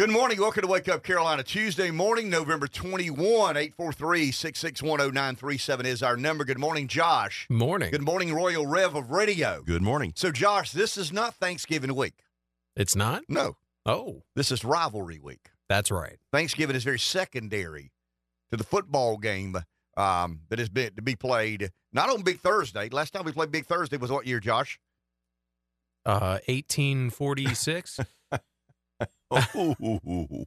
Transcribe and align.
Good 0.00 0.08
morning. 0.08 0.40
Welcome 0.40 0.62
to 0.62 0.66
Wake 0.66 0.88
Up 0.88 1.02
Carolina. 1.02 1.42
Tuesday 1.42 1.90
morning, 1.90 2.30
November 2.30 2.66
21, 2.66 3.18
843 3.58 4.32
661 4.32 4.98
0937 4.98 5.84
is 5.84 6.02
our 6.02 6.16
number. 6.16 6.42
Good 6.46 6.58
morning, 6.58 6.88
Josh. 6.88 7.46
Morning. 7.50 7.90
Good 7.90 8.00
morning, 8.00 8.32
Royal 8.32 8.66
Rev 8.66 8.94
of 8.94 9.10
Radio. 9.10 9.62
Good 9.62 9.82
morning. 9.82 10.14
So, 10.16 10.32
Josh, 10.32 10.70
this 10.70 10.96
is 10.96 11.12
not 11.12 11.34
Thanksgiving 11.34 11.94
week. 11.94 12.14
It's 12.74 12.96
not? 12.96 13.24
No, 13.28 13.58
Oh, 13.84 14.22
this 14.34 14.50
is 14.50 14.64
rivalry 14.64 15.18
week. 15.18 15.50
that's 15.68 15.90
right. 15.90 16.16
Thanksgiving 16.32 16.76
is 16.76 16.84
very 16.84 16.98
secondary 16.98 17.92
to 18.50 18.56
the 18.56 18.64
football 18.64 19.18
game 19.18 19.54
um, 19.98 20.40
that 20.48 20.58
has 20.58 20.70
been 20.70 20.94
to 20.94 21.02
be 21.02 21.14
played 21.14 21.72
not 21.92 22.08
on 22.08 22.22
Big 22.22 22.40
Thursday. 22.40 22.88
Last 22.88 23.12
time 23.12 23.24
we 23.26 23.32
played 23.32 23.52
Big 23.52 23.66
Thursday 23.66 23.98
was 23.98 24.10
what 24.10 24.26
year, 24.26 24.40
Josh? 24.40 24.80
Uh, 26.06 26.38
1846. 26.46 28.00
Ooh. 29.56 30.44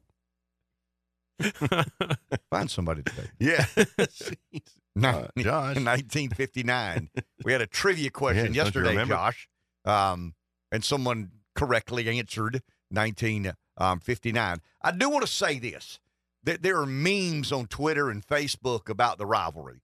Find 2.50 2.70
somebody 2.70 3.02
today. 3.02 3.28
yeah. 3.40 3.66
No, 4.94 5.08
Uh, 5.08 5.28
Josh. 5.38 5.76
1959. 5.76 7.10
we 7.44 7.52
had 7.52 7.60
a 7.60 7.66
trivia 7.66 8.10
question 8.10 8.54
Yes, 8.54 8.66
yesterday. 8.66 9.04
Josh, 9.04 9.48
um, 9.84 10.34
and 10.70 10.84
someone 10.84 11.30
correctly 11.56 12.08
answered 12.08 12.62
1959. 12.90 14.58
I 14.82 14.90
do 14.92 15.10
want 15.10 15.26
to 15.26 15.30
say 15.32 15.58
this: 15.58 15.98
that 16.44 16.62
there 16.62 16.78
are 16.80 16.86
memes 16.86 17.50
on 17.50 17.66
Twitter 17.66 18.10
and 18.10 18.24
Facebook 18.24 18.88
about 18.88 19.18
the 19.18 19.26
rivalry, 19.26 19.82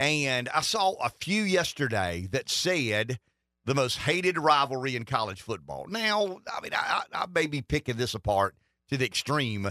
and 0.00 0.48
I 0.48 0.62
saw 0.62 0.92
a 0.94 1.10
few 1.20 1.42
yesterday 1.42 2.26
that 2.32 2.48
said 2.48 3.18
the 3.64 3.74
most 3.74 3.98
hated 3.98 4.38
rivalry 4.38 4.96
in 4.96 5.04
college 5.04 5.42
football. 5.42 5.86
Now, 5.88 6.38
I 6.52 6.60
mean, 6.60 6.72
I, 6.74 7.02
I 7.12 7.26
may 7.32 7.46
be 7.46 7.62
picking 7.62 7.96
this 7.96 8.14
apart 8.14 8.56
to 8.88 8.96
the 8.96 9.06
extreme. 9.06 9.70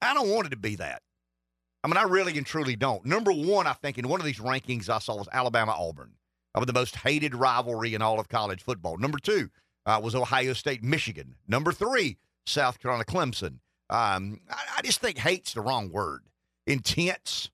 I 0.00 0.14
don't 0.14 0.30
want 0.30 0.46
it 0.46 0.50
to 0.50 0.56
be 0.56 0.76
that. 0.76 1.02
I 1.82 1.88
mean, 1.88 1.96
I 1.96 2.02
really 2.02 2.36
and 2.36 2.46
truly 2.46 2.76
don't. 2.76 3.04
Number 3.04 3.32
one, 3.32 3.66
I 3.66 3.72
think 3.72 3.98
in 3.98 4.08
one 4.08 4.20
of 4.20 4.26
these 4.26 4.38
rankings 4.38 4.88
I 4.88 4.98
saw 4.98 5.16
was 5.16 5.28
Alabama 5.32 5.74
Auburn, 5.78 6.14
of 6.54 6.66
the 6.66 6.72
most 6.72 6.96
hated 6.96 7.34
rivalry 7.34 7.94
in 7.94 8.02
all 8.02 8.18
of 8.18 8.28
college 8.28 8.62
football. 8.62 8.96
Number 8.98 9.18
two 9.18 9.50
uh, 9.84 10.00
was 10.02 10.14
Ohio 10.14 10.52
State 10.52 10.82
Michigan. 10.82 11.36
Number 11.46 11.72
three, 11.72 12.16
South 12.44 12.80
Carolina 12.80 13.04
Clemson. 13.04 13.58
Um, 13.88 14.40
I, 14.50 14.78
I 14.78 14.82
just 14.82 15.00
think 15.00 15.18
hate's 15.18 15.54
the 15.54 15.60
wrong 15.60 15.90
word. 15.90 16.22
Intense, 16.66 17.50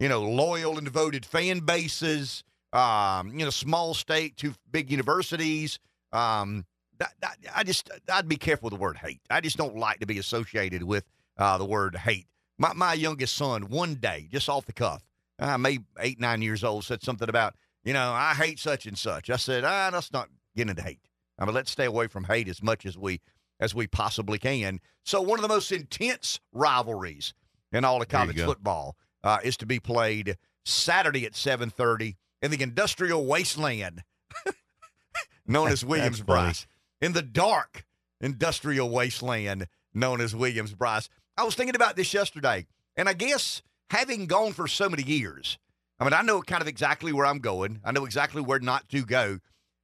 you 0.00 0.08
know, 0.08 0.22
loyal 0.22 0.76
and 0.78 0.86
devoted 0.86 1.26
fan 1.26 1.60
bases. 1.60 2.42
Um, 2.72 3.38
you 3.38 3.44
know, 3.44 3.50
small 3.50 3.94
state, 3.94 4.36
two 4.36 4.54
big 4.70 4.90
universities. 4.90 5.78
Um, 6.12 6.64
that, 6.98 7.12
that, 7.20 7.36
I 7.54 7.62
just 7.62 7.90
I'd 8.12 8.28
be 8.28 8.36
careful 8.36 8.66
with 8.66 8.78
the 8.78 8.82
word 8.82 8.96
hate. 8.96 9.20
I 9.30 9.40
just 9.40 9.56
don't 9.56 9.76
like 9.76 10.00
to 10.00 10.06
be 10.06 10.18
associated 10.18 10.82
with 10.82 11.04
uh, 11.36 11.58
the 11.58 11.64
word 11.64 11.96
hate. 11.96 12.26
My 12.58 12.72
my 12.72 12.94
youngest 12.94 13.36
son 13.36 13.68
one 13.68 13.96
day, 13.96 14.28
just 14.30 14.48
off 14.48 14.66
the 14.66 14.72
cuff, 14.72 15.04
uh, 15.38 15.58
maybe 15.58 15.84
eight 16.00 16.18
nine 16.20 16.42
years 16.42 16.64
old, 16.64 16.84
said 16.84 17.02
something 17.02 17.28
about 17.28 17.54
you 17.84 17.92
know 17.92 18.12
I 18.12 18.34
hate 18.34 18.58
such 18.58 18.86
and 18.86 18.96
such. 18.96 19.30
I 19.30 19.36
said 19.36 19.64
ah, 19.64 19.90
let's 19.92 20.12
not 20.12 20.28
get 20.54 20.68
into 20.68 20.82
hate. 20.82 21.00
I 21.38 21.44
mean, 21.44 21.54
let's 21.54 21.70
stay 21.70 21.84
away 21.84 22.06
from 22.06 22.24
hate 22.24 22.48
as 22.48 22.62
much 22.62 22.86
as 22.86 22.96
we 22.96 23.20
as 23.60 23.74
we 23.74 23.86
possibly 23.86 24.38
can. 24.38 24.80
So 25.04 25.20
one 25.20 25.38
of 25.38 25.42
the 25.42 25.48
most 25.48 25.70
intense 25.70 26.40
rivalries 26.52 27.34
in 27.72 27.84
all 27.84 28.00
of 28.00 28.08
college 28.08 28.40
football 28.40 28.96
uh, 29.22 29.38
is 29.42 29.56
to 29.58 29.66
be 29.66 29.80
played 29.80 30.36
Saturday 30.64 31.26
at 31.26 31.34
seven 31.34 31.68
thirty 31.68 32.16
in 32.42 32.50
the 32.50 32.62
industrial 32.62 33.26
wasteland 33.26 34.02
known 35.46 35.68
as 35.68 35.84
Williams. 35.84 36.20
Brice 36.20 36.66
in 37.00 37.12
the 37.12 37.22
dark 37.22 37.84
industrial 38.20 38.90
wasteland 38.90 39.66
known 39.94 40.20
as 40.20 40.34
Williams 40.34 40.74
Brice. 40.74 41.08
I 41.36 41.44
was 41.44 41.54
thinking 41.54 41.76
about 41.76 41.96
this 41.96 42.14
yesterday, 42.14 42.66
and 42.96 43.08
I 43.08 43.12
guess 43.12 43.62
having 43.90 44.26
gone 44.26 44.52
for 44.52 44.66
so 44.66 44.88
many 44.88 45.02
years, 45.02 45.58
I 45.98 46.04
mean, 46.04 46.12
I 46.12 46.22
know 46.22 46.42
kind 46.42 46.62
of 46.62 46.68
exactly 46.68 47.12
where 47.12 47.26
I'm 47.26 47.38
going. 47.38 47.80
I 47.84 47.92
know 47.92 48.04
exactly 48.04 48.42
where 48.42 48.58
not 48.58 48.88
to 48.90 49.04
go, 49.04 49.38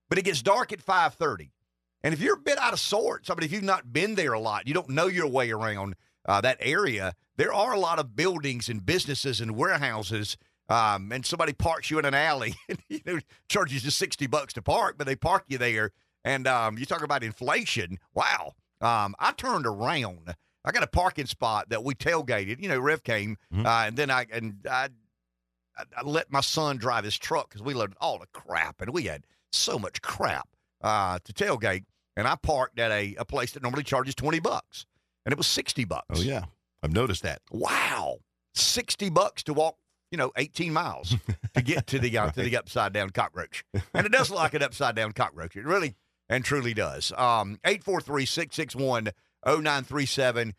but 0.08 0.18
it 0.18 0.24
gets 0.24 0.42
dark 0.42 0.72
at 0.72 0.84
5:30, 0.84 1.50
and 2.02 2.14
if 2.14 2.20
you're 2.20 2.34
a 2.34 2.40
bit 2.40 2.58
out 2.58 2.72
of 2.72 2.80
sorts, 2.80 3.30
I 3.30 3.34
mean, 3.34 3.44
if 3.44 3.52
you've 3.52 3.62
not 3.62 3.92
been 3.92 4.14
there 4.14 4.32
a 4.32 4.40
lot, 4.40 4.66
you 4.66 4.74
don't 4.74 4.90
know 4.90 5.06
your 5.06 5.28
way 5.28 5.50
around 5.50 5.94
uh, 6.26 6.40
that 6.40 6.58
area. 6.60 7.14
There 7.36 7.52
are 7.52 7.72
a 7.72 7.78
lot 7.78 7.98
of 7.98 8.14
buildings 8.14 8.68
and 8.68 8.84
businesses 8.84 9.40
and 9.40 9.56
warehouses. 9.56 10.36
Um, 10.68 11.12
and 11.12 11.26
somebody 11.26 11.52
parks 11.52 11.90
you 11.90 11.98
in 11.98 12.04
an 12.04 12.14
alley, 12.14 12.54
and 12.68 12.78
you 12.88 13.00
know, 13.04 13.18
charges 13.48 13.84
you 13.84 13.90
sixty 13.90 14.26
bucks 14.26 14.52
to 14.54 14.62
park, 14.62 14.94
but 14.98 15.06
they 15.06 15.16
park 15.16 15.44
you 15.48 15.58
there. 15.58 15.90
And 16.24 16.46
um, 16.46 16.78
you 16.78 16.86
talk 16.86 17.02
about 17.02 17.24
inflation. 17.24 17.98
Wow. 18.14 18.54
Um, 18.80 19.14
I 19.18 19.32
turned 19.32 19.66
around. 19.66 20.34
I 20.64 20.70
got 20.70 20.82
a 20.84 20.86
parking 20.88 21.26
spot 21.26 21.70
that 21.70 21.82
we 21.82 21.94
tailgated. 21.94 22.60
You 22.62 22.68
know, 22.68 22.78
Rev 22.78 23.02
came, 23.02 23.36
Mhm. 23.52 23.66
uh, 23.66 23.86
and 23.88 23.96
then 23.96 24.10
I 24.10 24.26
and 24.32 24.64
I, 24.70 24.88
I, 25.76 25.82
I 25.98 26.02
let 26.02 26.30
my 26.30 26.40
son 26.40 26.76
drive 26.76 27.04
his 27.04 27.18
truck 27.18 27.48
because 27.48 27.62
we 27.62 27.74
loaded 27.74 27.96
all 28.00 28.18
the 28.18 28.26
crap, 28.32 28.80
and 28.80 28.92
we 28.92 29.04
had 29.04 29.24
so 29.52 29.78
much 29.78 30.00
crap 30.00 30.48
uh, 30.80 31.18
to 31.24 31.32
tailgate. 31.32 31.84
And 32.16 32.28
I 32.28 32.36
parked 32.36 32.78
at 32.78 32.90
a, 32.92 33.14
a 33.18 33.24
place 33.24 33.52
that 33.52 33.62
normally 33.62 33.82
charges 33.82 34.14
twenty 34.14 34.38
bucks, 34.38 34.86
and 35.26 35.32
it 35.32 35.38
was 35.38 35.46
sixty 35.48 35.84
bucks. 35.84 36.20
Oh, 36.20 36.22
yeah. 36.22 36.44
I've 36.84 36.92
noticed 36.92 37.22
that. 37.24 37.42
Wow, 37.50 38.18
sixty 38.54 39.10
bucks 39.10 39.42
to 39.44 39.54
walk, 39.54 39.76
you 40.12 40.18
know, 40.18 40.30
eighteen 40.36 40.72
miles 40.72 41.16
to 41.54 41.62
get 41.62 41.88
to 41.88 41.98
the 41.98 42.16
uh, 42.16 42.30
to 42.30 42.42
the 42.42 42.56
upside 42.56 42.92
down 42.92 43.10
cockroach, 43.10 43.64
and 43.94 44.06
it 44.06 44.12
does 44.12 44.30
look 44.30 44.38
like 44.38 44.54
an 44.54 44.62
upside 44.62 44.94
down 44.94 45.12
cockroach. 45.12 45.56
It 45.56 45.64
really 45.64 45.96
and 46.28 46.44
truly 46.44 46.74
does. 46.74 47.12
Um, 47.16 47.58
eight 47.64 47.82
four 47.82 48.00
three 48.00 48.26
six 48.26 48.54
six 48.54 48.76
one 48.76 49.10
zero 49.44 49.60
nine 49.60 49.82
three 49.82 50.06
seven. 50.06 50.54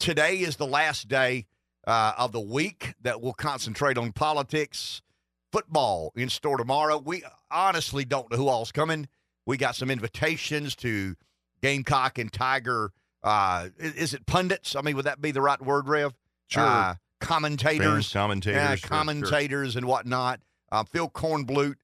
Today 0.00 0.38
is 0.38 0.56
the 0.56 0.66
last 0.66 1.08
day 1.08 1.46
uh, 1.86 2.14
of 2.18 2.32
the 2.32 2.40
week 2.40 2.94
that 3.02 3.20
we'll 3.20 3.32
concentrate 3.32 3.96
on 3.98 4.12
politics, 4.12 5.02
football 5.52 6.12
in 6.16 6.28
store 6.28 6.56
tomorrow. 6.56 6.98
We 6.98 7.22
honestly 7.50 8.04
don't 8.04 8.30
know 8.30 8.36
who 8.36 8.48
all's 8.48 8.72
coming. 8.72 9.08
We 9.46 9.56
got 9.56 9.76
some 9.76 9.90
invitations 9.90 10.74
to 10.76 11.14
Gamecock 11.62 12.18
and 12.18 12.32
Tiger. 12.32 12.92
Uh, 13.22 13.68
is, 13.78 13.94
is 13.94 14.14
it 14.14 14.26
pundits? 14.26 14.74
I 14.74 14.82
mean, 14.82 14.96
would 14.96 15.06
that 15.06 15.20
be 15.20 15.30
the 15.30 15.42
right 15.42 15.60
word, 15.60 15.88
Rev? 15.88 16.12
Sure. 16.48 16.62
Uh, 16.62 16.94
commentators, 17.20 17.86
Fans, 17.86 18.12
commentators. 18.12 18.56
yeah, 18.56 18.68
sure, 18.68 18.76
sure. 18.76 18.88
commentators 18.88 19.76
and 19.76 19.86
whatnot. 19.86 20.40
Uh, 20.72 20.84
Phil 20.84 21.08
Kornblut 21.08 21.76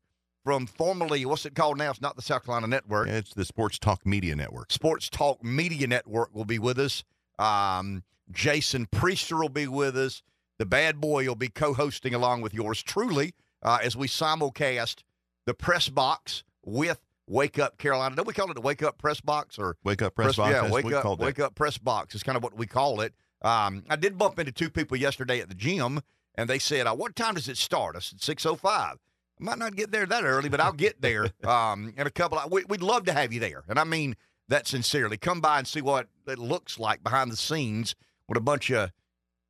from 0.44 0.66
formerly, 0.66 1.24
what's 1.24 1.46
it 1.46 1.54
called 1.54 1.78
now? 1.78 1.90
It's 1.90 2.00
not 2.00 2.16
the 2.16 2.22
South 2.22 2.44
Carolina 2.44 2.66
Network. 2.66 3.08
It's 3.08 3.34
the 3.34 3.44
Sports 3.44 3.78
Talk 3.78 4.04
Media 4.04 4.34
Network. 4.34 4.72
Sports 4.72 5.08
Talk 5.08 5.42
Media 5.44 5.86
Network 5.86 6.34
will 6.34 6.44
be 6.44 6.58
with 6.58 6.78
us. 6.78 7.04
Um, 7.38 8.02
Jason 8.30 8.86
Priester 8.86 9.40
will 9.40 9.48
be 9.48 9.66
with 9.68 9.96
us. 9.96 10.22
The 10.58 10.66
Bad 10.66 11.00
Boy 11.00 11.26
will 11.26 11.34
be 11.34 11.48
co-hosting 11.48 12.14
along 12.14 12.40
with 12.42 12.54
yours 12.54 12.82
truly 12.82 13.34
uh, 13.62 13.78
as 13.82 13.96
we 13.96 14.08
simulcast 14.08 15.02
the 15.46 15.54
press 15.54 15.88
box 15.88 16.44
with 16.64 17.00
Wake 17.26 17.58
Up 17.58 17.78
Carolina. 17.78 18.14
Don't 18.16 18.26
we 18.26 18.34
call 18.34 18.50
it 18.50 18.54
the 18.54 18.60
Wake 18.60 18.82
Up 18.82 18.98
Press 18.98 19.20
Box 19.20 19.58
or 19.58 19.76
Wake 19.84 20.02
Up 20.02 20.14
Press, 20.14 20.36
Box. 20.36 20.50
Yeah, 20.50 20.70
wake 20.70 20.92
up, 20.92 21.02
that. 21.02 21.18
wake 21.18 21.40
up 21.40 21.54
press 21.54 21.78
box 21.78 22.14
is 22.14 22.22
kind 22.22 22.36
of 22.36 22.42
what 22.42 22.56
we 22.56 22.66
call 22.66 23.00
it. 23.00 23.14
Um, 23.42 23.84
I 23.90 23.96
did 23.96 24.18
bump 24.18 24.38
into 24.38 24.52
two 24.52 24.70
people 24.70 24.96
yesterday 24.96 25.40
at 25.40 25.48
the 25.48 25.54
gym, 25.54 26.00
and 26.34 26.48
they 26.48 26.58
said, 26.58 26.86
uh, 26.86 26.94
"What 26.94 27.16
time 27.16 27.34
does 27.34 27.48
it 27.48 27.56
start?" 27.56 27.96
I 27.96 28.00
said, 28.00 28.20
6.05. 28.20 28.64
I 28.64 28.96
might 29.38 29.58
not 29.58 29.76
get 29.76 29.90
there 29.90 30.06
that 30.06 30.24
early, 30.24 30.48
but 30.48 30.60
I'll 30.60 30.72
get 30.72 31.00
there. 31.00 31.26
um, 31.44 31.92
and 31.96 32.06
a 32.06 32.10
couple, 32.10 32.38
of, 32.38 32.52
we, 32.52 32.64
we'd 32.64 32.82
love 32.82 33.04
to 33.06 33.12
have 33.12 33.32
you 33.32 33.40
there, 33.40 33.64
and 33.68 33.78
I 33.78 33.84
mean 33.84 34.16
that 34.48 34.66
sincerely. 34.66 35.16
Come 35.16 35.40
by 35.40 35.58
and 35.58 35.66
see 35.66 35.80
what 35.80 36.08
it 36.26 36.38
looks 36.38 36.78
like 36.78 37.02
behind 37.02 37.32
the 37.32 37.36
scenes 37.36 37.94
with 38.28 38.38
a 38.38 38.42
bunch 38.42 38.70
of 38.70 38.90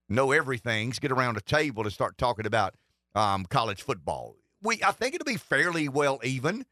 know 0.08 0.32
everythings. 0.32 0.98
Get 0.98 1.12
around 1.12 1.36
a 1.36 1.40
table 1.40 1.82
and 1.82 1.92
start 1.92 2.16
talking 2.16 2.46
about 2.46 2.74
um, 3.14 3.44
college 3.44 3.82
football. 3.82 4.36
We, 4.62 4.82
I 4.82 4.92
think 4.92 5.14
it'll 5.14 5.24
be 5.24 5.36
fairly 5.36 5.88
well 5.88 6.20
even. 6.22 6.64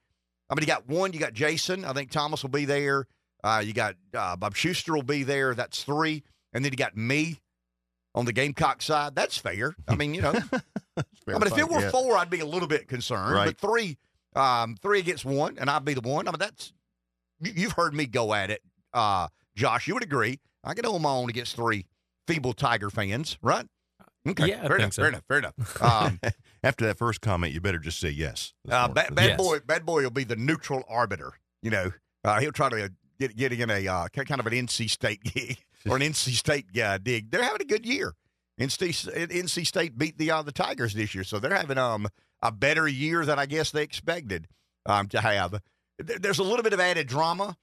I 0.49 0.55
mean, 0.55 0.63
you 0.63 0.67
got 0.67 0.89
one, 0.89 1.13
you 1.13 1.21
got 1.21 1.33
Jason. 1.33 1.85
I 1.85 1.93
think 1.93 2.11
Thomas 2.11 2.43
will 2.43 2.51
be 2.51 2.65
there. 2.65 3.07
Uh, 3.43 3.63
you 3.65 3.73
got 3.73 3.97
uh, 4.15 4.37
Bob 4.37 4.55
Schuster 4.55 4.95
will 4.95 5.03
be 5.03 5.23
there. 5.23 5.55
That's 5.55 5.83
three. 5.85 6.23
And 6.53 6.65
then 6.65 6.73
you 6.73 6.77
got 6.77 6.97
me 6.97 7.39
on 8.15 8.25
the 8.25 8.33
Gamecock 8.33 8.83
side. 8.83 9.15
That's 9.15 9.39
fair. 9.39 9.75
I 9.87 9.95
mean, 9.95 10.15
you 10.15 10.23
know, 10.23 10.33
Fair 11.25 11.37
I 11.37 11.39
mean, 11.39 11.43
if 11.47 11.57
it 11.59 11.69
were 11.69 11.81
yeah. 11.81 11.91
four, 11.91 12.17
I'd 12.17 12.31
be 12.31 12.41
a 12.41 12.47
little 12.47 12.69
bit 12.69 12.89
concerned. 12.89 13.35
Right. 13.35 13.47
But 13.47 13.59
three, 13.59 13.99
um, 14.35 14.77
three 14.83 14.99
against 15.01 15.25
one, 15.25 15.59
and 15.59 15.71
I'd 15.71 15.85
be 15.85 15.95
the 15.95 16.01
one. 16.01 16.27
I 16.27 16.33
mean, 16.33 16.39
that's 16.39 16.73
you, 17.41 17.53
you've 17.55 17.73
heard 17.73 17.95
me 17.95 18.07
go 18.07 18.35
at 18.35 18.51
it, 18.51 18.63
uh, 18.93 19.29
Josh. 19.55 19.87
You 19.87 19.95
would 19.95 20.03
agree? 20.03 20.41
I 20.65 20.75
can 20.75 20.85
hold 20.85 21.03
my 21.03 21.11
own 21.11 21.31
against 21.31 21.57
three 21.57 21.87
feeble 22.27 22.53
Tiger 22.53 22.91
fans, 22.91 23.39
right? 23.43 23.67
Okay, 24.29 24.49
Yeah, 24.49 24.65
I 24.65 24.69
fair 24.69 24.79
think 24.79 24.81
enough. 24.81 24.93
so. 24.95 25.03
Fair 25.03 25.09
enough. 25.09 25.23
Fair 25.29 25.39
enough. 25.39 25.83
Um, 25.83 26.21
After 26.63 26.85
that 26.87 26.99
first 26.99 27.23
comment, 27.23 27.55
you 27.55 27.61
better 27.63 27.79
just 27.79 27.99
say 27.99 28.11
yes. 28.11 28.53
Uh, 28.69 28.89
bad, 28.89 29.15
bad 29.15 29.29
Yes. 29.31 29.39
boy, 29.39 29.61
bad 29.61 29.87
boy 29.87 30.03
will 30.03 30.11
be 30.11 30.25
the 30.25 30.37
neutral 30.37 30.83
arbiter. 30.89 31.33
You 31.63 31.71
know, 31.71 31.93
uh, 32.25 32.39
he'll 32.41 32.53
try 32.53 32.69
to 32.69 32.93
get 33.19 33.35
get 33.37 33.53
in 33.53 33.71
a 33.71 33.89
uh, 33.89 34.09
kind 34.09 34.39
of 34.41 34.47
an 34.47 34.53
NC 34.53 34.91
State 34.91 35.23
gig 35.25 35.59
or 35.89 35.97
an 35.97 36.03
NC 36.03 36.33
State 36.35 36.73
guy 36.73 36.99
dig. 36.99 37.31
They're 37.31 37.43
having 37.43 37.63
a 37.63 37.67
good 37.67 37.87
year. 37.87 38.15
NC 38.61 39.11
NC 39.31 39.67
State 39.67 39.97
beat 39.97 40.19
the 40.19 40.31
uh, 40.31 40.43
the 40.43 40.53
Tigers 40.53 40.95
this 40.95 41.15
year, 41.15 41.25
so 41.25 41.39
they're 41.39 41.55
having 41.55 41.79
um 41.79 42.09
a 42.43 42.53
better 42.53 42.87
year 42.87 43.25
than 43.25 43.39
I 43.39 43.47
guess 43.47 43.71
they 43.71 43.83
expected 43.83 44.49
um 44.87 45.09
to 45.09 45.21
have. 45.21 45.61
There's 45.99 46.39
a 46.39 46.43
little 46.45 46.63
bit 46.63 46.73
of 46.73 46.81
added 46.81 47.07
drama 47.07 47.57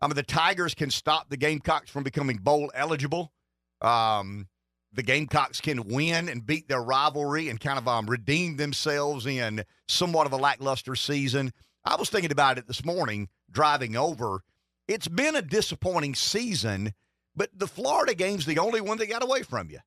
I 0.00 0.06
mean, 0.06 0.14
the 0.14 0.22
Tigers 0.22 0.74
can 0.74 0.90
stop 0.90 1.28
the 1.28 1.36
Gamecocks 1.36 1.90
from 1.90 2.04
becoming 2.04 2.38
bowl 2.38 2.70
eligible. 2.74 3.32
Um, 3.80 4.46
the 4.92 5.02
Gamecocks 5.02 5.60
can 5.60 5.88
win 5.88 6.28
and 6.28 6.46
beat 6.46 6.68
their 6.68 6.82
rivalry 6.82 7.48
and 7.48 7.60
kind 7.60 7.78
of 7.78 7.88
um, 7.88 8.06
redeem 8.08 8.56
themselves 8.56 9.26
in 9.26 9.64
somewhat 9.88 10.26
of 10.26 10.32
a 10.32 10.36
lackluster 10.36 10.94
season. 10.94 11.52
I 11.84 11.96
was 11.96 12.10
thinking 12.10 12.32
about 12.32 12.58
it 12.58 12.66
this 12.66 12.84
morning 12.84 13.28
driving 13.50 13.96
over. 13.96 14.42
It's 14.86 15.08
been 15.08 15.36
a 15.36 15.42
disappointing 15.42 16.14
season, 16.14 16.94
but 17.38 17.48
the 17.56 17.66
Florida 17.66 18.14
game's 18.14 18.44
the 18.44 18.58
only 18.58 18.80
one 18.82 18.98
that 18.98 19.08
got 19.08 19.22
away 19.22 19.42
from 19.42 19.70
you. 19.70 19.78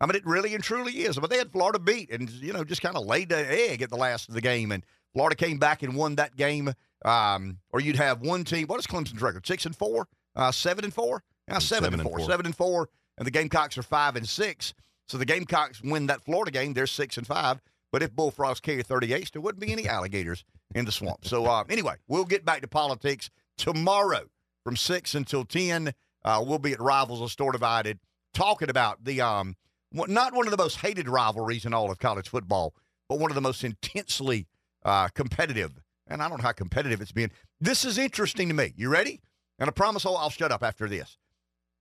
I 0.00 0.06
mean, 0.06 0.16
it 0.16 0.26
really 0.26 0.54
and 0.54 0.64
truly 0.64 0.92
is. 0.92 1.16
But 1.18 1.30
they 1.30 1.38
had 1.38 1.52
Florida 1.52 1.78
beat 1.78 2.10
and, 2.10 2.28
you 2.30 2.52
know, 2.52 2.64
just 2.64 2.82
kind 2.82 2.96
of 2.96 3.06
laid 3.06 3.28
the 3.28 3.36
egg 3.70 3.80
at 3.82 3.90
the 3.90 3.96
last 3.96 4.28
of 4.28 4.34
the 4.34 4.40
game. 4.40 4.72
And 4.72 4.84
Florida 5.14 5.36
came 5.36 5.58
back 5.58 5.82
and 5.82 5.94
won 5.94 6.16
that 6.16 6.36
game. 6.36 6.72
Um, 7.04 7.58
or 7.72 7.80
you'd 7.80 7.96
have 7.96 8.20
one 8.20 8.44
team. 8.44 8.66
What 8.66 8.80
is 8.80 8.86
Clemson's 8.86 9.22
record? 9.22 9.46
Six 9.46 9.64
and 9.64 9.76
four? 9.76 10.08
Uh, 10.34 10.50
seven 10.52 10.84
and 10.84 10.92
four? 10.92 11.22
Yeah, 11.48 11.58
seven, 11.60 11.84
Seven 11.84 12.00
and 12.00 12.00
and 12.00 12.10
four. 12.10 12.18
four. 12.18 12.28
Seven 12.28 12.46
and 12.46 12.56
four. 12.56 12.88
And 13.16 13.26
the 13.26 13.30
Gamecocks 13.30 13.78
are 13.78 13.82
five 13.82 14.16
and 14.16 14.28
six. 14.28 14.74
So 15.08 15.16
the 15.16 15.24
Gamecocks 15.24 15.80
win 15.82 16.06
that 16.08 16.22
Florida 16.22 16.50
game. 16.50 16.74
They're 16.74 16.86
six 16.86 17.16
and 17.16 17.26
five. 17.26 17.60
But 17.92 18.02
if 18.02 18.12
Bullfrogs 18.14 18.60
carry 18.60 18.82
38, 18.82 19.30
there 19.32 19.40
wouldn't 19.40 19.60
be 19.64 19.72
any 19.72 19.88
alligators 19.88 20.44
in 20.74 20.84
the 20.84 20.92
swamp. 20.92 21.24
So 21.24 21.46
uh, 21.46 21.64
anyway, 21.70 21.94
we'll 22.08 22.24
get 22.24 22.44
back 22.44 22.60
to 22.62 22.68
politics 22.68 23.30
tomorrow 23.56 24.26
from 24.64 24.76
six 24.76 25.14
until 25.14 25.44
ten. 25.44 25.94
Uh, 26.26 26.44
we'll 26.44 26.58
be 26.58 26.72
at 26.72 26.80
Rivals 26.80 27.22
of 27.22 27.30
Store 27.30 27.52
Divided 27.52 28.00
talking 28.34 28.68
about 28.68 29.04
the 29.04 29.20
um, 29.20 29.54
not 29.92 30.34
one 30.34 30.46
of 30.46 30.50
the 30.50 30.56
most 30.56 30.78
hated 30.78 31.08
rivalries 31.08 31.64
in 31.64 31.72
all 31.72 31.90
of 31.90 31.98
college 31.98 32.28
football, 32.28 32.74
but 33.08 33.20
one 33.20 33.30
of 33.30 33.36
the 33.36 33.40
most 33.40 33.62
intensely 33.62 34.48
uh, 34.84 35.06
competitive. 35.14 35.80
And 36.08 36.20
I 36.20 36.28
don't 36.28 36.38
know 36.38 36.44
how 36.44 36.52
competitive 36.52 37.00
it's 37.00 37.12
been. 37.12 37.30
This 37.60 37.84
is 37.84 37.96
interesting 37.96 38.48
to 38.48 38.54
me. 38.54 38.72
You 38.76 38.88
ready? 38.88 39.20
And 39.58 39.68
I 39.68 39.70
promise 39.70 40.04
I'll, 40.04 40.16
I'll 40.16 40.30
shut 40.30 40.52
up 40.52 40.64
after 40.64 40.88
this. 40.88 41.16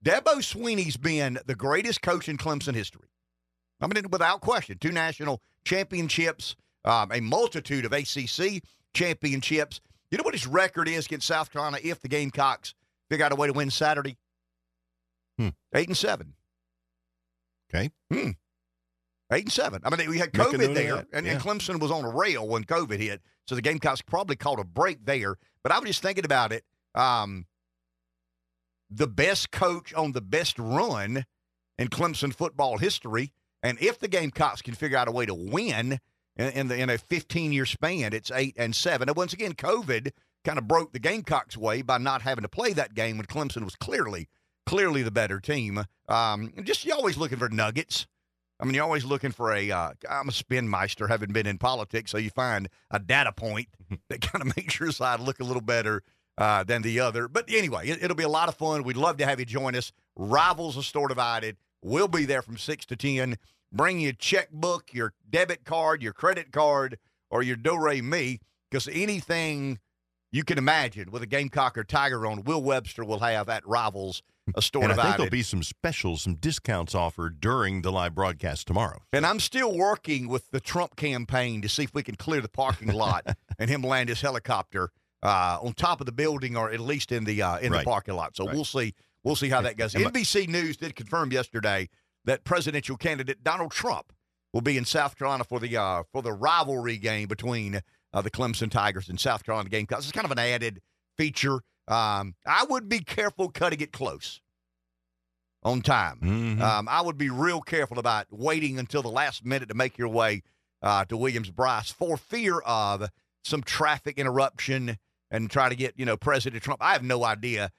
Dabo 0.04 0.36
Swinney's 0.38 0.96
been 0.96 1.40
the 1.48 1.56
greatest 1.56 2.04
coach 2.04 2.30
in 2.30 2.38
Clemson 2.38 2.76
history. 2.76 3.10
I 3.82 3.88
mean, 3.88 4.10
without 4.12 4.42
question, 4.42 4.78
two 4.78 4.92
national 4.92 5.42
championships, 5.66 6.56
um, 6.86 7.12
a 7.12 7.20
multitude 7.20 7.86
of 7.86 7.94
ACC 7.94 8.64
championships. 8.94 9.82
You 10.12 10.20
know 10.20 10.24
what 10.24 10.36
his 10.36 10.48
record 10.48 10.88
is 10.88 11.08
against 11.08 11.28
South 11.28 11.52
Carolina 11.52 11.80
if 11.84 12.00
the 12.00 12.08
Gamecocks 12.08 12.76
figure 13.10 13.26
out 13.26 13.32
a 13.32 13.36
way 13.36 13.48
to 13.48 13.54
win 13.54 13.72
Saturday? 13.72 14.18
Hmm. 15.38 15.50
Eight 15.74 15.88
and 15.88 15.98
seven. 15.98 16.34
Okay. 17.74 17.92
Hmm. 18.12 18.32
Eight 19.32 19.44
and 19.46 19.52
seven. 19.52 19.82
I 19.84 19.96
mean, 19.96 20.10
we 20.10 20.20
had 20.20 20.36
Make 20.38 20.48
a 20.48 20.52
note 20.52 20.62
COVID 20.62 20.74
there, 20.76 21.06
and, 21.12 21.26
Yeah. 21.26 21.34
and 21.34 21.42
Clemson 21.42 21.80
was 21.80 21.92
on 21.92 22.06
a 22.06 22.10
rail 22.10 22.48
when 22.48 22.64
COVID 22.64 23.00
hit, 23.00 23.22
so 23.48 23.56
the 23.56 23.62
Gamecocks 23.62 24.02
probably 24.02 24.36
caught 24.36 24.60
a 24.60 24.64
break 24.64 25.06
there. 25.06 25.36
But 25.64 25.72
I 25.72 25.80
was 25.80 25.88
just 25.90 26.02
thinking 26.02 26.26
about 26.26 26.52
it. 26.52 26.64
Um, 26.94 27.48
the 28.90 29.08
best 29.08 29.52
coach 29.52 29.94
on 29.94 30.12
the 30.12 30.22
best 30.22 30.60
run 30.60 31.26
in 31.78 31.88
Clemson 31.90 32.34
football 32.34 32.78
history, 32.78 33.34
and 33.64 33.80
if 33.82 34.00
the 34.00 34.08
Gamecocks 34.08 34.62
can 34.62 34.76
figure 34.76 34.98
out 34.98 35.08
a 35.08 35.12
way 35.12 35.26
to 35.26 35.34
win 35.34 36.00
in, 36.38 36.50
in, 36.52 36.68
the, 36.68 36.78
in 36.78 36.90
a 36.92 36.98
15 37.00 37.52
year 37.52 37.66
span, 37.66 38.14
it's 38.14 38.32
eight 38.32 38.56
and 38.58 38.76
seven. 38.76 39.10
And 39.10 39.18
once 39.18 39.34
again, 39.34 39.54
COVID 39.54 40.12
kind 40.46 40.60
of 40.60 40.68
broke 40.68 40.94
the 40.94 41.00
Gamecocks' 41.00 41.58
way 41.58 41.82
by 41.82 41.98
not 41.98 42.22
having 42.22 42.44
to 42.44 42.48
play 42.50 42.74
that 42.74 42.94
game 42.94 43.18
when 43.18 43.26
Clemson 43.26 43.64
was 43.64 43.76
clearly, 43.76 44.30
clearly 44.66 45.04
the 45.04 45.12
better 45.12 45.40
team. 45.40 45.86
Um, 46.08 46.54
just 46.64 46.86
you're 46.86 46.96
always 46.96 47.18
looking 47.18 47.38
for 47.38 47.50
nuggets. 47.50 48.08
I 48.60 48.64
mean, 48.64 48.76
you're 48.76 48.86
always 48.86 49.06
looking 49.06 49.32
for 49.32 49.54
a. 49.54 49.70
Uh, 49.70 49.92
I'm 50.10 50.30
a 50.30 50.32
spin 50.32 50.70
meister, 50.70 51.08
having 51.08 51.34
been 51.34 51.48
in 51.48 51.58
politics, 51.58 52.12
so 52.12 52.18
you 52.18 52.30
find 52.30 52.70
a 52.90 53.00
data 53.00 53.32
point 53.32 53.68
that 54.10 54.22
kind 54.22 54.42
of 54.42 54.56
makes 54.58 54.80
your 54.80 54.92
side 54.92 55.20
look 55.20 55.40
a 55.40 55.44
little 55.44 55.62
better 55.62 56.04
uh, 56.38 56.64
than 56.64 56.82
the 56.82 57.00
other. 57.00 57.28
But 57.28 57.46
anyway, 57.50 57.88
it, 57.88 58.04
it'll 58.04 58.16
be 58.16 58.24
a 58.24 58.30
lot 58.30 58.50
of 58.50 58.56
fun. 58.56 58.84
We'd 58.84 58.98
love 58.98 59.18
to 59.18 59.26
have 59.26 59.40
you 59.40 59.46
join 59.46 59.76
us. 59.76 59.92
Rivals 60.16 60.78
of 60.78 60.86
Store 60.86 61.08
Divided. 61.08 61.58
We'll 61.82 62.08
be 62.08 62.26
there 62.26 62.42
from 62.42 62.58
six 62.58 62.86
to 62.88 62.96
ten. 62.96 63.38
Bring 63.72 64.00
your 64.00 64.14
checkbook, 64.14 64.94
your 64.94 65.14
debit 65.30 65.66
card, 65.66 66.02
your 66.02 66.14
credit 66.14 66.54
card, 66.54 66.98
or 67.30 67.44
your 67.44 67.58
Do 67.58 67.78
Mi, 68.02 68.40
because 68.72 68.88
anything 68.88 69.80
you 70.32 70.44
can 70.44 70.58
imagine 70.58 71.12
with 71.12 71.24
a 71.24 71.28
Gamecock 71.28 71.78
or 71.78 71.84
Tiger 71.84 72.26
on, 72.26 72.44
Will 72.44 72.64
Webster 72.64 73.04
will 73.04 73.20
have 73.20 73.50
at 73.50 73.68
Rivals 73.68 74.22
a 74.56 74.62
Store 74.62 74.84
And 74.84 74.92
I 74.94 74.96
think 75.04 75.18
there'll 75.18 75.30
be 75.32 75.42
some 75.42 75.64
specials, 75.64 76.22
some 76.24 76.36
discounts 76.36 76.94
offered 76.94 77.40
during 77.42 77.82
the 77.82 77.92
live 77.92 78.14
broadcast 78.14 78.68
tomorrow. 78.68 79.02
And 79.12 79.26
I'm 79.26 79.40
still 79.40 79.76
working 79.76 80.28
with 80.28 80.52
the 80.52 80.60
Trump 80.60 80.96
campaign 80.96 81.62
to 81.62 81.70
see 81.70 81.84
if 81.84 81.94
we 81.94 82.04
can 82.04 82.16
clear 82.16 82.42
the 82.42 82.50
parking 82.50 82.94
lot 82.94 83.36
and 83.60 83.70
him 83.70 83.82
land 83.82 84.10
his 84.10 84.22
helicopter 84.22 84.92
uh, 85.24 85.58
on 85.62 85.74
top 85.74 86.00
of 86.00 86.06
the 86.06 86.12
building 86.12 86.56
or 86.56 86.70
at 86.72 86.80
least 86.80 87.12
in 87.12 87.24
the 87.24 87.42
uh, 87.42 87.58
in 87.58 87.72
Right. 87.72 87.80
the 87.80 87.86
parking 87.86 88.14
lot. 88.16 88.36
So 88.36 88.46
Right. 88.46 88.56
we'll 88.56 88.66
see 88.66 88.94
we'll 89.24 89.36
see 89.36 89.50
how 89.50 89.62
that 89.62 89.78
goes. 89.78 89.94
NBC 89.96 90.48
News 90.48 90.78
did 90.78 90.96
confirm 90.96 91.32
yesterday 91.32 91.90
that 92.26 92.44
presidential 92.44 92.98
candidate 92.98 93.44
Donald 93.44 93.72
Trump 93.72 94.14
will 94.54 94.62
be 94.62 94.78
in 94.78 94.86
South 94.86 95.18
Carolina 95.18 95.44
for 95.44 95.60
the 95.60 95.76
uh, 95.76 96.04
for 96.12 96.22
the 96.22 96.34
rivalry 96.34 96.98
game 96.98 97.28
between 97.28 97.82
uh, 98.14 98.22
the 98.22 98.30
Clemson 98.32 98.70
Tigers 98.70 99.10
and 99.10 99.20
South 99.20 99.44
Carolina 99.44 99.70
Gamecocks. 99.70 100.04
It's 100.04 100.12
kind 100.12 100.26
of 100.26 100.32
an 100.32 100.40
added 100.40 100.82
feature. 101.18 101.62
Um, 101.88 102.36
I 102.46 102.66
would 102.70 102.90
be 102.90 103.00
careful 103.00 103.50
cutting 103.50 103.80
it 103.82 103.92
close 103.92 104.42
on 105.64 105.82
time. 105.82 106.20
Mhm. 106.22 106.62
Um, 106.62 106.88
I 106.88 107.02
would 107.02 107.18
be 107.18 107.30
real 107.30 107.62
careful 107.62 108.00
about 108.00 108.28
waiting 108.32 108.78
until 108.80 109.02
the 109.02 109.10
last 109.10 109.44
minute 109.46 109.70
to 109.70 109.76
make 109.76 109.98
your 109.98 110.10
way 110.10 110.44
uh, 110.82 111.06
to 111.06 111.18
Williams 111.18 111.50
Brice 111.50 111.92
for 111.92 112.18
fear 112.18 112.60
of 112.60 113.10
some 113.44 113.64
traffic 113.64 114.18
interruption 114.20 114.98
and 115.32 115.50
try 115.50 115.70
to 115.70 115.76
get 115.76 115.98
you 115.98 116.06
know 116.06 116.18
President 116.18 116.62
Trump. 116.64 116.82
I 116.84 116.94
have 116.94 117.04
no 117.04 117.24
idea. 117.24 117.72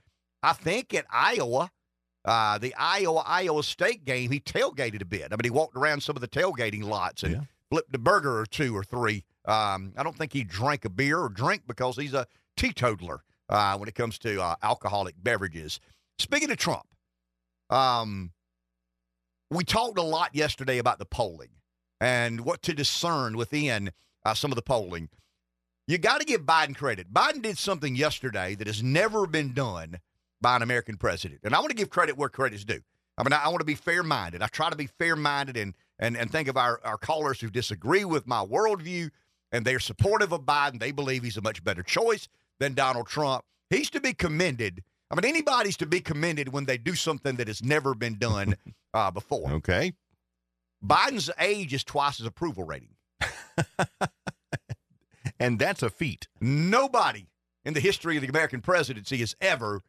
I 0.43 0.53
think 0.53 0.93
at 0.95 1.07
Iowa, 1.11 1.71
uh, 2.25 2.59
the 2.59 2.75
Iowa 2.77 3.23
Iowa 3.27 3.63
State 3.63 4.05
game, 4.05 4.31
he 4.33 4.41
tailgated 4.41 5.03
a 5.03 5.05
bit. 5.05 5.27
I 5.33 5.37
mean, 5.37 5.45
he 5.45 5.51
walked 5.51 5.77
around 5.77 6.03
some 6.03 6.17
of 6.17 6.21
the 6.21 6.29
tailgating 6.29 6.83
lots 6.85 7.23
and 7.23 7.35
Yeah. 7.35 7.41
flipped 7.71 7.95
a 7.95 7.99
burger 7.99 8.39
or 8.41 8.47
two 8.47 8.77
or 8.77 8.83
three. 8.83 9.25
Um, 9.45 9.93
I 9.97 10.03
don't 10.03 10.17
think 10.17 10.33
he 10.33 10.43
drank 10.43 10.85
a 10.85 10.91
beer 10.91 11.21
or 11.21 11.29
drink 11.29 11.63
because 11.69 11.97
he's 11.97 12.15
a 12.15 12.27
teetotaler 12.57 13.23
uh, 13.49 13.77
when 13.77 13.89
it 13.89 13.95
comes 13.95 14.19
to 14.21 14.41
uh, 14.43 14.57
alcoholic 14.63 15.15
beverages. 15.23 15.81
Speaking 16.19 16.51
of 16.51 16.57
Trump, 16.57 16.87
um, 17.71 18.33
we 19.51 19.65
talked 19.65 19.99
a 19.99 20.03
lot 20.03 20.35
yesterday 20.35 20.79
about 20.79 20.99
the 20.99 21.05
polling 21.05 21.51
and 22.01 22.41
what 22.41 22.63
to 22.63 22.75
discern 22.75 23.37
within 23.37 23.91
uh, 24.25 24.35
some 24.35 24.51
of 24.51 24.57
the 24.57 24.63
polling. 24.63 25.09
You 25.87 25.99
got 25.99 26.21
to 26.21 26.27
give 26.27 26.43
Biden 26.43 26.75
credit. 26.75 27.13
Biden 27.13 27.43
did 27.43 27.59
something 27.59 27.95
yesterday 27.95 28.55
that 28.57 28.67
has 28.67 28.83
never 28.83 29.27
been 29.27 29.53
done 29.53 30.01
by 30.41 30.57
an 30.57 30.63
American 30.63 30.97
president. 30.97 31.41
And 31.45 31.55
I 31.55 31.61
want 31.61 31.71
to 31.71 31.77
give 31.77 31.91
credit 31.91 32.17
where 32.17 32.29
credit's 32.29 32.65
due. 32.65 32.81
I 33.17 33.23
mean, 33.23 33.33
I, 33.33 33.45
I 33.45 33.49
want 33.49 33.61
to 33.61 33.67
be 33.67 33.77
fair 33.77 34.03
minded. 34.03 34.43
I 34.43 34.49
try 34.49 34.69
to 34.69 34.77
be 34.77 34.87
fair 34.87 35.17
minded 35.17 35.57
and, 35.57 35.75
and, 35.99 36.17
and 36.17 36.31
think 36.31 36.49
of 36.49 36.57
our, 36.57 36.81
our 36.85 36.99
callers 36.99 37.41
who 37.41 37.51
disagree 37.51 38.05
with 38.05 38.27
my 38.27 38.45
worldview 38.45 39.11
and 39.53 39.65
they're 39.65 39.79
supportive 39.79 40.33
of 40.33 40.43
Biden. 40.43 40.81
They 40.81 40.91
believe 40.91 41.23
he's 41.23 41.37
a 41.37 41.43
much 41.43 41.63
better 41.63 41.83
choice 41.83 42.29
than 42.59 42.75
Donald 42.75 43.07
Trump. 43.07 43.45
He's 43.71 43.91
to 43.91 44.01
be 44.01 44.13
commended. 44.13 44.83
I 45.11 45.15
mean, 45.15 45.25
anybody's 45.25 45.77
to 45.79 45.87
be 45.87 46.01
commended 46.01 46.53
when 46.53 46.65
they 46.65 46.79
do 46.79 46.95
something 46.95 47.37
that 47.37 47.49
has 47.49 47.63
never 47.63 47.95
been 47.95 48.19
done 48.19 48.57
uh, 48.95 49.11
before. 49.11 49.51
Okay. 49.53 49.93
Biden's 50.85 51.31
age 51.39 51.73
is 51.75 51.85
twice 51.85 52.19
his 52.19 52.27
approval 52.27 52.65
rating. 52.65 52.95
And 55.39 55.59
that's 55.59 55.83
a 55.83 55.91
feat. 55.91 56.29
Nobody 56.41 57.27
in 57.65 57.75
the 57.75 57.81
history 57.81 58.17
of 58.17 58.23
the 58.23 58.29
American 58.29 58.61
presidency 58.61 59.19
has 59.19 59.35
ever 59.41 59.83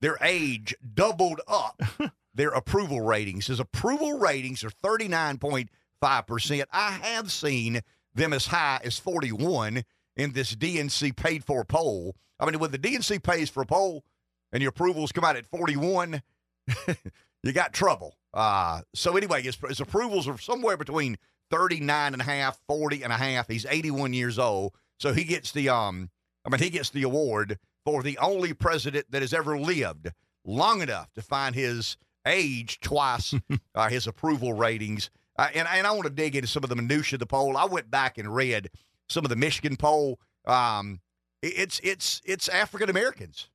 their 0.00 0.18
age 0.22 0.74
doubled 0.94 1.40
up 1.46 1.82
their 2.34 2.50
approval 2.50 3.00
ratings. 3.00 3.46
His 3.46 3.60
approval 3.60 4.18
ratings 4.18 4.64
are 4.64 4.70
39.5%. 4.70 6.64
I 6.72 6.90
have 7.02 7.30
seen 7.30 7.80
them 8.14 8.32
as 8.32 8.46
high 8.46 8.80
as 8.84 8.98
41 8.98 9.84
in 10.16 10.32
this 10.32 10.54
DNC 10.54 11.16
paid 11.16 11.44
for 11.44 11.64
poll. 11.64 12.16
I 12.38 12.46
mean, 12.46 12.58
when 12.58 12.70
the 12.70 12.78
DNC 12.78 13.22
pays 13.22 13.50
for 13.50 13.62
a 13.62 13.66
poll 13.66 14.04
and 14.52 14.62
your 14.62 14.70
approvals 14.70 15.12
come 15.12 15.24
out 15.24 15.36
at 15.36 15.46
41, 15.46 16.22
you 17.42 17.52
got 17.52 17.72
trouble. 17.72 18.16
Uh, 18.32 18.82
so 18.94 19.16
anyway, 19.16 19.42
his, 19.42 19.56
his 19.68 19.80
approvals 19.80 20.28
are 20.28 20.38
somewhere 20.38 20.76
between 20.76 21.18
39 21.50 22.12
and 22.12 22.22
a 22.22 22.24
half, 22.24 22.60
40 22.68 23.02
and 23.02 23.12
a 23.12 23.16
half. 23.16 23.48
He's 23.48 23.66
81 23.66 24.12
years 24.12 24.38
old. 24.38 24.74
So 24.98 25.12
he 25.12 25.24
gets 25.24 25.52
the 25.52 25.68
um 25.68 26.10
I 26.44 26.50
mean 26.50 26.60
he 26.60 26.70
gets 26.70 26.90
the 26.90 27.02
award 27.02 27.58
for 27.84 28.02
the 28.02 28.18
only 28.18 28.52
president 28.52 29.06
that 29.10 29.22
has 29.22 29.32
ever 29.32 29.58
lived 29.58 30.10
long 30.44 30.82
enough 30.82 31.12
to 31.14 31.22
find 31.22 31.54
his 31.54 31.96
age 32.26 32.80
twice 32.80 33.34
uh, 33.74 33.88
his 33.88 34.06
approval 34.06 34.52
ratings. 34.52 35.10
Uh, 35.38 35.48
and 35.54 35.66
and 35.68 35.86
I 35.86 35.90
want 35.92 36.04
to 36.04 36.10
dig 36.10 36.36
into 36.36 36.48
some 36.48 36.62
of 36.62 36.70
the 36.70 36.76
minutia 36.76 37.16
of 37.16 37.20
the 37.20 37.26
poll. 37.26 37.56
I 37.56 37.64
went 37.64 37.90
back 37.90 38.18
and 38.18 38.34
read 38.34 38.68
some 39.10 39.24
of 39.24 39.28
the 39.28 39.36
Michigan 39.36 39.76
poll. 39.76 40.18
Um, 40.46 41.00
it's 41.42 41.80
it's 41.82 42.20
it's 42.24 42.48
African 42.48 42.90
Americans. 42.90 43.48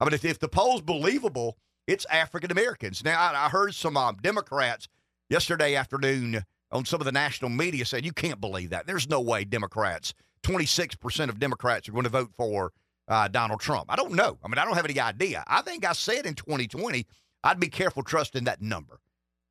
I 0.00 0.04
mean, 0.04 0.14
if, 0.14 0.24
if 0.24 0.38
the 0.38 0.48
poll's 0.48 0.82
believable, 0.82 1.56
it's 1.86 2.04
African 2.06 2.50
Americans. 2.50 3.02
Now, 3.02 3.18
I, 3.18 3.46
I 3.46 3.48
heard 3.48 3.74
some 3.74 3.96
um, 3.96 4.16
Democrats 4.20 4.88
yesterday 5.30 5.74
afternoon 5.74 6.44
on 6.70 6.84
some 6.84 7.00
of 7.00 7.06
the 7.06 7.12
national 7.12 7.50
media 7.50 7.84
saying, 7.84 8.04
you 8.04 8.12
can't 8.12 8.40
believe 8.40 8.70
that. 8.70 8.86
There's 8.86 9.08
no 9.08 9.20
way 9.20 9.44
Democrats, 9.44 10.12
26% 10.42 11.28
of 11.30 11.38
Democrats 11.38 11.88
are 11.88 11.92
going 11.92 12.04
to 12.04 12.10
vote 12.10 12.30
for 12.36 12.72
uh, 13.08 13.28
Donald 13.28 13.60
Trump? 13.60 13.86
I 13.88 13.96
don't 13.96 14.12
know. 14.12 14.38
I 14.44 14.48
mean, 14.48 14.58
I 14.58 14.64
don't 14.64 14.74
have 14.74 14.84
any 14.84 14.98
idea. 15.00 15.44
I 15.46 15.62
think 15.62 15.84
I 15.84 15.92
said 15.92 16.26
in 16.26 16.34
2020 16.34 17.06
I'd 17.44 17.60
be 17.60 17.68
careful 17.68 18.02
trusting 18.02 18.44
that 18.44 18.60
number. 18.60 18.98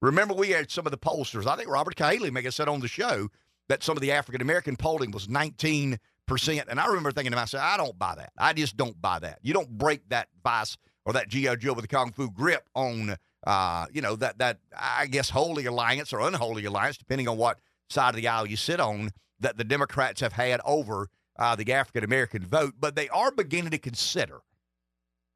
Remember, 0.01 0.33
we 0.33 0.49
had 0.49 0.69
some 0.69 0.85
of 0.85 0.91
the 0.91 0.97
pollsters. 0.97 1.47
I 1.47 1.55
think 1.55 1.69
Robert 1.69 1.95
Cahaly 1.95 2.31
may 2.31 2.41
have 2.43 2.53
said 2.53 2.67
on 2.67 2.81
the 2.81 2.87
show 2.87 3.29
that 3.69 3.83
some 3.83 3.97
of 3.97 4.01
the 4.01 4.11
African 4.11 4.41
American 4.41 4.75
polling 4.75 5.11
was 5.11 5.27
19 5.27 5.99
percent, 6.27 6.67
and 6.69 6.79
I 6.79 6.87
remember 6.87 7.11
thinking 7.11 7.31
to 7.31 7.37
myself, 7.37 7.63
I 7.63 7.77
don't 7.77 7.97
buy 7.97 8.15
that. 8.15 8.31
I 8.37 8.53
just 8.53 8.77
don't 8.77 8.99
buy 9.01 9.19
that. 9.19 9.39
You 9.41 9.53
don't 9.53 9.69
break 9.69 10.07
that 10.09 10.27
vice 10.43 10.77
or 11.05 11.13
that 11.13 11.29
GI 11.29 11.57
Joe 11.57 11.73
with 11.73 11.83
the 11.83 11.87
kung 11.87 12.11
fu 12.11 12.31
grip 12.31 12.67
on, 12.73 13.15
uh, 13.45 13.85
you 13.91 14.01
know, 14.01 14.15
that 14.15 14.39
that 14.39 14.59
I 14.77 15.07
guess 15.07 15.29
holy 15.29 15.65
alliance 15.65 16.13
or 16.13 16.21
unholy 16.21 16.65
alliance, 16.65 16.97
depending 16.97 17.27
on 17.27 17.37
what 17.37 17.59
side 17.89 18.09
of 18.09 18.15
the 18.15 18.27
aisle 18.27 18.47
you 18.47 18.57
sit 18.57 18.79
on, 18.79 19.11
that 19.39 19.57
the 19.57 19.63
Democrats 19.63 20.21
have 20.21 20.33
had 20.33 20.61
over 20.65 21.09
uh, 21.37 21.55
the 21.55 21.71
African 21.73 22.03
American 22.03 22.45
vote. 22.45 22.75
But 22.79 22.95
they 22.95 23.09
are 23.09 23.31
beginning 23.31 23.71
to 23.71 23.77
consider. 23.77 24.39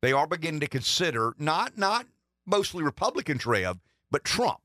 They 0.01 0.13
are 0.13 0.27
beginning 0.27 0.61
to 0.61 0.67
consider 0.67 1.33
not 1.37 1.77
not 1.77 2.07
mostly 2.45 2.83
Republican 2.83 3.37
Trev, 3.37 3.79
but 4.09 4.23
Trump. 4.23 4.61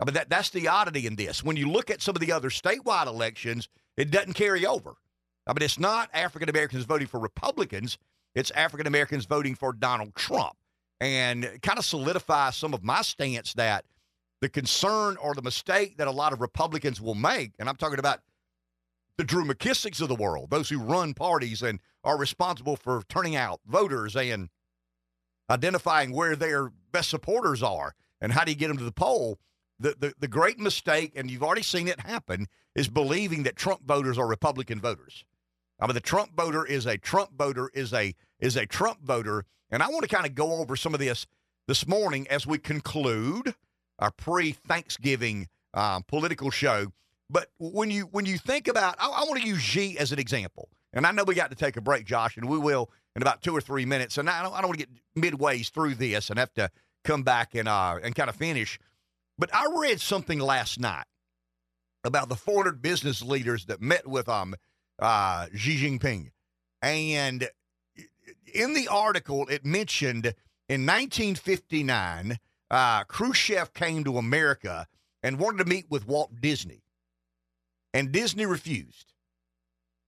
I 0.00 0.04
mean 0.04 0.14
that 0.14 0.28
that's 0.28 0.50
the 0.50 0.68
oddity 0.68 1.06
in 1.06 1.16
this. 1.16 1.44
When 1.44 1.56
you 1.56 1.70
look 1.70 1.90
at 1.90 2.02
some 2.02 2.16
of 2.16 2.20
the 2.20 2.32
other 2.32 2.50
statewide 2.50 3.06
elections, 3.06 3.68
it 3.96 4.10
doesn't 4.10 4.34
carry 4.34 4.66
over. 4.66 4.94
I 5.46 5.52
mean, 5.52 5.62
it's 5.62 5.78
not 5.78 6.10
African 6.12 6.48
Americans 6.48 6.84
voting 6.84 7.06
for 7.06 7.20
Republicans, 7.20 7.98
it's 8.34 8.50
African 8.52 8.86
Americans 8.86 9.26
voting 9.26 9.54
for 9.54 9.72
Donald 9.72 10.14
Trump. 10.14 10.56
And 11.00 11.60
kind 11.62 11.78
of 11.78 11.84
solidify 11.84 12.50
some 12.50 12.72
of 12.72 12.82
my 12.82 13.02
stance 13.02 13.52
that 13.54 13.84
the 14.40 14.48
concern 14.48 15.16
or 15.18 15.34
the 15.34 15.42
mistake 15.42 15.96
that 15.98 16.06
a 16.06 16.12
lot 16.12 16.32
of 16.32 16.40
Republicans 16.40 17.00
will 17.00 17.14
make, 17.14 17.52
and 17.58 17.68
I'm 17.68 17.76
talking 17.76 17.98
about 17.98 18.20
the 19.16 19.24
Drew 19.24 19.44
McKissicks 19.44 20.00
of 20.00 20.08
the 20.08 20.14
world, 20.14 20.50
those 20.50 20.68
who 20.68 20.78
run 20.78 21.14
parties 21.14 21.62
and 21.62 21.80
are 22.02 22.18
responsible 22.18 22.76
for 22.76 23.02
turning 23.08 23.36
out 23.36 23.60
voters 23.66 24.16
and 24.16 24.48
identifying 25.50 26.12
where 26.12 26.36
their 26.36 26.70
best 26.92 27.10
supporters 27.10 27.62
are 27.62 27.94
and 28.20 28.32
how 28.32 28.44
do 28.44 28.52
you 28.52 28.56
get 28.56 28.68
them 28.68 28.78
to 28.78 28.84
the 28.84 28.92
poll. 28.92 29.38
The, 29.80 29.94
the, 29.98 30.14
the 30.18 30.28
great 30.28 30.58
mistake, 30.58 31.12
and 31.16 31.30
you've 31.30 31.42
already 31.42 31.62
seen 31.62 31.88
it 31.88 32.00
happen, 32.00 32.46
is 32.74 32.88
believing 32.88 33.42
that 33.42 33.56
Trump 33.56 33.86
voters 33.86 34.18
are 34.18 34.26
Republican 34.26 34.80
voters. 34.80 35.24
I 35.80 35.86
mean, 35.86 35.94
the 35.94 36.00
Trump 36.00 36.36
voter 36.36 36.64
is 36.64 36.86
a 36.86 36.96
Trump 36.96 37.30
voter 37.36 37.70
is 37.74 37.92
a 37.92 38.14
is 38.38 38.56
a 38.56 38.66
Trump 38.66 39.02
voter, 39.02 39.44
and 39.70 39.82
I 39.82 39.88
want 39.88 40.02
to 40.02 40.14
kind 40.14 40.26
of 40.26 40.34
go 40.34 40.54
over 40.60 40.76
some 40.76 40.94
of 40.94 41.00
this 41.00 41.26
this 41.66 41.86
morning 41.88 42.26
as 42.28 42.46
we 42.46 42.58
conclude 42.58 43.54
our 43.98 44.10
pre-Thanksgiving 44.10 45.48
um, 45.72 46.04
political 46.04 46.50
show. 46.50 46.92
But 47.28 47.48
when 47.58 47.90
you 47.90 48.02
when 48.04 48.26
you 48.26 48.38
think 48.38 48.68
about, 48.68 48.96
I, 48.98 49.08
I 49.08 49.24
want 49.24 49.40
to 49.40 49.46
use 49.46 49.60
Xi 49.60 49.98
as 49.98 50.12
an 50.12 50.18
example, 50.18 50.68
and 50.92 51.06
I 51.06 51.10
know 51.10 51.24
we 51.24 51.34
got 51.34 51.50
to 51.50 51.56
take 51.56 51.76
a 51.76 51.80
break, 51.80 52.04
Josh, 52.04 52.36
and 52.36 52.48
we 52.48 52.58
will 52.58 52.90
in 53.16 53.22
about 53.22 53.42
two 53.42 53.56
or 53.56 53.60
three 53.60 53.84
minutes. 53.84 54.18
And 54.18 54.28
I 54.28 54.42
don't, 54.42 54.52
I 54.52 54.60
don't 54.60 54.68
want 54.68 54.80
to 54.80 54.86
get 54.86 54.94
midways 55.16 55.70
through 55.70 55.94
this 55.94 56.30
and 56.30 56.38
have 56.38 56.54
to 56.54 56.70
come 57.02 57.22
back 57.22 57.54
and 57.54 57.68
uh, 57.68 57.98
and 58.02 58.14
kind 58.14 58.28
of 58.28 58.36
finish. 58.36 58.78
But 59.38 59.54
I 59.54 59.66
read 59.76 60.00
something 60.00 60.38
last 60.38 60.78
night 60.78 61.06
about 62.04 62.28
the 62.28 62.36
400 62.36 62.80
business 62.82 63.22
leaders 63.22 63.66
that 63.66 63.80
met 63.80 64.06
with 64.06 64.28
um 64.28 64.54
uh, 64.98 65.46
Xi 65.54 65.76
Jinping. 65.76 66.30
And 66.82 67.48
in 68.52 68.74
the 68.74 68.88
article, 68.88 69.46
it 69.48 69.64
mentioned 69.64 70.26
in 70.68 70.86
1959, 70.86 72.38
uh, 72.70 73.04
Khrushchev 73.04 73.72
came 73.74 74.04
to 74.04 74.18
America 74.18 74.86
and 75.22 75.38
wanted 75.38 75.58
to 75.58 75.64
meet 75.64 75.86
with 75.90 76.06
Walt 76.06 76.40
Disney. 76.40 76.82
And 77.92 78.12
Disney 78.12 78.46
refused 78.46 79.12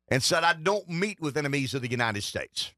and 0.08 0.22
said, 0.22 0.44
I 0.44 0.54
don't 0.54 0.88
meet 0.88 1.20
with 1.20 1.36
enemies 1.36 1.74
of 1.74 1.82
the 1.82 1.90
United 1.90 2.22
States. 2.22 2.72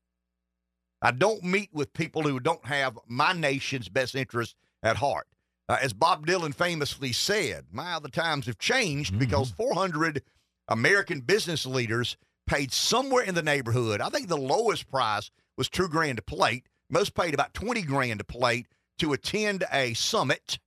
I 1.01 1.13
don't 1.13 1.43
meet 1.45 1.71
with 1.73 1.93
people 1.93 2.23
who 2.23 2.41
don't 2.41 2.65
have 2.67 2.99
my 3.07 3.33
nation's 3.33 3.89
best 3.89 4.15
interest 4.15 4.57
at 4.83 4.97
heart. 4.97 5.27
Uh, 5.69 5.77
as 5.83 5.93
Bob 5.93 6.27
Dylan 6.27 6.55
famously 6.55 7.13
said, 7.13 7.67
my, 7.71 7.99
the 7.99 8.09
times 8.09 8.47
have 8.47 8.59
changed 8.59 9.11
mm-hmm. 9.11 9.21
because 9.21 9.51
400 9.51 10.23
American 10.69 11.21
business 11.21 11.67
leaders 11.67 12.17
paid 12.47 12.73
somewhere 12.73 13.23
in 13.23 13.35
the 13.35 13.43
neighborhood. 13.43 14.01
I 14.01 14.09
think 14.09 14.29
the 14.29 14.37
lowest 14.37 14.91
price 14.91 15.31
was 15.57 15.69
two 15.69 15.89
grand 15.89 16.19
a 16.19 16.23
plate. 16.23 16.67
Most 16.89 17.15
paid 17.15 17.35
about 17.35 17.53
20 17.53 17.83
grand 17.83 18.21
a 18.21 18.25
plate 18.25 18.67
to 18.99 19.13
attend 19.13 19.65
a 19.71 19.93
summit, 19.95 20.59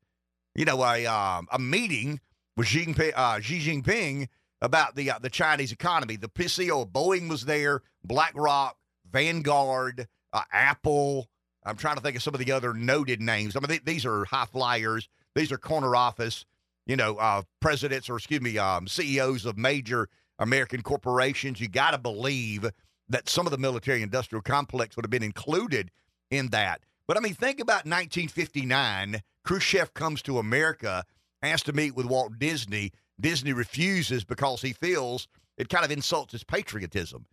you 0.56 0.66
know, 0.66 0.84
a, 0.84 1.06
um, 1.08 1.48
a 1.52 1.58
meeting 1.58 2.20
with 2.56 2.68
Xi 2.68 2.86
Jinping, 2.86 3.14
uh, 3.16 3.40
Xi 3.40 3.60
Jinping 3.60 4.28
about 4.62 4.96
the, 4.96 5.10
uh, 5.10 5.20
the 5.20 5.30
Chinese 5.30 5.72
economy. 5.72 6.16
The 6.16 6.30
CEO 6.30 6.84
of 6.84 6.90
Boeing 6.90 7.28
was 7.28 7.46
there, 7.46 7.82
BlackRock, 8.04 8.78
Vanguard, 9.12 10.08
uh, 10.32 10.44
Apple. 10.52 11.28
I'm 11.64 11.78
trying 11.78 11.96
to 11.96 12.02
think 12.02 12.16
of 12.16 12.24
some 12.24 12.34
of 12.34 12.40
the 12.40 12.52
other 12.52 12.74
noted 12.74 13.22
names. 13.22 13.56
I 13.56 13.60
mean, 13.60 13.70
th- 13.70 13.86
these 13.86 14.06
are 14.06 14.26
high 14.26 14.46
flyers. 14.46 15.08
These 15.36 15.52
are 15.52 15.58
corner 15.58 15.96
office 15.96 16.46
you 16.86 16.96
know, 16.96 17.16
uh, 17.18 17.44
presidents 17.60 18.10
or 18.10 18.18
excuse 18.18 18.42
me, 18.42 18.58
um, 18.58 18.88
CEOs 18.88 19.46
of 19.46 19.58
major 19.58 20.10
American 20.40 20.82
corporations. 20.82 21.60
You 21.60 21.68
got 21.68 21.92
to 21.92 21.98
believe 21.98 22.70
that 23.10 23.30
some 23.30 23.46
of 23.46 23.52
the 23.52 23.58
military 23.58 24.02
industrial 24.02 24.42
complex 24.42 24.96
would 24.96 25.06
have 25.06 25.12
been 25.12 25.24
included 25.24 25.92
in 26.30 26.48
that. 26.50 26.82
But 27.08 27.18
I 27.18 27.20
mean, 27.20 27.34
think 27.34 27.60
about 27.60 27.86
1959. 27.86 29.22
Khrushchev 29.44 29.94
comes 29.94 30.22
to 30.24 30.38
America, 30.38 31.04
asks 31.42 31.64
to 31.64 31.74
meet 31.74 31.96
with 31.96 32.06
Walt 32.06 32.40
Disney. 32.40 32.92
Disney 33.20 33.54
refuses 33.54 34.24
because 34.24 34.62
he 34.62 34.74
feels 34.74 35.28
it 35.58 35.70
kind 35.70 35.86
of 35.86 35.92
insults 35.92 36.32
his 36.32 36.44
patriotism 36.44 37.26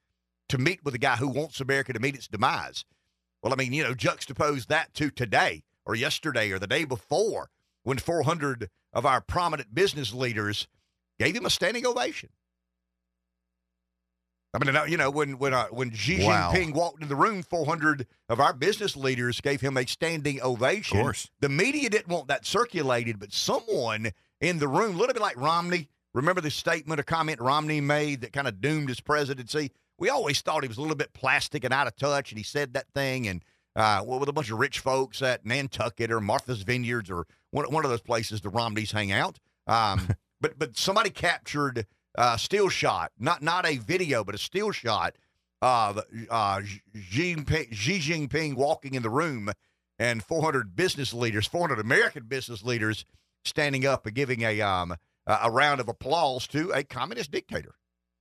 to 0.48 0.58
meet 0.58 0.84
with 0.84 0.94
a 0.94 0.98
guy 0.98 1.16
who 1.16 1.28
wants 1.28 1.60
America 1.60 1.92
to 1.92 2.00
meet 2.00 2.14
its 2.14 2.28
demise. 2.28 2.84
Well, 3.42 3.52
I 3.52 3.56
mean, 3.56 3.72
you 3.72 3.82
know, 3.84 3.94
juxtapose 3.94 4.66
that 4.66 4.94
to 4.94 5.10
today 5.10 5.64
or 5.86 5.94
yesterday 5.94 6.50
or 6.50 6.58
the 6.58 6.66
day 6.66 6.84
before 6.84 7.50
when 7.82 7.98
400 7.98 8.68
of 8.92 9.06
our 9.06 9.20
prominent 9.20 9.74
business 9.74 10.12
leaders 10.12 10.66
gave 11.18 11.36
him 11.36 11.46
a 11.46 11.50
standing 11.50 11.86
ovation. 11.86 12.30
I 14.54 14.64
mean, 14.64 14.90
you 14.90 14.96
know, 14.96 15.10
when 15.10 15.38
when 15.38 15.52
uh, 15.52 15.66
when 15.66 15.92
Xi 15.92 16.24
wow. 16.24 16.50
Jinping 16.52 16.72
walked 16.72 17.02
in 17.02 17.08
the 17.08 17.16
room, 17.16 17.42
400 17.42 18.06
of 18.30 18.40
our 18.40 18.54
business 18.54 18.96
leaders 18.96 19.40
gave 19.40 19.60
him 19.60 19.76
a 19.76 19.86
standing 19.86 20.40
ovation. 20.40 20.98
Of 20.98 21.04
course. 21.04 21.30
The 21.40 21.50
media 21.50 21.90
didn't 21.90 22.08
want 22.08 22.28
that 22.28 22.46
circulated, 22.46 23.18
but 23.18 23.32
someone 23.32 24.10
in 24.40 24.58
the 24.58 24.68
room, 24.68 24.94
a 24.94 24.98
little 24.98 25.12
bit 25.12 25.20
like 25.20 25.36
Romney, 25.36 25.88
remember 26.14 26.40
the 26.40 26.50
statement 26.50 26.98
or 26.98 27.02
comment 27.02 27.40
Romney 27.40 27.82
made 27.82 28.22
that 28.22 28.32
kind 28.32 28.48
of 28.48 28.60
doomed 28.60 28.88
his 28.88 29.00
presidency? 29.00 29.70
We 29.98 30.08
always 30.08 30.40
thought 30.40 30.62
he 30.62 30.68
was 30.68 30.78
a 30.78 30.80
little 30.80 30.96
bit 30.96 31.12
plastic 31.12 31.64
and 31.64 31.74
out 31.74 31.86
of 31.86 31.96
touch, 31.96 32.30
and 32.30 32.38
he 32.38 32.44
said 32.44 32.74
that 32.74 32.86
thing, 32.94 33.26
and 33.26 33.42
uh, 33.74 34.02
with 34.06 34.28
a 34.28 34.32
bunch 34.32 34.50
of 34.50 34.58
rich 34.58 34.78
folks 34.80 35.22
at 35.22 35.44
Nantucket 35.44 36.10
or 36.10 36.20
Martha's 36.20 36.62
Vineyards 36.62 37.10
or 37.10 37.26
one, 37.50 37.70
one 37.70 37.84
of 37.84 37.90
those 37.90 38.00
places 38.00 38.40
the 38.40 38.48
Romneys 38.48 38.92
hang 38.92 39.12
out. 39.12 39.38
Um, 39.66 40.08
but 40.40 40.58
but 40.58 40.76
somebody 40.76 41.10
captured 41.10 41.86
a 42.16 42.20
uh, 42.20 42.36
still 42.36 42.68
shot, 42.68 43.12
not 43.18 43.42
not 43.42 43.66
a 43.66 43.76
video, 43.76 44.24
but 44.24 44.34
a 44.34 44.38
still 44.38 44.72
shot 44.72 45.16
of 45.60 46.00
uh, 46.30 46.62
Xi, 46.62 46.82
Jinping, 47.34 47.72
Xi 47.72 47.98
Jinping 47.98 48.54
walking 48.54 48.94
in 48.94 49.02
the 49.02 49.10
room 49.10 49.50
and 49.98 50.22
400 50.22 50.76
business 50.76 51.12
leaders, 51.12 51.46
400 51.46 51.80
American 51.80 52.24
business 52.24 52.62
leaders 52.62 53.04
standing 53.44 53.84
up 53.84 54.06
and 54.06 54.14
giving 54.14 54.42
a 54.42 54.60
um, 54.60 54.94
a 55.26 55.50
round 55.50 55.80
of 55.80 55.88
applause 55.88 56.46
to 56.48 56.70
a 56.70 56.82
communist 56.82 57.30
dictator. 57.30 57.74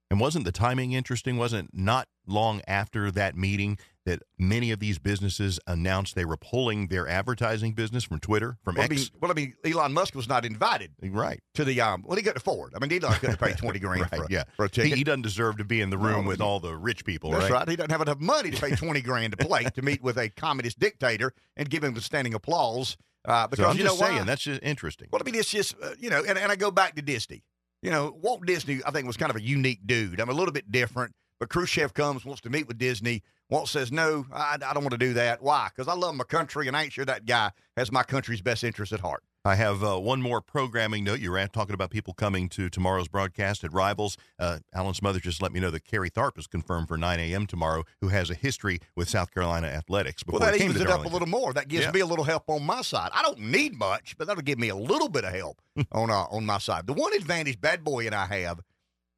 And 0.10 0.20
wasn't 0.20 0.46
the 0.46 0.52
timing 0.52 0.94
interesting? 0.94 1.38
Wasn't 1.38 1.70
not 1.74 2.08
long 2.26 2.62
after 2.68 3.12
that 3.12 3.36
meeting 3.36 3.78
that 4.06 4.22
many 4.38 4.72
of 4.72 4.80
these 4.80 5.00
businesses 5.00 5.60
announced 5.68 6.16
they 6.16 6.24
were 6.24 6.38
pulling 6.38 6.88
their 6.88 7.10
advertising 7.10 7.74
business 7.74 8.06
from 8.06 8.20
Twitter, 8.20 8.58
from 8.64 8.76
well, 8.76 8.86
X? 8.86 8.92
I 8.92 8.96
mean, 8.96 9.08
well, 9.22 9.32
I 9.32 9.34
mean, 9.34 9.54
Elon 9.66 9.92
Musk 9.92 10.16
was 10.16 10.30
not 10.30 10.46
invited, 10.46 10.92
right, 11.04 11.42
to 11.56 11.66
the 11.66 11.82
um. 11.82 12.06
Well, 12.08 12.16
he 12.16 12.24
couldn't 12.24 12.38
afford. 12.38 12.74
I 12.74 12.80
mean, 12.80 13.04
Elon 13.04 13.20
couldn't 13.20 13.40
pay 13.40 13.54
twenty 13.54 13.80
grand 13.80 14.02
right, 14.04 14.10
for, 14.16 14.24
a, 14.24 14.28
yeah. 14.30 14.44
for 14.56 14.66
a 14.66 14.70
ticket. 14.70 14.94
He, 14.94 15.00
he, 15.00 15.04
doesn't 15.04 15.24
deserve 15.24 15.58
to 15.58 15.66
be 15.66 15.82
in 15.82 15.90
the 15.90 15.98
room 15.98 16.24
no, 16.24 16.30
with 16.30 16.38
he, 16.38 16.44
all 16.44 16.62
the 16.62 16.76
rich 16.78 17.04
people. 17.04 17.32
That's 17.32 17.44
right? 17.44 17.52
right. 17.52 17.70
He 17.70 17.76
doesn't 17.76 17.92
have 17.92 18.02
enough 18.02 18.22
money 18.22 18.52
to 18.52 18.62
pay 18.62 18.76
twenty 18.76 19.02
grand 19.02 19.34
a 19.34 19.38
plate 19.38 19.74
to 19.74 19.82
meet 19.82 20.02
with 20.02 20.18
a 20.18 20.30
communist 20.30 20.80
dictator 20.80 21.34
and 21.58 21.70
give 21.70 21.84
him 21.84 21.94
the 21.94 22.02
standing 22.02 22.34
applause. 22.34 22.96
Uh, 23.26 23.46
because 23.46 23.66
so 23.66 23.70
I'm 23.70 23.78
you 23.78 23.84
know 23.84 23.96
saying 23.96 24.20
why? 24.20 24.24
that's 24.24 24.44
just 24.44 24.64
interesting. 24.64 25.10
Well, 25.12 25.22
I 25.22 25.26
mean, 25.30 25.36
it's 25.36 25.50
just 25.50 25.76
uh, 25.84 25.90
you 26.00 26.10
know, 26.10 26.24
and, 26.26 26.38
and 26.38 26.50
I 26.50 26.56
go 26.56 26.72
back 26.72 26.96
to 26.96 27.02
Disney. 27.02 27.44
You 27.88 27.94
know, 27.94 28.18
Walt 28.22 28.46
Disney, 28.46 28.82
I 28.86 28.92
think, 28.92 29.08
was 29.08 29.16
kind 29.16 29.30
of 29.30 29.38
a 29.38 29.42
unique 29.42 29.80
dude. 29.86 30.20
I'm 30.20 30.28
a 30.28 30.34
little 30.34 30.52
bit 30.52 30.70
different, 30.70 31.14
but 31.40 31.48
Khrushchev 31.48 31.94
comes, 31.94 32.26
wants 32.26 32.42
to 32.42 32.50
meet 32.50 32.68
with 32.68 32.78
Disney. 32.78 33.24
Walt 33.50 33.70
says, 33.70 33.94
No, 33.94 34.26
I, 34.30 34.56
I 34.56 34.74
don't 34.74 34.84
want 34.84 34.92
to 34.92 34.98
do 34.98 35.14
that. 35.14 35.42
Why? 35.42 35.70
Because 35.74 35.88
I 35.88 35.94
love 35.94 36.14
my 36.14 36.26
country, 36.26 36.68
and 36.68 36.76
I 36.76 36.84
ain't 36.84 36.92
sure 36.92 37.06
that 37.06 37.26
guy 37.26 37.50
has 37.78 37.90
my 37.90 38.04
country's 38.04 38.42
best 38.42 38.66
interest 38.66 38.92
at 38.92 39.00
heart. 39.00 39.24
I 39.48 39.56
have 39.56 39.82
uh, 39.82 39.98
one 39.98 40.22
more 40.22 40.42
programming 40.42 41.06
note. 41.06 41.22
You 41.22 41.32
were 41.32 41.48
talking 41.48 41.74
about 41.74 41.90
people 41.90 42.14
coming 42.14 42.50
to 42.50 42.70
tomorrow's 42.70 43.08
broadcast 43.08 43.64
at 43.64 43.72
Rivals. 43.72 44.18
Uh, 44.38 44.60
Alan 44.74 44.94
Smothers 44.94 45.22
just 45.22 45.42
let 45.42 45.54
me 45.54 45.62
know 45.62 45.72
that 45.72 45.86
Kerry 45.86 46.10
Tharp 46.10 46.38
is 46.38 46.48
confirmed 46.48 46.90
for 46.90 46.98
9 46.98 47.18
a.m. 47.18 47.48
tomorrow, 47.48 47.86
who 48.02 48.10
has 48.10 48.30
a 48.30 48.34
history 48.34 48.80
with 48.98 49.10
South 49.10 49.34
Carolina 49.34 49.68
athletics. 49.68 50.22
Well, 50.28 50.40
that 50.42 50.60
evens 50.60 50.82
it 50.82 50.90
up 50.90 51.06
a 51.06 51.08
little 51.08 51.30
more. 51.30 51.54
That 51.54 51.70
gives 51.70 51.86
yeah. 51.86 51.92
me 51.92 52.02
a 52.02 52.06
little 52.06 52.26
help 52.26 52.44
on 52.50 52.64
my 52.64 52.82
side. 52.82 53.10
I 53.14 53.24
don't 53.24 53.40
need 53.40 53.74
much, 53.80 54.18
but 54.18 54.28
that'll 54.28 54.44
give 54.44 54.60
me 54.60 54.68
a 54.68 54.76
little 54.76 55.08
bit 55.08 55.24
of 55.24 55.34
help 55.34 55.62
on 55.94 56.12
uh, 56.12 56.26
on 56.30 56.46
my 56.46 56.58
side. 56.58 56.86
The 56.86 56.94
one 56.94 57.14
advantage 57.14 57.62
Bad 57.62 57.86
Boy 57.86 58.06
and 58.06 58.14
I 58.14 58.26
have, 58.26 58.60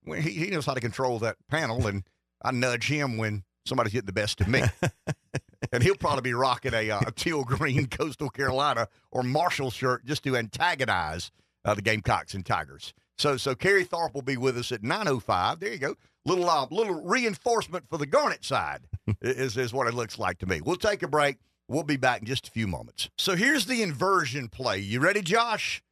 he, 0.06 0.30
he 0.30 0.50
knows 0.52 0.68
how 0.68 0.76
to 0.76 0.80
control 0.80 1.18
that 1.20 1.38
panel, 1.50 1.88
and 1.88 2.04
I 2.40 2.52
nudge 2.52 2.88
him 2.88 3.18
when 3.18 3.46
somebody's 3.70 3.94
getting 3.94 4.08
the 4.08 4.14
best 4.14 4.42
of 4.42 4.48
me. 4.48 4.64
and 5.72 5.84
he'll 5.84 5.96
probably 5.96 6.22
be 6.22 6.34
rocking 6.34 6.74
a, 6.74 6.92
uh, 6.92 7.02
a 7.08 7.12
teal 7.12 7.44
green 7.44 7.88
Coastal 7.90 8.30
Carolina 8.30 8.88
or 9.12 9.24
Marshall 9.24 9.72
shirt 9.72 10.06
just 10.06 10.24
to 10.24 10.36
antagonize 10.36 11.32
uh, 11.64 11.74
the 11.74 11.82
Gamecocks 11.82 12.34
and 12.34 12.46
Tigers. 12.46 12.94
So, 13.18 13.38
so 13.38 13.54
Kerry 13.54 13.86
Tharp 13.86 14.14
will 14.14 14.22
be 14.22 14.38
with 14.38 14.58
us 14.58 14.72
at 14.72 14.82
9:05. 14.82 15.60
There 15.60 15.72
you 15.72 15.78
go. 15.78 15.96
Little, 16.26 16.50
uh, 16.50 16.68
little 16.72 17.02
reinforcement 17.04 17.86
for 17.90 17.98
the 17.98 18.06
Garnet 18.06 18.44
side 18.44 18.82
is 19.22 19.58
is 19.58 19.74
what 19.74 19.88
it 19.88 19.94
looks 19.94 20.18
like 20.18 20.40
to 20.40 20.46
me. 20.46 20.62
We'll 20.62 20.78
take 20.78 21.04
a 21.04 21.08
break. 21.08 21.38
We'll 21.68 21.84
be 21.84 21.98
back 21.98 22.22
in 22.22 22.26
just 22.26 22.48
a 22.48 22.52
few 22.52 22.66
moments. 22.66 23.10
So 23.18 23.36
here's 23.36 23.66
the 23.66 23.84
inversion 23.84 24.48
play. 24.48 24.80
You 24.80 25.02
ready, 25.02 25.22
Josh? 25.22 25.84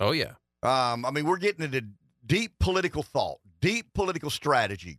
Oh 0.00 0.12
yeah. 0.12 0.32
Um, 0.62 1.04
I 1.04 1.10
mean, 1.10 1.26
we're 1.26 1.38
getting 1.38 1.64
into 1.64 1.84
deep 2.24 2.52
political 2.58 3.02
thought, 3.02 3.38
deep 3.60 3.92
political 3.94 4.30
strategy. 4.30 4.98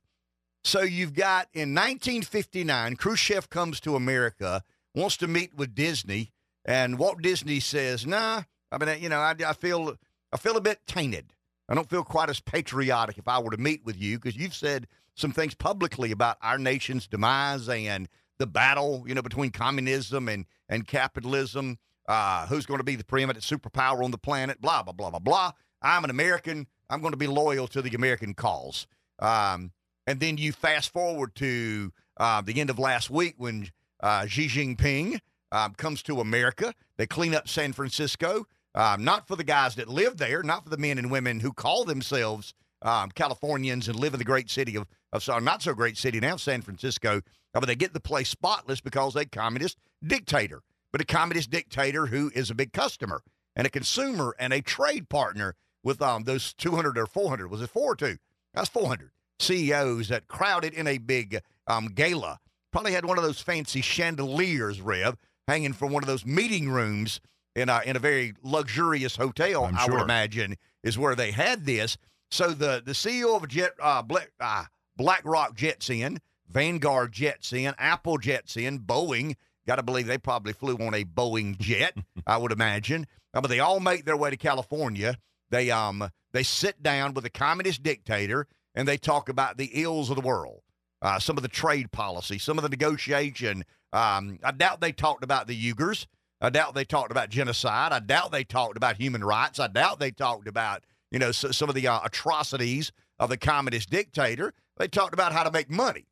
So 0.63 0.82
you've 0.82 1.13
got 1.13 1.50
in 1.53 1.75
1959, 1.75 2.96
Khrushchev 2.96 3.50
comes 3.50 3.79
to 3.82 3.96
America, 3.96 4.63
wants 4.96 5.17
to 5.17 5.27
meet 5.27 5.53
with 5.55 5.75
Disney, 5.75 6.32
and 6.63 6.98
Walt 6.98 7.22
Disney 7.22 7.60
says, 7.60 8.05
"Nah, 8.05 8.43
I 8.72 8.77
mean, 8.84 9.01
you 9.01 9.10
know, 9.10 9.20
I, 9.20 9.36
I 9.46 9.53
feel 9.53 9.98
I 10.32 10.38
feel 10.38 10.55
a 10.55 10.62
bit 10.62 10.79
tainted. 10.88 11.34
I 11.67 11.75
don't 11.75 11.89
feel 11.89 12.03
quite 12.03 12.29
as 12.29 12.39
patriotic 12.39 13.17
if 13.17 13.27
I 13.27 13.39
were 13.39 13.51
to 13.51 13.58
meet 13.58 13.84
with 13.84 13.98
you 14.01 14.17
because 14.17 14.38
you've 14.38 14.55
said 14.55 14.88
some 15.15 15.32
things 15.32 15.53
publicly 15.53 16.12
about 16.12 16.38
our 16.41 16.58
nation's 16.58 17.08
demise 17.08 17.67
and 17.70 18.08
the 18.39 18.48
battle, 18.48 19.03
you 19.05 19.13
know, 19.13 19.22
between 19.22 19.51
communism 19.51 20.29
and 20.29 20.46
and 20.70 20.88
capitalism. 20.88 21.77
Uh, 22.08 22.46
who's 22.48 22.65
going 22.65 22.79
to 22.79 22.84
be 22.84 22.96
the 22.96 23.03
preeminent 23.05 23.46
superpower 23.46 24.03
on 24.03 24.12
the 24.12 24.17
planet? 24.17 24.62
Blah 24.62 24.84
blah 24.84 24.93
blah 24.93 25.10
blah 25.10 25.20
blah. 25.20 25.51
I'm 25.82 26.05
an 26.05 26.10
American. 26.10 26.67
I'm 26.89 27.01
going 27.01 27.13
to 27.13 27.17
be 27.17 27.27
loyal 27.27 27.67
to 27.67 27.82
the 27.82 27.93
American 27.96 28.34
cause." 28.34 28.88
Um, 29.20 29.72
and 30.07 30.19
then 30.19 30.38
you 30.38 30.51
fast 30.51 30.91
forward 30.91 31.36
to 31.36 31.91
uh, 32.17 32.41
the 32.41 32.60
end 32.60 32.69
of 32.69 32.79
last 32.79 33.10
week 33.10 33.36
when 33.38 33.69
uh, 34.01 34.25
Xi 34.25 34.48
Jinping 34.48 35.19
um, 35.51 35.74
comes 35.75 36.03
to 36.03 36.19
America. 36.19 36.74
They 36.98 37.07
clean 37.07 37.33
up 37.33 37.48
San 37.48 37.74
Francisco, 37.74 38.45
um, 38.75 39.03
not 39.03 39.27
for 39.27 39.36
the 39.36 39.43
guys 39.43 39.75
that 39.75 39.88
live 39.88 40.17
there, 40.17 40.43
not 40.43 40.63
for 40.63 40.69
the 40.69 40.77
men 40.77 40.98
and 40.98 41.10
women 41.10 41.39
who 41.39 41.53
call 41.53 41.86
themselves 41.86 42.53
um, 42.81 43.12
Californians 43.12 43.88
and 43.88 43.98
live 43.98 44.13
in 44.13 44.19
the 44.19 44.25
great 44.25 44.50
city 44.50 44.75
of, 44.75 44.88
of 45.13 45.24
so 45.24 45.39
not 45.39 45.62
so 45.62 45.74
great 45.74 45.98
city 45.98 46.19
now, 46.19 46.36
San 46.36 46.62
Francisco. 46.62 47.22
Uh, 47.55 47.60
but 47.60 47.67
they 47.67 47.75
get 47.75 47.93
the 47.93 48.00
place 48.00 48.29
spotless 48.29 48.81
because 48.81 49.15
a 49.15 49.25
communist 49.25 49.77
dictator, 50.05 50.63
but 50.91 51.01
a 51.01 51.05
communist 51.05 51.51
dictator 51.51 52.07
who 52.07 52.31
is 52.33 52.50
a 52.50 52.55
big 52.55 52.74
customer 52.74 53.22
and 53.55 53.67
a 53.67 53.69
consumer 53.69 54.36
and 54.39 54.51
a 54.51 54.62
trade 54.62 55.07
partner 55.07 55.55
with 55.83 56.01
um, 56.01 56.24
those 56.24 56.53
200 56.53 56.98
or 56.98 57.05
400. 57.05 57.50
Was 57.50 57.62
it 57.62 57.69
four 57.69 57.91
or 57.91 57.95
two? 57.95 58.17
That's 58.53 58.69
400 58.69 59.12
CEOs 59.43 60.09
that 60.09 60.27
crowded 60.27 60.73
in 60.73 60.88
a 60.88 60.97
big 60.97 61.41
um, 61.67 61.88
gala. 61.88 62.39
Probably 62.71 62.93
had 62.93 63.05
one 63.05 63.17
of 63.17 63.23
those 63.23 63.39
fancy 63.39 63.81
chandeliers, 63.81 64.81
Rev, 64.81 65.15
hanging 65.47 65.73
from 65.73 65.91
one 65.91 66.03
of 66.03 66.07
those 66.07 66.25
meeting 66.25 66.69
rooms 66.69 67.21
in 67.55 67.69
a, 67.69 67.81
in 67.85 67.95
a 67.95 68.00
very 68.00 68.33
luxurious 68.41 69.15
hotel, 69.15 69.65
I'm 69.65 69.77
I 69.77 69.85
would 69.85 70.01
imagine, 70.01 70.55
is 70.83 70.97
where 70.97 71.15
they 71.15 71.31
had 71.31 71.65
this. 71.65 71.97
So 72.31 72.50
the, 72.50 72.81
the 72.83 72.93
CEO 72.93 73.35
of 73.35 73.47
Jet, 73.47 73.73
uh, 73.79 74.01
Black, 74.01 74.31
uh, 74.39 74.65
BlackRock 74.97 75.55
jets 75.55 75.89
in, 75.89 76.19
Vanguard 76.50 77.12
jets 77.12 77.53
in, 77.53 77.73
Apple 77.77 78.17
jets 78.17 78.57
in, 78.57 78.79
Boeing. 78.79 79.35
Got 79.67 79.75
to 79.75 79.83
believe 79.83 80.07
they 80.07 80.17
probably 80.17 80.53
flew 80.53 80.75
on 80.77 80.93
a 80.93 81.03
Boeing 81.03 81.57
jet, 81.59 81.95
I 82.27 82.38
would 82.38 82.51
imagine. 82.51 83.05
Uh, 83.33 83.41
but 83.41 83.50
they 83.50 83.59
all 83.59 83.79
make 83.79 84.05
their 84.05 84.17
way 84.17 84.29
to 84.29 84.38
California. 84.38 85.17
They 85.50 85.69
um 85.69 86.09
they 86.31 86.43
sit 86.43 86.81
down 86.81 87.13
with 87.13 87.25
a 87.25 87.29
communist 87.29 87.83
dictator 87.83 88.47
and 88.75 88.88
they 88.88 88.98
talk 88.98 89.30
about 89.30 89.58
the 89.58 89.70
ills 89.74 90.10
of 90.10 90.15
the 90.15 90.22
world, 90.22 90.62
uh, 91.01 91.20
some 91.20 91.38
of 91.38 91.44
the 91.44 91.50
trade 91.50 91.92
policy, 91.92 92.38
some 92.38 92.58
of 92.58 92.63
the 92.63 92.70
negotiation. 92.70 93.63
Um, 93.92 94.39
I 94.44 94.51
doubt 94.51 94.82
they 94.82 94.92
talked 94.92 95.24
about 95.24 95.48
the 95.48 95.74
Uyghurs. 95.74 96.08
I 96.42 96.50
doubt 96.50 96.75
they 96.75 96.86
talked 96.86 97.12
about 97.12 97.30
genocide. 97.30 97.92
I 97.92 98.00
doubt 98.00 98.32
they 98.32 98.44
talked 98.44 98.75
about 98.75 98.98
human 98.98 99.24
rights. 99.24 99.60
I 99.60 99.68
doubt 99.68 100.00
they 100.00 100.12
talked 100.12 100.48
about 100.48 100.84
you 101.12 101.20
know 101.20 101.30
s 101.30 101.46
some 101.51 101.69
of 101.69 101.76
the 101.76 101.88
uh, 101.88 102.00
atrocities 102.04 102.91
of 103.19 103.30
the 103.30 103.38
communist 103.38 103.89
dictator. 103.89 104.54
They 104.78 104.88
talked 104.88 105.13
about 105.13 105.34
how 105.34 105.43
to 105.43 105.52
make 105.52 105.69
money. 105.69 106.08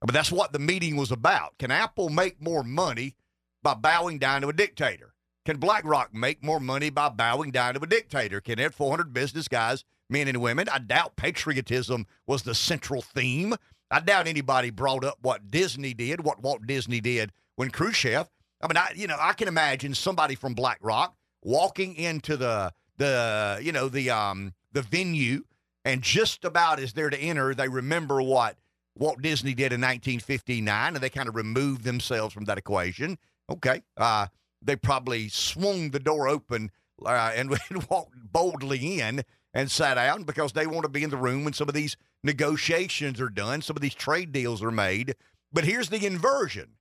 But 0.00 0.12
that's 0.12 0.30
what 0.30 0.52
the 0.52 0.58
meeting 0.58 0.96
was 0.96 1.10
about. 1.10 1.58
Can 1.58 1.70
Apple 1.70 2.08
make 2.08 2.40
more 2.40 2.62
money 2.62 3.16
by 3.62 3.74
bowing 3.74 4.18
down 4.18 4.42
to 4.42 4.48
a 4.48 4.52
dictator? 4.52 5.14
Can 5.44 5.56
BlackRock 5.58 6.14
make 6.14 6.44
more 6.44 6.60
money 6.60 6.90
by 6.90 7.08
bowing 7.08 7.50
down 7.50 7.74
to 7.74 7.80
a 7.80 7.86
dictator? 7.86 8.40
Can 8.40 8.58
their 8.58 8.70
400 8.70 9.12
business 9.12 9.48
guys, 9.48 9.84
men 10.08 10.28
and 10.28 10.40
women? 10.40 10.68
I 10.68 10.78
doubt 10.78 11.16
patriotism 11.16 12.06
was 12.26 12.42
the 12.42 12.54
central 12.54 13.02
theme. 13.02 13.54
I 13.90 14.00
doubt 14.00 14.26
anybody 14.26 14.70
brought 14.70 15.04
up 15.04 15.18
what 15.22 15.50
Disney 15.50 15.94
did, 15.94 16.24
what 16.24 16.42
Walt 16.42 16.66
Disney 16.66 17.00
did 17.00 17.32
when 17.56 17.70
Khrushchev. 17.70 18.28
I 18.60 18.66
mean, 18.66 18.76
I 18.76 18.92
you 18.94 19.06
know 19.06 19.16
I 19.18 19.32
can 19.32 19.48
imagine 19.48 19.94
somebody 19.94 20.34
from 20.34 20.54
BlackRock 20.54 21.14
walking 21.42 21.94
into 21.96 22.36
the 22.36 22.72
the 22.96 23.60
you 23.62 23.72
know 23.72 23.88
the 23.88 24.10
um 24.10 24.52
the 24.72 24.82
venue 24.82 25.44
and 25.84 26.02
just 26.02 26.44
about 26.44 26.80
as 26.80 26.92
they're 26.92 27.08
to 27.08 27.18
enter, 27.18 27.54
they 27.54 27.68
remember 27.68 28.20
what 28.20 28.56
Walt 28.96 29.22
Disney 29.22 29.54
did 29.54 29.72
in 29.72 29.80
1959, 29.80 30.94
and 30.94 31.02
they 31.02 31.08
kind 31.08 31.28
of 31.28 31.34
remove 31.34 31.82
themselves 31.82 32.34
from 32.34 32.44
that 32.44 32.58
equation. 32.58 33.16
Okay, 33.48 33.82
uh, 33.96 34.26
they 34.60 34.76
probably 34.76 35.28
swung 35.28 35.90
the 35.90 36.00
door 36.00 36.28
open 36.28 36.70
uh, 37.04 37.32
and 37.34 37.56
walked 37.90 38.16
boldly 38.30 39.00
in 39.00 39.22
and 39.58 39.68
sat 39.68 39.98
out 39.98 40.24
because 40.24 40.52
they 40.52 40.68
want 40.68 40.84
to 40.84 40.88
be 40.88 41.02
in 41.02 41.10
the 41.10 41.16
room 41.16 41.42
when 41.42 41.52
some 41.52 41.68
of 41.68 41.74
these 41.74 41.96
negotiations 42.22 43.20
are 43.20 43.28
done, 43.28 43.60
some 43.60 43.74
of 43.76 43.82
these 43.82 43.94
trade 43.94 44.30
deals 44.30 44.62
are 44.62 44.70
made. 44.70 45.16
But 45.52 45.64
here's 45.64 45.88
the 45.88 46.06
inversion. 46.06 46.76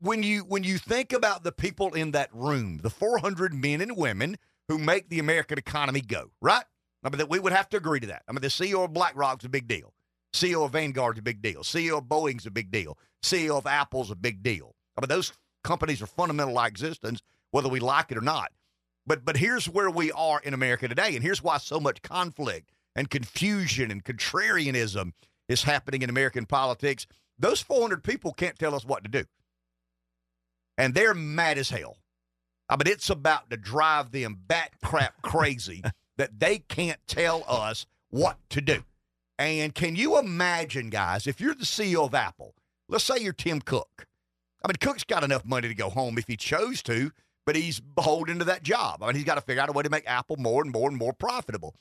When 0.00 0.24
you 0.24 0.40
when 0.40 0.64
you 0.64 0.78
think 0.78 1.12
about 1.12 1.44
the 1.44 1.52
people 1.52 1.94
in 1.94 2.10
that 2.10 2.28
room, 2.34 2.80
the 2.82 2.90
400 2.90 3.54
men 3.54 3.80
and 3.80 3.96
women 3.96 4.36
who 4.66 4.78
make 4.78 5.10
the 5.10 5.20
American 5.20 5.58
economy 5.58 6.00
go, 6.00 6.32
right? 6.42 6.64
I 7.04 7.08
mean, 7.08 7.18
that 7.18 7.30
we 7.30 7.38
would 7.38 7.52
have 7.52 7.68
to 7.68 7.76
agree 7.76 8.00
to 8.00 8.08
that. 8.08 8.22
I 8.26 8.32
mean, 8.32 8.40
the 8.40 8.48
CEO 8.48 8.84
of 8.84 8.92
BlackRock's 8.92 9.44
a 9.44 9.48
big 9.48 9.68
deal. 9.68 9.94
CEO 10.34 10.64
of 10.64 10.72
Vanguard's 10.72 11.20
a 11.20 11.22
big 11.22 11.40
deal. 11.40 11.62
CEO 11.62 11.98
of 11.98 12.04
Boeing's 12.06 12.46
a 12.46 12.50
big 12.50 12.72
deal. 12.72 12.98
CEO 13.22 13.56
of 13.56 13.64
Apple's 13.64 14.10
a 14.10 14.16
big 14.16 14.42
deal. 14.42 14.74
I 14.96 15.02
mean, 15.02 15.08
those 15.08 15.32
companies 15.62 16.02
are 16.02 16.06
fundamental 16.06 16.56
to 16.56 16.64
existence, 16.64 17.22
whether 17.52 17.68
we 17.68 17.78
like 17.78 18.10
it 18.10 18.18
or 18.18 18.22
not. 18.22 18.50
But 19.06 19.24
but 19.24 19.36
here's 19.36 19.68
where 19.68 19.90
we 19.90 20.10
are 20.12 20.40
in 20.40 20.54
America 20.54 20.88
today, 20.88 21.14
and 21.14 21.22
here's 21.22 21.42
why 21.42 21.58
so 21.58 21.78
much 21.78 22.02
conflict 22.02 22.70
and 22.94 23.10
confusion 23.10 23.90
and 23.90 24.04
contrarianism 24.04 25.12
is 25.48 25.62
happening 25.62 26.02
in 26.02 26.10
American 26.10 26.46
politics. 26.46 27.06
Those 27.38 27.60
400 27.60 28.02
people 28.02 28.32
can't 28.32 28.58
tell 28.58 28.74
us 28.74 28.84
what 28.84 29.04
to 29.04 29.10
do, 29.10 29.24
and 30.76 30.94
they're 30.94 31.14
mad 31.14 31.58
as 31.58 31.70
hell. 31.70 31.96
I 32.68 32.74
mean, 32.74 32.92
it's 32.92 33.10
about 33.10 33.50
to 33.50 33.56
drive 33.56 34.10
them 34.10 34.38
bat 34.46 34.72
crap 34.82 35.22
crazy 35.22 35.82
that 36.16 36.40
they 36.40 36.58
can't 36.58 36.98
tell 37.06 37.44
us 37.46 37.86
what 38.10 38.38
to 38.50 38.60
do. 38.60 38.82
And 39.38 39.74
can 39.74 39.96
you 39.96 40.18
imagine, 40.18 40.90
guys, 40.90 41.26
if 41.26 41.40
you're 41.40 41.54
the 41.54 41.64
CEO 41.64 42.06
of 42.06 42.14
Apple, 42.14 42.54
let's 42.88 43.04
say 43.04 43.18
you're 43.18 43.32
Tim 43.32 43.60
Cook. 43.60 44.06
I 44.64 44.68
mean, 44.68 44.76
Cook's 44.80 45.04
got 45.04 45.22
enough 45.22 45.44
money 45.44 45.68
to 45.68 45.74
go 45.74 45.90
home 45.90 46.18
if 46.18 46.26
he 46.26 46.36
chose 46.36 46.82
to, 46.84 47.12
but 47.46 47.56
he's 47.56 47.80
beholden 47.80 48.40
to 48.40 48.44
that 48.44 48.62
job. 48.62 49.02
I 49.02 49.06
mean, 49.06 49.16
he's 49.16 49.24
got 49.24 49.36
to 49.36 49.40
figure 49.40 49.62
out 49.62 49.70
a 49.70 49.72
way 49.72 49.82
to 49.82 49.90
make 49.90 50.04
Apple 50.06 50.36
more 50.36 50.62
and 50.62 50.70
more 50.70 50.88
and 50.88 50.98
more 50.98 51.12
profitable. 51.12 51.74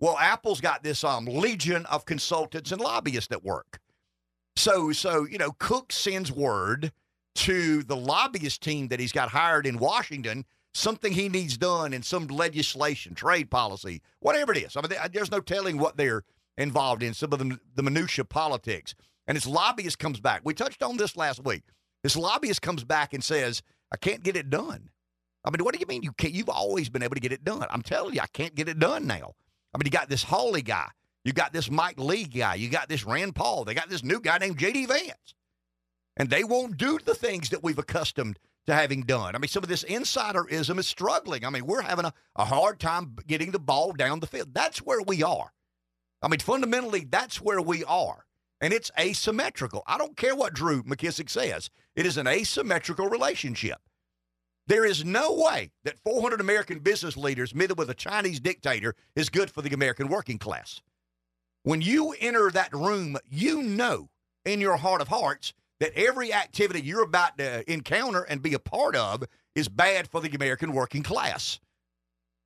Well, 0.00 0.18
Apple's 0.18 0.60
got 0.60 0.82
this 0.82 1.04
um, 1.04 1.24
legion 1.26 1.86
of 1.86 2.04
consultants 2.04 2.72
and 2.72 2.80
lobbyists 2.80 3.32
at 3.32 3.44
work. 3.44 3.78
So, 4.56 4.92
so 4.92 5.24
you 5.24 5.38
know, 5.38 5.52
Cook 5.52 5.92
sends 5.92 6.30
word 6.30 6.92
to 7.36 7.82
the 7.84 7.96
lobbyist 7.96 8.62
team 8.62 8.88
that 8.88 9.00
he's 9.00 9.12
got 9.12 9.30
hired 9.30 9.66
in 9.66 9.78
Washington 9.78 10.44
something 10.74 11.12
he 11.12 11.28
needs 11.28 11.56
done 11.56 11.92
in 11.92 12.02
some 12.02 12.26
legislation, 12.26 13.14
trade 13.14 13.50
policy, 13.50 14.00
whatever 14.20 14.52
it 14.52 14.58
is. 14.58 14.76
I 14.76 14.80
mean, 14.80 14.98
there's 15.12 15.30
no 15.30 15.40
telling 15.40 15.78
what 15.78 15.96
they're 15.96 16.24
involved 16.56 17.02
in. 17.02 17.14
Some 17.14 17.32
of 17.32 17.38
the, 17.38 17.58
the 17.74 17.82
minutia 17.82 18.24
politics, 18.24 18.94
and 19.26 19.36
his 19.36 19.46
lobbyist 19.46 19.98
comes 19.98 20.20
back. 20.20 20.40
We 20.44 20.54
touched 20.54 20.82
on 20.82 20.96
this 20.96 21.16
last 21.16 21.44
week. 21.44 21.62
His 22.02 22.16
lobbyist 22.16 22.62
comes 22.62 22.84
back 22.84 23.14
and 23.14 23.22
says, 23.22 23.62
"I 23.92 23.96
can't 23.96 24.22
get 24.22 24.36
it 24.36 24.50
done." 24.50 24.90
I 25.44 25.50
mean, 25.50 25.64
what 25.64 25.74
do 25.74 25.80
you 25.80 25.86
mean 25.86 26.02
you 26.02 26.12
can't? 26.12 26.32
You've 26.32 26.48
always 26.48 26.88
been 26.88 27.02
able 27.02 27.14
to 27.14 27.20
get 27.20 27.32
it 27.32 27.44
done. 27.44 27.66
I'm 27.70 27.82
telling 27.82 28.14
you, 28.14 28.20
I 28.20 28.26
can't 28.26 28.54
get 28.54 28.68
it 28.68 28.78
done 28.78 29.06
now. 29.06 29.34
I 29.74 29.78
mean, 29.78 29.86
you 29.86 29.90
got 29.90 30.08
this 30.08 30.22
Hawley 30.22 30.62
guy, 30.62 30.88
you 31.24 31.32
got 31.32 31.52
this 31.52 31.70
Mike 31.70 31.98
Lee 31.98 32.24
guy, 32.24 32.54
you 32.54 32.68
got 32.68 32.88
this 32.88 33.04
Rand 33.04 33.34
Paul, 33.34 33.64
they 33.64 33.74
got 33.74 33.88
this 33.88 34.04
new 34.04 34.20
guy 34.20 34.38
named 34.38 34.58
J.D. 34.58 34.86
Vance, 34.86 35.34
and 36.16 36.30
they 36.30 36.44
won't 36.44 36.76
do 36.76 36.98
the 37.04 37.14
things 37.14 37.48
that 37.50 37.62
we've 37.62 37.78
accustomed 37.78 38.38
to 38.66 38.74
having 38.74 39.02
done. 39.02 39.34
I 39.34 39.38
mean, 39.38 39.48
some 39.48 39.62
of 39.62 39.68
this 39.68 39.84
insiderism 39.84 40.78
is 40.78 40.86
struggling. 40.86 41.44
I 41.44 41.50
mean, 41.50 41.66
we're 41.66 41.82
having 41.82 42.04
a, 42.04 42.12
a 42.36 42.44
hard 42.44 42.78
time 42.78 43.16
getting 43.26 43.50
the 43.50 43.58
ball 43.58 43.92
down 43.92 44.20
the 44.20 44.26
field. 44.26 44.54
That's 44.54 44.78
where 44.78 45.02
we 45.02 45.22
are. 45.22 45.52
I 46.22 46.28
mean, 46.28 46.38
fundamentally, 46.38 47.04
that's 47.08 47.40
where 47.40 47.60
we 47.60 47.84
are. 47.84 48.26
And 48.60 48.72
it's 48.72 48.92
asymmetrical. 48.98 49.82
I 49.88 49.98
don't 49.98 50.16
care 50.16 50.36
what 50.36 50.54
Drew 50.54 50.84
McKissick 50.84 51.28
says. 51.28 51.68
It 51.96 52.06
is 52.06 52.16
an 52.16 52.28
asymmetrical 52.28 53.08
relationship. 53.08 53.80
There 54.72 54.86
is 54.86 55.04
no 55.04 55.34
way 55.34 55.70
that 55.84 55.98
400 55.98 56.40
American 56.40 56.78
business 56.78 57.14
leaders 57.14 57.54
meeting 57.54 57.76
with 57.76 57.90
a 57.90 57.94
Chinese 57.94 58.40
dictator 58.40 58.94
is 59.14 59.28
good 59.28 59.50
for 59.50 59.60
the 59.60 59.74
American 59.74 60.08
working 60.08 60.38
class. 60.38 60.80
When 61.62 61.82
you 61.82 62.14
enter 62.18 62.50
that 62.50 62.72
room, 62.72 63.18
you 63.28 63.62
know 63.62 64.08
in 64.46 64.62
your 64.62 64.78
heart 64.78 65.02
of 65.02 65.08
hearts 65.08 65.52
that 65.80 65.92
every 65.94 66.32
activity 66.32 66.80
you're 66.80 67.02
about 67.02 67.36
to 67.36 67.70
encounter 67.70 68.22
and 68.22 68.40
be 68.40 68.54
a 68.54 68.58
part 68.58 68.96
of 68.96 69.24
is 69.54 69.68
bad 69.68 70.08
for 70.08 70.22
the 70.22 70.34
American 70.34 70.72
working 70.72 71.02
class. 71.02 71.60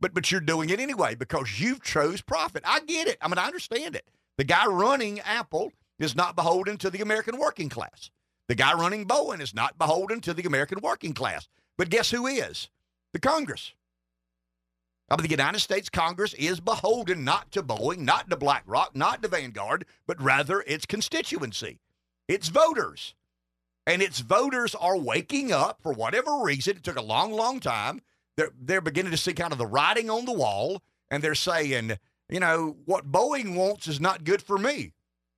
But 0.00 0.12
but 0.12 0.32
you're 0.32 0.40
doing 0.40 0.70
it 0.70 0.80
anyway 0.80 1.14
because 1.14 1.60
you've 1.60 1.84
chose 1.84 2.22
profit. 2.22 2.64
I 2.66 2.80
get 2.80 3.06
it. 3.06 3.18
I 3.22 3.28
mean, 3.28 3.38
I 3.38 3.46
understand 3.46 3.94
it. 3.94 4.08
The 4.36 4.42
guy 4.42 4.66
running 4.66 5.20
Apple 5.20 5.70
is 6.00 6.16
not 6.16 6.34
beholden 6.34 6.76
to 6.78 6.90
the 6.90 7.02
American 7.02 7.38
working 7.38 7.68
class. 7.68 8.10
The 8.48 8.56
guy 8.56 8.74
running 8.74 9.06
Boeing 9.06 9.40
is 9.40 9.54
not 9.54 9.78
beholden 9.78 10.20
to 10.22 10.34
the 10.34 10.42
American 10.42 10.80
working 10.80 11.14
class. 11.14 11.46
But 11.78 11.90
guess 11.90 12.10
who 12.10 12.26
is? 12.26 12.68
The 13.12 13.20
Congress. 13.20 13.72
Mean, 15.10 15.22
the 15.22 15.28
United 15.28 15.60
States 15.60 15.88
Congress 15.88 16.34
is 16.34 16.58
beholden 16.58 17.22
not 17.22 17.52
to 17.52 17.62
Boeing, 17.62 17.98
not 17.98 18.28
to 18.30 18.36
BlackRock, 18.36 18.96
not 18.96 19.22
to 19.22 19.28
Vanguard, 19.28 19.86
but 20.06 20.20
rather 20.20 20.64
its 20.66 20.84
constituency, 20.84 21.78
its 22.26 22.48
voters. 22.48 23.14
And 23.86 24.02
its 24.02 24.18
voters 24.18 24.74
are 24.74 24.98
waking 24.98 25.52
up 25.52 25.80
for 25.80 25.92
whatever 25.92 26.40
reason. 26.42 26.76
It 26.76 26.82
took 26.82 26.96
a 26.96 27.02
long, 27.02 27.32
long 27.32 27.60
time. 27.60 28.00
They're, 28.36 28.50
they're 28.60 28.80
beginning 28.80 29.12
to 29.12 29.16
see 29.16 29.32
kind 29.32 29.52
of 29.52 29.58
the 29.58 29.66
writing 29.66 30.10
on 30.10 30.24
the 30.24 30.32
wall, 30.32 30.82
and 31.08 31.22
they're 31.22 31.36
saying, 31.36 31.92
you 32.28 32.40
know, 32.40 32.76
what 32.84 33.12
Boeing 33.12 33.54
wants 33.54 33.86
is 33.86 34.00
not 34.00 34.24
good 34.24 34.42
for 34.42 34.58
me. 34.58 34.92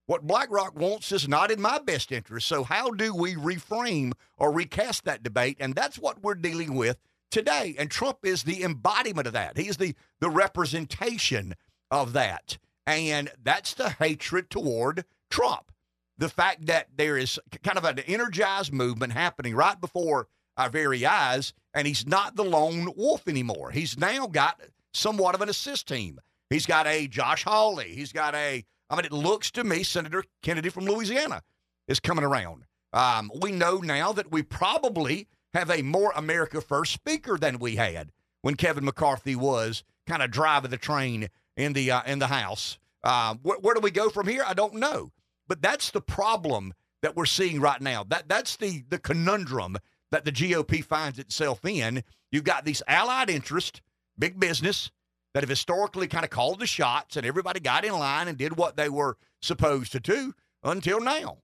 What 0.09 0.27
BlackRock 0.27 0.75
wants 0.75 1.13
is 1.13 1.29
not 1.29 1.51
in 1.51 1.61
my 1.61 1.79
best 1.79 2.13
interest. 2.13 2.49
So, 2.49 2.65
how 2.65 2.93
do 2.93 3.15
we 3.15 3.35
reframe 3.35 4.13
or 4.39 4.51
recast 4.51 5.05
that 5.05 5.23
debate? 5.23 5.59
And 5.61 5.75
that's 5.75 5.99
what 5.99 6.23
we're 6.23 6.35
dealing 6.35 6.77
with 6.77 6.97
today. 7.31 7.77
And 7.79 7.91
Trump 7.91 8.21
is 8.23 8.43
the 8.43 8.63
embodiment 8.63 9.27
of 9.27 9.35
that. 9.35 9.59
He's 9.59 9.77
the, 9.77 9.95
the 10.21 10.31
representation 10.31 11.55
of 11.91 12.15
that. 12.15 12.57
And 12.87 13.31
that's 13.45 13.75
the 13.75 13.91
hatred 13.91 14.49
toward 14.49 15.05
Trump. 15.29 15.71
The 16.17 16.31
fact 16.31 16.65
that 16.69 16.89
there 16.97 17.19
is 17.19 17.39
kind 17.63 17.77
of 17.77 17.85
an 17.85 17.99
energized 17.99 18.73
movement 18.73 19.13
happening 19.13 19.55
right 19.55 19.79
before 19.79 20.29
our 20.57 20.71
very 20.71 21.05
eyes, 21.05 21.53
and 21.75 21.87
he's 21.87 22.07
not 22.07 22.35
the 22.35 22.45
lone 22.45 22.95
wolf 22.97 23.29
anymore. 23.29 23.73
He's 23.73 23.99
now 23.99 24.27
got 24.27 24.59
somewhat 24.95 25.35
of 25.35 25.43
an 25.43 25.51
assist 25.51 25.87
team. 25.87 26.19
He's 26.49 26.65
got 26.65 26.87
a 26.87 27.09
Josh 27.09 27.45
Hawley. 27.45 27.95
He's 27.95 28.13
got 28.13 28.35
a 28.35 28.65
I 28.91 28.97
mean, 28.97 29.05
it 29.05 29.13
looks 29.13 29.51
to 29.53 29.65
me 29.65 29.83
Senator 29.83 30.25
Kennedy 30.43 30.69
from 30.69 30.85
Louisiana 30.87 31.43
is 31.87 32.01
coming 32.01 32.25
around. 32.25 32.65
Um, 32.93 33.31
we 33.41 33.53
know 33.53 33.79
now 33.79 34.13
that 34.13 34.33
we 34.33 34.43
probably 34.43 35.29
have 35.55 35.71
a 35.71 35.83
more 35.83 36.13
America 36.17 36.61
First 36.61 36.93
speaker 36.93 37.37
than 37.37 37.59
we 37.59 37.77
had 37.77 38.13
when 38.43 38.55
Kevin 38.55 38.85
McCarthy 38.85 39.37
was 39.37 39.85
kind 40.07 40.23
of 40.23 40.31
driving 40.31 40.71
the 40.71 40.77
train 40.79 41.29
in 41.57 41.73
the 41.75 41.91
uh, 41.91 42.03
in 42.07 42.19
the 42.19 42.29
House. 42.29 42.79
Uh, 43.05 43.35
wh- 43.37 43.63
where 43.63 43.75
do 43.75 43.81
we 43.81 43.91
go 43.91 44.09
from 44.09 44.27
here? 44.27 44.45
I 44.47 44.55
don't 44.55 44.75
know, 44.75 45.11
but 45.47 45.61
that's 45.61 45.91
the 45.91 46.01
problem 46.01 46.73
that 47.03 47.15
we're 47.15 47.27
seeing 47.27 47.61
right 47.61 47.81
now. 47.81 48.05
That 48.05 48.29
that's 48.29 48.57
the 48.57 48.85
the 48.89 48.99
conundrum 48.99 49.77
that 50.11 50.25
the 50.25 50.33
GOP 50.33 50.83
finds 50.83 51.19
itself 51.19 51.65
in. 51.65 52.03
You've 52.31 52.45
got 52.45 52.65
these 52.65 52.83
allied 52.87 53.29
interests, 53.29 53.81
big 54.19 54.41
business, 54.41 54.91
that 55.35 55.43
have 55.43 55.51
historically 55.51 56.09
kind 56.09 56.25
of 56.25 56.31
called 56.31 56.61
the 56.61 56.67
shots 56.67 57.17
and 57.17 57.27
everybody 57.27 57.61
got 57.61 57.85
in 57.85 57.93
line 57.93 58.29
and 58.29 58.39
did 58.39 58.57
what 58.57 58.77
they 58.77 58.89
were 58.89 59.17
supposed 59.41 59.93
to 59.93 60.01
do 60.01 60.35
until 60.63 61.01
now. 61.01 61.39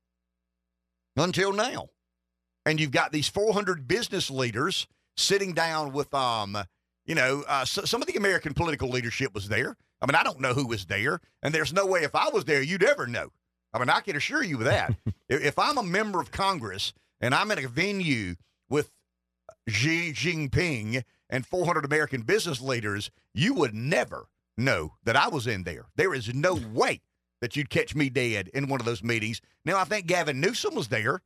Until 1.16 1.52
now. 1.52 1.90
And 2.66 2.80
you've 2.80 2.90
got 2.90 3.12
these 3.12 3.28
400 3.28 3.86
business 3.86 4.30
leaders 4.30 4.86
sitting 5.16 5.52
down 5.52 5.92
with, 5.92 6.12
um, 6.14 6.56
you 7.04 7.14
know, 7.14 7.44
uh, 7.46 7.64
so, 7.64 7.84
some 7.84 8.00
of 8.00 8.08
the 8.08 8.16
American 8.16 8.54
political 8.54 8.88
leadership 8.88 9.34
was 9.34 9.48
there. 9.48 9.76
I 10.00 10.06
mean, 10.06 10.16
I 10.16 10.22
don't 10.22 10.40
know 10.40 10.54
who 10.54 10.66
was 10.66 10.86
there, 10.86 11.20
and 11.42 11.54
there's 11.54 11.72
no 11.72 11.86
way 11.86 12.02
if 12.02 12.14
I 12.14 12.28
was 12.30 12.44
there 12.44 12.62
you'd 12.62 12.82
ever 12.82 13.06
know. 13.06 13.30
I 13.72 13.78
mean, 13.78 13.90
I 13.90 14.00
can 14.00 14.16
assure 14.16 14.42
you 14.42 14.58
of 14.58 14.64
that. 14.64 14.94
if 15.28 15.58
I'm 15.58 15.78
a 15.78 15.82
member 15.82 16.20
of 16.20 16.30
Congress 16.30 16.92
and 17.20 17.34
I'm 17.34 17.50
in 17.50 17.64
a 17.64 17.68
venue 17.68 18.36
with 18.68 18.90
Xi 19.68 20.12
Jinping 20.12 21.02
and 21.30 21.46
400 21.46 21.84
American 21.84 22.22
business 22.22 22.60
leaders, 22.60 23.10
you 23.32 23.54
would 23.54 23.74
never 23.74 24.28
know 24.56 24.94
that 25.04 25.16
I 25.16 25.28
was 25.28 25.46
in 25.46 25.64
there. 25.64 25.86
There 25.96 26.14
is 26.14 26.34
no 26.34 26.54
way 26.54 27.00
that 27.40 27.56
you'd 27.56 27.70
catch 27.70 27.94
me 27.94 28.08
dead 28.08 28.48
in 28.54 28.68
one 28.68 28.80
of 28.80 28.86
those 28.86 29.02
meetings. 29.02 29.40
Now, 29.64 29.78
I 29.78 29.84
think 29.84 30.06
Gavin 30.06 30.40
Newsom 30.40 30.74
was 30.74 30.88
there, 30.88 31.20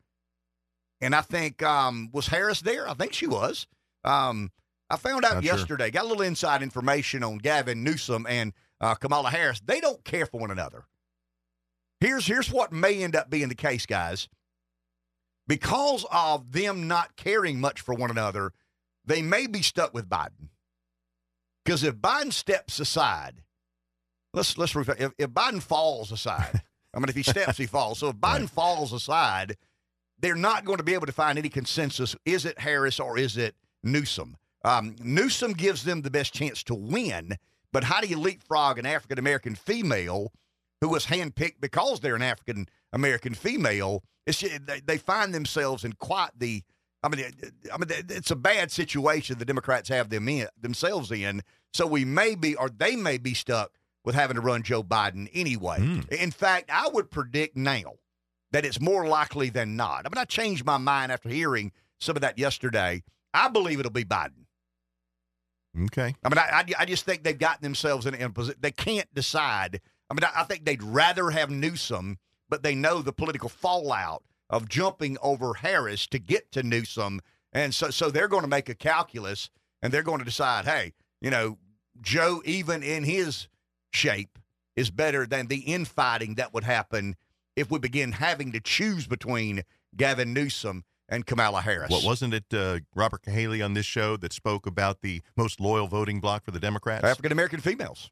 and 1.00 1.14
I 1.14 1.20
think 1.20 1.62
um, 1.62 2.10
was 2.12 2.28
Harris 2.28 2.60
there. 2.60 2.88
I 2.88 2.94
think 2.94 3.12
she 3.12 3.26
was. 3.26 3.66
Um, 4.04 4.50
I 4.90 4.96
found 4.96 5.24
out 5.24 5.34
Not 5.34 5.44
sure. 5.44 5.56
yesterday. 5.56 5.90
Got 5.90 6.04
a 6.04 6.08
little 6.08 6.22
inside 6.22 6.62
information 6.62 7.22
on 7.22 7.38
Gavin 7.38 7.84
Newsom 7.84 8.26
and 8.28 8.52
uh, 8.80 8.94
Kamala 8.94 9.30
Harris. 9.30 9.60
They 9.64 9.80
don't 9.80 10.02
care 10.04 10.26
for 10.26 10.40
one 10.40 10.50
another. 10.50 10.86
Here's 12.00 12.26
here's 12.26 12.50
what 12.50 12.72
may 12.72 13.02
end 13.02 13.16
up 13.16 13.28
being 13.28 13.48
the 13.48 13.54
case, 13.56 13.84
guys. 13.84 14.28
Because 15.48 16.04
of 16.12 16.52
them 16.52 16.86
not 16.86 17.16
caring 17.16 17.58
much 17.60 17.80
for 17.80 17.94
one 17.94 18.10
another, 18.10 18.52
they 19.04 19.22
may 19.22 19.46
be 19.46 19.62
stuck 19.62 19.92
with 19.94 20.08
Biden. 20.08 20.50
Because 21.64 21.82
if 21.82 21.96
Biden 21.96 22.32
steps 22.32 22.78
aside, 22.78 23.42
let's 24.34 24.56
let's 24.58 24.76
if, 24.76 25.12
if 25.18 25.30
Biden 25.30 25.62
falls 25.62 26.12
aside, 26.12 26.62
I 26.94 26.98
mean 26.98 27.08
if 27.08 27.16
he 27.16 27.22
steps, 27.22 27.56
he 27.58 27.66
falls. 27.66 27.98
So 27.98 28.08
if 28.08 28.16
Biden 28.16 28.40
Right. 28.40 28.50
falls 28.50 28.92
aside, 28.92 29.56
they're 30.20 30.34
not 30.34 30.64
going 30.64 30.78
to 30.78 30.84
be 30.84 30.94
able 30.94 31.06
to 31.06 31.12
find 31.12 31.38
any 31.38 31.48
consensus. 31.48 32.14
Is 32.24 32.44
it 32.44 32.58
Harris 32.60 33.00
or 33.00 33.18
is 33.18 33.36
it 33.36 33.54
Newsom? 33.82 34.36
Um, 34.64 34.96
Newsom 35.00 35.52
gives 35.52 35.84
them 35.84 36.02
the 36.02 36.10
best 36.10 36.34
chance 36.34 36.62
to 36.64 36.74
win, 36.74 37.36
but 37.72 37.84
how 37.84 38.00
do 38.00 38.08
you 38.08 38.18
leapfrog 38.18 38.78
an 38.78 38.86
African 38.86 39.18
American 39.18 39.54
female 39.54 40.32
who 40.80 40.88
was 40.88 41.06
handpicked 41.06 41.60
because 41.60 42.00
they're 42.00 42.16
an 42.16 42.22
African 42.22 42.66
American 42.92 43.34
female? 43.34 44.02
It's 44.28 44.40
they, 44.40 44.80
they 44.84 44.98
find 44.98 45.34
themselves 45.34 45.84
in 45.84 45.94
quite 45.94 46.30
the 46.38 46.62
I 47.02 47.08
mean, 47.08 47.24
I 47.72 47.78
mean, 47.78 47.88
it's 48.08 48.30
a 48.30 48.36
bad 48.36 48.72
situation 48.72 49.38
the 49.38 49.44
Democrats 49.44 49.88
have 49.88 50.10
them 50.10 50.28
in 50.28 50.48
themselves 50.60 51.12
in. 51.12 51.42
So 51.72 51.86
we 51.86 52.04
may 52.04 52.34
be, 52.34 52.56
or 52.56 52.68
they 52.68 52.96
may 52.96 53.18
be 53.18 53.34
stuck 53.34 53.72
with 54.04 54.14
having 54.14 54.34
to 54.34 54.40
run 54.40 54.62
Joe 54.62 54.82
Biden 54.82 55.28
anyway. 55.32 55.78
Hmm. 55.78 56.00
In 56.10 56.30
fact, 56.30 56.70
I 56.72 56.88
would 56.88 57.10
predict 57.10 57.56
now 57.56 57.94
that 58.52 58.64
it's 58.64 58.80
more 58.80 59.06
likely 59.06 59.50
than 59.50 59.76
not. 59.76 60.06
I 60.06 60.08
mean, 60.08 60.18
I 60.18 60.24
changed 60.24 60.64
my 60.64 60.78
mind 60.78 61.12
after 61.12 61.28
hearing 61.28 61.72
some 62.00 62.16
of 62.16 62.22
that 62.22 62.38
yesterday. 62.38 63.02
I 63.34 63.48
believe 63.48 63.78
it'll 63.78 63.92
be 63.92 64.04
Biden. 64.04 64.46
Okay. 65.84 66.14
I 66.24 66.28
mean, 66.28 66.38
I, 66.38 66.48
I, 66.52 66.64
I 66.80 66.84
just 66.84 67.04
think 67.04 67.22
they've 67.22 67.38
gotten 67.38 67.62
themselves 67.62 68.06
in, 68.06 68.14
in 68.14 68.22
a 68.22 68.30
position. 68.30 68.58
They 68.60 68.72
can't 68.72 69.12
decide. 69.14 69.80
I 70.10 70.14
mean, 70.14 70.24
I, 70.24 70.40
I 70.40 70.44
think 70.44 70.64
they'd 70.64 70.82
rather 70.82 71.30
have 71.30 71.50
Newsom, 71.50 72.18
but 72.48 72.62
they 72.62 72.74
know 72.74 73.02
the 73.02 73.12
political 73.12 73.48
fallout 73.48 74.22
of 74.50 74.68
jumping 74.68 75.18
over 75.22 75.54
Harris 75.54 76.06
to 76.08 76.18
get 76.18 76.50
to 76.52 76.62
Newsom. 76.62 77.20
And 77.52 77.74
so, 77.74 77.90
so 77.90 78.10
they're 78.10 78.28
going 78.28 78.42
to 78.42 78.48
make 78.48 78.68
a 78.68 78.74
calculus 78.74 79.50
and 79.82 79.92
they're 79.92 80.02
going 80.02 80.18
to 80.18 80.24
decide, 80.24 80.64
hey, 80.64 80.92
you 81.20 81.30
know, 81.30 81.58
Joe, 82.00 82.42
even 82.44 82.82
in 82.82 83.04
his 83.04 83.48
shape, 83.92 84.38
is 84.76 84.90
better 84.90 85.26
than 85.26 85.48
the 85.48 85.58
infighting 85.58 86.36
that 86.36 86.54
would 86.54 86.64
happen 86.64 87.16
if 87.56 87.70
we 87.70 87.78
begin 87.78 88.12
having 88.12 88.52
to 88.52 88.60
choose 88.60 89.06
between 89.06 89.64
Gavin 89.96 90.32
Newsom 90.32 90.84
and 91.08 91.26
Kamala 91.26 91.60
Harris. 91.60 91.90
What 91.90 92.04
wasn't 92.04 92.34
it 92.34 92.44
uh, 92.52 92.80
Robert 92.94 93.22
Cahaly 93.22 93.64
on 93.64 93.74
this 93.74 93.86
show 93.86 94.16
that 94.18 94.32
spoke 94.32 94.66
about 94.66 95.00
the 95.00 95.22
most 95.36 95.60
loyal 95.60 95.88
voting 95.88 96.20
bloc 96.20 96.44
for 96.44 96.50
the 96.50 96.60
Democrats? 96.60 97.04
African 97.04 97.32
American 97.32 97.60
females. 97.60 98.10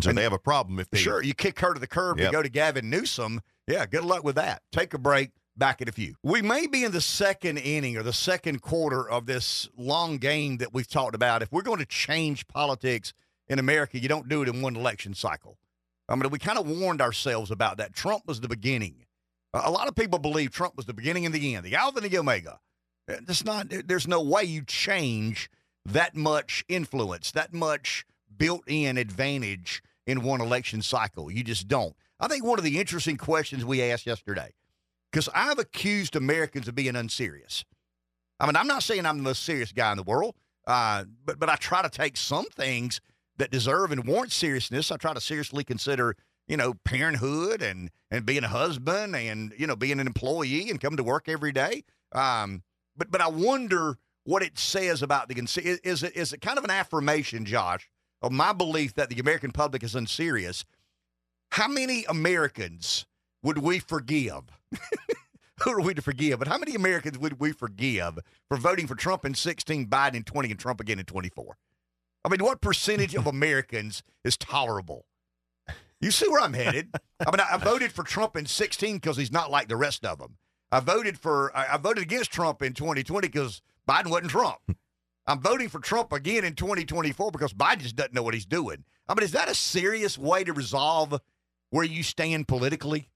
And 0.00 0.04
so 0.04 0.10
and- 0.10 0.18
they 0.18 0.22
have 0.22 0.32
a 0.32 0.38
problem 0.38 0.78
if 0.78 0.90
they 0.90 0.98
Sure, 0.98 1.22
you 1.22 1.34
kick 1.34 1.60
her 1.60 1.74
to 1.74 1.80
the 1.80 1.86
curb 1.86 2.18
Yep. 2.18 2.28
to 2.30 2.32
go 2.36 2.42
to 2.42 2.48
Gavin 2.48 2.90
Newsom. 2.90 3.40
Yeah, 3.66 3.86
good 3.86 4.04
luck 4.04 4.24
with 4.24 4.36
that. 4.36 4.62
Take 4.72 4.94
a 4.94 4.98
break. 4.98 5.30
Back 5.56 5.82
in 5.82 5.88
a 5.88 5.92
few. 5.92 6.14
We 6.22 6.40
may 6.40 6.66
be 6.66 6.84
in 6.84 6.92
the 6.92 7.02
second 7.02 7.58
inning 7.58 7.96
or 7.98 8.02
the 8.02 8.14
second 8.14 8.62
quarter 8.62 9.06
of 9.06 9.26
this 9.26 9.68
long 9.76 10.16
game 10.16 10.56
that 10.56 10.72
we've 10.72 10.88
talked 10.88 11.14
about. 11.14 11.42
If 11.42 11.52
we're 11.52 11.60
going 11.60 11.80
to 11.80 11.84
change 11.86 12.46
politics 12.46 13.12
in 13.46 13.58
America, 13.58 13.98
you 13.98 14.08
don't 14.08 14.26
do 14.26 14.40
it 14.40 14.48
in 14.48 14.62
one 14.62 14.74
election 14.74 15.12
cycle. 15.12 15.58
I 16.08 16.14
mean, 16.14 16.30
we 16.30 16.38
kind 16.38 16.58
of 16.58 16.66
warned 16.66 17.02
ourselves 17.02 17.50
about 17.50 17.76
that. 17.76 17.92
Trump 17.92 18.22
was 18.26 18.40
the 18.40 18.48
beginning. 18.48 19.04
A 19.52 19.62
a 19.64 19.70
lot 19.70 19.86
of 19.86 19.94
people 19.94 20.18
believe 20.18 20.50
Trump 20.50 20.76
was 20.78 20.86
the 20.86 20.94
beginning 20.94 21.26
and 21.26 21.34
the 21.34 21.54
end, 21.54 21.66
the 21.66 21.74
Alpha 21.74 21.98
and 22.00 22.10
the 22.10 22.16
Omega. 22.18 22.58
Eh, 23.08 23.16
it's 23.28 23.44
not. 23.44 23.66
There's 23.68 24.08
no 24.08 24.22
way 24.22 24.44
you 24.44 24.62
change 24.64 25.50
that 25.84 26.16
much 26.16 26.64
influence, 26.68 27.32
that 27.32 27.52
much 27.52 28.06
built-in 28.34 28.96
advantage 28.96 29.82
in 30.06 30.22
one 30.22 30.40
election 30.40 30.82
cycle. 30.82 31.30
You 31.30 31.44
just 31.44 31.68
don't. 31.68 31.94
I 32.18 32.28
think 32.28 32.44
one 32.44 32.58
of 32.58 32.64
the 32.64 32.78
interesting 32.78 33.16
questions 33.16 33.64
we 33.64 33.82
asked 33.82 34.06
yesterday, 34.06 34.52
because 35.10 35.28
I've 35.34 35.58
accused 35.58 36.16
Americans 36.16 36.68
of 36.68 36.74
being 36.74 36.96
unserious. 36.96 37.64
I 38.38 38.46
mean, 38.46 38.56
I'm 38.56 38.66
not 38.66 38.82
saying 38.82 39.06
I'm 39.06 39.18
the 39.18 39.22
most 39.22 39.42
serious 39.42 39.72
guy 39.72 39.90
in 39.90 39.96
the 39.96 40.02
world, 40.02 40.34
uh, 40.66 41.04
but 41.24 41.38
but 41.38 41.48
I 41.48 41.56
try 41.56 41.82
to 41.82 41.90
take 41.90 42.16
some 42.16 42.46
things 42.46 43.00
that 43.36 43.50
deserve 43.50 43.90
and 43.90 44.06
warrant 44.06 44.32
seriousness. 44.32 44.90
I 44.90 44.96
try 44.96 45.14
to 45.14 45.20
seriously 45.20 45.64
consider, 45.64 46.16
you 46.46 46.56
know, 46.56 46.74
parenthood 46.84 47.62
and 47.62 47.90
and 48.10 48.24
being 48.24 48.44
a 48.44 48.48
husband 48.48 49.14
and 49.16 49.52
you 49.58 49.66
know 49.66 49.76
being 49.76 50.00
an 50.00 50.06
employee 50.06 50.70
and 50.70 50.80
coming 50.80 50.96
to 50.96 51.04
work 51.04 51.28
every 51.28 51.52
day. 51.52 51.84
Um, 52.12 52.62
but 52.96 53.10
but 53.10 53.20
I 53.20 53.28
wonder 53.28 53.96
what 54.24 54.42
it 54.42 54.58
says 54.58 55.02
about 55.02 55.28
the 55.28 55.38
is, 55.38 55.58
is 55.58 56.02
it 56.02 56.16
is 56.16 56.32
it 56.32 56.40
kind 56.40 56.58
of 56.58 56.64
an 56.64 56.70
affirmation, 56.70 57.44
Josh, 57.44 57.89
of 58.22 58.32
my 58.32 58.52
belief 58.52 58.94
that 58.94 59.08
the 59.08 59.18
American 59.18 59.52
public 59.52 59.82
is 59.82 59.94
unserious. 59.94 60.64
How 61.52 61.68
many 61.68 62.04
Americans 62.04 63.06
would 63.42 63.58
we 63.58 63.78
forgive? 63.78 64.42
Who 65.62 65.72
are 65.72 65.80
we 65.80 65.94
to 65.94 66.02
forgive? 66.02 66.38
But 66.38 66.48
how 66.48 66.58
many 66.58 66.74
Americans 66.74 67.18
would 67.18 67.38
we 67.38 67.52
forgive 67.52 68.18
for 68.48 68.56
voting 68.56 68.86
for 68.86 68.94
Trump 68.94 69.24
in 69.24 69.34
16, 69.34 69.86
Biden 69.86 70.14
in 70.14 70.22
20, 70.22 70.50
and 70.50 70.58
Trump 70.58 70.80
again 70.80 70.98
in 70.98 71.04
24? 71.04 71.56
I 72.24 72.28
mean, 72.28 72.42
what 72.42 72.60
percentage 72.60 73.14
of 73.14 73.26
Americans 73.28 74.02
is 74.24 74.36
tolerable? 74.36 75.04
You 76.00 76.10
see 76.10 76.28
where 76.28 76.40
I'm 76.40 76.54
headed? 76.54 76.88
I 76.94 77.30
mean, 77.30 77.40
I, 77.40 77.54
I 77.54 77.56
voted 77.58 77.92
for 77.92 78.04
Trump 78.04 78.36
in 78.36 78.46
16 78.46 78.96
because 78.96 79.18
he's 79.18 79.32
not 79.32 79.50
like 79.50 79.68
the 79.68 79.76
rest 79.76 80.06
of 80.06 80.18
them. 80.18 80.36
I 80.72 80.80
voted 80.80 81.18
for 81.18 81.54
I, 81.56 81.74
I 81.74 81.76
voted 81.76 82.02
against 82.02 82.30
Trump 82.30 82.62
in 82.62 82.72
2020 82.72 83.28
because 83.28 83.60
Biden 83.88 84.10
wasn't 84.10 84.30
Trump. 84.30 84.60
I'm 85.26 85.40
voting 85.40 85.68
for 85.68 85.80
Trump 85.80 86.12
again 86.12 86.44
in 86.44 86.54
2024 86.54 87.30
because 87.30 87.52
Biden 87.52 87.78
just 87.80 87.96
doesn't 87.96 88.14
know 88.14 88.22
what 88.22 88.34
he's 88.34 88.46
doing. 88.46 88.84
I 89.08 89.14
mean, 89.14 89.24
is 89.24 89.32
that 89.32 89.48
a 89.48 89.54
serious 89.54 90.18
way 90.18 90.44
to 90.44 90.52
resolve 90.52 91.20
where 91.70 91.84
you 91.84 92.02
stand 92.02 92.48
politically? 92.48 93.08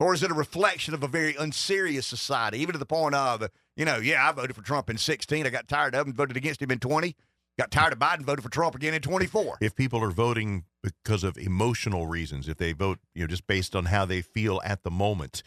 Or 0.00 0.14
is 0.14 0.22
it 0.22 0.30
a 0.30 0.34
reflection 0.34 0.94
of 0.94 1.02
a 1.02 1.08
very 1.08 1.36
unserious 1.36 2.06
society, 2.06 2.58
even 2.58 2.72
to 2.72 2.78
the 2.78 2.86
point 2.86 3.14
of, 3.14 3.48
you 3.76 3.84
know, 3.84 3.98
yeah, 3.98 4.28
I 4.28 4.32
voted 4.32 4.56
for 4.56 4.62
Trump 4.62 4.90
in 4.90 4.98
16. 4.98 5.46
I 5.46 5.50
got 5.50 5.68
tired 5.68 5.94
of 5.94 6.06
him, 6.06 6.14
voted 6.14 6.36
against 6.36 6.60
him 6.60 6.70
in 6.70 6.80
20. 6.80 7.14
Got 7.56 7.70
tired 7.70 7.92
of 7.92 8.00
Biden, 8.00 8.22
voted 8.22 8.42
for 8.42 8.50
Trump 8.50 8.74
again 8.74 8.94
in 8.94 9.00
24. 9.00 9.58
If 9.60 9.76
people 9.76 10.02
are 10.02 10.10
voting 10.10 10.64
because 10.82 11.22
of 11.22 11.38
emotional 11.38 12.08
reasons, 12.08 12.48
if 12.48 12.56
they 12.56 12.72
vote, 12.72 12.98
you 13.14 13.22
know, 13.22 13.28
just 13.28 13.46
based 13.46 13.76
on 13.76 13.84
how 13.86 14.04
they 14.04 14.22
feel 14.22 14.60
at 14.64 14.82
the 14.82 14.90
moment, 14.90 15.44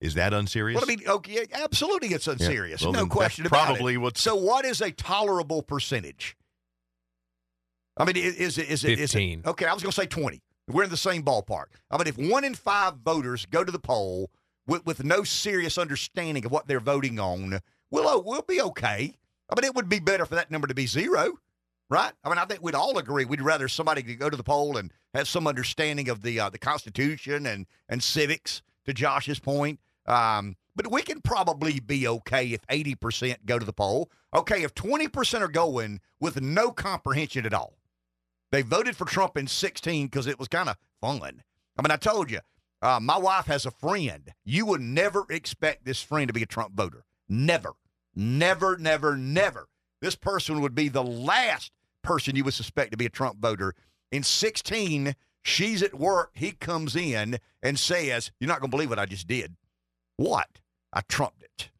is 0.00 0.14
that 0.14 0.32
unserious? 0.34 0.76
Well, 0.76 0.84
I 0.84 0.94
mean, 0.94 1.02
okay, 1.08 1.46
absolutely, 1.52 2.08
it's 2.08 2.26
unserious. 2.28 2.82
Well, 2.82 2.92
no 2.92 3.06
question 3.06 3.46
about 3.46 3.66
probably 3.66 3.94
it. 3.94 3.98
what's- 3.98 4.20
So, 4.22 4.34
what 4.36 4.64
is 4.64 4.80
a 4.80 4.90
tolerable 4.90 5.62
percentage? 5.62 6.36
I 7.96 8.04
mean, 8.04 8.16
is 8.16 8.34
it 8.36 8.38
is 8.40 8.58
it 8.58 8.68
is 8.68 8.84
it 8.84 8.98
15. 8.98 9.42
okay? 9.46 9.66
I 9.66 9.72
was 9.72 9.82
going 9.82 9.90
to 9.92 9.96
say 10.00 10.06
twenty. 10.06 10.42
We're 10.68 10.84
in 10.84 10.90
the 10.90 10.96
same 10.96 11.22
ballpark. 11.22 11.66
I 11.90 11.96
mean, 11.96 12.08
if 12.08 12.18
one 12.18 12.44
in 12.44 12.54
five 12.54 12.96
voters 12.98 13.46
go 13.46 13.62
to 13.64 13.70
the 13.72 13.78
poll 13.78 14.30
with, 14.66 14.84
with 14.84 15.04
no 15.04 15.22
serious 15.22 15.78
understanding 15.78 16.44
of 16.44 16.50
what 16.50 16.66
they're 16.66 16.80
voting 16.80 17.18
on, 17.20 17.60
we'll 17.90 18.06
oh, 18.08 18.22
we'll 18.24 18.42
be 18.42 18.60
okay. 18.60 19.14
I 19.48 19.54
mean, 19.54 19.64
it 19.64 19.74
would 19.74 19.88
be 19.88 20.00
better 20.00 20.26
for 20.26 20.34
that 20.34 20.50
number 20.50 20.66
to 20.66 20.74
be 20.74 20.86
zero, 20.88 21.38
right? 21.88 22.12
I 22.24 22.28
mean, 22.28 22.36
I 22.38 22.44
think 22.46 22.62
we'd 22.62 22.74
all 22.74 22.98
agree 22.98 23.24
we'd 23.24 23.40
rather 23.40 23.68
somebody 23.68 24.02
go 24.02 24.28
to 24.28 24.36
the 24.36 24.42
poll 24.42 24.76
and 24.76 24.92
have 25.14 25.28
some 25.28 25.46
understanding 25.46 26.08
of 26.08 26.20
the 26.22 26.38
uh, 26.40 26.50
the 26.50 26.58
Constitution 26.58 27.46
and 27.46 27.66
and 27.88 28.02
civics. 28.02 28.60
To 28.84 28.94
Josh's 28.94 29.40
point, 29.40 29.80
um, 30.08 30.56
but 30.74 30.90
we 30.90 31.02
can 31.02 31.20
probably 31.20 31.80
be 31.80 32.06
okay 32.06 32.52
if 32.52 32.60
eighty 32.68 32.94
percent 32.94 33.46
go 33.46 33.58
to 33.58 33.64
the 33.64 33.72
poll. 33.72 34.10
Okay, 34.34 34.62
if 34.62 34.74
twenty 34.74 35.08
percent 35.08 35.42
are 35.42 35.48
going 35.48 36.00
with 36.20 36.40
no 36.40 36.70
comprehension 36.70 37.46
at 37.46 37.54
all. 37.54 37.74
They 38.52 38.62
voted 38.62 38.96
for 38.96 39.04
Trump 39.04 39.36
in 39.36 39.46
16 39.46 40.06
because 40.06 40.26
it 40.26 40.38
was 40.38 40.48
kind 40.48 40.68
of 40.68 40.76
fun. 41.00 41.42
I 41.76 41.82
mean, 41.82 41.90
I 41.90 41.96
told 41.96 42.30
you, 42.30 42.40
uh, 42.80 43.00
my 43.02 43.18
wife 43.18 43.46
has 43.46 43.66
a 43.66 43.70
friend. 43.70 44.32
You 44.44 44.66
would 44.66 44.80
never 44.80 45.26
expect 45.30 45.84
this 45.84 46.00
friend 46.02 46.28
to 46.28 46.34
be 46.34 46.42
a 46.42 46.46
Trump 46.46 46.74
voter. 46.74 47.04
Never, 47.28 47.72
never, 48.14 48.76
never, 48.78 49.16
never. 49.16 49.68
This 50.00 50.14
person 50.14 50.60
would 50.60 50.74
be 50.74 50.88
the 50.88 51.02
last 51.02 51.72
person 52.02 52.36
you 52.36 52.44
would 52.44 52.54
suspect 52.54 52.92
to 52.92 52.96
be 52.96 53.06
a 53.06 53.10
Trump 53.10 53.40
voter. 53.40 53.74
In 54.12 54.22
16, 54.22 55.16
she's 55.42 55.82
at 55.82 55.98
work. 55.98 56.30
He 56.34 56.52
comes 56.52 56.94
in 56.94 57.38
and 57.62 57.78
says, 57.78 58.30
You're 58.38 58.48
not 58.48 58.60
going 58.60 58.70
to 58.70 58.76
believe 58.76 58.90
what 58.90 58.98
I 58.98 59.06
just 59.06 59.26
did. 59.26 59.56
What? 60.16 60.48
I 60.92 61.00
trumped 61.08 61.42
it. 61.42 61.70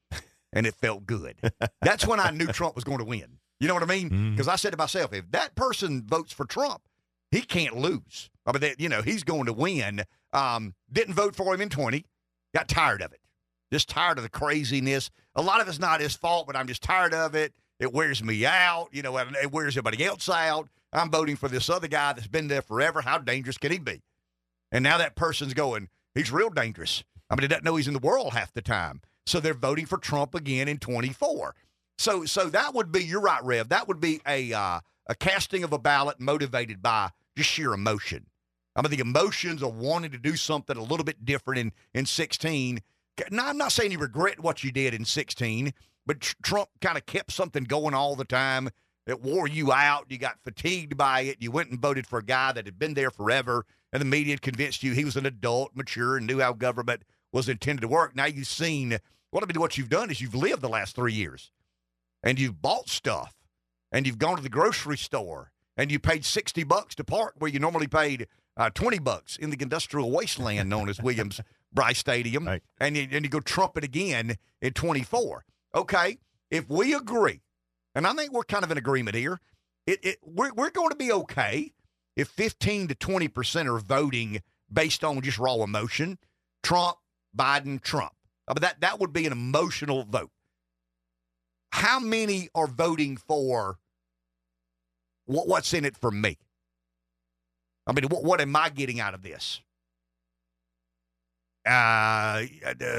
And 0.52 0.66
it 0.66 0.74
felt 0.74 1.04
good. 1.06 1.36
That's 1.82 2.06
when 2.06 2.18
I 2.18 2.30
knew 2.30 2.46
Trump 2.46 2.74
was 2.76 2.84
going 2.84 2.98
to 2.98 3.04
win. 3.04 3.38
You 3.60 3.68
know 3.68 3.74
what 3.74 3.82
I 3.82 3.86
mean? 3.86 4.30
Because 4.32 4.48
I 4.48 4.56
said 4.56 4.70
to 4.70 4.78
myself, 4.78 5.12
if 5.12 5.30
that 5.32 5.54
person 5.54 6.02
votes 6.06 6.32
for 6.32 6.46
Trump, 6.46 6.82
he 7.30 7.42
can't 7.42 7.76
lose. 7.76 8.30
I 8.46 8.52
mean, 8.52 8.60
that, 8.60 8.80
you 8.80 8.88
know, 8.88 9.02
he's 9.02 9.22
going 9.22 9.46
to 9.46 9.52
win. 9.52 10.04
Um, 10.32 10.74
didn't 10.90 11.14
vote 11.14 11.34
for 11.34 11.54
him 11.54 11.60
in 11.60 11.68
20. 11.68 12.04
Got 12.54 12.68
tired 12.68 13.02
of 13.02 13.12
it. 13.12 13.20
Just 13.72 13.88
tired 13.88 14.18
of 14.18 14.24
the 14.24 14.30
craziness. 14.30 15.10
A 15.34 15.42
lot 15.42 15.60
of 15.60 15.68
it's 15.68 15.78
not 15.78 16.00
his 16.00 16.14
fault, 16.14 16.46
but 16.46 16.56
I'm 16.56 16.68
just 16.68 16.82
tired 16.82 17.12
of 17.12 17.34
it. 17.34 17.52
It 17.80 17.92
wears 17.92 18.22
me 18.22 18.46
out. 18.46 18.88
You 18.92 19.02
know, 19.02 19.18
it 19.18 19.52
wears 19.52 19.76
everybody 19.76 20.04
else 20.04 20.28
out. 20.28 20.68
I'm 20.92 21.10
voting 21.10 21.36
for 21.36 21.48
this 21.48 21.68
other 21.68 21.88
guy 21.88 22.12
that's 22.12 22.28
been 22.28 22.48
there 22.48 22.62
forever. 22.62 23.02
How 23.02 23.18
dangerous 23.18 23.58
can 23.58 23.72
he 23.72 23.78
be? 23.78 24.02
And 24.72 24.82
now 24.82 24.98
that 24.98 25.16
person's 25.16 25.52
going, 25.54 25.88
he's 26.14 26.30
real 26.30 26.50
dangerous. 26.50 27.04
I 27.30 27.34
mean, 27.34 27.42
he 27.42 27.48
doesn't 27.48 27.64
know 27.64 27.76
he's 27.76 27.88
in 27.88 27.94
the 27.94 28.00
world 28.00 28.32
half 28.32 28.52
the 28.52 28.62
time. 28.62 29.00
So 29.26 29.40
they're 29.40 29.54
voting 29.54 29.86
for 29.86 29.98
Trump 29.98 30.34
again 30.34 30.68
in 30.68 30.78
24. 30.78 31.54
So, 31.98 32.24
so 32.24 32.48
that 32.50 32.74
would 32.74 32.92
be 32.92 33.04
you're 33.04 33.20
right, 33.20 33.42
Rev. 33.42 33.68
That 33.68 33.88
would 33.88 34.00
be 34.00 34.20
a 34.26 34.52
uh, 34.52 34.80
a 35.08 35.14
casting 35.14 35.64
of 35.64 35.72
a 35.72 35.78
ballot 35.78 36.20
motivated 36.20 36.82
by 36.82 37.10
just 37.36 37.50
sheer 37.50 37.72
emotion. 37.72 38.26
I 38.74 38.82
mean, 38.82 38.90
the 38.90 39.00
emotions 39.00 39.62
of 39.62 39.76
wanting 39.76 40.10
to 40.10 40.18
do 40.18 40.36
something 40.36 40.76
a 40.76 40.82
little 40.82 41.04
bit 41.04 41.24
different 41.24 41.58
in 41.58 41.72
in 41.94 42.06
16. 42.06 42.80
Now, 43.30 43.48
I'm 43.48 43.56
not 43.56 43.72
saying 43.72 43.92
you 43.92 43.98
regret 43.98 44.40
what 44.40 44.62
you 44.62 44.70
did 44.70 44.92
in 44.92 45.06
16, 45.06 45.72
but 46.04 46.20
tr- 46.20 46.34
Trump 46.42 46.68
kind 46.82 46.98
of 46.98 47.06
kept 47.06 47.32
something 47.32 47.64
going 47.64 47.94
all 47.94 48.14
the 48.14 48.26
time 48.26 48.68
that 49.06 49.22
wore 49.22 49.48
you 49.48 49.72
out. 49.72 50.04
You 50.10 50.18
got 50.18 50.42
fatigued 50.44 50.98
by 50.98 51.22
it. 51.22 51.38
You 51.40 51.50
went 51.50 51.70
and 51.70 51.80
voted 51.80 52.06
for 52.06 52.18
a 52.18 52.24
guy 52.24 52.52
that 52.52 52.66
had 52.66 52.78
been 52.78 52.92
there 52.92 53.10
forever, 53.10 53.64
and 53.90 54.02
the 54.02 54.06
media 54.06 54.36
convinced 54.36 54.82
you 54.82 54.92
he 54.92 55.06
was 55.06 55.16
an 55.16 55.24
adult, 55.24 55.74
mature, 55.74 56.18
and 56.18 56.26
knew 56.26 56.40
how 56.40 56.52
government 56.52 57.04
was 57.36 57.50
intended 57.50 57.82
to 57.82 57.88
work. 57.88 58.16
Now 58.16 58.24
you've 58.24 58.46
seen 58.46 58.96
what 59.30 59.44
I 59.44 59.46
mean. 59.46 59.60
What 59.60 59.76
you've 59.76 59.90
done 59.90 60.10
is 60.10 60.22
you've 60.22 60.34
lived 60.34 60.62
the 60.62 60.70
last 60.70 60.96
three 60.96 61.12
years 61.12 61.52
and 62.22 62.40
you've 62.40 62.62
bought 62.62 62.88
stuff 62.88 63.34
and 63.92 64.06
you've 64.06 64.18
gone 64.18 64.36
to 64.36 64.42
the 64.42 64.48
grocery 64.48 64.96
store 64.96 65.52
and 65.76 65.92
you 65.92 65.98
paid 65.98 66.24
60 66.24 66.64
bucks 66.64 66.94
to 66.94 67.04
park 67.04 67.34
where 67.38 67.50
you 67.50 67.58
normally 67.58 67.88
paid 67.88 68.26
uh, 68.56 68.70
20 68.70 69.00
bucks 69.00 69.36
in 69.36 69.50
the 69.50 69.58
industrial 69.60 70.10
wasteland 70.10 70.70
known 70.70 70.88
as 70.88 70.98
Williams 70.98 71.42
Brice 71.74 71.98
Stadium. 71.98 72.46
Right. 72.46 72.62
And, 72.80 72.96
you, 72.96 73.06
and 73.12 73.22
you 73.22 73.28
go 73.28 73.40
trump 73.40 73.76
it 73.76 73.84
again 73.84 74.36
in 74.62 74.72
24. 74.72 75.44
Okay. 75.74 76.16
If 76.50 76.70
we 76.70 76.94
agree, 76.94 77.42
and 77.94 78.06
I 78.06 78.14
think 78.14 78.32
we're 78.32 78.44
kind 78.44 78.64
of 78.64 78.70
in 78.70 78.78
agreement 78.78 79.14
here, 79.14 79.40
it, 79.86 79.98
it 80.02 80.18
we're, 80.24 80.54
we're 80.54 80.70
going 80.70 80.88
to 80.88 80.96
be 80.96 81.12
okay 81.12 81.74
if 82.16 82.28
15 82.28 82.88
to 82.88 82.94
20% 82.94 83.66
are 83.66 83.78
voting 83.78 84.40
based 84.72 85.04
on 85.04 85.20
just 85.20 85.38
raw 85.38 85.56
emotion. 85.56 86.18
Trump, 86.62 86.96
Biden, 87.36 87.80
Trump. 87.80 88.12
Uh, 88.48 88.54
But 88.54 88.62
that, 88.62 88.80
that 88.80 89.00
would 89.00 89.12
be 89.12 89.26
an 89.26 89.32
emotional 89.32 90.04
vote 90.04 90.30
how 91.76 92.00
many 92.00 92.48
are 92.54 92.66
voting 92.66 93.18
for 93.18 93.78
what, 95.26 95.46
what's 95.46 95.74
in 95.74 95.84
it 95.84 95.94
for 95.94 96.10
me? 96.10 96.38
I 97.86 97.92
mean, 97.92 98.08
what, 98.08 98.24
what 98.24 98.40
am 98.40 98.56
I 98.56 98.70
getting 98.70 98.98
out 98.98 99.12
of 99.12 99.22
this? 99.22 99.60
Uh, 101.66 102.44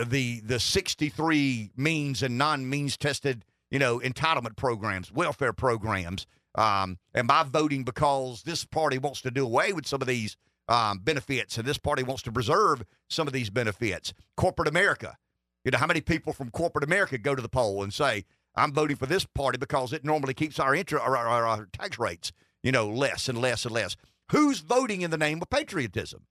the 0.06 0.42
the 0.46 0.60
63 0.60 1.72
means 1.76 2.22
and 2.22 2.38
non-means 2.38 2.98
tested, 2.98 3.46
you 3.72 3.80
know, 3.80 4.00
entitlement 4.00 4.58
programs, 4.58 5.12
welfare 5.12 5.54
programs. 5.54 6.28
Um, 6.54 6.98
am 7.16 7.32
I 7.32 7.44
voting 7.44 7.84
because 7.84 8.44
this 8.44 8.66
party 8.66 8.98
wants 8.98 9.22
to 9.22 9.32
do 9.32 9.46
away 9.46 9.74
with 9.74 9.88
some 9.88 10.02
of 10.02 10.08
these 10.08 10.36
um, 10.68 11.00
benefits 11.00 11.58
and 11.58 11.68
this 11.68 11.78
party 11.78 12.04
wants 12.04 12.24
to 12.24 12.32
preserve 12.32 12.84
some 13.10 13.28
of 13.28 13.34
these 13.34 13.50
benefits? 13.50 14.14
Corporate 14.36 14.68
America. 14.68 15.18
You 15.64 15.72
know, 15.72 15.78
how 15.78 15.88
many 15.88 16.02
people 16.02 16.34
from 16.34 16.50
corporate 16.52 16.84
America 16.84 17.18
go 17.18 17.36
to 17.36 17.42
the 17.42 17.50
poll 17.50 17.84
and 17.84 17.94
say, 17.94 18.26
I'm 18.56 18.74
voting 18.74 18.96
for 18.96 19.06
this 19.06 19.26
party 19.26 19.58
because 19.58 19.94
it 19.94 20.04
normally 20.04 20.34
keeps 20.34 20.60
our, 20.60 20.74
inter- 20.74 21.00
our, 21.00 21.16
our, 21.16 21.46
our 21.46 21.68
tax 21.74 22.00
rates, 22.00 22.32
you 22.64 22.72
know, 22.72 22.88
less 22.90 23.30
and 23.30 23.40
less 23.40 23.66
and 23.66 23.74
less. 23.74 23.96
Who's 24.32 24.60
voting 24.60 25.02
in 25.02 25.12
the 25.12 25.18
name 25.18 25.42
of 25.42 25.50
patriotism? 25.50 26.26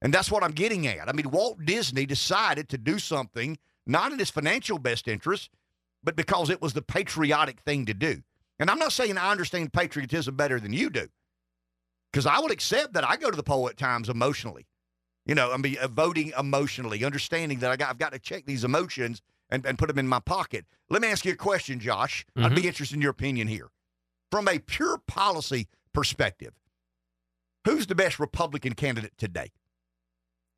And 0.00 0.12
that's 0.12 0.30
what 0.30 0.42
I'm 0.42 0.52
getting 0.52 0.86
at. 0.86 1.08
I 1.08 1.12
mean, 1.12 1.30
Walt 1.30 1.64
Disney 1.64 2.06
decided 2.06 2.68
to 2.70 2.78
do 2.78 2.98
something 2.98 3.58
not 3.86 4.12
in 4.12 4.18
his 4.18 4.30
financial 4.30 4.78
best 4.78 5.06
interest, 5.06 5.50
but 6.02 6.16
because 6.16 6.50
it 6.50 6.60
was 6.60 6.72
the 6.72 6.82
patriotic 6.82 7.60
thing 7.60 7.86
to 7.86 7.94
do. 7.94 8.22
And 8.58 8.70
I'm 8.70 8.78
not 8.78 8.92
saying 8.92 9.16
I 9.16 9.30
understand 9.30 9.72
patriotism 9.72 10.36
better 10.36 10.58
than 10.58 10.72
you 10.72 10.90
do, 10.90 11.08
because 12.12 12.26
I 12.26 12.38
would 12.40 12.52
accept 12.52 12.92
that 12.92 13.08
I 13.08 13.16
go 13.16 13.30
to 13.30 13.36
the 13.36 13.42
poll 13.42 13.68
at 13.68 13.76
times 13.76 14.08
emotionally. 14.08 14.66
You 15.24 15.34
know, 15.34 15.52
I 15.52 15.56
mean, 15.56 15.76
uh, 15.80 15.88
voting 15.88 16.32
emotionally, 16.38 17.04
understanding 17.04 17.60
that 17.60 17.70
I 17.70 17.76
got, 17.76 17.90
I've 17.90 17.98
got 17.98 18.12
to 18.12 18.18
check 18.18 18.44
these 18.44 18.64
emotions 18.64 19.22
and, 19.50 19.64
and 19.64 19.78
put 19.78 19.88
them 19.88 19.98
in 19.98 20.08
my 20.08 20.18
pocket. 20.18 20.66
Let 20.90 21.00
me 21.00 21.08
ask 21.08 21.24
you 21.24 21.32
a 21.32 21.36
question, 21.36 21.78
Josh. 21.78 22.26
I'd 22.36 22.54
be 22.54 22.66
interested 22.66 22.96
in 22.96 23.02
your 23.02 23.12
opinion 23.12 23.48
here. 23.48 23.70
From 24.30 24.48
a 24.48 24.58
pure 24.58 24.98
policy 25.06 25.68
perspective, 25.94 26.54
who's 27.64 27.86
the 27.86 27.94
best 27.94 28.18
Republican 28.18 28.74
candidate 28.74 29.12
today? 29.16 29.52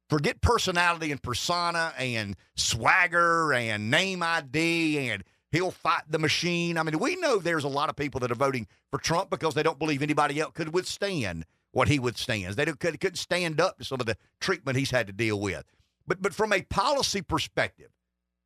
Forget 0.08 0.40
personality 0.40 1.10
and 1.10 1.22
persona 1.22 1.92
and 1.98 2.36
swagger 2.56 3.52
and 3.52 3.90
name 3.90 4.22
ID 4.22 5.10
and 5.10 5.24
he'll 5.54 5.70
fight 5.70 6.02
the 6.08 6.18
machine. 6.18 6.76
I 6.76 6.82
mean, 6.82 6.98
we 6.98 7.16
know 7.16 7.38
there's 7.38 7.64
a 7.64 7.68
lot 7.68 7.88
of 7.88 7.96
people 7.96 8.20
that 8.20 8.30
are 8.30 8.36
voting 8.36 8.66
for 8.90 8.98
Trump 8.98 9.30
because 9.30 9.54
they 9.54 9.62
don't 9.62 9.78
believe 9.78 10.02
anybody 10.02 10.40
else 10.40 10.52
could 10.54 10.74
withstand 10.74 11.46
what 11.70 11.88
he 11.88 11.98
withstands. 11.98 12.56
They 12.56 12.64
could, 12.64 12.80
couldn't 12.80 13.16
stand 13.16 13.60
up 13.60 13.78
to 13.78 13.84
some 13.84 14.00
of 14.00 14.06
the 14.06 14.16
treatment 14.40 14.76
he's 14.76 14.90
had 14.90 15.06
to 15.06 15.12
deal 15.12 15.40
with. 15.40 15.64
But 16.06 16.20
but 16.20 16.34
from 16.34 16.52
a 16.52 16.62
policy 16.62 17.22
perspective, 17.22 17.90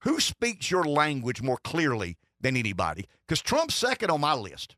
who 0.02 0.20
speaks 0.20 0.70
your 0.70 0.84
language 0.84 1.42
more 1.42 1.58
clearly 1.64 2.16
than 2.40 2.56
anybody? 2.56 3.06
Because 3.26 3.40
Trump's 3.40 3.74
second 3.74 4.10
on 4.10 4.20
my 4.20 4.34
list. 4.34 4.76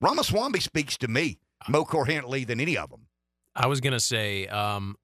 Ramaswamy 0.00 0.60
speaks 0.60 0.96
to 0.98 1.08
me 1.08 1.38
more 1.68 1.84
coherently 1.84 2.44
than 2.44 2.60
any 2.60 2.76
of 2.76 2.90
them. 2.90 3.08
I 3.54 3.66
was 3.66 3.80
gonna 3.80 4.00
say, 4.00 4.46
um, 4.46 4.96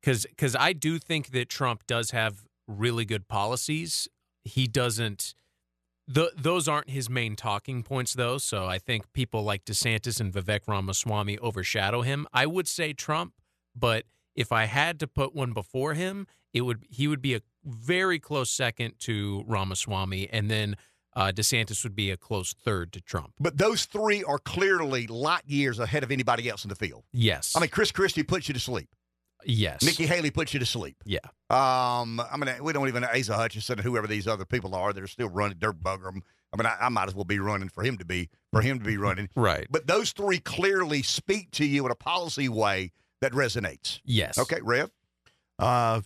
because 0.00 0.26
because 0.26 0.56
I 0.56 0.72
do 0.72 0.98
think 0.98 1.28
that 1.28 1.48
Trump 1.48 1.86
does 1.86 2.10
have 2.10 2.44
really 2.66 3.04
good 3.04 3.28
policies. 3.28 4.08
He 4.44 4.66
doesn't. 4.66 5.34
The, 6.08 6.32
those 6.36 6.66
aren't 6.66 6.90
his 6.90 7.08
main 7.08 7.36
talking 7.36 7.82
points, 7.82 8.14
though. 8.14 8.38
So 8.38 8.66
I 8.66 8.78
think 8.78 9.12
people 9.12 9.44
like 9.44 9.64
DeSantis 9.64 10.20
and 10.20 10.32
Vivek 10.32 10.60
Ramaswamy 10.66 11.38
overshadow 11.38 12.02
him. 12.02 12.26
I 12.32 12.46
would 12.46 12.66
say 12.66 12.92
Trump, 12.92 13.34
but 13.74 14.04
if 14.34 14.50
I 14.50 14.64
had 14.64 14.98
to 15.00 15.06
put 15.06 15.34
one 15.34 15.52
before 15.52 15.94
him, 15.94 16.26
it 16.52 16.62
would 16.62 16.84
he 16.88 17.08
would 17.08 17.22
be 17.22 17.34
a 17.34 17.40
very 17.64 18.18
close 18.18 18.50
second 18.50 18.94
to 19.00 19.44
Ramaswamy, 19.46 20.28
and 20.30 20.50
then 20.50 20.76
uh, 21.14 21.32
DeSantis 21.34 21.84
would 21.84 21.94
be 21.94 22.10
a 22.10 22.16
close 22.16 22.52
third 22.52 22.92
to 22.92 23.00
Trump. 23.00 23.32
But 23.38 23.58
those 23.58 23.84
three 23.84 24.24
are 24.24 24.38
clearly 24.38 25.06
light 25.06 25.44
years 25.46 25.78
ahead 25.78 26.02
of 26.02 26.10
anybody 26.10 26.48
else 26.48 26.64
in 26.64 26.68
the 26.68 26.74
field. 26.74 27.04
Yes. 27.12 27.54
I 27.56 27.60
mean, 27.60 27.70
Chris 27.70 27.92
Christie 27.92 28.22
puts 28.22 28.48
you 28.48 28.54
to 28.54 28.60
sleep. 28.60 28.88
Yes. 29.44 29.82
Nikki 29.82 30.06
Haley 30.06 30.30
puts 30.30 30.52
you 30.52 30.60
to 30.60 30.66
sleep. 30.66 30.96
Yeah. 31.04 31.18
Um, 31.50 32.20
I 32.20 32.36
mean, 32.36 32.62
we 32.62 32.72
don't 32.72 32.88
even 32.88 33.02
know 33.02 33.08
Asa 33.14 33.34
Hutchinson 33.34 33.78
and 33.78 33.84
whoever 33.84 34.06
these 34.06 34.26
other 34.26 34.44
people 34.44 34.74
are. 34.74 34.92
They're 34.92 35.06
still 35.06 35.28
running. 35.28 35.58
Doug 35.58 35.82
Burgum. 35.82 36.22
I 36.52 36.56
mean, 36.56 36.66
I, 36.66 36.76
I 36.82 36.88
might 36.88 37.08
as 37.08 37.14
well 37.14 37.24
be 37.24 37.38
running 37.38 37.68
for 37.68 37.82
him 37.82 37.98
to 37.98 38.04
be 38.04 38.28
for 38.52 38.60
him 38.60 38.78
to 38.78 38.84
be 38.84 38.96
running. 38.98 39.28
Right. 39.34 39.66
But 39.70 39.86
those 39.86 40.12
three 40.12 40.38
clearly 40.38 41.02
speak 41.02 41.50
to 41.52 41.64
you 41.64 41.84
in 41.84 41.92
a 41.92 41.96
policy 41.96 42.48
way 42.48 42.92
that 43.20 43.32
resonates. 43.32 44.00
Yes. 44.04 44.38
Okay, 44.38 44.60
Rev. 44.62 44.90
Uh, 45.58 46.02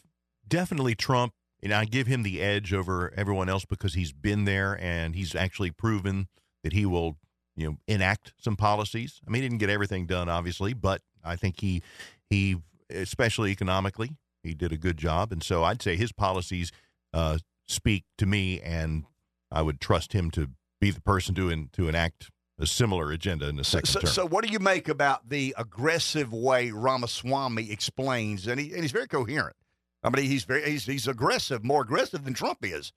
definitely 0.47 0.95
Trump. 0.95 1.33
And 1.63 1.73
I 1.73 1.85
give 1.85 2.07
him 2.07 2.23
the 2.23 2.43
edge 2.43 2.73
over 2.73 3.13
everyone 3.17 3.49
else 3.49 3.65
because 3.65 3.95
he's 3.95 4.13
been 4.13 4.45
there 4.45 4.79
and 4.81 5.17
he's 5.17 5.35
actually 5.35 5.71
proven 5.71 6.29
that 6.63 6.73
he 6.73 6.87
will, 6.87 7.17
you 7.57 7.67
know, 7.67 7.77
enact 7.89 8.35
some 8.39 8.57
policies. 8.57 9.21
I 9.27 9.31
mean, 9.31 9.43
he 9.43 9.49
didn't 9.49 9.61
get 9.61 9.71
everything 9.71 10.07
done, 10.07 10.29
obviously, 10.29 10.75
but 10.75 11.01
I 11.25 11.35
think 11.35 11.61
he, 11.61 11.83
he, 12.29 12.59
especially 12.91 13.51
economically, 13.51 14.11
he 14.43 14.55
did 14.55 14.73
a 14.73 14.77
good 14.77 14.97
job. 14.97 15.33
And 15.33 15.43
so 15.43 15.65
I'd 15.65 15.83
say 15.83 15.97
his 15.97 16.13
policies 16.13 16.73
uh, 17.13 17.39
speak 17.67 18.05
to 18.19 18.27
me, 18.27 18.61
and 18.61 19.05
I 19.51 19.63
would 19.63 19.81
trust 19.81 20.13
him 20.13 20.31
to 20.33 20.51
be 20.81 20.91
the 20.91 21.01
person 21.01 21.35
to 21.37 21.51
en- 21.51 21.71
to 21.73 21.89
enact 21.89 22.31
a 22.59 22.67
similar 22.67 23.11
agenda 23.13 23.49
in 23.49 23.57
the 23.57 23.65
second 23.65 23.87
So, 23.87 24.01
term. 24.01 24.11
so, 24.11 24.27
what 24.27 24.45
do 24.45 24.51
you 24.51 24.59
make 24.59 24.89
about 24.89 25.29
the 25.29 25.55
aggressive 25.59 26.33
way 26.33 26.71
Ramaswamy 26.71 27.71
explains, 27.71 28.47
and, 28.47 28.59
he, 28.59 28.73
and 28.73 28.81
he's 28.83 28.93
very 28.93 29.07
coherent. 29.07 29.57
I 30.03 30.11
mean, 30.11 30.25
he's 30.25 30.45
very 30.45 30.71
he's, 30.71 30.87
he's 30.87 31.09
aggressive, 31.09 31.65
more 31.65 31.83
aggressive 31.83 32.25
than 32.25 32.35
Trump 32.35 32.59
is, 32.63 32.93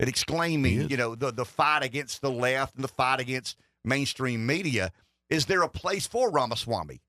at 0.00 0.08
exclaiming, 0.08 0.88
you 0.88 0.96
know, 0.96 1.14
the 1.14 1.30
the 1.30 1.44
fight 1.44 1.82
against 1.84 2.22
the 2.22 2.30
left 2.30 2.74
and 2.74 2.82
the 2.82 2.88
fight 2.88 3.20
against 3.20 3.56
mainstream 3.84 4.46
media. 4.46 4.90
Is 5.30 5.46
there 5.46 5.62
a 5.62 5.68
place 5.68 6.06
for 6.06 6.30
Ramaswamy 6.30 7.00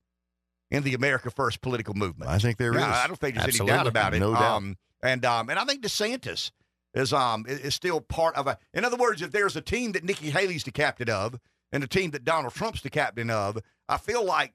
in 0.70 0.82
the 0.82 0.94
America 0.94 1.30
First 1.30 1.60
political 1.60 1.94
movement? 1.94 2.30
I 2.30 2.38
think 2.38 2.58
there 2.58 2.72
is. 2.72 2.80
Yeah, 2.80 3.00
I 3.04 3.06
don't 3.06 3.18
think 3.18 3.36
there's 3.36 3.60
any 3.60 3.68
doubt 3.68 3.86
about 3.86 4.14
it. 4.14 4.20
No 4.20 4.32
doubt. 4.32 4.56
Um, 4.56 4.76
and 5.02 5.24
um, 5.24 5.50
and 5.50 5.58
I 5.58 5.64
think 5.64 5.82
DeSantis 5.82 6.50
is 6.94 7.12
um 7.12 7.44
is 7.48 7.60
is 7.60 7.74
still 7.74 8.00
part 8.00 8.36
of 8.36 8.46
a. 8.46 8.58
In 8.74 8.84
other 8.84 8.96
words, 8.96 9.22
if 9.22 9.30
there's 9.30 9.56
a 9.56 9.60
team 9.60 9.92
that 9.92 10.04
Nikki 10.04 10.30
Haley's 10.30 10.64
the 10.64 10.72
captain 10.72 11.10
of, 11.10 11.38
and 11.72 11.84
a 11.84 11.86
team 11.86 12.10
that 12.12 12.24
Donald 12.24 12.54
Trump's 12.54 12.82
the 12.82 12.90
captain 12.90 13.30
of, 13.30 13.58
I 13.88 13.98
feel 13.98 14.24
like 14.24 14.54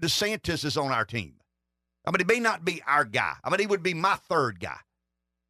DeSantis 0.00 0.64
is 0.64 0.76
on 0.76 0.92
our 0.92 1.04
team. 1.04 1.34
I 2.06 2.10
mean, 2.10 2.20
he 2.20 2.34
may 2.34 2.40
not 2.40 2.64
be 2.64 2.82
our 2.86 3.04
guy. 3.04 3.34
I 3.42 3.50
mean, 3.50 3.60
he 3.60 3.66
would 3.66 3.82
be 3.82 3.94
my 3.94 4.14
third 4.14 4.60
guy 4.60 4.78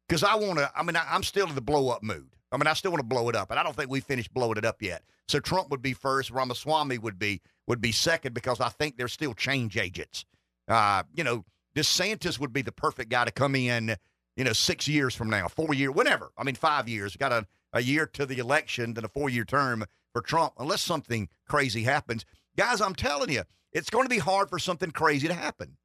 because 0.07 0.23
I 0.23 0.35
want 0.35 0.57
to. 0.59 0.71
I 0.75 0.83
mean, 0.83 0.95
I, 0.95 1.05
I'm 1.09 1.23
still 1.23 1.47
in 1.47 1.55
the 1.55 1.61
blow 1.61 1.89
up 1.89 2.03
mood. 2.03 2.29
I 2.51 2.57
mean, 2.57 2.67
I 2.67 2.73
still 2.73 2.91
want 2.91 3.01
to 3.01 3.07
blow 3.07 3.29
it 3.29 3.35
up, 3.35 3.51
and 3.51 3.59
I 3.59 3.63
don't 3.63 3.75
think 3.75 3.89
we 3.89 3.99
finished 3.99 4.33
blowing 4.33 4.57
it 4.57 4.65
up 4.65 4.81
yet. 4.81 5.03
So 5.27 5.39
Trump 5.39 5.69
would 5.69 5.81
be 5.81 5.93
first. 5.93 6.31
Ramaswamy 6.31 6.97
would 6.97 7.19
be 7.19 7.41
would 7.67 7.81
be 7.81 7.91
second 7.91 8.33
because 8.33 8.59
I 8.59 8.69
think 8.69 8.97
they're 8.97 9.07
still 9.07 9.33
change 9.33 9.77
agents. 9.77 10.25
Uh, 10.67 11.03
you 11.13 11.23
know, 11.23 11.45
DeSantis 11.75 12.39
would 12.39 12.53
be 12.53 12.61
the 12.61 12.71
perfect 12.71 13.09
guy 13.09 13.25
to 13.25 13.31
come 13.31 13.55
in. 13.55 13.95
You 14.35 14.43
know, 14.43 14.53
six 14.53 14.87
years 14.87 15.15
from 15.15 15.29
now, 15.29 15.47
four 15.47 15.73
year, 15.73 15.91
whatever. 15.91 16.31
I 16.37 16.43
mean, 16.43 16.55
five 16.55 16.87
years. 16.87 17.15
Got 17.15 17.31
a, 17.31 17.47
a 17.73 17.81
year 17.81 18.05
to 18.05 18.25
the 18.25 18.37
election, 18.37 18.93
then 18.93 19.03
a 19.03 19.09
four 19.09 19.29
year 19.29 19.43
term 19.43 19.83
for 20.13 20.21
Trump, 20.21 20.53
unless 20.59 20.81
something 20.81 21.27
crazy 21.47 21.83
happens. 21.83 22.23
Guys, 22.55 22.81
I'm 22.81 22.95
telling 22.95 23.31
you, 23.31 23.43
it's 23.73 23.89
going 23.89 24.05
to 24.05 24.09
be 24.09 24.19
hard 24.19 24.49
for 24.49 24.59
something 24.59 24.91
crazy 24.91 25.27
to 25.27 25.33
happen. 25.33 25.77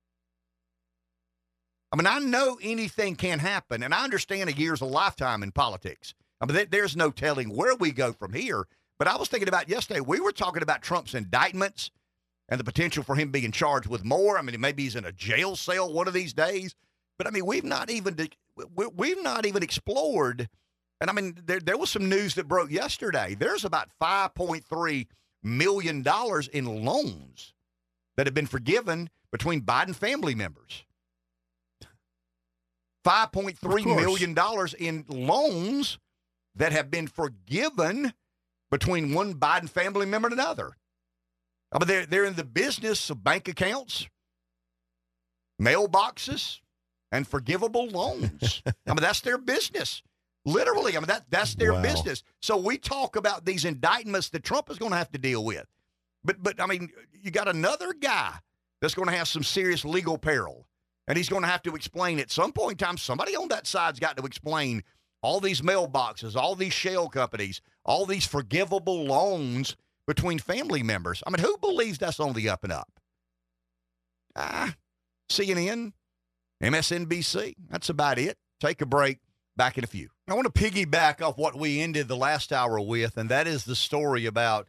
I 1.92 1.96
mean, 1.96 2.06
I 2.06 2.18
know 2.18 2.58
anything 2.62 3.16
can 3.16 3.38
happen, 3.38 3.82
and 3.82 3.92
I 3.92 4.04
understand 4.04 4.48
a 4.48 4.54
year's 4.54 4.80
a 4.80 4.86
lifetime 4.86 5.42
in 5.42 5.52
politics. 5.52 6.14
I 6.40 6.46
mean, 6.46 6.66
there's 6.70 6.96
no 6.96 7.10
telling 7.10 7.54
where 7.54 7.76
we 7.76 7.92
go 7.92 8.12
from 8.12 8.32
here. 8.32 8.66
But 9.02 9.10
I 9.10 9.16
was 9.16 9.26
thinking 9.28 9.48
about 9.48 9.68
yesterday, 9.68 9.98
we 9.98 10.20
were 10.20 10.30
talking 10.30 10.62
about 10.62 10.80
Trump's 10.80 11.12
indictments 11.12 11.90
and 12.48 12.60
the 12.60 12.62
potential 12.62 13.02
for 13.02 13.16
him 13.16 13.32
being 13.32 13.50
charged 13.50 13.88
with 13.88 14.04
more. 14.04 14.38
I 14.38 14.42
mean, 14.42 14.60
maybe 14.60 14.84
he's 14.84 14.94
in 14.94 15.04
a 15.04 15.10
jail 15.10 15.56
cell 15.56 15.92
one 15.92 16.06
of 16.06 16.14
these 16.14 16.32
days. 16.32 16.76
But 17.18 17.26
I 17.26 17.30
mean, 17.30 17.44
we've 17.44 17.64
not 17.64 17.90
even 17.90 18.16
we- 18.54 18.86
we've 18.94 19.20
not 19.20 19.44
even 19.44 19.60
explored. 19.60 20.48
And 21.00 21.10
I 21.10 21.14
mean, 21.14 21.36
there 21.46 21.58
there 21.58 21.76
was 21.76 21.90
some 21.90 22.08
news 22.08 22.36
that 22.36 22.46
broke 22.46 22.70
yesterday. 22.70 23.34
There's 23.34 23.64
about 23.64 23.90
5.3 24.00 25.08
million 25.42 26.02
dollars 26.02 26.46
in 26.46 26.84
loans 26.84 27.54
that 28.16 28.28
have 28.28 28.34
been 28.34 28.46
forgiven 28.46 29.10
between 29.32 29.62
Biden 29.62 29.96
family 29.96 30.36
members. 30.36 30.84
$5.3 33.04 33.58
course. 33.60 33.84
million 33.84 34.32
dollars 34.32 34.74
in 34.74 35.04
loans 35.08 35.98
that 36.54 36.70
have 36.70 36.88
been 36.88 37.08
forgiven 37.08 38.12
between 38.72 39.12
one 39.14 39.34
Biden 39.34 39.68
family 39.68 40.06
member 40.06 40.26
and 40.28 40.32
another. 40.40 40.72
I 41.70 41.78
mean, 41.78 41.86
they're, 41.86 42.06
they're 42.06 42.24
in 42.24 42.34
the 42.34 42.44
business 42.44 43.10
of 43.10 43.22
bank 43.22 43.46
accounts, 43.46 44.08
mailboxes, 45.60 46.60
and 47.12 47.26
forgivable 47.28 47.86
loans. 47.88 48.62
I 48.66 48.72
mean, 48.88 48.96
that's 48.96 49.20
their 49.20 49.38
business. 49.38 50.02
Literally, 50.44 50.96
I 50.96 51.00
mean, 51.00 51.06
that, 51.06 51.26
that's 51.30 51.54
their 51.54 51.74
Wow. 51.74 51.82
business. 51.82 52.24
So 52.40 52.56
we 52.56 52.78
talk 52.78 53.14
about 53.14 53.44
these 53.44 53.64
indictments 53.64 54.30
that 54.30 54.42
Trump 54.42 54.70
is 54.70 54.78
going 54.78 54.90
to 54.90 54.96
have 54.98 55.12
to 55.12 55.18
deal 55.18 55.44
with. 55.44 55.66
But, 56.24 56.42
but 56.42 56.60
I 56.60 56.66
mean, 56.66 56.90
you 57.12 57.30
got 57.30 57.48
another 57.48 57.92
guy 57.92 58.34
that's 58.80 58.94
going 58.94 59.08
to 59.08 59.14
have 59.14 59.28
some 59.28 59.44
serious 59.44 59.84
legal 59.84 60.18
peril. 60.18 60.66
And 61.08 61.16
he's 61.18 61.28
going 61.28 61.42
to 61.42 61.48
have 61.48 61.62
to 61.62 61.74
explain 61.74 62.18
at 62.20 62.30
some 62.30 62.52
point 62.52 62.80
in 62.80 62.86
time, 62.86 62.96
somebody 62.96 63.36
on 63.36 63.48
that 63.48 63.66
side's 63.66 64.00
got 64.00 64.16
to 64.16 64.24
explain 64.24 64.82
all 65.22 65.40
these 65.40 65.60
mailboxes, 65.60 66.36
all 66.36 66.54
these 66.54 66.72
shell 66.72 67.08
companies, 67.08 67.60
all 67.84 68.06
these 68.06 68.26
forgivable 68.26 69.04
loans 69.04 69.76
between 70.06 70.38
family 70.38 70.82
members. 70.82 71.22
I 71.26 71.30
mean, 71.30 71.38
who 71.38 71.56
believes 71.58 71.98
that's 71.98 72.20
on 72.20 72.32
the 72.32 72.48
up 72.48 72.64
and 72.64 72.72
up? 72.72 72.90
Ah, 74.34 74.74
CNN, 75.30 75.92
MSNBC. 76.62 77.54
That's 77.70 77.88
about 77.88 78.18
it. 78.18 78.36
Take 78.60 78.80
a 78.80 78.86
break. 78.86 79.18
Back 79.54 79.76
in 79.76 79.84
a 79.84 79.86
few. 79.86 80.08
I 80.28 80.34
want 80.34 80.52
to 80.52 80.62
piggyback 80.62 81.20
off 81.20 81.36
what 81.36 81.54
we 81.54 81.82
ended 81.82 82.08
the 82.08 82.16
last 82.16 82.54
hour 82.54 82.80
with, 82.80 83.18
and 83.18 83.28
that 83.28 83.46
is 83.46 83.64
the 83.64 83.76
story 83.76 84.24
about 84.24 84.66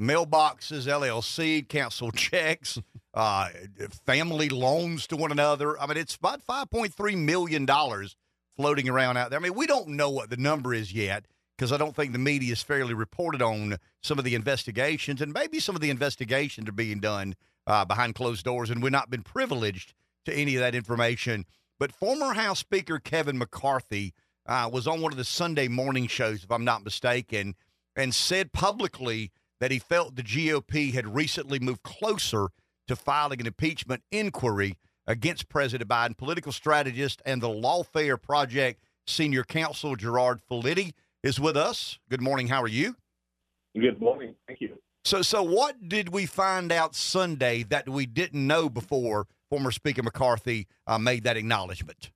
mailboxes, 0.00 0.86
LLC, 0.86 1.68
canceled 1.68 2.16
checks, 2.16 2.78
uh, 3.12 3.48
family 4.06 4.48
loans 4.48 5.06
to 5.08 5.16
one 5.16 5.32
another. 5.32 5.78
I 5.78 5.86
mean, 5.86 5.98
it's 5.98 6.16
about 6.16 6.40
$5.3 6.46 7.18
million 7.18 7.66
floating 8.56 8.88
around 8.88 9.16
out 9.16 9.30
there. 9.30 9.38
I 9.38 9.42
mean, 9.42 9.54
we 9.54 9.66
don't 9.66 9.88
know 9.88 10.10
what 10.10 10.30
the 10.30 10.36
number 10.36 10.74
is 10.74 10.92
yet 10.92 11.26
because 11.56 11.72
I 11.72 11.76
don't 11.76 11.94
think 11.94 12.12
the 12.12 12.18
media 12.18 12.50
has 12.50 12.62
fairly 12.62 12.94
reported 12.94 13.42
on 13.42 13.78
some 14.02 14.18
of 14.18 14.24
the 14.24 14.34
investigations, 14.34 15.20
and 15.20 15.32
maybe 15.32 15.60
some 15.60 15.74
of 15.74 15.80
the 15.80 15.90
investigations 15.90 16.68
are 16.68 16.72
being 16.72 16.98
done 16.98 17.34
uh, 17.66 17.84
behind 17.84 18.14
closed 18.14 18.44
doors, 18.44 18.70
and 18.70 18.82
we've 18.82 18.90
not 18.90 19.10
been 19.10 19.22
privileged 19.22 19.94
to 20.24 20.34
any 20.34 20.56
of 20.56 20.60
that 20.60 20.74
information. 20.74 21.44
But 21.78 21.92
former 21.92 22.34
House 22.34 22.58
Speaker 22.58 22.98
Kevin 22.98 23.38
McCarthy 23.38 24.14
uh, 24.46 24.68
was 24.72 24.86
on 24.86 25.00
one 25.00 25.12
of 25.12 25.18
the 25.18 25.24
Sunday 25.24 25.68
morning 25.68 26.06
shows, 26.06 26.42
if 26.42 26.50
I'm 26.50 26.64
not 26.64 26.84
mistaken, 26.84 27.54
and 27.94 28.14
said 28.14 28.52
publicly 28.52 29.30
that 29.60 29.70
he 29.70 29.78
felt 29.78 30.16
the 30.16 30.22
GOP 30.22 30.92
had 30.92 31.14
recently 31.14 31.58
moved 31.58 31.82
closer 31.82 32.48
to 32.88 32.96
filing 32.96 33.40
an 33.40 33.46
impeachment 33.46 34.02
inquiry 34.10 34.76
against 35.06 35.48
President 35.48 35.88
Biden. 35.88 36.16
Political 36.16 36.52
strategist 36.52 37.22
and 37.24 37.40
the 37.40 37.48
Lawfare 37.48 38.20
Project 38.20 38.82
senior 39.06 39.44
counsel 39.44 39.96
Gerard 39.96 40.40
Filitti 40.50 40.92
is 41.22 41.40
with 41.40 41.56
us. 41.56 41.98
Good 42.08 42.20
morning. 42.20 42.48
How 42.48 42.62
are 42.62 42.68
you? 42.68 42.96
Good 43.78 44.00
morning. 44.00 44.34
Thank 44.46 44.60
you. 44.60 44.76
So, 45.04 45.22
so 45.22 45.42
what 45.42 45.88
did 45.88 46.10
we 46.10 46.26
find 46.26 46.70
out 46.70 46.94
Sunday 46.94 47.64
that 47.64 47.88
we 47.88 48.06
didn't 48.06 48.46
know 48.46 48.68
before 48.68 49.26
former 49.50 49.72
Speaker 49.72 50.02
McCarthy 50.02 50.68
uh, 50.86 50.98
made 50.98 51.24
that 51.24 51.36
acknowledgement? 51.36 52.10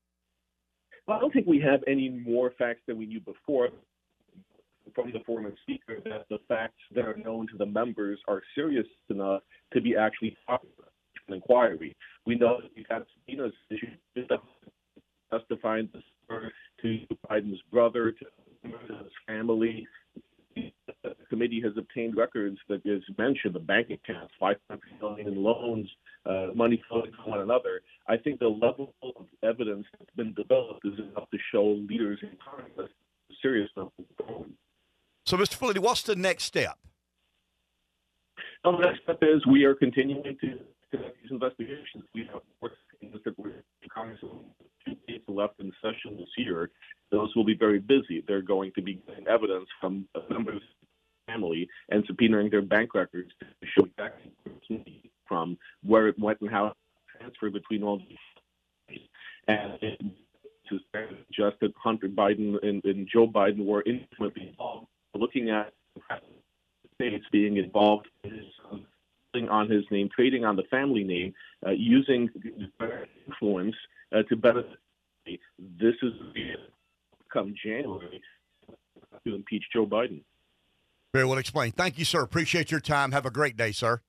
Well, 1.07 1.16
I 1.16 1.20
don't 1.20 1.32
think 1.32 1.47
we 1.47 1.61
have 1.61 1.80
any 1.87 2.09
more 2.09 2.53
facts 2.59 2.80
than 2.87 2.99
we 2.99 3.07
knew 3.07 3.20
before 3.20 3.70
from 4.95 5.12
the 5.12 5.20
former 5.26 5.53
speaker 5.62 5.99
that 6.05 6.26
the 6.30 6.39
facts 6.49 6.80
that 6.95 7.05
are 7.05 7.16
known 7.16 7.47
to 7.49 7.59
the 7.59 7.66
members 7.66 8.18
are 8.28 8.43
serious 8.55 8.87
enough 9.11 9.43
to 9.72 9.80
be 9.80 9.97
actually 9.97 10.37
talked 10.47 10.64
about 10.64 10.76
in 10.76 10.76
an 11.29 11.35
inquiry. 11.35 11.97
We 12.27 12.37
know 12.37 12.61
that 12.61 12.70
you 12.74 12.85
have 12.89 12.99
had 12.99 13.07
subpoenas 13.14 13.53
issued 13.70 13.99
testifying 15.31 15.89
to 16.83 16.99
Biden's 17.29 17.61
brother, 17.70 18.12
to 18.12 18.27
his 18.62 19.12
family. 19.27 19.87
The 20.55 21.14
committee 21.29 21.61
has 21.62 21.72
obtained 21.77 22.16
records 22.16 22.57
that 22.68 22.81
is 22.85 23.03
mentioned 23.18 23.55
the 23.55 23.61
bank 23.61 23.91
accounts, 23.91 24.33
500 24.41 24.81
million 25.01 25.29
in 25.29 25.43
loans, 25.43 25.89
uh, 26.24 26.49
money 26.55 26.83
flowing 26.89 27.12
from 27.12 27.31
one 27.31 27.41
another. 27.41 27.83
I 28.09 28.16
think 28.16 28.41
the 28.41 28.49
level 28.49 28.95
of 29.03 29.27
evidence 29.43 29.87
that's 29.99 30.11
been 30.16 30.33
developed 30.35 30.87
is 30.87 30.99
enough 30.99 31.29
to 31.31 31.39
show 31.53 31.64
leaders 31.89 32.18
in 32.22 32.31
Congress 32.43 32.91
serious 33.43 33.68
enough 33.77 33.93
So, 35.27 35.37
Mr. 35.37 35.59
Flutie, 35.59 35.79
what's 35.79 36.03
the 36.03 36.16
next 36.16 36.45
step? 36.45 36.79
Well, 38.64 38.79
the 38.79 38.87
next 38.87 39.03
step 39.03 39.18
is 39.22 39.45
we 39.47 39.64
are 39.64 39.74
continuing 39.74 40.37
to 40.41 40.59
conduct 40.91 41.16
these 41.22 41.30
investigations. 41.30 42.05
We 42.14 42.28
have 42.32 42.43
four 42.61 42.70
we're 43.37 43.62
Congress 43.95 44.18
two 44.84 44.95
days 45.07 45.20
left 45.28 45.61
in 45.61 45.66
the 45.66 45.72
session 45.82 46.16
this 46.16 46.28
year. 46.37 46.70
Those 47.11 47.34
will 47.34 47.45
be 47.45 47.55
very 47.55 47.78
busy. 47.78 48.24
They're 48.26 48.43
going 48.43 48.72
to 48.74 48.82
be 48.82 49.03
getting 49.07 49.26
evidence 49.26 49.68
from 49.80 50.07
members 50.30 50.57
of 50.57 50.62
the 50.82 51.32
family 51.32 51.68
and 51.91 52.07
subpoenaing 52.07 52.51
their 52.51 52.62
bank 52.62 52.95
records 52.95 53.30
to 53.41 53.47
show 53.76 53.87
exactly 53.87 54.32
from 55.26 55.59
where 55.82 56.09
it 56.09 56.18
went 56.18 56.41
and 56.41 56.51
how 56.51 56.66
it 56.66 56.72
transferred 57.18 57.53
between 57.53 57.82
all 57.82 57.99
these. 57.99 58.99
And 59.49 59.78
is 59.82 60.80
just 61.32 61.57
that 61.61 61.72
Hunter 61.76 62.09
Biden 62.09 62.57
and, 62.62 62.84
and 62.84 63.09
Joe 63.12 63.26
Biden 63.26 63.64
were 63.64 63.82
intimately 63.87 64.49
involved. 64.49 64.89
Looking 65.14 65.51
at 65.51 65.72
the 65.95 66.03
states 66.95 67.24
being 67.32 67.57
involved 67.57 68.09
in 68.24 68.43
um, 68.70 68.87
on 69.49 69.70
his 69.70 69.84
name, 69.91 70.09
trading 70.14 70.45
on 70.45 70.57
the 70.57 70.64
family 70.64 71.05
name, 71.05 71.34
uh, 71.66 71.70
using 71.70 72.28
influence 73.28 73.76
uh, 74.14 74.22
to 74.28 74.37
benefit. 74.37 74.78
This 75.59 75.95
is 76.03 76.12
come 77.32 77.55
January 77.62 78.22
to 79.26 79.34
impeach 79.34 79.64
Joe 79.72 79.87
Biden. 79.87 80.22
Very 81.12 81.24
well 81.24 81.39
explained. 81.39 81.76
Thank 81.76 81.99
you, 81.99 82.05
sir. 82.05 82.22
Appreciate 82.22 82.70
your 82.70 82.80
time. 82.80 83.12
Have 83.12 83.26
a 83.26 83.30
great 83.30 83.57
day, 83.57 83.72
sir. 83.72 84.01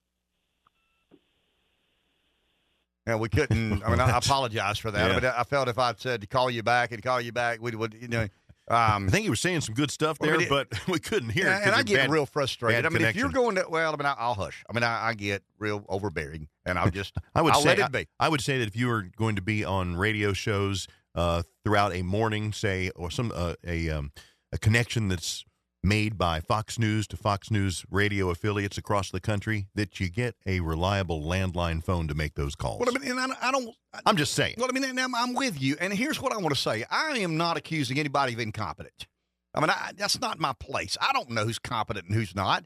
And 3.05 3.19
we 3.19 3.29
couldn't. 3.29 3.83
I 3.83 3.89
mean, 3.89 3.99
I 3.99 4.17
apologize 4.17 4.77
for 4.77 4.91
that. 4.91 5.11
Yeah. 5.11 5.19
But 5.19 5.25
I 5.37 5.43
felt 5.43 5.69
if 5.69 5.79
I'd 5.79 5.99
said 5.99 6.21
to 6.21 6.27
call 6.27 6.51
you 6.51 6.63
back 6.63 6.91
and 6.91 7.01
call 7.01 7.21
you 7.21 7.31
back, 7.31 7.61
we 7.61 7.71
would, 7.71 7.95
you 7.99 8.09
know. 8.09 8.27
Um, 8.69 9.07
I 9.07 9.11
think 9.11 9.23
he 9.23 9.29
was 9.29 9.39
saying 9.39 9.61
some 9.61 9.75
good 9.75 9.91
stuff 9.91 10.19
there, 10.19 10.33
I 10.33 10.37
mean, 10.37 10.49
but 10.49 10.67
we 10.87 10.99
couldn't 10.99 11.29
hear 11.29 11.47
it. 11.47 11.61
and 11.63 11.73
I 11.73 11.83
get 11.83 11.95
bad- 11.97 12.09
real 12.11 12.25
frustrated. 12.25 12.85
I 12.85 12.89
mean, 12.89 13.01
if 13.01 13.15
you're 13.15 13.29
going 13.29 13.55
to, 13.55 13.65
well, 13.69 13.93
I 13.93 13.95
mean, 13.95 14.05
I, 14.05 14.15
I'll 14.17 14.33
hush. 14.33 14.65
I 14.69 14.73
mean, 14.73 14.83
I, 14.83 15.07
I 15.07 15.13
get 15.13 15.43
real 15.57 15.85
overbearing, 15.87 16.49
and 16.65 16.77
I'll 16.77 16.91
just, 16.91 17.15
I 17.35 17.41
would 17.41 17.53
I'll 17.53 17.61
say 17.61 17.69
let 17.69 17.79
it 17.79 17.91
be. 17.91 18.07
I, 18.19 18.27
would 18.27 18.41
say 18.41 18.59
that 18.59 18.67
if 18.67 18.75
you 18.75 18.87
were 18.87 19.03
going 19.15 19.37
to 19.37 19.41
be 19.41 19.63
on 19.63 19.95
radio 19.95 20.33
shows 20.33 20.87
uh, 21.15 21.43
throughout 21.63 21.95
a 21.95 22.01
morning, 22.01 22.51
say, 22.51 22.91
or 22.95 23.09
some 23.09 23.31
uh, 23.33 23.53
a 23.65 23.89
um, 23.89 24.11
a 24.51 24.57
connection 24.57 25.07
that's 25.07 25.45
made 25.87 26.17
by 26.17 26.41
Fox 26.41 26.77
News 26.77 27.07
to 27.07 27.17
Fox 27.17 27.49
News 27.49 27.85
radio 27.89 28.29
affiliates 28.29 28.77
across 28.77 29.09
the 29.09 29.19
country, 29.19 29.67
that 29.75 29.99
you 29.99 30.09
get 30.09 30.35
a 30.45 30.59
reliable 30.59 31.21
landline 31.21 31.83
phone 31.83 32.07
to 32.07 32.13
make 32.13 32.35
those 32.35 32.55
calls. 32.55 32.79
Well, 32.79 32.89
I 32.93 32.99
mean, 32.99 33.11
and 33.11 33.19
I, 33.19 33.47
I 33.47 33.51
don't. 33.51 33.73
I'm 34.05 34.17
just 34.17 34.33
saying. 34.33 34.55
Well, 34.57 34.67
I 34.69 34.73
mean, 34.73 34.83
and 34.83 34.99
I'm, 34.99 35.15
I'm 35.15 35.33
with 35.33 35.61
you. 35.61 35.77
And 35.79 35.93
here's 35.93 36.21
what 36.21 36.33
I 36.33 36.37
want 36.37 36.53
to 36.53 36.61
say: 36.61 36.83
I 36.91 37.19
am 37.19 37.37
not 37.37 37.57
accusing 37.57 37.99
anybody 37.99 38.33
of 38.33 38.39
incompetence. 38.39 39.07
I 39.55 39.61
mean, 39.61 39.69
I, 39.69 39.91
that's 39.95 40.19
not 40.19 40.39
my 40.39 40.53
place. 40.59 40.97
I 41.01 41.13
don't 41.13 41.29
know 41.29 41.45
who's 41.45 41.59
competent 41.59 42.07
and 42.07 42.15
who's 42.15 42.35
not. 42.35 42.65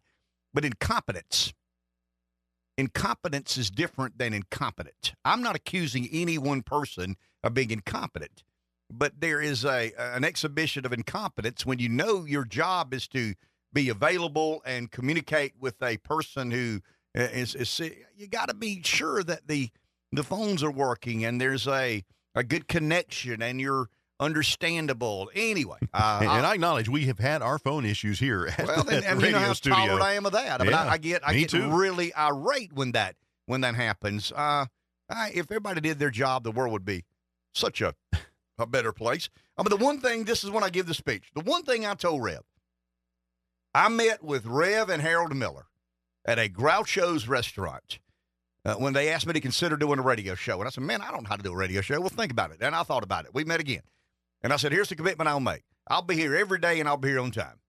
But 0.53 0.65
incompetence, 0.65 1.53
incompetence 2.77 3.57
is 3.57 3.69
different 3.69 4.17
than 4.17 4.33
incompetent. 4.33 5.13
I'm 5.23 5.41
not 5.41 5.55
accusing 5.55 6.09
any 6.11 6.37
one 6.37 6.61
person 6.61 7.15
of 7.43 7.53
being 7.53 7.71
incompetent, 7.71 8.43
but 8.91 9.19
there 9.19 9.41
is 9.41 9.63
a 9.65 9.91
an 9.97 10.23
exhibition 10.23 10.85
of 10.85 10.93
incompetence 10.93 11.65
when 11.65 11.79
you 11.79 11.89
know 11.89 12.25
your 12.25 12.45
job 12.45 12.93
is 12.93 13.07
to 13.09 13.33
be 13.73 13.89
available 13.89 14.61
and 14.65 14.91
communicate 14.91 15.53
with 15.59 15.81
a 15.81 15.97
person 15.97 16.51
who 16.51 16.81
uh, 17.17 17.21
is, 17.21 17.55
is 17.55 17.79
you 18.15 18.27
got 18.27 18.49
to 18.49 18.53
be 18.53 18.81
sure 18.83 19.23
that 19.23 19.47
the 19.47 19.69
the 20.11 20.23
phones 20.23 20.61
are 20.63 20.71
working 20.71 21.23
and 21.25 21.39
there's 21.39 21.67
a 21.67 22.03
a 22.35 22.43
good 22.43 22.67
connection 22.67 23.41
and 23.41 23.59
you're 23.61 23.87
understandable. 24.19 25.29
Anyway, 25.35 25.77
uh, 25.93 26.19
and, 26.21 26.29
and 26.29 26.45
I- 26.45 26.53
acknowledge 26.53 26.89
we 26.89 27.05
have 27.07 27.19
had 27.19 27.41
our 27.41 27.57
phone 27.59 27.85
issues 27.85 28.19
here 28.19 28.47
at, 28.57 28.67
well, 28.67 28.79
at 28.81 28.87
and, 28.93 29.03
the 29.03 29.09
and 29.09 29.21
you 29.21 29.31
know 29.31 29.39
how 29.39 29.53
studio. 29.53 29.77
tolerant 29.77 30.01
I 30.03 30.13
am 30.13 30.25
of 30.25 30.31
that. 30.33 30.61
I 30.61 30.63
mean, 30.63 30.73
Yeah, 30.73 30.83
I, 30.83 30.89
I 30.91 30.97
get 30.97 31.27
I 31.27 31.33
get 31.33 31.49
too. 31.49 31.71
really 31.71 32.13
irate 32.15 32.73
when 32.73 32.91
that 32.93 33.15
when 33.45 33.61
that 33.61 33.75
happens. 33.75 34.31
Uh, 34.31 34.65
I, 35.09 35.31
if 35.33 35.45
everybody 35.51 35.81
did 35.81 35.99
their 35.99 36.09
job, 36.09 36.43
the 36.43 36.51
world 36.51 36.71
would 36.71 36.85
be 36.85 37.03
such 37.53 37.81
a 37.81 37.93
a 38.61 38.65
better 38.65 38.91
place. 38.93 39.29
I 39.57 39.63
mean, 39.63 39.77
the 39.77 39.83
one 39.83 39.99
thing 39.99 40.23
this 40.23 40.43
is 40.43 40.49
when 40.49 40.63
I 40.63 40.69
give 40.69 40.85
the 40.87 40.93
speech. 40.93 41.31
The 41.35 41.41
one 41.41 41.63
thing 41.63 41.85
I 41.85 41.93
told 41.93 42.23
Rev, 42.23 42.41
I 43.73 43.89
met 43.89 44.23
with 44.23 44.45
Rev 44.45 44.89
and 44.89 45.01
Harold 45.01 45.35
Miller 45.35 45.67
at 46.25 46.39
a 46.39 46.49
Groucho's 46.49 47.27
restaurant. 47.27 47.99
Uh, 48.63 48.75
when 48.75 48.93
they 48.93 49.09
asked 49.09 49.25
me 49.25 49.33
to 49.33 49.39
consider 49.39 49.75
doing 49.75 49.97
a 49.97 50.03
radio 50.03 50.35
show, 50.35 50.59
and 50.59 50.67
I 50.67 50.69
said, 50.69 50.83
"Man, 50.83 51.01
I 51.01 51.09
don't 51.09 51.23
know 51.23 51.29
how 51.29 51.35
to 51.35 51.41
do 51.41 51.51
a 51.51 51.55
radio 51.55 51.81
show." 51.81 51.99
Well, 51.99 52.09
think 52.09 52.31
about 52.31 52.51
it. 52.51 52.61
And 52.61 52.75
I 52.75 52.83
thought 52.83 53.03
about 53.03 53.25
it. 53.25 53.33
We 53.33 53.43
met 53.43 53.59
again, 53.59 53.81
and 54.43 54.53
I 54.53 54.57
said, 54.57 54.71
"Here's 54.71 54.89
the 54.89 54.95
commitment 54.95 55.27
I'll 55.27 55.39
make. 55.39 55.63
I'll 55.87 56.03
be 56.03 56.15
here 56.15 56.35
every 56.35 56.59
day, 56.59 56.79
and 56.79 56.87
I'll 56.87 56.97
be 56.97 57.09
here 57.09 57.19
on 57.19 57.31
time." 57.31 57.59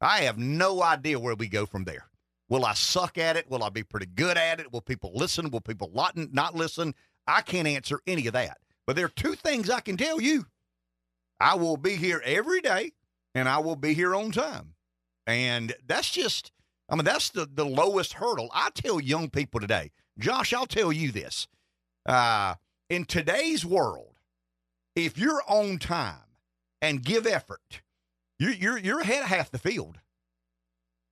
I 0.00 0.22
have 0.22 0.36
no 0.36 0.82
idea 0.82 1.20
where 1.20 1.36
we 1.36 1.48
go 1.48 1.64
from 1.64 1.84
there. 1.84 2.08
Will 2.48 2.64
I 2.64 2.74
suck 2.74 3.18
at 3.18 3.36
it? 3.36 3.48
Will 3.50 3.62
I 3.62 3.70
be 3.70 3.82
pretty 3.82 4.06
good 4.06 4.36
at 4.36 4.60
it? 4.60 4.72
Will 4.72 4.80
people 4.80 5.12
listen? 5.14 5.50
Will 5.50 5.60
people 5.60 5.90
not 5.94 6.54
listen? 6.54 6.94
I 7.26 7.40
can't 7.40 7.66
answer 7.66 8.00
any 8.06 8.26
of 8.26 8.34
that. 8.34 8.58
But 8.86 8.96
there 8.96 9.06
are 9.06 9.10
two 9.10 9.34
things 9.34 9.68
I 9.68 9.80
can 9.80 9.96
tell 9.96 10.20
you. 10.20 10.46
I 11.40 11.54
will 11.54 11.76
be 11.76 11.96
here 11.96 12.22
every 12.24 12.60
day 12.60 12.92
and 13.34 13.48
I 13.48 13.58
will 13.58 13.76
be 13.76 13.94
here 13.94 14.14
on 14.14 14.30
time. 14.32 14.74
And 15.26 15.74
that's 15.86 16.10
just, 16.10 16.52
I 16.88 16.94
mean, 16.94 17.04
that's 17.04 17.30
the, 17.30 17.48
the 17.52 17.64
lowest 17.64 18.14
hurdle. 18.14 18.48
I 18.54 18.70
tell 18.74 19.00
young 19.00 19.28
people 19.28 19.60
today, 19.60 19.90
Josh, 20.18 20.52
I'll 20.52 20.66
tell 20.66 20.92
you 20.92 21.10
this. 21.12 21.46
Uh, 22.06 22.54
in 22.88 23.04
today's 23.04 23.66
world, 23.66 24.14
if 24.94 25.18
you're 25.18 25.42
on 25.48 25.78
time 25.78 26.20
and 26.80 27.02
give 27.04 27.26
effort, 27.26 27.82
you're, 28.38 28.52
you're, 28.52 28.78
you're 28.78 29.00
ahead 29.00 29.22
of 29.24 29.28
half 29.28 29.50
the 29.50 29.58
field. 29.58 29.98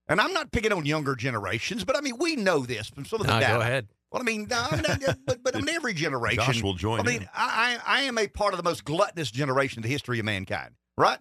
And 0.07 0.20
I'm 0.20 0.33
not 0.33 0.53
picking 0.53 0.72
on 0.72 0.87
younger 0.87 1.16
generations, 1.16 1.85
but 1.85 1.97
I 1.97 2.01
mean, 2.01 2.18
we 2.18 2.37
know 2.37 2.61
this 2.61 2.89
from 2.89 3.05
some 3.05 3.20
of 3.20 3.27
the 3.27 3.33
Nah, 3.33 3.41
data. 3.41 3.55
go 3.55 3.61
ahead. 3.61 3.89
Well, 4.15 4.23
I 4.23 4.27
mean, 4.27 4.47
no, 4.49 4.57
I- 4.57 5.17
but, 5.27 5.43
but 5.43 5.69
every 5.75 5.93
generation. 5.93 6.45
Josh 6.45 6.62
will 6.62 6.75
join 6.75 7.01
I 7.01 7.03
mean, 7.03 7.23
in. 7.23 7.29
I 7.35 7.79
I 7.85 8.03
am 8.03 8.17
a 8.17 8.29
part 8.29 8.55
of 8.55 8.59
the 8.59 8.62
most 8.62 8.85
gluttonous 8.85 9.29
generation 9.29 9.81
in 9.81 9.83
the 9.83 9.89
history 9.89 10.21
of 10.21 10.25
mankind, 10.25 10.77
right? 10.97 11.19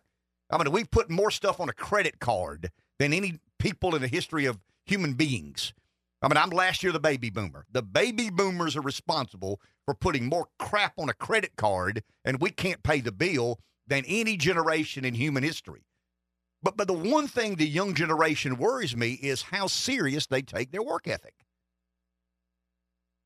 I 0.52 0.64
mean, 0.64 0.72
we've 0.72 0.92
put 0.92 1.10
more 1.10 1.32
stuff 1.32 1.60
on 1.60 1.70
a 1.70 1.74
credit 1.74 2.20
card 2.20 2.70
than 3.00 3.12
any 3.12 3.40
people 3.58 3.96
in 3.96 4.04
the 4.04 4.08
history 4.08 4.46
of 4.46 4.60
human 4.86 5.14
beings. 5.14 5.74
I 6.22 6.28
mean, 6.28 6.38
I'm 6.38 6.52
last 6.52 6.84
year 6.84 6.92
the 6.92 7.00
baby 7.00 7.32
boomer. 7.32 7.66
The 7.72 7.82
baby 7.82 8.30
boomers 8.30 8.76
are 8.78 8.82
responsible 8.82 9.60
for 9.86 9.96
putting 9.96 10.28
more 10.28 10.50
crap 10.60 10.94
on 11.00 11.10
a 11.10 11.14
credit 11.14 11.56
card, 11.56 12.04
and 12.24 12.40
we 12.40 12.52
can't 12.52 12.84
pay 12.84 13.02
the 13.02 13.12
bill 13.12 13.60
than 13.88 14.06
any 14.06 14.38
generation 14.38 15.04
in 15.04 15.16
human 15.16 15.42
history. 15.42 15.88
But 16.62 16.78
but 16.78 16.86
the 16.86 16.94
one 16.94 17.28
thing 17.28 17.56
the 17.56 17.68
young 17.68 17.96
generation 17.96 18.58
worries 18.58 18.96
me 18.96 19.14
is 19.14 19.42
how 19.42 19.66
serious 19.66 20.28
they 20.28 20.44
take 20.44 20.72
their 20.72 20.84
work 20.84 21.08
ethic. 21.08 21.43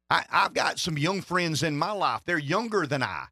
I, 0.10 0.24
I've 0.32 0.54
got 0.54 0.80
some 0.80 0.98
young 0.98 1.22
friends 1.22 1.64
in 1.64 1.78
my 1.78 1.92
life. 1.92 2.22
They're 2.26 2.38
younger 2.38 2.86
than 2.88 3.04
I, 3.04 3.26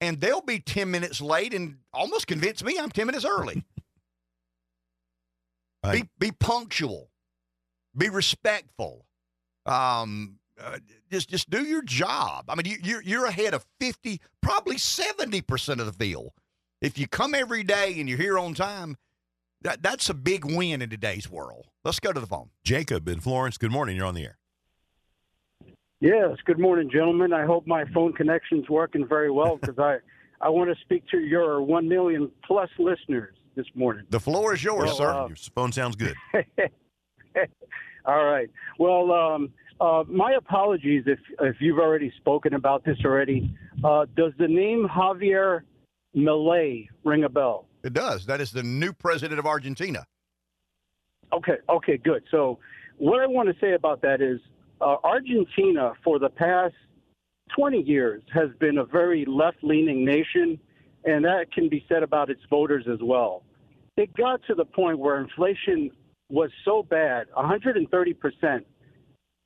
and 0.00 0.20
they'll 0.20 0.40
be 0.40 0.58
10 0.58 0.90
minutes 0.90 1.20
late 1.20 1.54
and 1.54 1.76
almost 1.92 2.26
convince 2.26 2.62
me 2.64 2.76
I'm 2.78 2.90
10 2.90 3.06
minutes 3.06 3.24
early. 3.24 3.64
I- 5.82 5.92
be, 6.00 6.08
be 6.18 6.32
punctual, 6.32 7.10
be 7.96 8.08
respectful. 8.08 9.06
Um, 9.66 10.38
uh, 10.62 10.78
just 11.10 11.28
just 11.28 11.50
do 11.50 11.62
your 11.64 11.82
job. 11.82 12.46
I 12.48 12.54
mean, 12.54 12.66
you, 12.66 12.76
you're 12.82 13.02
you're 13.02 13.26
ahead 13.26 13.52
of 13.52 13.66
50, 13.80 14.20
probably 14.40 14.78
70 14.78 15.42
percent 15.42 15.80
of 15.80 15.86
the 15.86 15.92
field. 15.92 16.32
If 16.80 16.98
you 16.98 17.06
come 17.06 17.34
every 17.34 17.62
day 17.62 17.94
and 17.98 18.08
you're 18.08 18.18
here 18.18 18.38
on 18.38 18.54
time, 18.54 18.96
that 19.62 19.82
that's 19.82 20.08
a 20.08 20.14
big 20.14 20.44
win 20.44 20.80
in 20.82 20.88
today's 20.88 21.30
world. 21.30 21.66
Let's 21.84 22.00
go 22.00 22.12
to 22.12 22.20
the 22.20 22.26
phone. 22.26 22.50
Jacob 22.64 23.06
in 23.08 23.20
Florence. 23.20 23.58
Good 23.58 23.70
morning. 23.72 23.96
You're 23.96 24.06
on 24.06 24.14
the 24.14 24.24
air. 24.24 24.38
Yes. 26.00 26.36
Good 26.44 26.58
morning, 26.58 26.90
gentlemen. 26.90 27.32
I 27.32 27.44
hope 27.46 27.66
my 27.66 27.84
phone 27.94 28.12
connection's 28.12 28.68
working 28.68 29.06
very 29.06 29.30
well 29.30 29.56
because 29.60 29.78
I, 29.78 29.98
I 30.40 30.48
want 30.50 30.70
to 30.70 30.76
speak 30.82 31.04
to 31.10 31.18
your 31.18 31.62
one 31.62 31.88
million 31.88 32.30
plus 32.44 32.68
listeners 32.78 33.34
this 33.54 33.66
morning. 33.74 34.04
The 34.10 34.20
floor 34.20 34.54
is 34.54 34.62
yours, 34.62 34.86
Well, 34.86 34.96
sir. 34.96 35.10
uh, 35.10 35.26
Your 35.28 35.36
phone 35.54 35.72
sounds 35.72 35.96
good. 35.96 36.14
All 38.04 38.24
right. 38.24 38.48
Well, 38.78 39.10
um, 39.12 39.50
uh, 39.80 40.04
my 40.08 40.32
apologies 40.34 41.04
if 41.06 41.18
if 41.40 41.56
you've 41.60 41.78
already 41.78 42.12
spoken 42.18 42.54
about 42.54 42.84
this 42.84 42.96
already. 43.04 43.52
Uh, 43.84 44.06
does 44.16 44.32
the 44.38 44.46
name 44.48 44.86
Javier 44.88 45.62
Milei 46.16 46.88
ring 47.04 47.24
a 47.24 47.28
bell? 47.28 47.66
it 47.82 47.92
does. 47.92 48.26
That 48.26 48.40
is 48.40 48.50
the 48.52 48.62
new 48.62 48.92
president 48.92 49.38
of 49.38 49.46
Argentina. 49.46 50.04
Okay, 51.32 51.56
okay, 51.68 51.96
good. 51.98 52.22
So, 52.30 52.58
what 52.98 53.20
I 53.20 53.26
want 53.26 53.48
to 53.48 53.54
say 53.60 53.72
about 53.74 54.00
that 54.02 54.20
is 54.22 54.40
uh, 54.80 54.96
Argentina, 55.04 55.92
for 56.04 56.18
the 56.18 56.28
past 56.28 56.74
20 57.56 57.80
years, 57.82 58.22
has 58.32 58.50
been 58.58 58.78
a 58.78 58.84
very 58.84 59.24
left 59.24 59.58
leaning 59.62 60.04
nation, 60.04 60.58
and 61.04 61.24
that 61.24 61.52
can 61.52 61.68
be 61.68 61.84
said 61.88 62.02
about 62.02 62.30
its 62.30 62.40
voters 62.50 62.84
as 62.92 62.98
well. 63.02 63.42
It 63.96 64.14
got 64.14 64.40
to 64.48 64.54
the 64.54 64.64
point 64.64 64.98
where 64.98 65.20
inflation 65.20 65.90
was 66.28 66.50
so 66.64 66.82
bad 66.82 67.28
130%. 67.36 68.64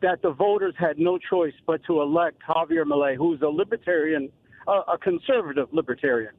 that 0.03 0.22
the 0.22 0.33
voters 0.33 0.74
had 0.78 0.99
no 0.99 1.18
choice 1.18 1.53
but 1.66 1.83
to 1.85 2.01
elect 2.01 2.39
Javier 2.49 2.85
Milei, 2.85 3.14
who's 3.16 3.43
a 3.43 3.47
libertarian, 3.47 4.31
uh, 4.66 4.81
a 4.91 4.97
conservative 4.97 5.68
libertarian, 5.72 6.33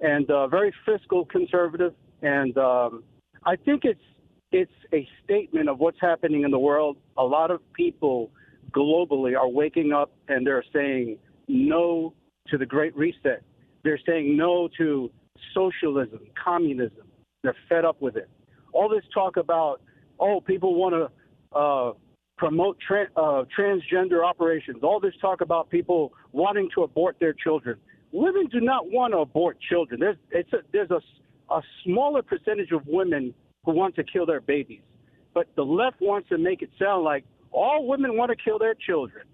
and 0.00 0.30
uh, 0.30 0.46
very 0.46 0.72
fiscal 0.86 1.26
conservative. 1.26 1.92
And 2.22 2.56
um, 2.56 3.04
I 3.44 3.56
think 3.56 3.84
it's 3.84 4.00
it's 4.52 4.72
a 4.92 5.08
statement 5.24 5.68
of 5.68 5.78
what's 5.80 6.00
happening 6.00 6.42
in 6.44 6.50
the 6.50 6.58
world. 6.58 6.98
A 7.16 7.24
lot 7.24 7.50
of 7.50 7.60
people 7.72 8.30
globally 8.70 9.36
are 9.36 9.48
waking 9.48 9.92
up 9.92 10.12
and 10.28 10.46
they're 10.46 10.64
saying 10.72 11.18
no 11.48 12.12
to 12.48 12.58
the 12.58 12.66
Great 12.66 12.96
Reset. 12.96 13.42
They're 13.82 14.00
saying 14.06 14.36
no 14.36 14.68
to 14.78 15.10
socialism, 15.54 16.20
communism. 16.42 17.06
They're 17.42 17.56
fed 17.68 17.84
up 17.84 18.00
with 18.00 18.16
it. 18.16 18.28
All 18.72 18.88
this 18.88 19.04
talk 19.12 19.36
about, 19.36 19.80
oh, 20.20 20.40
people 20.40 20.74
want 20.74 20.94
to 20.94 21.58
uh, 21.58 21.92
promote 22.38 22.78
tra- 22.86 23.10
uh, 23.16 23.44
transgender 23.58 24.24
operations. 24.24 24.78
All 24.82 25.00
this 25.00 25.14
talk 25.20 25.40
about 25.40 25.70
people 25.70 26.12
wanting 26.32 26.68
to 26.74 26.82
abort 26.82 27.16
their 27.20 27.32
children. 27.32 27.78
Women 28.12 28.46
do 28.46 28.60
not 28.60 28.90
want 28.90 29.14
to 29.14 29.18
abort 29.18 29.58
children. 29.60 30.00
There's, 30.00 30.16
a, 30.52 30.56
there's 30.72 30.90
a, 30.90 31.00
a 31.52 31.62
smaller 31.84 32.22
percentage 32.22 32.70
of 32.70 32.82
women 32.86 33.34
who 33.64 33.72
want 33.72 33.94
to 33.96 34.04
kill 34.04 34.26
their 34.26 34.40
babies. 34.40 34.82
But 35.34 35.46
the 35.56 35.62
left 35.62 36.00
wants 36.00 36.28
to 36.28 36.38
make 36.38 36.62
it 36.62 36.70
sound 36.78 37.04
like 37.04 37.24
all 37.50 37.86
women 37.86 38.16
want 38.16 38.30
to 38.30 38.36
kill 38.36 38.58
their 38.58 38.74
children. 38.74 39.24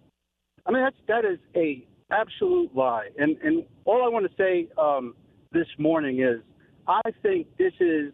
I 0.67 0.71
mean, 0.73 0.83
that's, 0.83 0.97
that 1.09 1.25
is 1.25 1.39
a 1.57 1.87
absolute 2.11 2.75
lie. 2.75 3.09
And, 3.19 3.37
and 3.43 3.65
all 3.85 4.05
I 4.05 4.09
want 4.09 4.27
to 4.31 4.37
say 4.37 4.69
um, 4.79 5.15
this 5.53 5.67
morning 5.79 6.21
is 6.21 6.41
I 6.87 7.01
think 7.23 7.47
this 7.59 7.73
is 7.81 8.13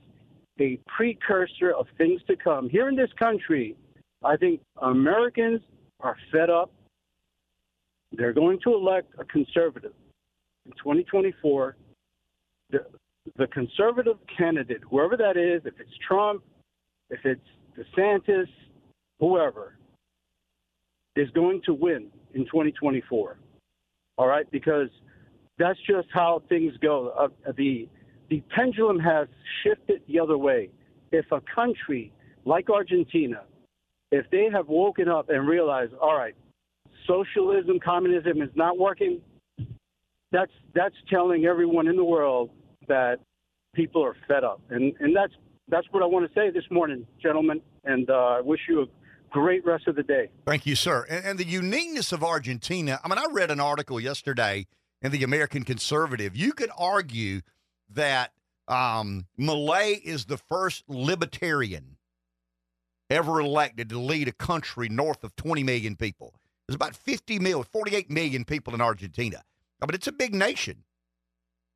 a 0.61 0.79
precursor 0.87 1.73
of 1.73 1.87
things 1.99 2.21
to 2.29 2.37
come. 2.37 2.69
Here 2.69 2.89
in 2.89 2.97
this 2.97 3.11
country, 3.19 3.77
I 4.25 4.37
think 4.37 4.61
Americans 4.83 5.61
are 6.01 6.17
fed 6.33 6.51
up. 6.51 6.73
They're 8.13 8.33
going 8.33 8.59
to 8.65 8.75
elect 8.75 9.13
a 9.19 9.25
conservative 9.25 9.93
in 10.67 10.73
2024. 10.73 11.77
The, 12.71 12.79
the 13.37 13.47
conservative 13.49 14.17
candidate, 14.37 14.83
whoever 14.89 15.17
that 15.17 15.37
is, 15.37 15.63
if 15.65 15.75
it's 15.81 15.91
Trump, 16.07 16.43
if 17.11 17.21
it's 17.25 17.41
DeSantis, 17.77 18.49
whoever, 19.19 19.77
is 21.17 21.31
going 21.31 21.63
to 21.65 21.75
win 21.75 22.09
in 22.35 22.45
2024. 22.47 23.39
All 24.17 24.27
right, 24.27 24.49
because 24.51 24.89
that's 25.59 25.79
just 25.89 26.09
how 26.13 26.43
things 26.49 26.73
go. 26.81 27.09
Uh, 27.19 27.53
the 27.57 27.89
the 28.31 28.43
pendulum 28.55 28.99
has 28.99 29.29
shifted 29.63 30.03
the 30.09 30.19
other 30.19 30.39
way. 30.39 30.71
If 31.13 31.27
a 31.31 31.41
country 31.55 32.13
like 32.45 32.71
Argentina, 32.71 33.43
if 34.11 34.29
they 34.31 34.49
have 34.53 34.69
woken 34.69 35.09
up 35.09 35.29
and 35.29 35.47
realized, 35.47 35.93
all 36.01 36.17
right, 36.17 36.35
socialism, 37.07 37.79
communism 37.81 38.43
is 38.43 38.51
not 38.55 38.79
working, 38.79 39.21
that's 40.33 40.53
that's 40.75 40.95
telling 41.11 41.45
everyone 41.45 41.87
in 41.89 41.97
the 41.97 42.05
world 42.05 42.51
that 42.89 43.21
people 43.75 44.05
are 44.05 44.17
fed 44.29 44.45
up, 44.45 44.61
and 44.71 44.93
and 45.01 45.15
that's 45.15 45.33
that's 45.69 45.87
what 45.91 46.03
I 46.03 46.07
want 46.07 46.27
to 46.29 46.35
say 46.35 46.51
this 46.51 46.65
morning, 46.71 47.07
gentlemen. 47.23 47.61
And 47.85 48.09
uh, 48.11 48.15
I 48.15 48.41
wish 48.41 48.61
you 48.69 48.83
a 48.83 48.87
great 49.31 49.65
rest 49.65 49.89
of 49.89 49.97
the 49.97 50.03
day. 50.03 50.31
Thank 50.47 50.67
you, 50.67 50.77
sir. 50.77 51.07
And, 51.09 51.25
and 51.25 51.39
the 51.39 51.47
uniqueness 51.47 52.13
of 52.13 52.23
Argentina. 52.23 53.01
I 53.03 53.09
mean, 53.09 53.19
I 53.19 53.27
read 53.31 53.51
an 53.51 53.61
article 53.61 54.01
yesterday 54.01 54.67
in 55.03 55.13
the 55.13 55.23
American 55.23 55.65
Conservative. 55.65 56.37
You 56.37 56.53
could 56.53 56.71
argue 56.79 57.41
that 57.91 58.33
um, 58.69 59.27
Milei 59.39 60.01
is 60.03 60.27
the 60.27 60.39
first 60.39 60.85
libertarian 60.89 61.97
ever 63.11 63.41
elected 63.41 63.91
to 63.91 63.99
lead 63.99 64.29
a 64.29 64.33
country 64.33 64.89
north 64.89 65.25
of 65.25 65.37
20 65.37 65.63
million 65.63 65.97
people. 65.97 66.35
There's 66.67 66.77
about 66.77 66.97
50 66.97 67.39
million, 67.39 67.65
48 67.65 68.11
million 68.11 68.45
people 68.45 68.75
in 68.75 68.81
Argentina. 68.81 69.43
I 69.83 69.87
mean, 69.87 69.95
it's 69.95 70.07
a 70.07 70.13
big 70.13 70.35
nation. 70.35 70.85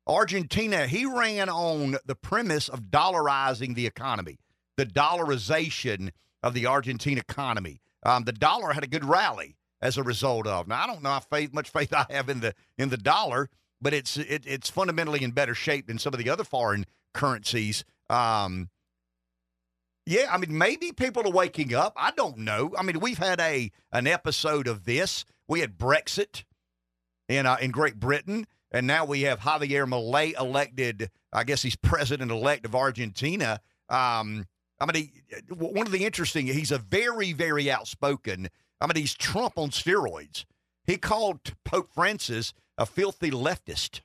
Argentina, 0.09 0.87
he 0.87 1.05
ran 1.05 1.49
on 1.49 1.97
the 2.03 2.15
premise 2.15 2.67
of 2.67 2.85
dollarizing 2.85 3.75
the 3.75 3.85
economy, 3.85 4.39
the 4.75 4.85
dollarization 4.85 6.09
of 6.41 6.55
the 6.55 6.65
Argentine 6.65 7.19
economy. 7.19 7.79
Um, 8.03 8.23
the 8.23 8.31
dollar 8.31 8.73
had 8.73 8.83
a 8.83 8.87
good 8.87 9.05
rally 9.05 9.55
as 9.81 9.97
a 9.97 10.03
result 10.03 10.47
of. 10.47 10.67
Now, 10.67 10.83
I 10.83 10.87
don't 10.87 11.03
know 11.03 11.09
how 11.11 11.19
faith, 11.19 11.53
much 11.53 11.69
faith 11.69 11.93
I 11.93 12.07
have 12.09 12.27
in 12.27 12.39
the 12.39 12.55
in 12.77 12.89
the 12.89 12.97
dollar, 12.97 13.49
but 13.79 13.93
it's 13.93 14.17
it, 14.17 14.45
it's 14.47 14.69
fundamentally 14.69 15.23
in 15.23 15.31
better 15.31 15.53
shape 15.53 15.87
than 15.87 15.99
some 15.99 16.13
of 16.13 16.19
the 16.19 16.29
other 16.29 16.43
foreign 16.43 16.85
currencies. 17.13 17.85
Um, 18.09 18.69
yeah, 20.07 20.27
I 20.31 20.39
mean, 20.39 20.57
maybe 20.57 20.91
people 20.91 21.27
are 21.27 21.31
waking 21.31 21.75
up. 21.75 21.93
I 21.95 22.11
don't 22.11 22.39
know. 22.39 22.73
I 22.75 22.81
mean, 22.81 22.99
we've 22.99 23.19
had 23.19 23.39
a 23.39 23.71
an 23.91 24.07
episode 24.07 24.67
of 24.67 24.85
this. 24.85 25.23
We 25.47 25.59
had 25.59 25.77
Brexit 25.77 26.45
in 27.27 27.45
uh, 27.45 27.57
in 27.61 27.69
Great 27.69 27.99
Britain, 27.99 28.47
and 28.71 28.87
now 28.87 29.05
we 29.05 29.21
have 29.21 29.39
Javier 29.39 29.87
Milei 29.87 30.39
elected. 30.39 31.09
I 31.33 31.43
guess 31.43 31.61
he's 31.61 31.75
president 31.75 32.31
elect 32.31 32.65
of 32.65 32.75
Argentina. 32.75 33.61
Um, 33.89 34.45
I 34.79 34.85
mean, 34.85 34.95
he, 34.95 35.53
one 35.53 35.85
of 35.85 35.91
the 35.91 36.05
interesting. 36.05 36.47
He's 36.47 36.71
a 36.71 36.77
very 36.77 37.33
very 37.33 37.69
outspoken. 37.71 38.49
I 38.81 38.87
mean, 38.87 38.95
he's 38.95 39.13
Trump 39.13 39.57
on 39.57 39.69
steroids. 39.69 40.45
He 40.85 40.97
called 40.97 41.53
Pope 41.65 41.89
Francis 41.93 42.53
a 42.77 42.85
filthy 42.85 43.29
leftist. 43.29 44.01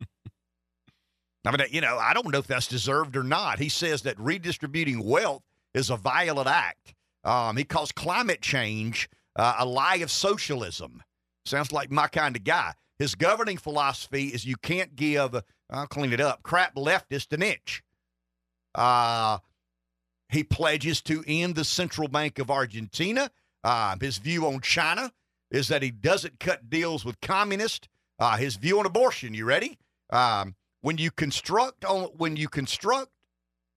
I 1.44 1.50
mean, 1.50 1.66
you 1.70 1.80
know, 1.80 1.98
I 1.98 2.14
don't 2.14 2.30
know 2.32 2.38
if 2.38 2.46
that's 2.46 2.66
deserved 2.66 3.16
or 3.16 3.22
not. 3.22 3.58
He 3.58 3.68
says 3.68 4.02
that 4.02 4.18
redistributing 4.18 5.04
wealth 5.04 5.42
is 5.74 5.90
a 5.90 5.96
violent 5.96 6.48
act. 6.48 6.94
Um, 7.24 7.56
he 7.56 7.64
calls 7.64 7.92
climate 7.92 8.40
change 8.40 9.08
uh, 9.36 9.56
a 9.58 9.66
lie 9.66 9.96
of 9.96 10.10
socialism. 10.10 11.02
Sounds 11.44 11.72
like 11.72 11.90
my 11.90 12.08
kind 12.08 12.36
of 12.36 12.44
guy. 12.44 12.72
His 13.00 13.14
governing 13.14 13.56
philosophy 13.56 14.26
is 14.28 14.44
you 14.44 14.56
can't 14.56 14.94
give, 14.94 15.34
I'll 15.70 15.86
clean 15.86 16.12
it 16.12 16.20
up, 16.20 16.42
crap 16.42 16.74
leftist 16.74 17.32
an 17.32 17.42
inch. 17.42 17.82
Uh, 18.74 19.38
he 20.28 20.44
pledges 20.44 21.00
to 21.02 21.24
end 21.26 21.54
the 21.54 21.64
Central 21.64 22.08
Bank 22.08 22.38
of 22.38 22.50
Argentina. 22.50 23.30
Uh, 23.64 23.96
his 23.98 24.18
view 24.18 24.46
on 24.46 24.60
China 24.60 25.10
is 25.50 25.68
that 25.68 25.82
he 25.82 25.90
doesn't 25.90 26.40
cut 26.40 26.68
deals 26.68 27.02
with 27.02 27.18
communists. 27.22 27.88
Uh, 28.18 28.36
his 28.36 28.56
view 28.56 28.78
on 28.78 28.84
abortion, 28.84 29.32
you 29.32 29.46
ready? 29.46 29.78
Um, 30.10 30.54
when 30.82 30.98
you 30.98 31.10
construct 31.10 31.86
on 31.86 32.04
when 32.18 32.36
you 32.36 32.48
construct 32.48 33.12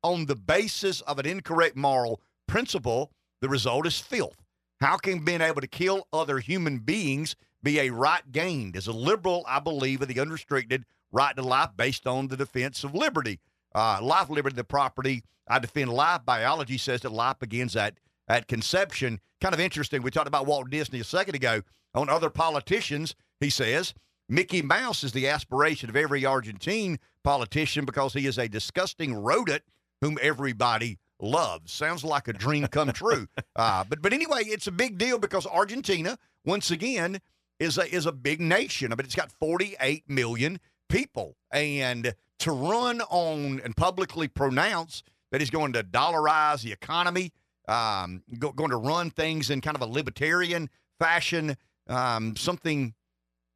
on 0.03 0.26
the 0.26 0.36
basis 0.36 0.99
of 1.01 1.17
an 1.17 1.26
incorrect 1.26 1.78
moral 1.78 2.19
principle, 2.45 3.09
the 3.39 3.47
result 3.47 3.88
is 3.88 3.99
filth. 3.99 4.36
How 4.82 4.97
can 4.97 5.24
being 5.24 5.39
able 5.39 5.61
to 5.61 5.67
kill 5.67 6.09
other 6.11 6.39
human 6.39 6.80
beings 6.80 7.38
be 7.64 7.80
a 7.80 7.89
right 7.89 8.30
gained? 8.32 8.76
As 8.76 8.88
a 8.88 8.93
liberal, 8.93 9.45
I 9.47 9.59
believe 9.59 10.01
in 10.01 10.07
the 10.07 10.20
unrestricted 10.20 10.86
right 11.11 11.36
to 11.36 11.41
life 11.41 11.70
based 11.76 12.05
on 12.05 12.28
the 12.28 12.38
defense 12.38 12.84
of 12.84 12.93
liberty. 12.93 13.39
Uh, 13.74 13.99
life, 14.01 14.30
liberty, 14.30 14.55
the 14.55 14.64
property. 14.64 15.24
I 15.47 15.59
defend 15.59 15.91
life. 15.91 16.22
Biology 16.26 16.78
says 16.78 17.01
that 17.01 17.11
life 17.11 17.39
begins 17.39 17.76
at 17.76 17.95
at 18.28 18.47
conception. 18.47 19.20
Kind 19.41 19.53
of 19.53 19.59
interesting. 19.59 20.01
We 20.01 20.11
talked 20.11 20.28
about 20.28 20.45
Walt 20.45 20.70
Disney 20.70 20.99
a 20.99 21.03
second 21.03 21.36
ago. 21.36 21.61
On 21.95 22.09
other 22.09 22.30
politicians, 22.30 23.14
he 23.39 23.49
says 23.49 23.93
Mickey 24.30 24.61
Mouse 24.61 25.03
is 25.03 25.11
the 25.11 25.28
aspiration 25.28 25.89
of 25.89 25.95
every 25.95 26.26
Argentine 26.26 26.97
politician 27.24 27.86
because 27.86 28.14
he 28.14 28.26
is 28.26 28.38
a 28.38 28.47
disgusting 28.47 29.14
rodent 29.16 29.64
whom 30.01 30.18
everybody 30.22 30.97
loves. 31.20 31.72
Sounds 31.72 32.03
like 32.03 32.28
a 32.28 32.34
dream 32.34 32.68
come 32.68 32.91
true. 32.91 33.28
Uh, 33.55 33.84
but 33.88 34.01
but 34.01 34.14
anyway, 34.14 34.41
it's 34.45 34.66
a 34.66 34.72
big 34.72 34.97
deal 34.97 35.20
because 35.20 35.45
Argentina, 35.45 36.18
once 36.43 36.72
again, 36.72 37.22
is 37.64 37.78
a 37.78 37.95
is 37.95 38.05
a 38.05 38.11
big 38.11 38.41
nation. 38.41 38.91
I 38.91 38.95
mean, 38.95 39.05
it's 39.05 39.16
got 39.16 39.32
48 39.32 40.09
million 40.09 40.59
people, 40.89 41.38
and 41.51 42.14
to 42.39 42.51
run 42.51 43.01
on 43.01 43.61
and 43.64 43.76
publicly 43.76 44.28
pronounce 44.28 45.03
that 45.32 45.41
he's 45.41 45.49
going 45.49 45.74
to 45.74 45.84
dollarize 45.84 46.61
the 46.61 46.72
economy, 46.72 47.32
um, 47.68 48.22
go, 48.38 48.51
going 48.51 48.70
to 48.70 48.78
run 48.78 49.09
things 49.09 49.49
in 49.49 49.61
kind 49.61 49.76
of 49.76 49.82
a 49.82 49.86
libertarian 49.86 50.70
fashion, 50.99 51.55
um, 51.88 52.36
something 52.36 52.93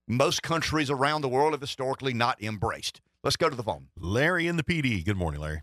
most 0.08 0.42
countries 0.42 0.90
around 0.90 1.22
the 1.22 1.30
world 1.30 1.52
have 1.52 1.62
historically 1.62 2.14
not 2.14 2.42
embraced. 2.42 3.02
Let's 3.24 3.36
go 3.36 3.50
to 3.50 3.56
the 3.56 3.64
phone. 3.64 3.88
Larry 4.00 4.48
in 4.48 4.56
the 4.56 4.64
PD. 4.64 5.04
Good 5.04 5.18
morning, 5.18 5.42
Larry. 5.42 5.62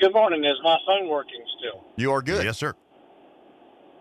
Good 0.00 0.12
morning. 0.12 0.44
Is 0.44 0.56
my 0.62 0.76
phone 0.86 1.08
working 1.08 1.42
still? 1.58 1.84
You 1.96 2.12
are 2.12 2.22
good. 2.22 2.44
Yes, 2.44 2.58
sir. 2.58 2.74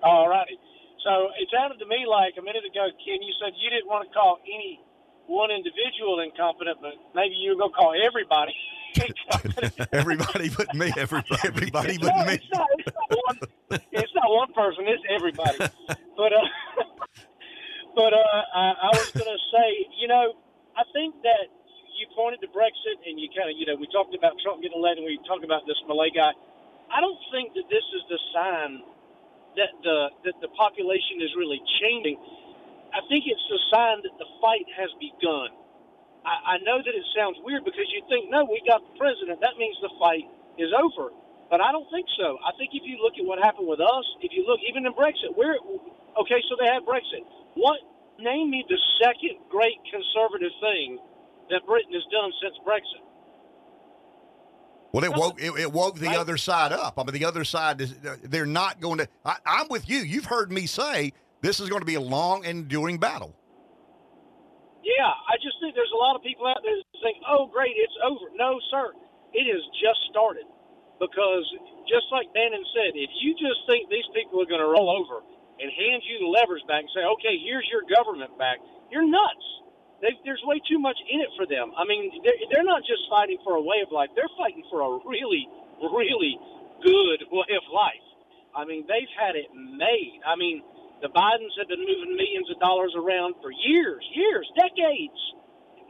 All 0.03 0.27
righty. 0.27 0.59
So 1.03 1.35
it 1.35 1.51
sounded 1.51 1.79
to 1.83 1.87
me 1.87 2.07
like 2.07 2.39
a 2.39 2.43
minute 2.43 2.63
ago, 2.63 2.87
Ken, 3.03 3.19
you 3.19 3.35
said 3.35 3.51
you 3.59 3.69
didn't 3.69 3.91
want 3.91 4.07
to 4.07 4.11
call 4.15 4.39
any 4.47 4.79
one 5.27 5.51
individual 5.51 6.23
incompetent, 6.23 6.79
but 6.79 6.95
maybe 7.13 7.35
you 7.35 7.59
to 7.59 7.69
call 7.75 7.91
everybody. 7.91 8.55
everybody 9.91 10.49
but 10.49 10.71
me. 10.75 10.93
Everybody, 10.95 11.41
everybody 11.43 11.97
but 11.97 12.13
no, 12.15 12.25
me. 12.25 12.33
It's 12.39 12.51
not, 12.53 12.67
it's, 12.77 12.93
not 12.93 13.09
one, 13.25 13.37
it's 13.91 14.13
not 14.15 14.29
one 14.31 14.53
person. 14.53 14.85
It's 14.87 15.03
everybody. 15.09 15.59
But 16.13 16.29
uh, 16.29 16.45
but 17.97 18.13
uh, 18.13 18.41
I, 18.53 18.65
I 18.85 18.89
was 18.93 19.09
going 19.17 19.25
to 19.25 19.41
say, 19.49 19.89
you 19.97 20.05
know, 20.07 20.37
I 20.77 20.85
think 20.93 21.17
that 21.25 21.49
you 21.97 22.05
pointed 22.13 22.45
to 22.45 22.49
Brexit 22.53 23.01
and 23.01 23.17
you 23.17 23.33
kind 23.33 23.49
of, 23.49 23.57
you 23.57 23.65
know, 23.65 23.73
we 23.73 23.89
talked 23.89 24.13
about 24.13 24.37
Trump 24.45 24.61
getting 24.61 24.77
elected 24.77 25.01
and 25.01 25.09
we 25.09 25.17
talked 25.25 25.41
about 25.41 25.65
this 25.65 25.77
Milei 25.89 26.13
guy. 26.13 26.29
I 26.93 27.01
don't 27.01 27.17
think 27.33 27.57
that 27.57 27.65
this 27.65 27.81
is 27.97 28.05
the 28.13 28.19
sign 28.29 28.85
that 29.57 29.71
the 29.83 29.97
that 30.25 30.37
the 30.41 30.51
population 30.55 31.21
is 31.21 31.31
really 31.37 31.61
changing. 31.81 32.17
I 32.93 33.01
think 33.09 33.25
it's 33.27 33.47
a 33.51 33.61
sign 33.73 34.01
that 34.05 34.15
the 34.21 34.29
fight 34.41 34.67
has 34.77 34.89
begun. 35.01 35.51
I, 36.25 36.55
I 36.57 36.65
know 36.65 36.79
that 36.81 36.93
it 36.95 37.07
sounds 37.15 37.37
weird 37.43 37.65
because 37.67 37.87
you 37.91 38.01
think, 38.09 38.31
no, 38.31 38.45
we 38.47 38.61
got 38.65 38.81
the 38.81 38.95
president. 38.97 39.41
That 39.41 39.59
means 39.59 39.75
the 39.83 39.91
fight 39.99 40.25
is 40.57 40.71
over. 40.73 41.11
But 41.51 41.61
I 41.61 41.73
don't 41.75 41.87
think 41.91 42.07
so. 42.17 42.39
I 42.45 42.53
think 42.57 42.71
if 42.73 42.85
you 42.87 43.01
look 43.01 43.17
at 43.19 43.25
what 43.27 43.41
happened 43.43 43.67
with 43.67 43.81
us, 43.83 44.05
if 44.23 44.31
you 44.33 44.47
look 44.47 44.61
even 44.65 44.87
in 44.87 44.93
Brexit, 44.95 45.35
we're 45.35 45.59
okay. 46.17 46.39
So 46.49 46.55
they 46.57 46.69
had 46.69 46.87
Brexit. 46.87 47.27
What? 47.59 47.79
Name 48.19 48.51
me 48.51 48.65
the 48.69 48.79
second 49.03 49.43
great 49.51 49.77
conservative 49.91 50.53
thing 50.63 50.99
that 51.51 51.67
Britain 51.67 51.93
has 51.93 52.07
done 52.13 52.31
since 52.41 52.55
Brexit. 52.63 53.02
Well, 54.93 55.03
it 55.03 55.13
woke 55.17 55.41
it, 55.41 55.51
it 55.59 55.71
woke 55.73 55.97
the 55.97 56.05
Right. 56.05 56.17
other 56.21 56.37
side 56.37 56.71
up. 56.71 56.99
I 56.99 57.03
mean, 57.03 57.17
the 57.17 57.25
other 57.25 57.43
side 57.43 57.81
is 57.81 57.95
they're 58.21 58.45
not 58.45 58.79
going 58.79 58.99
to. 58.99 59.09
I, 59.25 59.37
I'm 59.45 59.67
with 59.67 59.89
you. 59.89 59.97
You've 60.05 60.25
heard 60.29 60.51
me 60.51 60.67
say 60.67 61.13
this 61.41 61.59
is 61.59 61.67
going 61.67 61.81
to 61.81 61.89
be 61.89 61.95
a 61.95 62.01
long, 62.01 62.45
enduring 62.45 62.99
battle. 62.99 63.33
Yeah, 64.85 65.09
I 65.09 65.35
just 65.41 65.57
think 65.59 65.73
there's 65.73 65.91
a 65.95 65.97
lot 65.97 66.15
of 66.15 66.21
people 66.21 66.45
out 66.45 66.61
there 66.61 66.77
that 66.77 66.99
think, 67.01 67.17
"Oh, 67.25 67.47
great, 67.49 67.73
it's 67.73 67.97
over." 68.05 68.29
No, 68.37 68.59
sir, 68.69 68.93
it 69.33 69.49
has 69.49 69.63
just 69.81 69.99
started. 70.13 70.45
Because 71.01 71.43
just 71.89 72.05
like 72.13 72.29
Bannon 72.37 72.63
said, 72.77 72.93
if 72.93 73.09
you 73.19 73.33
just 73.33 73.65
think 73.65 73.89
these 73.89 74.05
people 74.13 74.39
are 74.39 74.45
going 74.45 74.61
to 74.61 74.69
roll 74.69 74.93
over 74.93 75.25
and 75.57 75.67
hand 75.73 76.05
you 76.05 76.21
the 76.21 76.29
levers 76.29 76.61
back 76.69 76.85
and 76.85 76.91
say, 76.93 77.01
"Okay, 77.17 77.41
here's 77.41 77.65
your 77.73 77.81
government 77.89 78.37
back," 78.37 78.61
you're 78.93 79.07
nuts. 79.07 79.47
They, 80.03 80.11
there's 80.27 80.43
way 80.43 80.59
too 80.67 80.83
much 80.83 80.99
in 81.07 81.23
it 81.23 81.31
for 81.39 81.47
them. 81.47 81.71
I 81.79 81.87
mean, 81.87 82.11
they're, 82.27 82.35
they're 82.51 82.67
not 82.67 82.83
just 82.83 83.07
fighting 83.07 83.39
for 83.47 83.55
a 83.55 83.63
way 83.63 83.79
of 83.79 83.95
life; 83.95 84.11
they're 84.19 84.31
fighting 84.35 84.67
for 84.67 84.83
a 84.83 84.91
really, 85.07 85.47
really 85.79 86.35
good 86.83 87.23
way 87.31 87.51
of 87.55 87.65
life. 87.71 88.03
I 88.51 88.67
mean, 88.67 88.83
they've 88.91 89.13
had 89.15 89.39
it 89.39 89.47
made. 89.55 90.19
I 90.27 90.35
mean, 90.35 90.61
the 91.01 91.09
Bidens 91.09 91.55
have 91.57 91.71
been 91.71 91.81
moving 91.81 92.19
millions 92.19 92.51
of 92.51 92.59
dollars 92.59 92.93
around 92.99 93.39
for 93.41 93.49
years, 93.55 94.03
years, 94.13 94.45
decades. 94.59 95.17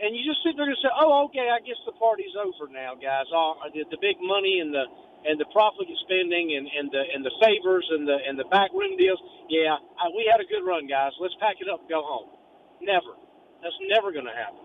And 0.01 0.14
you 0.14 0.22
just 0.28 0.43
sit 0.45 0.57
there 0.57 0.68
and 0.70 0.78
say, 0.84 0.91
"Oh, 0.93 1.26
okay, 1.32 1.49
I 1.49 1.61
guess 1.66 1.80
the 1.86 1.95
party's 1.97 2.36
over 2.38 2.70
now, 2.72 2.93
guys. 2.99 3.26
All 3.34 3.57
uh, 3.64 3.70
the, 3.74 3.86
the 3.89 3.97
big 4.01 4.18
money 4.22 4.59
and 4.61 4.74
the 4.74 4.86
and 5.26 5.39
the 5.39 5.47
profligate 5.55 5.97
spending 6.05 6.53
and, 6.57 6.68
and 6.70 6.88
the 6.91 7.03
and 7.16 7.22
the 7.26 7.34
favors 7.41 7.88
and 7.89 8.05
the 8.07 8.18
and 8.28 8.38
the 8.38 8.45
backroom 8.51 8.97
deals. 8.97 9.22
Yeah, 9.49 9.78
I, 9.97 10.11
we 10.14 10.28
had 10.30 10.41
a 10.43 10.47
good 10.49 10.66
run, 10.68 10.88
guys. 10.88 11.14
Let's 11.22 11.36
pack 11.39 11.57
it 11.61 11.70
up 11.72 11.82
and 11.82 11.89
go 11.89 12.03
home. 12.03 12.30
Never. 12.82 13.16
That's 13.64 13.80
never 13.88 14.11
going 14.11 14.28
to 14.28 14.36
happen. 14.36 14.59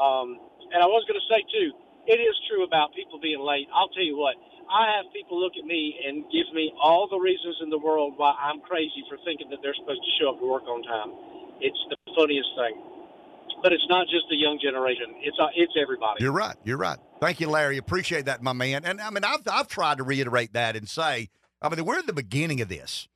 Um, 0.00 0.28
and 0.72 0.80
I 0.80 0.88
was 0.88 1.04
going 1.04 1.20
to 1.20 1.28
say 1.28 1.44
too, 1.52 1.70
it 2.08 2.18
is 2.18 2.34
true 2.48 2.64
about 2.64 2.94
people 2.96 3.20
being 3.20 3.40
late. 3.44 3.68
I'll 3.70 3.92
tell 3.92 4.04
you 4.04 4.16
what. 4.16 4.34
I 4.66 4.98
have 4.98 5.06
people 5.14 5.38
look 5.38 5.54
at 5.54 5.64
me 5.64 5.94
and 6.02 6.26
give 6.32 6.50
me 6.50 6.72
all 6.82 7.06
the 7.06 7.18
reasons 7.18 7.54
in 7.62 7.70
the 7.70 7.78
world 7.78 8.14
why 8.16 8.34
I'm 8.34 8.60
crazy 8.66 9.04
for 9.08 9.16
thinking 9.22 9.46
that 9.50 9.62
they're 9.62 9.76
supposed 9.78 10.02
to 10.02 10.12
show 10.18 10.34
up 10.34 10.40
to 10.40 10.46
work 10.46 10.66
on 10.66 10.82
time. 10.82 11.14
It's 11.60 11.78
the 11.86 11.96
funniest 12.18 12.50
thing. 12.58 12.74
But 13.62 13.72
it's 13.72 13.86
not 13.88 14.06
just 14.08 14.26
the 14.28 14.36
young 14.36 14.58
generation. 14.62 15.14
It's 15.22 15.36
uh, 15.40 15.48
it's 15.54 15.72
everybody. 15.80 16.22
You're 16.22 16.32
right. 16.32 16.56
You're 16.64 16.76
right. 16.76 16.98
Thank 17.20 17.40
you, 17.40 17.48
Larry. 17.48 17.78
Appreciate 17.78 18.26
that, 18.26 18.42
my 18.42 18.52
man. 18.52 18.84
And 18.84 19.00
I 19.00 19.10
mean, 19.10 19.24
I've 19.24 19.40
I've 19.50 19.68
tried 19.68 19.98
to 19.98 20.04
reiterate 20.04 20.52
that 20.52 20.76
and 20.76 20.88
say, 20.88 21.30
I 21.62 21.68
mean, 21.68 21.84
we're 21.84 21.98
at 21.98 22.06
the 22.06 22.12
beginning 22.12 22.60
of 22.60 22.68
this. 22.68 23.08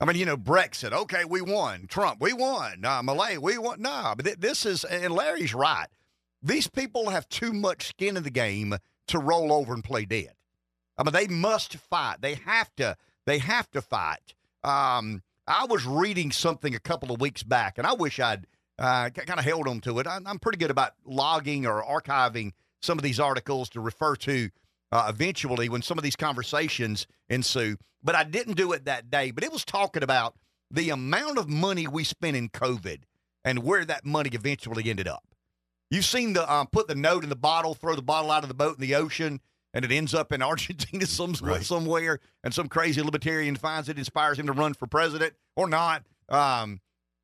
I 0.00 0.04
mean, 0.04 0.16
you 0.16 0.26
know, 0.26 0.36
Brexit. 0.36 0.92
Okay, 0.92 1.24
we 1.24 1.40
won. 1.40 1.86
Trump, 1.88 2.20
we 2.20 2.32
won. 2.32 2.84
Uh, 2.84 3.02
Milei, 3.02 3.38
we 3.38 3.58
won. 3.58 3.82
No, 3.82 4.14
but 4.16 4.24
th- 4.24 4.38
this 4.38 4.64
is, 4.64 4.84
and 4.84 5.12
Larry's 5.12 5.54
right. 5.54 5.88
These 6.40 6.68
people 6.68 7.10
have 7.10 7.28
too 7.28 7.52
much 7.52 7.88
skin 7.88 8.16
in 8.16 8.22
the 8.22 8.30
game 8.30 8.76
to 9.08 9.18
roll 9.18 9.52
over 9.52 9.74
and 9.74 9.82
play 9.82 10.04
dead. 10.04 10.34
I 10.96 11.02
mean, 11.02 11.12
they 11.12 11.26
must 11.26 11.76
fight. 11.76 12.20
They 12.20 12.34
have 12.34 12.74
to. 12.76 12.96
They 13.26 13.38
have 13.38 13.70
to 13.72 13.82
fight. 13.82 14.34
Um, 14.64 15.22
I 15.46 15.66
was 15.66 15.84
reading 15.84 16.30
something 16.30 16.74
a 16.74 16.80
couple 16.80 17.12
of 17.12 17.20
weeks 17.20 17.42
back, 17.42 17.78
and 17.78 17.86
I 17.86 17.94
wish 17.94 18.20
I'd 18.20 18.46
uh, 18.78 19.10
kind 19.10 19.38
of 19.38 19.44
held 19.44 19.66
on 19.66 19.80
to 19.80 19.98
it. 19.98 20.06
I'm, 20.06 20.26
I'm 20.26 20.38
pretty 20.38 20.58
good 20.58 20.70
about 20.70 20.92
logging 21.04 21.66
or 21.66 21.82
archiving 21.82 22.52
some 22.80 22.98
of 22.98 23.02
these 23.02 23.18
articles 23.18 23.68
to 23.70 23.80
refer 23.80 24.14
to 24.16 24.50
uh, 24.92 25.06
eventually 25.08 25.68
when 25.68 25.82
some 25.82 25.98
of 25.98 26.04
these 26.04 26.16
conversations 26.16 27.06
ensue. 27.28 27.76
But 28.02 28.14
I 28.14 28.24
didn't 28.24 28.54
do 28.56 28.72
it 28.72 28.84
that 28.84 29.10
day. 29.10 29.30
But 29.30 29.44
it 29.44 29.52
was 29.52 29.64
talking 29.64 30.02
about 30.02 30.34
the 30.70 30.90
amount 30.90 31.38
of 31.38 31.48
money 31.48 31.86
we 31.86 32.04
spent 32.04 32.36
in 32.36 32.48
COVID 32.48 33.00
and 33.44 33.60
where 33.62 33.84
that 33.84 34.04
money 34.04 34.30
eventually 34.32 34.88
ended 34.90 35.08
up. 35.08 35.24
You've 35.90 36.04
seen 36.04 36.34
the 36.34 36.52
um, 36.52 36.66
put 36.66 36.86
the 36.86 36.94
note 36.94 37.22
in 37.22 37.30
the 37.30 37.36
bottle, 37.36 37.74
throw 37.74 37.94
the 37.96 38.02
bottle 38.02 38.30
out 38.30 38.42
of 38.42 38.48
the 38.48 38.54
boat 38.54 38.76
in 38.76 38.80
the 38.82 38.94
ocean, 38.94 39.40
and 39.72 39.84
it 39.84 39.90
ends 39.90 40.14
up 40.14 40.32
in 40.32 40.42
Argentina 40.42 41.06
some, 41.06 41.34
Right. 41.40 41.62
somewhere, 41.62 42.20
and 42.44 42.52
some 42.52 42.68
crazy 42.68 43.00
libertarian 43.02 43.56
finds 43.56 43.88
it, 43.88 43.96
inspires 43.98 44.38
him 44.38 44.46
to 44.46 44.52
run 44.52 44.74
for 44.74 44.86
president 44.86 45.34
or 45.56 45.66
not. 45.68 46.04
Um, 46.28 46.80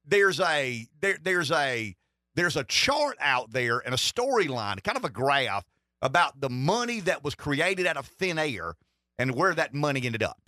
there's 0.07 0.41
a 0.41 0.87
there, 1.01 1.19
there's 1.23 1.51
a 1.51 1.95
there's 2.35 2.57
a 2.57 2.65
chart 2.65 3.17
out 3.21 3.53
there 3.53 3.79
and 3.79 3.95
a 3.95 3.99
storyline, 3.99 4.83
kind 4.83 4.97
of 4.97 5.05
a 5.05 5.11
graph 5.11 5.65
about 6.05 6.41
the 6.41 6.51
money 6.51 7.01
that 7.01 7.25
was 7.25 7.35
created 7.35 7.87
out 7.87 7.97
of 7.97 8.07
thin 8.07 8.39
air 8.39 8.75
and 9.19 9.35
where 9.35 9.55
that 9.55 9.73
money 9.73 10.05
ended 10.05 10.23
up. 10.23 10.39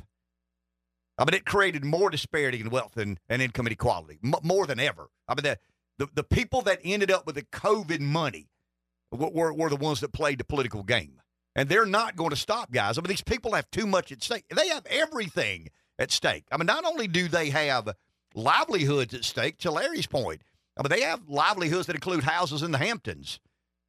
I 1.19 1.25
mean, 1.25 1.33
it 1.35 1.47
created 1.47 1.83
more 1.83 2.11
disparity 2.11 2.61
in 2.61 2.69
wealth 2.69 2.99
and, 2.99 3.19
and 3.31 3.41
income 3.41 3.67
inequality, 3.67 4.19
m- 4.23 4.35
more 4.43 4.67
than 4.67 4.79
ever. 4.79 5.09
I 5.27 5.35
mean, 5.35 5.45
the, 5.45 5.59
the, 5.99 6.09
the 6.15 6.23
people 6.23 6.61
that 6.63 6.81
ended 6.85 7.11
up 7.11 7.25
with 7.25 7.37
the 7.37 7.43
COVID 7.43 8.01
money 8.01 8.51
were, 9.11 9.31
were, 9.31 9.53
were 9.55 9.71
the 9.71 9.77
ones 9.77 10.01
that 10.01 10.13
played 10.13 10.39
the 10.39 10.45
political 10.45 10.83
game. 10.83 11.23
And 11.55 11.71
they're 11.71 11.87
not 11.87 12.17
going 12.17 12.31
to 12.31 12.37
stop, 12.37 12.71
guys. 12.71 12.99
I 12.99 13.01
mean, 13.01 13.09
these 13.09 13.23
people 13.23 13.55
have 13.55 13.71
too 13.71 13.87
much 13.87 14.13
at 14.13 14.23
stake. 14.23 14.45
They 14.55 14.69
have 14.69 14.85
everything 14.91 15.69
at 15.99 16.11
stake. 16.11 16.45
I 16.53 16.59
mean, 16.59 16.67
not 16.67 16.85
only 16.85 17.09
do 17.09 17.29
they 17.29 17.49
have 17.49 17.95
livelihoods 18.35 19.15
at 19.15 19.25
stake, 19.25 19.57
to 19.61 19.71
Larry's 19.71 20.07
point, 20.07 20.43
I 20.77 20.83
mean, 20.83 20.91
they 20.91 21.07
have 21.07 21.23
livelihoods 21.27 21.87
that 21.87 21.97
include 21.97 22.25
houses 22.25 22.63
in 22.63 22.73
the 22.73 22.79
Hamptons 22.79 23.41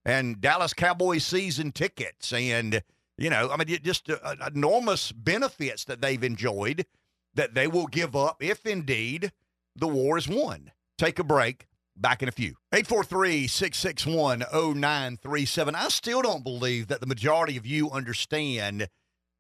and 0.08 0.40
Dallas 0.40 0.74
Cowboys 0.74 1.26
season 1.26 1.74
tickets 1.74 2.32
and, 2.32 2.82
you 3.18 3.30
know, 3.30 3.52
I 3.52 3.58
mean, 3.58 3.78
just 3.84 4.10
uh, 4.10 4.36
enormous 4.48 5.12
benefits 5.12 5.84
that 5.84 6.02
they've 6.02 6.24
enjoyed 6.24 6.86
that 7.36 7.54
they 7.54 7.68
will 7.68 7.88
give 7.88 8.16
up 8.16 8.42
if 8.42 8.66
indeed 8.66 9.34
the 9.76 9.88
war 9.88 10.18
is 10.18 10.28
won. 10.28 10.72
Take 10.98 11.20
a 11.20 11.24
break. 11.24 11.68
Back 12.00 12.22
in 12.22 12.30
a 12.30 12.32
few. 12.32 12.54
843 12.74 13.48
661 13.48 14.42
0937. 14.52 15.74
I 15.74 15.88
still 15.88 16.22
don't 16.22 16.44
believe 16.44 16.90
that 16.90 17.02
the 17.02 17.08
majority 17.08 17.58
of 17.58 17.66
you 17.66 17.90
understand 17.90 18.88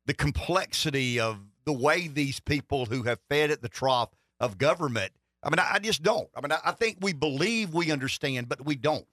the 0.07 0.15
complexity 0.15 1.19
of 1.19 1.37
the 1.65 1.73
way 1.73 2.07
these 2.07 2.39
people 2.39 2.87
who 2.87 3.03
have 3.03 3.19
fed 3.29 3.51
at 3.51 3.61
the 3.61 3.69
trough 3.69 4.09
of 4.39 4.57
government. 4.57 5.11
I 5.43 5.51
mean, 5.51 5.59
I, 5.59 5.73
I 5.73 5.79
just 5.79 6.01
don't. 6.01 6.29
I 6.35 6.41
mean, 6.41 6.51
I, 6.51 6.57
I 6.65 6.71
think 6.71 6.97
we 6.99 7.13
believe 7.13 7.75
we 7.75 7.91
understand, 7.91 8.49
but 8.49 8.65
we 8.65 8.75
don't. 8.75 9.05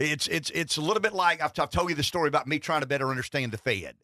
It's 0.00 0.26
it's 0.28 0.50
it's 0.50 0.78
a 0.78 0.80
little 0.80 1.00
bit 1.00 1.12
like 1.12 1.42
I've, 1.42 1.52
I've 1.58 1.70
told 1.70 1.90
you 1.90 1.94
the 1.94 2.02
story 2.02 2.28
about 2.28 2.46
me 2.46 2.58
trying 2.58 2.80
to 2.80 2.86
better 2.86 3.10
understand 3.10 3.52
the 3.52 3.58
Fed. 3.58 3.96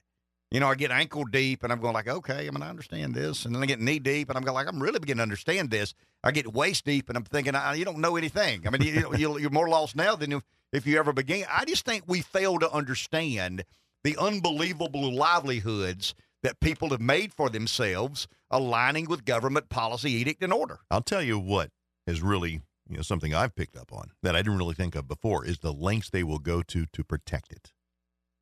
You 0.51 0.61
know, 0.61 0.69
I 0.69 0.75
get 0.75 0.91
ankle 0.91 1.25
deep 1.25 1.65
and 1.65 1.73
I'm 1.73 1.81
going 1.81 1.95
like, 1.95 2.07
okay, 2.07 2.47
I 2.47 2.51
mean, 2.51 2.63
I 2.63 2.69
understand 2.69 3.15
this, 3.15 3.45
and 3.47 3.55
then 3.55 3.63
I 3.63 3.67
get 3.67 3.81
knee 3.81 3.99
deep 3.99 4.29
and 4.29 4.37
I'm 4.37 4.45
going 4.45 4.55
like, 4.55 4.69
I'm 4.69 4.81
really 4.81 5.01
beginning 5.01 5.19
to 5.19 5.23
understand 5.23 5.71
this. 5.71 5.95
I 6.23 6.31
get 6.31 6.53
waist 6.53 6.85
deep 6.85 7.09
and 7.09 7.17
I'm 7.17 7.25
thinking, 7.25 7.55
I, 7.55 7.75
you 7.75 7.85
don't 7.85 7.99
know 7.99 8.17
anything. 8.17 8.67
I 8.67 8.71
mean, 8.71 8.83
you, 8.83 9.17
you, 9.17 9.39
you're 9.39 9.51
more 9.51 9.69
lost 9.69 9.97
now 9.97 10.15
than 10.15 10.33
if, 10.33 10.43
if 10.73 10.87
you 10.87 10.99
ever 10.99 11.13
began. 11.13 11.47
I 11.51 11.65
just 11.65 11.85
think 11.85 12.05
we 12.07 12.21
fail 12.21 12.59
to 12.59 12.71
understand 12.71 13.65
the 14.05 14.17
unbelievable 14.19 15.13
livelihoods 15.13 16.15
that 16.45 16.61
people 16.61 16.91
have 16.91 17.01
made 17.01 17.35
for 17.35 17.51
themselves, 17.51 18.29
aligning 18.51 19.07
with 19.09 19.25
government 19.25 19.69
policy, 19.69 20.13
edict, 20.13 20.45
and 20.45 20.53
order. 20.53 20.79
I'll 20.93 21.03
tell 21.03 21.23
you 21.23 21.41
what 21.41 21.71
is 22.07 22.23
really 22.23 22.61
you 22.89 22.97
know 22.97 23.03
something 23.03 23.35
I've 23.35 23.55
picked 23.55 23.77
up 23.77 23.93
on 23.93 24.11
that 24.23 24.35
I 24.37 24.41
didn't 24.43 24.59
really 24.59 24.75
think 24.75 24.95
of 24.95 25.09
before 25.09 25.45
is 25.45 25.59
the 25.59 25.73
lengths 25.73 26.11
they 26.11 26.23
will 26.25 26.39
go 26.39 26.63
to 26.63 26.87
to 26.87 27.05
protect 27.05 27.53
it. 27.53 27.73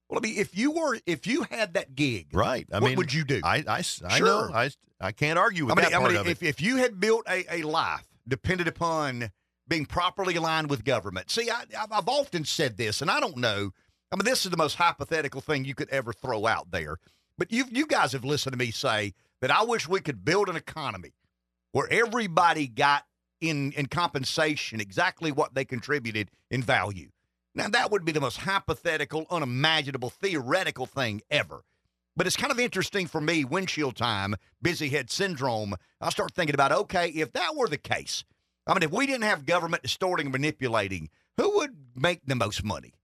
Well, 0.09 0.19
I 0.19 0.23
mean, 0.27 0.39
if 0.39 0.57
you 0.57 0.71
were, 0.71 0.99
if 1.07 1.27
you 1.27 1.45
had 1.51 1.75
that 1.75 1.95
gig, 1.95 2.29
Right. 2.33 2.67
I 2.73 2.79
what 2.79 2.89
mean, 2.89 2.97
would 2.99 3.13
you 3.13 3.25
do? 3.25 3.41
I, 3.43 3.65
I, 3.67 3.81
Sure. 3.83 4.21
know. 4.27 4.51
I 4.55 4.71
I 5.01 5.13
can't 5.13 5.39
argue 5.39 5.65
with 5.67 5.73
I 5.79 5.81
mean, 5.81 5.91
that 5.91 5.97
I 5.97 5.99
part 6.01 6.13
mean 6.13 6.21
of 6.21 6.27
if, 6.29 6.43
it. 6.43 6.47
if 6.47 6.61
you 6.61 6.77
had 6.77 7.01
built 7.01 7.25
a, 7.29 7.45
a 7.59 7.63
life 7.63 8.05
dependent 8.29 8.69
upon 8.69 9.31
being 9.67 9.87
properly 9.87 10.37
aligned 10.37 10.69
with 10.69 10.85
government, 10.85 11.31
see, 11.31 11.49
I, 11.51 11.63
I've- 11.63 11.93
I've 11.93 12.09
often 12.09 12.45
said 12.45 12.77
this, 12.77 13.01
and 13.01 13.11
I 13.11 13.19
don't 13.19 13.39
know. 13.39 13.71
I 14.13 14.17
mean, 14.17 14.25
this 14.25 14.45
is 14.45 14.51
the 14.51 14.57
most 14.59 14.75
hypothetical 14.77 15.41
thing 15.41 15.65
you 15.65 15.75
could 15.75 15.89
ever 15.89 16.13
throw 16.13 16.47
out 16.47 16.71
there. 16.71 16.99
But 17.39 17.51
you 17.51 17.65
you 17.71 17.87
guys 17.87 18.13
have 18.13 18.25
listened 18.25 18.53
to 18.53 18.59
me 18.59 18.71
say 18.71 19.15
that 19.41 19.51
I 19.51 19.65
wish 19.65 19.89
we 19.89 20.01
could 20.01 20.25
build 20.25 20.49
an 20.49 20.55
economy 20.57 21.15
where 21.73 21.89
everybody 21.91 22.69
got 22.69 23.05
in 23.41 23.73
in 23.73 23.87
compensation 23.87 24.81
exactly 24.81 25.33
what 25.33 25.55
they 25.55 25.65
contributed 25.65 26.31
in 26.51 26.63
value. 26.63 27.11
Now 27.55 27.69
that 27.69 27.91
would 27.91 28.05
be 28.05 28.13
the 28.13 28.21
most 28.21 28.39
hypothetical, 28.39 29.27
unimaginable, 29.31 30.11
theoretical 30.11 30.87
thing 30.87 31.23
ever. 31.31 31.65
But 32.17 32.27
it's 32.27 32.37
kind 32.37 32.53
of 32.53 32.61
interesting 32.61 33.07
for 33.07 33.21
me, 33.21 33.45
windshield 33.45 33.97
time, 33.97 34.37
busy 34.63 34.89
head 34.89 35.11
syndrome. 35.11 35.75
I 36.01 36.11
start 36.11 36.33
thinking 36.33 36.55
about 36.55 36.73
okay, 36.73 37.09
if 37.09 37.33
that 37.33 37.57
were 37.57 37.69
the 37.69 37.79
case, 37.79 38.25
I 38.67 38.75
mean, 38.75 38.83
if 38.83 38.93
we 38.93 39.07
didn't 39.07 39.25
have 39.25 39.47
government 39.47 39.83
distorting 39.83 40.27
and 40.27 40.33
manipulating, 40.33 41.11
who 41.37 41.57
would 41.57 41.77
make 41.95 42.21
the 42.25 42.35
most 42.35 42.65
money? 42.65 42.95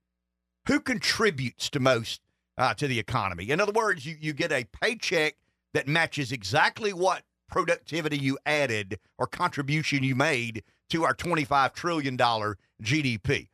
Who 0.66 0.80
contributes 0.80 1.68
to 1.70 1.80
most 1.80 2.20
uh, 2.56 2.74
to 2.74 2.86
the 2.86 2.98
economy? 2.98 3.50
In 3.50 3.60
other 3.60 3.72
words, 3.72 4.06
you, 4.06 4.16
you 4.18 4.32
get 4.32 4.52
a 4.52 4.64
paycheck 4.64 5.36
that 5.74 5.88
matches 5.88 6.32
exactly 6.32 6.92
what 6.92 7.22
productivity 7.50 8.18
you 8.18 8.38
added 8.46 8.98
or 9.18 9.26
contribution 9.26 10.02
you 10.02 10.14
made 10.14 10.62
to 10.90 11.04
our 11.04 11.14
$25 11.14 11.74
trillion 11.74 12.16
GDP. 12.16 13.48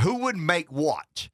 Who 0.00 0.18
would 0.18 0.36
make 0.36 0.70
what? 0.70 1.28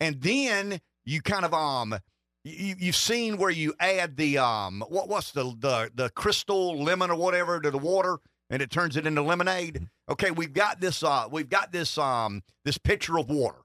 And 0.00 0.20
then 0.20 0.80
you 1.04 1.20
kind 1.20 1.44
of 1.44 1.52
um 1.52 1.96
you, 2.44 2.74
you've 2.78 2.96
seen 2.96 3.36
where 3.36 3.50
you 3.50 3.74
add 3.80 4.16
the 4.16 4.38
um 4.38 4.84
what 4.88 5.08
what's 5.08 5.32
the 5.32 5.44
the 5.58 5.90
the 5.94 6.10
crystal 6.10 6.82
lemon 6.82 7.10
or 7.10 7.16
whatever 7.16 7.60
to 7.60 7.70
the 7.70 7.78
water 7.78 8.18
and 8.50 8.62
it 8.62 8.70
turns 8.70 8.96
it 8.96 9.06
into 9.06 9.22
lemonade. 9.22 9.88
Okay, 10.08 10.30
we've 10.30 10.52
got 10.52 10.80
this 10.80 11.02
uh 11.02 11.26
we've 11.30 11.48
got 11.48 11.72
this 11.72 11.98
um 11.98 12.42
this 12.64 12.78
pitcher 12.78 13.18
of 13.18 13.28
water 13.28 13.58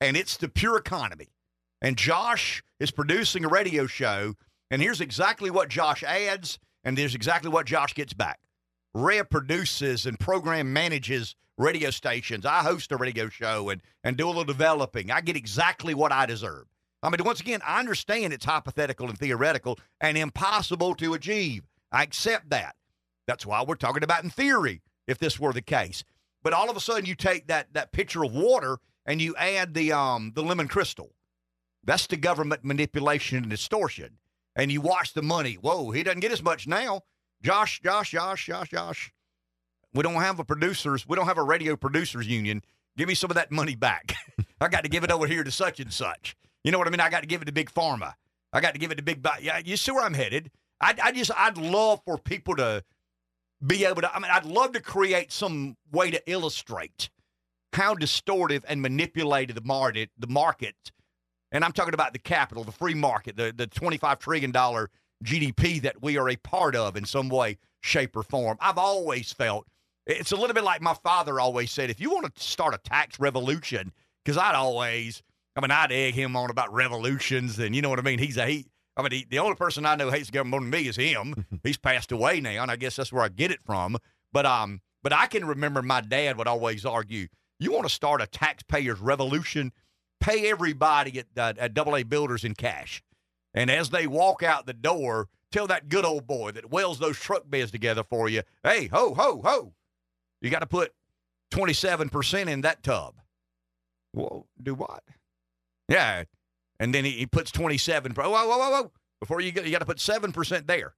and 0.00 0.16
it's 0.16 0.36
the 0.36 0.48
pure 0.48 0.76
economy. 0.76 1.28
And 1.82 1.96
Josh 1.96 2.62
is 2.78 2.90
producing 2.90 3.44
a 3.44 3.48
radio 3.48 3.86
show 3.86 4.34
and 4.70 4.82
here's 4.82 5.00
exactly 5.00 5.50
what 5.50 5.68
Josh 5.68 6.02
adds 6.02 6.58
and 6.84 6.96
there's 6.96 7.14
exactly 7.14 7.50
what 7.50 7.66
Josh 7.66 7.94
gets 7.94 8.12
back. 8.12 8.40
Red 8.94 9.30
produces 9.30 10.06
and 10.06 10.18
program 10.18 10.72
manages 10.72 11.36
radio 11.56 11.90
stations. 11.90 12.44
I 12.44 12.60
host 12.60 12.90
a 12.92 12.96
radio 12.96 13.28
show 13.28 13.68
and 13.68 13.82
and 14.02 14.16
do 14.16 14.26
a 14.26 14.28
little 14.28 14.44
developing. 14.44 15.10
I 15.10 15.20
get 15.20 15.36
exactly 15.36 15.94
what 15.94 16.12
I 16.12 16.26
deserve. 16.26 16.66
I 17.02 17.08
mean, 17.08 17.24
once 17.24 17.40
again, 17.40 17.60
I 17.64 17.80
understand 17.80 18.32
it's 18.32 18.44
hypothetical 18.44 19.08
and 19.08 19.18
theoretical 19.18 19.78
and 20.00 20.18
impossible 20.18 20.94
to 20.96 21.14
achieve. 21.14 21.62
I 21.92 22.02
accept 22.02 22.50
that. 22.50 22.76
That's 23.26 23.46
why 23.46 23.62
we're 23.62 23.76
talking 23.76 24.02
about 24.02 24.24
in 24.24 24.30
theory, 24.30 24.82
if 25.06 25.18
this 25.18 25.38
were 25.38 25.52
the 25.52 25.62
case. 25.62 26.04
But 26.42 26.52
all 26.52 26.70
of 26.70 26.76
a 26.76 26.80
sudden, 26.80 27.06
you 27.06 27.14
take 27.14 27.46
that 27.46 27.72
that 27.74 27.92
pitcher 27.92 28.24
of 28.24 28.32
water 28.32 28.78
and 29.06 29.20
you 29.20 29.36
add 29.36 29.74
the 29.74 29.92
um 29.92 30.32
the 30.34 30.42
lemon 30.42 30.68
crystal. 30.68 31.12
That's 31.84 32.06
the 32.06 32.16
government 32.16 32.64
manipulation 32.64 33.38
and 33.38 33.50
distortion. 33.50 34.18
And 34.60 34.70
you 34.70 34.82
watch 34.82 35.14
the 35.14 35.22
money. 35.22 35.54
Whoa, 35.54 35.90
he 35.90 36.02
doesn't 36.02 36.20
get 36.20 36.32
as 36.32 36.42
much 36.42 36.66
now. 36.66 37.00
Josh, 37.42 37.80
Josh, 37.80 38.10
Josh, 38.10 38.44
Josh, 38.44 38.68
Josh. 38.68 39.10
We 39.94 40.02
don't 40.02 40.16
have 40.16 40.38
a 40.38 40.44
producers. 40.44 41.08
We 41.08 41.16
don't 41.16 41.26
have 41.26 41.38
a 41.38 41.42
radio 41.42 41.76
producers 41.76 42.28
union. 42.28 42.62
Give 42.98 43.08
me 43.08 43.14
some 43.14 43.30
of 43.30 43.36
that 43.36 43.50
money 43.50 43.74
back. 43.74 44.12
I 44.60 44.68
got 44.68 44.84
to 44.84 44.90
give 44.90 45.02
it 45.02 45.10
over 45.10 45.26
here 45.26 45.42
to 45.44 45.50
such 45.50 45.80
and 45.80 45.90
such. 45.90 46.36
You 46.62 46.72
know 46.72 46.78
what 46.78 46.86
I 46.86 46.90
mean? 46.90 47.00
I 47.00 47.08
got 47.08 47.22
to 47.22 47.26
give 47.26 47.40
it 47.40 47.46
to 47.46 47.52
Big 47.52 47.70
Pharma. 47.70 48.12
I 48.52 48.60
got 48.60 48.74
to 48.74 48.78
give 48.78 48.90
it 48.90 48.96
to 48.96 49.02
Big. 49.02 49.26
Yeah, 49.40 49.62
you 49.64 49.78
see 49.78 49.92
where 49.92 50.04
I'm 50.04 50.12
headed? 50.12 50.50
I, 50.78 50.94
I 51.02 51.12
just 51.12 51.30
I'd 51.34 51.56
love 51.56 52.02
for 52.04 52.18
people 52.18 52.54
to 52.56 52.84
be 53.66 53.86
able 53.86 54.02
to. 54.02 54.14
I 54.14 54.18
mean, 54.18 54.30
I'd 54.30 54.44
love 54.44 54.72
to 54.72 54.80
create 54.80 55.32
some 55.32 55.78
way 55.90 56.10
to 56.10 56.30
illustrate 56.30 57.08
how 57.72 57.94
distortive 57.94 58.62
and 58.68 58.82
manipulated 58.82 59.56
the 59.56 59.64
market, 59.64 60.10
the 60.18 60.26
market, 60.26 60.92
and 61.52 61.64
I'm 61.64 61.72
talking 61.72 61.94
about 61.94 62.12
the 62.12 62.18
capital, 62.18 62.64
the 62.64 62.72
free 62.72 62.94
market, 62.94 63.36
the 63.36 63.52
the 63.56 63.66
25 63.66 64.18
trillion 64.18 64.50
dollar 64.50 64.90
GDP 65.24 65.82
that 65.82 66.02
we 66.02 66.16
are 66.16 66.28
a 66.28 66.36
part 66.36 66.74
of 66.74 66.96
in 66.96 67.04
some 67.04 67.28
way, 67.28 67.58
shape, 67.82 68.16
or 68.16 68.22
form. 68.22 68.56
I've 68.60 68.78
always 68.78 69.32
felt 69.32 69.66
it's 70.06 70.32
a 70.32 70.36
little 70.36 70.54
bit 70.54 70.64
like 70.64 70.80
my 70.80 70.94
father 70.94 71.40
always 71.40 71.70
said: 71.70 71.90
if 71.90 72.00
you 72.00 72.10
want 72.10 72.34
to 72.34 72.42
start 72.42 72.74
a 72.74 72.78
tax 72.78 73.20
revolution, 73.20 73.92
because 74.24 74.38
I'd 74.38 74.54
always 74.54 75.22
I 75.56 75.60
mean, 75.60 75.70
I'd 75.70 75.92
egg 75.92 76.14
him 76.14 76.36
on 76.36 76.50
about 76.50 76.72
revolutions, 76.72 77.58
and 77.58 77.74
you 77.74 77.82
know 77.82 77.90
what 77.90 77.98
I 77.98 78.02
mean. 78.02 78.18
He's 78.18 78.36
a 78.36 78.46
he. 78.46 78.66
I 78.96 79.02
mean, 79.02 79.12
he, 79.12 79.26
the 79.28 79.38
only 79.38 79.56
person 79.56 79.86
I 79.86 79.94
know 79.94 80.10
hates 80.10 80.26
the 80.26 80.32
government 80.32 80.50
more 80.50 80.60
than 80.60 80.70
me 80.70 80.88
is 80.88 80.96
him. 80.96 81.46
He's 81.62 81.78
passed 81.78 82.12
away 82.12 82.40
now, 82.40 82.62
and 82.62 82.70
I 82.70 82.76
guess 82.76 82.96
that's 82.96 83.12
where 83.12 83.22
I 83.22 83.28
get 83.28 83.50
it 83.50 83.62
from. 83.62 83.96
But 84.32 84.46
um, 84.46 84.80
but 85.02 85.12
I 85.12 85.26
can 85.26 85.44
remember 85.44 85.82
my 85.82 86.00
dad 86.00 86.38
would 86.38 86.46
always 86.46 86.84
argue: 86.84 87.26
you 87.58 87.72
want 87.72 87.86
to 87.86 87.94
start 87.94 88.22
a 88.22 88.26
taxpayers' 88.26 89.00
revolution, 89.00 89.72
pay 90.20 90.50
everybody 90.50 91.18
at 91.18 91.26
uh, 91.36 91.54
at 91.58 91.74
Double 91.74 91.96
A 91.96 92.02
Builders 92.02 92.44
in 92.44 92.54
cash, 92.54 93.02
and 93.54 93.70
as 93.70 93.90
they 93.90 94.06
walk 94.06 94.42
out 94.42 94.66
the 94.66 94.72
door, 94.72 95.28
tell 95.50 95.66
that 95.66 95.88
good 95.88 96.04
old 96.04 96.26
boy 96.26 96.52
that 96.52 96.70
welds 96.70 96.98
those 96.98 97.18
truck 97.18 97.48
beds 97.50 97.70
together 97.70 98.04
for 98.04 98.28
you, 98.28 98.42
hey, 98.62 98.86
ho, 98.86 99.14
ho, 99.14 99.40
ho, 99.44 99.72
you 100.40 100.50
got 100.50 100.60
to 100.60 100.66
put 100.66 100.92
twenty 101.50 101.72
seven 101.72 102.08
percent 102.08 102.48
in 102.48 102.60
that 102.62 102.82
tub. 102.82 103.14
Well, 104.12 104.46
do 104.60 104.74
what? 104.74 105.02
Yeah. 105.88 106.24
And 106.78 106.94
then 106.94 107.04
he, 107.04 107.10
he 107.12 107.26
puts 107.26 107.50
27. 107.50 108.12
Whoa, 108.12 108.30
whoa, 108.30 108.46
whoa, 108.46 108.70
whoa. 108.70 108.90
Before 109.20 109.40
you 109.40 109.52
get, 109.52 109.66
you 109.66 109.70
got 109.70 109.80
to 109.80 109.86
put 109.86 109.98
7% 109.98 110.66
there. 110.66 110.94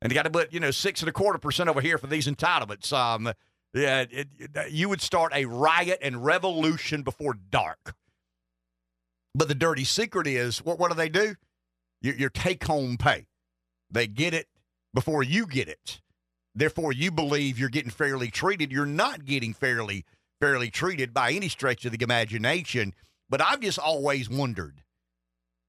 And 0.00 0.10
you 0.10 0.14
got 0.14 0.22
to 0.22 0.30
put, 0.30 0.52
you 0.52 0.60
know, 0.60 0.70
six 0.70 1.00
and 1.00 1.08
a 1.08 1.12
quarter 1.12 1.38
percent 1.38 1.68
over 1.68 1.80
here 1.80 1.98
for 1.98 2.06
these 2.06 2.26
entitlements. 2.26 2.92
Um, 2.92 3.32
yeah, 3.74 4.04
it, 4.10 4.28
it, 4.38 4.70
you 4.70 4.88
would 4.88 5.00
start 5.00 5.32
a 5.34 5.44
riot 5.44 5.98
and 6.02 6.24
revolution 6.24 7.02
before 7.02 7.34
dark. 7.50 7.94
But 9.34 9.48
the 9.48 9.54
dirty 9.54 9.84
secret 9.84 10.26
is 10.26 10.58
what, 10.64 10.78
what 10.78 10.90
do 10.90 10.96
they 10.96 11.08
do? 11.08 11.34
Your, 12.00 12.14
your 12.14 12.30
take 12.30 12.64
home 12.64 12.96
pay. 12.96 13.26
They 13.90 14.06
get 14.06 14.34
it 14.34 14.46
before 14.92 15.22
you 15.22 15.46
get 15.46 15.68
it. 15.68 16.00
Therefore, 16.54 16.92
you 16.92 17.10
believe 17.10 17.58
you're 17.58 17.68
getting 17.68 17.90
fairly 17.90 18.30
treated. 18.30 18.70
You're 18.70 18.86
not 18.86 19.24
getting 19.24 19.52
fairly 19.54 20.04
fairly 20.40 20.70
treated 20.70 21.14
by 21.14 21.32
any 21.32 21.48
stretch 21.48 21.84
of 21.84 21.92
the 21.92 22.02
imagination. 22.02 22.92
But 23.28 23.40
I've 23.40 23.60
just 23.60 23.78
always 23.78 24.28
wondered 24.28 24.82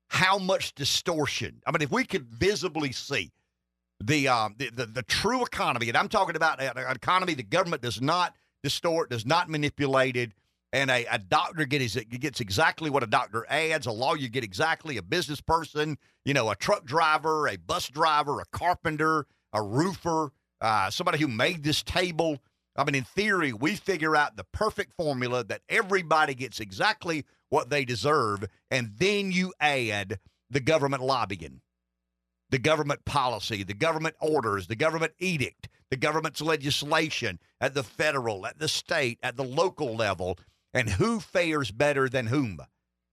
how 0.09 0.37
much 0.37 0.75
distortion. 0.75 1.61
I 1.65 1.71
mean, 1.71 1.81
if 1.81 1.91
we 1.91 2.03
could 2.03 2.27
visibly 2.27 2.91
see 2.91 3.31
the 4.03 4.27
um, 4.27 4.55
the, 4.57 4.69
the, 4.69 4.85
the 4.85 5.03
true 5.03 5.43
economy, 5.43 5.87
and 5.87 5.97
I'm 5.97 6.09
talking 6.09 6.35
about 6.35 6.61
an 6.61 6.77
economy 6.95 7.33
the 7.33 7.43
government 7.43 7.81
does 7.81 8.01
not 8.01 8.35
distort, 8.61 9.09
does 9.09 9.25
not 9.25 9.49
manipulate 9.49 10.15
it, 10.15 10.33
and 10.75 10.91
a, 10.91 11.05
a 11.09 11.17
doctor 11.17 11.63
gets 11.63 11.95
gets 11.95 12.41
exactly 12.41 12.89
what 12.89 13.01
a 13.01 13.07
doctor 13.07 13.45
adds, 13.47 13.87
a 13.87 13.91
lawyer 13.93 14.27
get 14.27 14.43
exactly, 14.43 14.97
a 14.97 15.01
business 15.01 15.39
person, 15.39 15.97
you 16.25 16.33
know, 16.33 16.49
a 16.49 16.55
truck 16.55 16.83
driver, 16.83 17.47
a 17.47 17.55
bus 17.55 17.87
driver, 17.87 18.41
a 18.41 18.45
carpenter, 18.51 19.25
a 19.53 19.61
roofer, 19.61 20.33
uh, 20.59 20.89
somebody 20.89 21.17
who 21.17 21.29
made 21.29 21.63
this 21.63 21.81
table. 21.81 22.39
I 22.75 22.83
mean, 22.83 22.95
in 22.95 23.05
theory, 23.05 23.53
we 23.53 23.75
figure 23.77 24.17
out 24.17 24.35
the 24.35 24.43
perfect 24.51 24.91
formula 24.97 25.45
that 25.45 25.61
everybody 25.69 26.35
gets 26.35 26.59
exactly 26.59 27.23
what 27.47 27.69
they 27.69 27.85
deserve, 27.85 28.43
and 28.69 28.91
then 28.97 29.31
you 29.31 29.53
add 29.61 30.19
the 30.49 30.59
government 30.59 31.03
lobbying, 31.03 31.61
the 32.49 32.59
government 32.59 33.05
policy, 33.05 33.63
the 33.63 33.73
government 33.73 34.15
orders, 34.19 34.67
the 34.67 34.75
government 34.75 35.13
edict, 35.19 35.69
the 35.89 35.95
government's 35.95 36.41
legislation 36.41 37.39
at 37.61 37.73
the 37.73 37.83
federal, 37.83 38.45
at 38.45 38.59
the 38.59 38.67
state, 38.67 39.19
at 39.23 39.37
the 39.37 39.43
local 39.45 39.95
level, 39.95 40.37
and 40.75 40.89
who 40.89 41.19
fares 41.21 41.71
better 41.71 42.07
than 42.07 42.27
whom. 42.27 42.59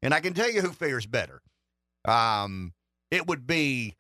And 0.02 0.12
I 0.12 0.20
can 0.20 0.34
tell 0.34 0.50
you 0.50 0.60
who 0.60 0.72
fares 0.72 1.06
better. 1.06 1.40
Um, 2.04 2.74
it 3.10 3.26
would 3.26 3.46
be 3.46 3.96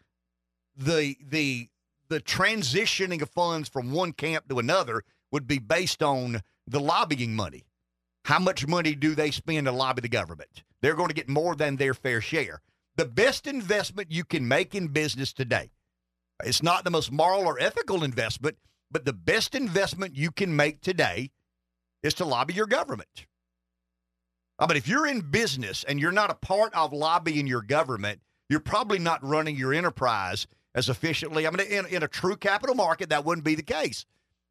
the 0.76 1.16
the 1.26 1.68
the 2.08 2.20
transitioning 2.20 3.22
of 3.22 3.30
funds 3.30 3.68
from 3.68 3.92
one 3.92 4.12
camp 4.12 4.48
to 4.48 4.58
another 4.58 5.04
would 5.30 5.46
be 5.46 5.58
based 5.58 6.02
on 6.02 6.42
the 6.66 6.80
lobbying 6.80 7.34
money. 7.34 7.64
How 8.24 8.38
much 8.38 8.66
money 8.66 8.94
do 8.94 9.14
they 9.14 9.30
spend 9.30 9.66
to 9.66 9.72
lobby 9.72 10.02
the 10.02 10.08
government? 10.08 10.64
They're 10.80 10.94
going 10.94 11.08
to 11.08 11.14
get 11.14 11.28
more 11.28 11.54
than 11.54 11.76
their 11.76 11.94
fair 11.94 12.20
share. 12.20 12.60
The 12.96 13.04
best 13.04 13.46
investment 13.46 14.10
you 14.10 14.24
can 14.24 14.46
make 14.46 14.74
in 14.74 14.88
business 14.88 15.32
today, 15.32 15.70
it's 16.44 16.62
not 16.62 16.84
the 16.84 16.90
most 16.90 17.10
moral 17.10 17.46
or 17.46 17.58
ethical 17.58 18.04
investment, 18.04 18.58
but 18.90 19.04
the 19.04 19.12
best 19.12 19.54
investment 19.54 20.16
you 20.16 20.30
can 20.30 20.54
make 20.54 20.80
today 20.80 21.30
is 22.02 22.14
to 22.14 22.24
lobby 22.24 22.54
your 22.54 22.66
government. 22.66 23.26
Uh, 24.58 24.64
I 24.64 24.68
mean, 24.68 24.76
if 24.76 24.88
you're 24.88 25.06
in 25.06 25.20
business 25.20 25.84
and 25.84 26.00
you're 26.00 26.12
not 26.12 26.30
a 26.30 26.34
part 26.34 26.74
of 26.74 26.92
lobbying 26.92 27.46
your 27.46 27.62
government, 27.62 28.20
you're 28.48 28.60
probably 28.60 28.98
not 28.98 29.24
running 29.24 29.56
your 29.56 29.72
enterprise 29.72 30.46
as 30.74 30.88
efficiently. 30.88 31.46
I 31.46 31.50
mean, 31.50 31.66
in, 31.66 31.86
in 31.86 32.02
a 32.02 32.08
true 32.08 32.36
capital 32.36 32.74
market, 32.74 33.10
that 33.10 33.24
wouldn't 33.24 33.44
be 33.44 33.54
the 33.54 33.62
case. 33.62 34.04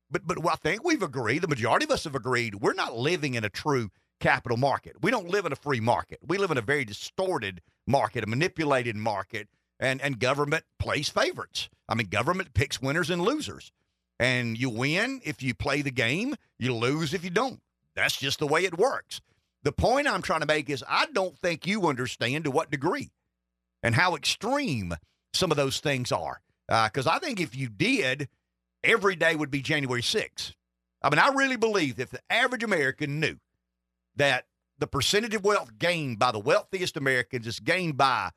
But 0.09 0.27
but 0.27 0.37
I 0.45 0.55
think 0.55 0.83
we've 0.83 1.01
agreed, 1.01 1.41
the 1.41 1.47
majority 1.47 1.85
of 1.85 1.91
us 1.91 2.03
have 2.03 2.15
agreed, 2.15 2.55
we're 2.55 2.73
not 2.73 2.97
living 2.97 3.35
in 3.35 3.43
a 3.43 3.49
true 3.49 3.89
capital 4.19 4.57
market. 4.57 4.97
We 5.01 5.11
don't 5.11 5.29
live 5.29 5.45
in 5.45 5.51
a 5.51 5.55
free 5.55 5.79
market. 5.79 6.19
We 6.25 6.37
live 6.37 6.51
in 6.51 6.57
a 6.57 6.61
very 6.61 6.85
distorted 6.85 7.61
market, 7.87 8.23
a 8.23 8.27
manipulated 8.27 8.95
market, 8.95 9.47
and 9.79 10.01
and 10.01 10.19
government 10.19 10.65
plays 10.79 11.09
favorites. 11.09 11.69
I 11.87 11.95
mean, 11.95 12.07
government 12.07 12.53
picks 12.53 12.81
winners 12.81 13.09
and 13.09 13.21
losers. 13.21 13.71
And 14.19 14.57
you 14.57 14.69
win 14.69 15.21
if 15.23 15.41
you 15.41 15.55
play 15.55 15.81
the 15.81 15.91
game, 15.91 16.35
you 16.59 16.75
lose 16.75 17.13
if 17.13 17.23
you 17.23 17.31
don't. 17.31 17.59
That's 17.95 18.17
just 18.17 18.39
the 18.39 18.47
way 18.47 18.65
it 18.65 18.77
works. 18.77 19.19
The 19.63 19.71
point 19.71 20.07
I'm 20.07 20.21
trying 20.21 20.41
to 20.41 20.47
make 20.47 20.69
is 20.69 20.83
I 20.87 21.05
don't 21.13 21.37
think 21.37 21.67
you 21.67 21.87
understand 21.87 22.45
to 22.45 22.51
what 22.51 22.71
degree 22.71 23.11
and 23.83 23.95
how 23.95 24.15
extreme 24.15 24.95
some 25.33 25.51
of 25.51 25.57
those 25.57 25.79
things 25.79 26.11
are. 26.11 26.41
Because 26.67 27.07
uh, 27.07 27.11
I 27.11 27.19
think 27.19 27.39
if 27.39 27.55
you 27.55 27.69
did, 27.69 28.29
every 28.83 29.15
day 29.15 29.35
would 29.35 29.51
be 29.51 29.61
January 29.61 30.01
6th. 30.01 30.53
I 31.03 31.09
mean, 31.09 31.19
I 31.19 31.29
really 31.29 31.57
believe 31.57 31.97
that 31.97 32.03
if 32.03 32.09
the 32.11 32.21
average 32.29 32.63
American 32.63 33.19
knew 33.19 33.37
that 34.15 34.45
the 34.77 34.87
percentage 34.87 35.35
of 35.35 35.43
wealth 35.43 35.77
gained 35.77 36.19
by 36.19 36.31
the 36.31 36.39
wealthiest 36.39 36.97
Americans 36.97 37.47
is 37.47 37.59
gained 37.59 37.97
by 37.97 38.31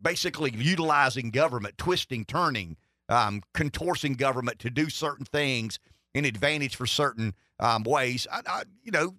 basically 0.00 0.52
utilizing 0.54 1.30
government, 1.30 1.78
twisting, 1.78 2.24
turning, 2.24 2.76
um, 3.08 3.42
contorting 3.54 4.14
government 4.14 4.58
to 4.60 4.70
do 4.70 4.88
certain 4.88 5.24
things 5.24 5.78
in 6.14 6.24
advantage 6.24 6.76
for 6.76 6.86
certain 6.86 7.34
um, 7.60 7.82
ways. 7.84 8.26
I, 8.30 8.40
I, 8.46 8.62
you 8.82 8.90
know, 8.90 9.14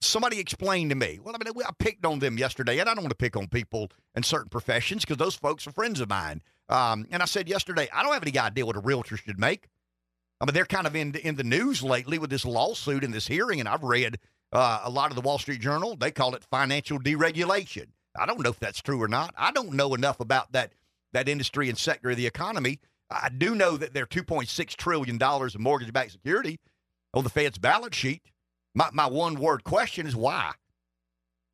somebody 0.00 0.38
explained 0.38 0.90
to 0.90 0.96
me. 0.96 1.18
Well, 1.22 1.34
I 1.34 1.38
mean, 1.44 1.64
I 1.66 1.70
picked 1.78 2.04
on 2.06 2.18
them 2.18 2.38
yesterday, 2.38 2.78
and 2.78 2.88
I 2.88 2.94
don't 2.94 3.04
want 3.04 3.10
to 3.10 3.16
pick 3.16 3.36
on 3.36 3.48
people 3.48 3.90
in 4.14 4.22
certain 4.22 4.48
professions 4.48 5.04
because 5.04 5.18
those 5.18 5.34
folks 5.34 5.66
are 5.66 5.72
friends 5.72 6.00
of 6.00 6.08
mine. 6.08 6.42
Um, 6.68 7.06
and 7.10 7.22
I 7.22 7.26
said 7.26 7.48
yesterday, 7.48 7.88
I 7.92 8.02
don't 8.02 8.12
have 8.12 8.22
any 8.22 8.38
idea 8.38 8.64
what 8.64 8.76
a 8.76 8.80
realtor 8.80 9.16
should 9.16 9.38
make. 9.38 9.68
I 10.40 10.46
mean, 10.46 10.54
they're 10.54 10.64
kind 10.64 10.86
of 10.86 10.96
in 10.96 11.14
in 11.16 11.36
the 11.36 11.44
news 11.44 11.82
lately 11.82 12.18
with 12.18 12.30
this 12.30 12.44
lawsuit 12.44 13.04
and 13.04 13.12
this 13.12 13.28
hearing, 13.28 13.60
and 13.60 13.68
I've 13.68 13.82
read 13.82 14.18
uh, 14.52 14.80
a 14.84 14.90
lot 14.90 15.10
of 15.10 15.16
the 15.16 15.20
Wall 15.20 15.38
Street 15.38 15.60
Journal. 15.60 15.96
They 15.96 16.10
call 16.10 16.34
it 16.34 16.44
financial 16.44 16.98
deregulation. 16.98 17.88
I 18.18 18.26
don't 18.26 18.42
know 18.42 18.50
if 18.50 18.58
that's 18.58 18.80
true 18.80 19.00
or 19.02 19.08
not. 19.08 19.34
I 19.36 19.52
don't 19.52 19.72
know 19.72 19.94
enough 19.94 20.20
about 20.20 20.52
that 20.52 20.72
that 21.12 21.28
industry 21.28 21.68
and 21.68 21.76
sector 21.76 22.10
of 22.10 22.16
the 22.16 22.26
economy. 22.26 22.80
I 23.10 23.28
do 23.28 23.54
know 23.54 23.76
that 23.76 23.92
there 23.92 24.04
are 24.04 24.06
2.6 24.06 24.76
trillion 24.76 25.18
dollars 25.18 25.54
of 25.54 25.60
mortgage-backed 25.60 26.12
security 26.12 26.60
on 27.12 27.24
the 27.24 27.30
Fed's 27.30 27.58
balance 27.58 27.96
sheet. 27.96 28.22
My 28.74 28.88
my 28.92 29.06
one 29.06 29.34
word 29.34 29.64
question 29.64 30.06
is 30.06 30.16
why. 30.16 30.52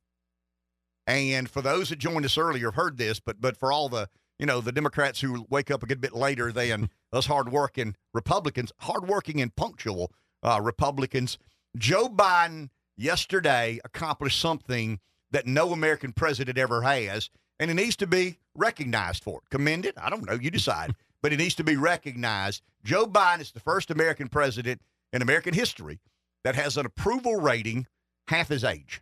And 1.06 1.48
for 1.48 1.62
those 1.62 1.90
that 1.90 1.98
joined 1.98 2.24
us 2.24 2.36
earlier 2.36 2.66
have 2.66 2.74
heard 2.74 2.98
this, 2.98 3.20
but 3.20 3.40
but 3.40 3.56
for 3.56 3.70
all 3.70 3.88
the 3.88 4.08
you 4.38 4.46
know, 4.46 4.60
the 4.60 4.72
Democrats 4.72 5.20
who 5.20 5.46
wake 5.48 5.70
up 5.70 5.82
a 5.82 5.86
good 5.86 6.00
bit 6.00 6.14
later 6.14 6.52
than 6.52 6.90
us 7.12 7.26
hardworking 7.26 7.94
Republicans, 8.12 8.72
hardworking 8.80 9.40
and 9.40 9.54
punctual 9.56 10.12
uh, 10.42 10.60
Republicans. 10.62 11.38
Joe 11.76 12.08
Biden 12.08 12.70
yesterday 12.96 13.80
accomplished 13.84 14.40
something 14.40 15.00
that 15.30 15.46
no 15.46 15.72
American 15.72 16.12
president 16.12 16.58
ever 16.58 16.82
has, 16.82 17.30
and 17.58 17.70
it 17.70 17.74
needs 17.74 17.96
to 17.96 18.06
be 18.06 18.38
recognized 18.54 19.22
for 19.22 19.38
it. 19.38 19.50
Commended? 19.50 19.94
I 20.00 20.10
don't 20.10 20.26
know. 20.26 20.34
You 20.34 20.50
decide. 20.50 20.94
But 21.26 21.32
it 21.32 21.38
needs 21.38 21.56
to 21.56 21.64
be 21.64 21.74
recognized. 21.74 22.62
Joe 22.84 23.04
Biden 23.04 23.40
is 23.40 23.50
the 23.50 23.58
first 23.58 23.90
American 23.90 24.28
president 24.28 24.80
in 25.12 25.22
American 25.22 25.54
history 25.54 25.98
that 26.44 26.54
has 26.54 26.76
an 26.76 26.86
approval 26.86 27.34
rating 27.34 27.88
half 28.28 28.46
his 28.46 28.62
age. 28.62 29.00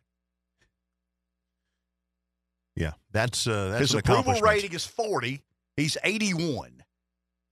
Yeah, 2.77 2.93
that's 3.13 3.47
uh, 3.47 3.69
that's 3.73 3.81
his 3.81 3.95
approval 3.95 4.41
rating 4.41 4.73
is 4.73 4.87
40. 4.87 5.43
He's 5.77 5.99
81. 6.03 6.83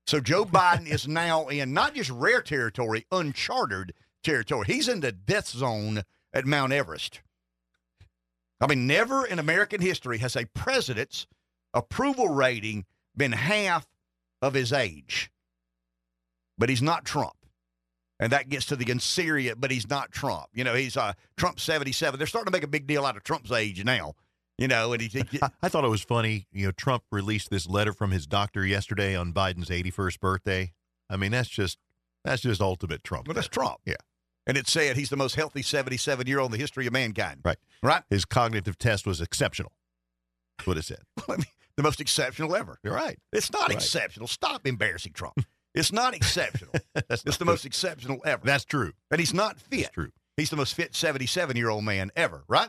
So 0.07 0.21
Joe 0.21 0.47
Biden 0.47 0.87
is 0.87 1.07
now 1.23 1.49
in 1.49 1.75
not 1.75 1.95
just 1.95 2.09
rare 2.09 2.41
territory, 2.41 3.05
uncharted 3.13 3.93
territory. 4.25 4.65
He's 4.69 4.89
in 4.89 5.01
the 5.01 5.13
death 5.13 5.49
zone 5.49 6.01
at 6.33 6.47
Mount 6.47 6.73
Everest. 6.73 7.21
I 8.59 8.69
mean, 8.69 8.87
never 8.87 9.27
in 9.27 9.39
American 9.39 9.83
history 9.83 10.17
has 10.21 10.35
a 10.35 10.47
president's 10.47 11.27
approval 11.75 12.31
rating 12.31 12.87
been 13.15 13.33
half 13.33 13.87
of 14.43 14.55
his 14.55 14.73
age. 14.73 15.31
But 16.59 16.69
he's 16.69 16.83
not 16.83 17.05
Trump. 17.05 17.37
And 18.21 18.31
that 18.33 18.49
gets 18.49 18.67
to 18.67 18.77
the 18.77 18.89
inserious, 18.91 19.55
but 19.59 19.71
he's 19.71 19.89
not 19.89 20.13
Trump. 20.13 20.47
You 20.53 20.63
know, 20.63 20.75
he's 20.75 20.97
uh, 20.97 21.15
Trump 21.37 21.59
77. 21.59 22.19
They're 22.19 22.27
starting 22.27 22.53
to 22.53 22.57
make 22.57 22.63
a 22.63 22.69
big 22.69 22.87
deal 22.87 23.05
out 23.05 23.17
of 23.17 23.25
Trump's 23.25 23.51
age 23.51 23.83
now. 23.85 24.15
You 24.59 24.69
know, 24.69 24.93
and 24.93 25.03
he, 25.03 25.09
he 25.09 25.39
I, 25.43 25.49
I 25.63 25.69
thought 25.69 25.85
it 25.85 25.89
was 25.89 26.03
funny. 26.03 26.47
You 26.53 26.67
know, 26.67 26.73
Trump 26.73 27.05
released 27.11 27.51
this 27.51 27.67
letter 27.67 27.93
from 27.93 28.11
his 28.11 28.27
doctor 28.27 28.65
yesterday 28.67 29.17
on 29.17 29.33
Biden's 29.33 29.71
81st 29.71 30.21
birthday. 30.21 30.73
I 31.11 31.17
mean, 31.17 31.33
that's 31.33 31.49
just 31.49 31.79
that's 32.25 32.43
just 32.43 32.61
ultimate 32.61 33.03
Trump. 33.03 33.27
Well, 33.27 33.35
that's. 33.35 33.49
Trump. 33.49 33.79
Yeah. 33.85 33.95
And 34.47 34.57
it 34.57 34.69
said 34.69 34.97
he's 34.97 35.11
the 35.11 35.17
most 35.17 35.35
healthy 35.35 35.63
77 35.63 36.27
year 36.27 36.39
old 36.39 36.53
in 36.53 36.59
the 36.59 36.63
history 36.63 36.87
of 36.87 36.93
mankind. 36.93 37.41
Right. 37.45 37.59
Right? 37.83 38.03
His 38.11 38.25
cognitive 38.25 38.79
test 38.79 39.07
was 39.07 39.21
exceptional. 39.21 39.73
That's 40.59 40.67
what 40.67 40.79
it 40.79 40.85
said. 40.85 41.03
I 41.29 41.33
mean, 41.33 41.47
the 41.83 41.89
most 41.89 42.01
exceptional 42.01 42.55
ever. 42.55 42.79
You're 42.83 42.95
right. 42.95 43.19
It's 43.33 43.53
not 43.53 43.63
Right. 43.69 43.73
exceptional. 43.73 44.29
Stop 44.29 44.67
embarrassing 44.67 45.13
Trump. 45.13 45.35
It's 45.75 45.91
not 45.91 46.13
exceptional. 46.15 46.71
that's 46.95 47.23
it's 47.23 47.25
not 47.25 47.39
the 47.39 47.45
true. 47.47 47.47
most 47.47 47.65
exceptional 47.65 48.21
ever. 48.27 48.43
That's 48.45 48.67
true. 48.67 48.93
and 49.11 49.19
he's 49.19 49.33
not 49.33 49.57
That's 49.71 49.85
fit. 49.85 49.93
true. 49.95 50.11
He's 50.37 50.51
the 50.51 50.57
most 50.57 50.75
fit 50.75 50.95
77 50.95 51.57
year 51.57 51.71
old 51.71 51.83
man 51.83 52.11
ever, 52.15 52.45
right? 52.47 52.69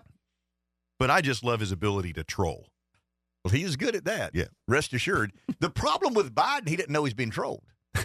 But 0.99 1.09
I 1.11 1.19
just 1.19 1.43
love 1.43 1.59
his 1.59 1.73
ability 1.73 2.13
to 2.13 2.23
troll. 2.23 2.67
Well, 3.43 3.51
he 3.53 3.63
is 3.63 3.75
good 3.75 3.93
at 3.97 4.05
that. 4.05 4.33
Yeah. 4.33 4.45
Rest 4.69 4.93
assured. 4.93 5.33
the 5.59 5.69
problem 5.69 6.13
with 6.13 6.33
Biden, 6.33 6.69
he 6.69 6.77
didn't 6.77 6.91
know 6.93 7.03
he's 7.03 7.13
being 7.13 7.29
trolled. 7.29 7.63
I 7.95 8.03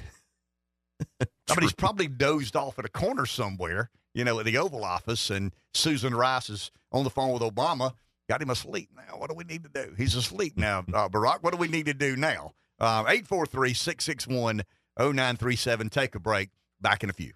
mean, 1.51 1.61
he's 1.63 1.73
probably 1.73 2.09
dozed 2.09 2.57
off 2.57 2.77
at 2.81 2.85
a 2.85 2.89
corner 2.89 3.25
somewhere, 3.25 3.91
you 4.15 4.25
know, 4.25 4.41
at 4.41 4.47
the 4.47 4.59
Oval 4.59 4.85
Office, 4.85 5.31
and 5.31 5.55
Susan 5.75 6.13
Rice 6.13 6.51
is 6.51 6.73
on 6.91 7.05
the 7.05 7.11
phone 7.11 7.33
with 7.33 7.43
Obama. 7.43 7.93
Got 8.29 8.43
him 8.43 8.51
asleep 8.51 8.91
now. 8.95 9.19
What 9.19 9.31
do 9.31 9.37
we 9.37 9.45
need 9.45 9.65
to 9.65 9.71
do? 9.71 9.95
He's 9.97 10.15
asleep 10.15 10.57
now, 10.57 10.81
uh, 10.95 11.09
Barack. 11.09 11.43
What 11.43 11.53
do 11.53 11.59
we 11.59 11.69
need 11.69 11.87
to 11.87 11.95
do 11.95 12.17
now? 12.17 12.53
Uh, 12.79 13.05
843 13.09 13.75
661 13.75 14.63
0937. 14.99 15.89
Take 15.89 16.15
a 16.15 16.21
break. 16.21 16.51
Back 16.81 17.03
in 17.03 17.11
a 17.11 17.13
few. 17.13 17.33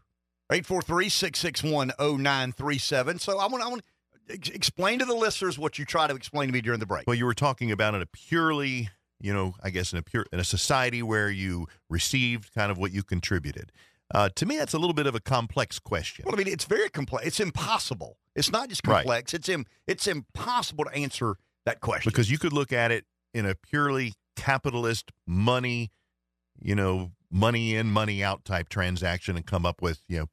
843 0.51 1.09
661 1.09 1.93
0937. 1.99 3.19
So 3.19 3.39
I 3.39 3.47
want, 3.47 3.65
I 3.65 3.69
want 3.69 3.83
to 4.29 4.35
explain 4.55 4.99
to 4.99 5.05
the 5.05 5.15
listeners 5.15 5.59
what 5.59 5.79
you 5.79 5.85
try 5.85 6.07
to 6.07 6.15
explain 6.15 6.49
to 6.49 6.53
me 6.53 6.61
during 6.61 6.79
the 6.79 6.87
break. 6.87 7.07
Well, 7.07 7.17
you 7.17 7.25
were 7.25 7.35
talking 7.35 7.73
about 7.73 7.95
in 7.95 8.03
a 8.03 8.07
purely, 8.07 8.91
you 9.21 9.33
know, 9.33 9.55
I 9.63 9.71
guess 9.71 9.93
in 9.93 9.99
a 9.99 10.03
pure 10.03 10.27
in 10.33 10.39
a 10.39 10.45
society 10.45 11.03
where 11.03 11.31
you 11.31 11.67
received 11.89 12.55
kind 12.55 12.71
of 12.71 12.79
what 12.79 12.93
you 12.93 13.03
contributed. 13.03 13.73
Uh, 14.13 14.29
to 14.37 14.45
me, 14.47 14.57
that's 14.59 14.75
a 14.75 14.79
little 14.79 14.95
bit 14.95 15.07
of 15.07 15.15
a 15.15 15.21
complex 15.21 15.79
question. 15.79 16.25
Well, 16.27 16.35
I 16.35 16.39
mean, 16.39 16.49
it's 16.49 16.65
very 16.67 16.89
complex. 16.91 17.27
It's 17.27 17.41
impossible. 17.41 18.19
It's 18.37 18.51
not 18.51 18.69
just 18.69 18.87
Right. 18.87 18.99
complex. 18.99 19.33
It's 19.35 19.49
Im- 19.49 19.67
it's 19.87 20.07
impossible 20.07 20.85
to 20.85 20.93
answer 20.95 21.37
that 21.65 21.81
question. 21.81 22.11
because 22.11 22.31
you 22.31 22.39
could 22.39 22.53
look 22.53 22.73
at 22.73 22.91
it 22.91 23.07
in 23.33 23.47
a 23.47 23.55
purely 23.55 24.15
capitalist 24.37 25.13
money, 25.27 25.91
you 26.61 26.75
know, 26.75 27.13
money 27.31 27.75
in, 27.77 27.91
money 27.91 28.23
out 28.23 28.45
type 28.45 28.69
transaction 28.69 29.37
and 29.37 29.47
come 29.47 29.65
up 29.65 29.81
with, 29.81 30.03
you 30.09 30.19
know, 30.19 30.27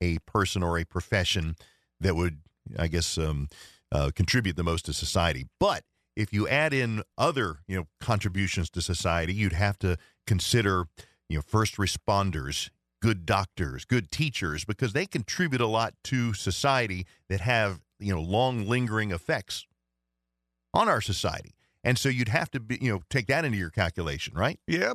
a 0.00 0.18
person 0.20 0.62
or 0.62 0.78
a 0.78 0.84
profession 0.84 1.54
that 2.00 2.16
would, 2.16 2.40
I 2.78 2.88
guess, 2.88 3.18
um, 3.18 3.48
uh, 3.92 4.10
contribute 4.14 4.56
the 4.56 4.62
most 4.64 4.86
to 4.86 4.92
society. 4.92 5.46
But 5.60 5.84
if 6.16 6.32
you 6.32 6.48
add 6.48 6.72
in 6.72 7.02
other, 7.18 7.58
you 7.68 7.76
know, 7.76 7.86
contributions 8.00 8.70
to 8.70 8.82
society, 8.82 9.34
you'd 9.34 9.52
have 9.52 9.78
to 9.80 9.96
consider, 10.26 10.86
you 11.28 11.36
know, 11.38 11.42
first 11.46 11.76
responders, 11.76 12.70
good 13.00 13.26
doctors, 13.26 13.84
good 13.84 14.10
teachers, 14.10 14.64
because 14.64 14.92
they 14.92 15.06
contribute 15.06 15.60
a 15.60 15.66
lot 15.66 15.94
to 16.04 16.32
society 16.34 17.06
that 17.28 17.40
have, 17.40 17.80
you 17.98 18.14
know, 18.14 18.20
long 18.20 18.66
lingering 18.68 19.10
effects 19.10 19.66
on 20.74 20.88
our 20.88 21.00
society. 21.00 21.54
And 21.82 21.98
so 21.98 22.08
you'd 22.10 22.28
have 22.28 22.50
to 22.50 22.60
be, 22.60 22.78
you 22.80 22.92
know, 22.92 23.00
take 23.08 23.26
that 23.28 23.44
into 23.44 23.56
your 23.56 23.70
calculation, 23.70 24.34
right? 24.36 24.60
yeah, 24.66 24.92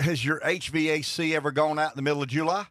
has 0.00 0.24
your 0.24 0.40
HVAC 0.40 1.34
ever 1.34 1.50
gone 1.50 1.78
out 1.78 1.92
in 1.92 1.96
the 1.96 2.02
middle 2.02 2.22
of 2.22 2.28
July? 2.28 2.66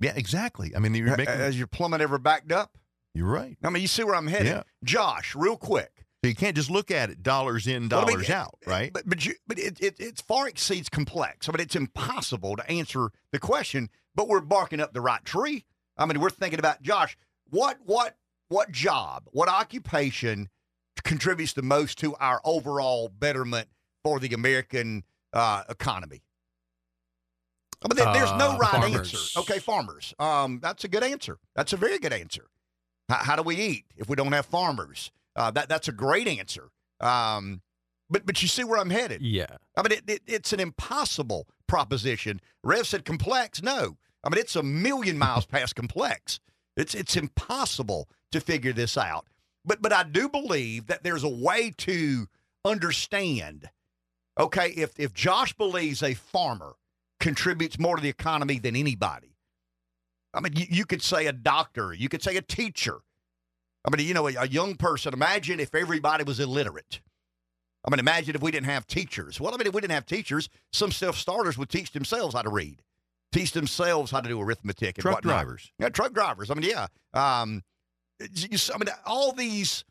Yeah, 0.00 0.12
exactly. 0.16 0.72
I 0.74 0.78
mean, 0.80 0.94
you're 0.94 1.16
making, 1.16 1.34
Has 1.34 1.56
your 1.58 1.66
plumbing 1.66 2.00
ever 2.00 2.18
backed 2.18 2.52
up? 2.52 2.76
you're 3.14 3.26
right. 3.28 3.56
I 3.62 3.70
mean, 3.70 3.82
you 3.82 3.88
see 3.88 4.02
where 4.02 4.14
I'm 4.14 4.26
headed. 4.26 4.46
Yeah. 4.46 4.62
Josh, 4.82 5.34
real 5.36 5.56
quick. 5.56 5.99
So 6.22 6.28
you 6.28 6.34
can't 6.34 6.54
just 6.54 6.70
look 6.70 6.90
at 6.90 7.08
it 7.08 7.22
dollars 7.22 7.66
in, 7.66 7.88
Well, 7.88 8.00
I 8.00 8.04
mean, 8.04 8.16
dollars 8.16 8.30
out, 8.30 8.54
right? 8.66 8.92
But 8.92 9.08
but 9.08 9.24
you, 9.24 9.34
but 9.46 9.58
it, 9.58 9.80
it 9.80 9.98
it 9.98 10.22
far 10.28 10.48
exceeds 10.48 10.90
complex. 10.90 11.48
I 11.48 11.52
mean, 11.52 11.60
it's 11.60 11.76
impossible 11.76 12.56
to 12.56 12.70
answer 12.70 13.10
the 13.32 13.38
question. 13.38 13.88
But 14.14 14.28
we're 14.28 14.40
barking 14.40 14.80
up 14.80 14.92
the 14.92 15.00
right 15.00 15.24
tree. 15.24 15.64
I 15.96 16.04
mean, 16.04 16.20
we're 16.20 16.28
thinking 16.30 16.58
about 16.58 16.82
Josh. 16.82 17.16
What 17.48 17.78
what 17.84 18.16
what 18.48 18.70
job? 18.70 19.28
What 19.32 19.48
occupation 19.48 20.50
contributes 21.04 21.54
the 21.54 21.62
most 21.62 21.96
to 21.98 22.14
our 22.16 22.40
overall 22.44 23.08
betterment 23.08 23.68
for 24.04 24.20
the 24.20 24.34
American 24.34 25.04
uh, 25.32 25.62
economy? 25.70 26.22
I 27.82 27.88
mean, 27.88 27.96
there- 27.96 28.12
there's 28.12 28.32
no 28.38 28.50
Uh, 28.52 28.58
right 28.58 28.70
farmers. 28.72 29.14
answer. 29.14 29.40
Okay, 29.40 29.58
farmers. 29.58 30.12
Um, 30.18 30.58
that's 30.60 30.84
a 30.84 30.88
good 30.88 31.02
answer. 31.02 31.38
That's 31.56 31.72
a 31.72 31.78
very 31.78 31.98
good 31.98 32.12
answer. 32.12 32.50
How, 33.08 33.16
how 33.16 33.36
do 33.36 33.42
we 33.42 33.56
eat 33.56 33.86
if 33.96 34.06
we 34.08 34.16
don't 34.16 34.32
have 34.32 34.44
farmers? 34.44 35.10
Uh, 35.36 35.50
that 35.52 35.68
that's 35.68 35.88
a 35.88 35.92
great 35.92 36.28
answer. 36.28 36.70
Um, 37.00 37.62
but 38.08 38.26
but 38.26 38.42
you 38.42 38.48
see 38.48 38.64
where 38.64 38.78
I'm 38.78 38.90
headed. 38.90 39.22
Yeah. 39.22 39.56
I 39.76 39.82
mean, 39.82 39.92
it, 39.92 40.02
it, 40.08 40.22
it's 40.26 40.52
an 40.52 40.60
impossible 40.60 41.46
proposition. 41.66 42.40
Rev 42.64 42.86
said 42.86 43.04
complex. 43.04 43.62
No, 43.62 43.96
I 44.24 44.28
mean, 44.28 44.38
it's 44.38 44.56
a 44.56 44.62
million 44.62 45.18
miles 45.26 45.46
past 45.46 45.76
complex. 45.76 46.40
It's 46.76 46.94
it's 46.94 47.16
impossible 47.16 48.08
to 48.32 48.40
figure 48.40 48.72
this 48.72 48.96
out. 48.96 49.26
But 49.64 49.82
but 49.82 49.92
I 49.92 50.02
do 50.02 50.28
believe 50.28 50.86
that 50.86 51.02
there's 51.02 51.24
a 51.24 51.28
way 51.28 51.72
to 51.78 52.26
understand. 52.64 53.70
Okay, 54.38 54.70
if 54.70 54.98
if 54.98 55.12
Josh 55.12 55.52
believes 55.54 56.02
a 56.02 56.14
farmer 56.14 56.74
contributes 57.18 57.78
more 57.78 57.96
to 57.96 58.02
the 58.02 58.08
economy 58.08 58.58
than 58.58 58.74
anybody, 58.74 59.36
I 60.32 60.40
mean, 60.40 60.54
you, 60.56 60.66
you 60.70 60.84
could 60.86 61.02
say 61.02 61.26
a 61.26 61.32
doctor, 61.32 61.92
you 61.92 62.08
could 62.08 62.22
say 62.22 62.36
a 62.36 62.42
teacher. 62.42 63.00
I 63.84 63.94
mean, 63.96 64.06
you 64.06 64.14
know, 64.14 64.28
a, 64.28 64.34
a 64.34 64.46
young 64.46 64.76
person. 64.76 65.14
Imagine 65.14 65.60
if 65.60 65.74
everybody 65.74 66.24
was 66.24 66.40
illiterate. 66.40 67.00
I 67.84 67.90
mean, 67.90 67.98
imagine 67.98 68.34
if 68.34 68.42
we 68.42 68.50
didn't 68.50 68.66
have 68.66 68.86
teachers. 68.86 69.40
Well, 69.40 69.54
I 69.54 69.56
mean, 69.56 69.66
if 69.66 69.72
we 69.74 69.80
didn't 69.80 69.94
have 69.94 70.06
teachers, 70.06 70.48
some 70.72 70.92
self 70.92 71.16
starters 71.16 71.56
would 71.56 71.70
teach 71.70 71.92
themselves 71.92 72.34
how 72.34 72.42
to 72.42 72.50
read, 72.50 72.82
teach 73.32 73.52
themselves 73.52 74.10
how 74.10 74.20
to 74.20 74.28
do 74.28 74.40
arithmetic 74.40 74.98
and 74.98 75.02
Truck 75.02 75.16
whatnot. 75.16 75.32
drivers. 75.32 75.72
Yeah, 75.78 75.88
truck 75.88 76.12
drivers. 76.12 76.50
I 76.50 76.54
mean, 76.54 76.70
yeah. 76.70 76.86
Um, 77.14 77.62
I 78.20 78.78
mean, 78.78 78.88
all 79.06 79.32
these. 79.32 79.84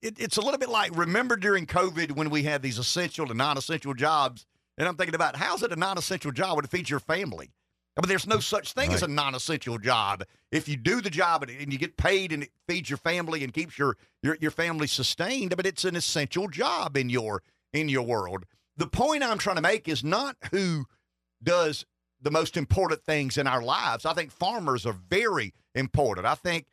It, 0.00 0.18
it's 0.18 0.36
a 0.36 0.40
little 0.42 0.58
bit 0.58 0.68
like 0.68 0.96
remember 0.96 1.36
during 1.36 1.66
COVID 1.66 2.12
when 2.12 2.28
we 2.30 2.42
had 2.42 2.62
these 2.62 2.78
essential 2.78 3.28
and 3.28 3.38
non-essential 3.38 3.94
jobs, 3.94 4.46
and 4.78 4.88
I'm 4.88 4.96
thinking 4.96 5.14
about 5.14 5.36
how's 5.36 5.62
it 5.62 5.72
a 5.72 5.76
non-essential 5.76 6.32
job 6.32 6.58
it 6.58 6.70
feeds 6.70 6.88
your 6.88 7.00
family? 7.00 7.50
I 7.96 8.00
mean, 8.00 8.08
there's 8.08 8.26
no 8.26 8.40
such 8.40 8.72
thing 8.72 8.92
as 8.92 9.02
a 9.02 9.08
non-essential 9.08 9.78
job. 9.78 10.24
If 10.50 10.68
you 10.68 10.76
do 10.76 11.00
the 11.00 11.10
job 11.10 11.44
and, 11.44 11.52
and 11.52 11.72
you 11.72 11.78
get 11.78 11.96
paid 11.96 12.32
and 12.32 12.42
it 12.42 12.50
feeds 12.66 12.90
your 12.90 12.96
family 12.96 13.44
and 13.44 13.52
keeps 13.52 13.78
your, 13.78 13.96
your 14.22 14.36
your 14.40 14.50
family 14.50 14.88
sustained, 14.88 15.56
but 15.56 15.64
it's 15.64 15.84
an 15.84 15.94
essential 15.94 16.48
job 16.48 16.96
in 16.96 17.08
your 17.08 17.42
in 17.72 17.88
your 17.88 18.02
world. 18.02 18.46
The 18.76 18.88
point 18.88 19.22
I'm 19.22 19.38
trying 19.38 19.56
to 19.56 19.62
make 19.62 19.88
is 19.88 20.02
not 20.02 20.36
who 20.50 20.86
does 21.42 21.86
the 22.20 22.30
most 22.30 22.56
important 22.56 23.04
things 23.04 23.38
in 23.38 23.46
our 23.46 23.62
lives. 23.62 24.04
I 24.04 24.14
think 24.14 24.32
farmers 24.32 24.86
are 24.86 24.96
very 25.08 25.54
important. 25.74 26.26
I 26.26 26.34
think 26.34 26.66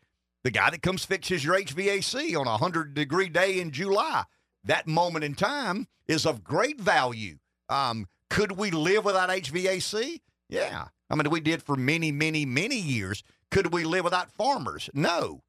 the 0.43 0.51
guy 0.51 0.71
that 0.71 0.81
comes 0.81 1.05
fixes 1.05 1.43
your 1.43 1.55
HVAC 1.55 2.39
on 2.39 2.47
a 2.47 2.51
100 2.51 2.95
degree 2.95 3.29
day 3.29 3.59
in 3.59 3.69
July, 3.71 4.23
that 4.63 4.87
moment 4.87 5.23
in 5.23 5.35
time 5.35 5.87
is 6.07 6.25
of 6.25 6.43
great 6.43 6.79
value. 6.79 7.37
Um, 7.69 8.07
could 8.29 8.53
we 8.53 8.71
live 8.71 9.05
without 9.05 9.29
HVAC? 9.29 10.21
Yeah. 10.49 10.87
I 11.11 11.15
mean, 11.15 11.29
we 11.29 11.41
did 11.41 11.61
for 11.61 11.75
many, 11.75 12.11
many, 12.11 12.45
many 12.45 12.77
years. 12.77 13.21
Could 13.49 13.73
we 13.73 13.83
live 13.83 14.05
without 14.05 14.31
farmers? 14.31 14.89
No, 14.93 15.43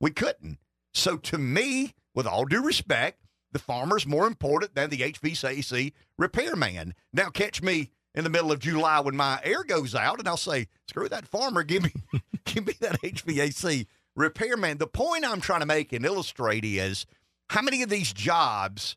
we 0.00 0.12
couldn't. 0.12 0.58
So, 0.94 1.16
to 1.16 1.38
me, 1.38 1.94
with 2.14 2.26
all 2.26 2.44
due 2.44 2.62
respect, 2.62 3.24
the 3.52 3.58
farmer's 3.58 4.06
more 4.06 4.26
important 4.26 4.74
than 4.74 4.90
the 4.90 4.98
HVAC 5.00 5.92
repairman. 6.16 6.94
Now, 7.12 7.28
catch 7.30 7.60
me 7.60 7.90
in 8.14 8.22
the 8.22 8.30
middle 8.30 8.52
of 8.52 8.60
July 8.60 9.00
when 9.00 9.16
my 9.16 9.40
air 9.42 9.64
goes 9.64 9.94
out, 9.94 10.20
and 10.20 10.28
I'll 10.28 10.36
say, 10.36 10.68
"Screw 10.88 11.08
that 11.08 11.26
farmer! 11.26 11.64
Give 11.64 11.82
me, 11.82 11.92
give 12.44 12.66
me 12.66 12.74
that 12.80 13.00
HVAC 13.02 13.86
repairman." 14.14 14.78
The 14.78 14.86
point 14.86 15.24
I'm 15.24 15.40
trying 15.40 15.60
to 15.60 15.66
make 15.66 15.92
and 15.92 16.04
illustrate 16.04 16.64
is 16.64 17.04
how 17.48 17.62
many 17.62 17.82
of 17.82 17.88
these 17.88 18.12
jobs, 18.12 18.96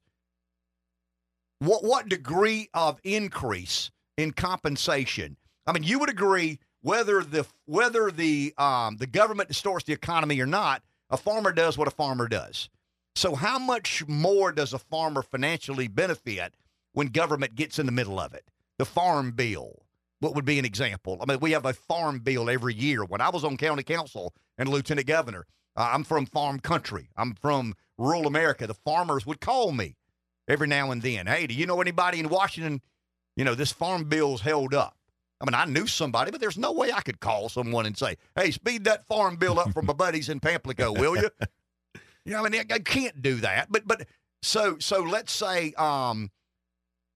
what 1.57 1.83
what 1.83 2.07
degree 2.07 2.69
of 2.73 2.99
increase 3.03 3.89
in 4.15 4.31
compensation? 4.31 5.37
I 5.65 5.71
mean, 5.71 5.83
you 5.83 5.99
would 5.99 6.09
agree 6.09 6.59
whether 6.81 7.23
the 7.23 7.45
whether 7.65 8.11
the 8.11 8.53
um, 8.57 8.97
the 8.97 9.07
government 9.07 9.49
distorts 9.49 9.85
the 9.85 9.93
economy 9.93 10.39
or 10.39 10.45
not, 10.45 10.83
a 11.09 11.17
farmer 11.17 11.51
does 11.51 11.77
what 11.77 11.87
a 11.87 11.91
farmer 11.91 12.27
does. 12.27 12.69
So, 13.15 13.35
how 13.35 13.59
much 13.59 14.05
more 14.07 14.51
does 14.51 14.73
a 14.73 14.79
farmer 14.79 15.21
financially 15.21 15.87
benefit 15.87 16.53
when 16.93 17.07
government 17.07 17.55
gets 17.55 17.79
in 17.79 17.85
the 17.85 17.91
middle 17.91 18.19
of 18.19 18.33
it? 18.33 18.43
The 18.77 18.85
farm 18.85 19.31
bill, 19.31 19.83
what 20.19 20.35
would 20.35 20.45
be 20.45 20.59
an 20.59 20.65
example? 20.65 21.19
I 21.21 21.25
mean, 21.25 21.39
we 21.39 21.51
have 21.51 21.65
a 21.65 21.73
farm 21.73 22.19
bill 22.19 22.49
every 22.49 22.73
year. 22.73 23.05
When 23.05 23.21
I 23.21 23.29
was 23.29 23.43
on 23.43 23.55
county 23.57 23.83
council 23.83 24.33
and 24.57 24.67
lieutenant 24.67 25.07
governor, 25.07 25.45
uh, 25.75 25.91
I'm 25.93 26.03
from 26.03 26.25
farm 26.25 26.59
country. 26.59 27.09
I'm 27.15 27.35
from 27.35 27.75
rural 27.97 28.27
America. 28.27 28.67
The 28.67 28.73
farmers 28.73 29.25
would 29.25 29.39
call 29.39 29.71
me 29.71 29.95
every 30.47 30.67
now 30.67 30.91
and 30.91 31.01
then. 31.01 31.27
Hey, 31.27 31.47
do 31.47 31.53
you 31.53 31.65
know 31.65 31.81
anybody 31.81 32.19
in 32.19 32.29
Washington? 32.29 32.81
You 33.35 33.45
know, 33.45 33.55
this 33.55 33.71
farm 33.71 34.05
bill's 34.05 34.41
held 34.41 34.73
up. 34.73 34.97
I 35.43 35.45
mean, 35.45 35.55
I 35.55 35.65
knew 35.65 35.87
somebody, 35.87 36.31
but 36.31 36.39
there's 36.39 36.57
no 36.57 36.71
way 36.71 36.93
I 36.93 37.01
could 37.01 37.19
call 37.19 37.49
someone 37.49 37.85
and 37.85 37.97
say, 37.97 38.15
"Hey, 38.33 38.51
speed 38.51 38.85
that 38.85 39.05
farm 39.05 39.35
bill 39.35 39.59
up 39.59 39.73
for 39.73 39.81
my 39.81 39.91
buddies 39.91 40.29
in 40.29 40.39
Pamplico, 40.39 40.97
will 40.97 41.17
you?" 41.17 41.29
You 42.25 42.31
know, 42.31 42.45
I 42.45 42.49
mean, 42.49 42.61
I, 42.61 42.75
I 42.75 42.79
can't 42.79 43.21
do 43.21 43.35
that. 43.41 43.69
But 43.69 43.85
but 43.85 44.07
so 44.41 44.77
so 44.79 45.01
let's 45.01 45.33
say 45.33 45.73
um, 45.73 46.31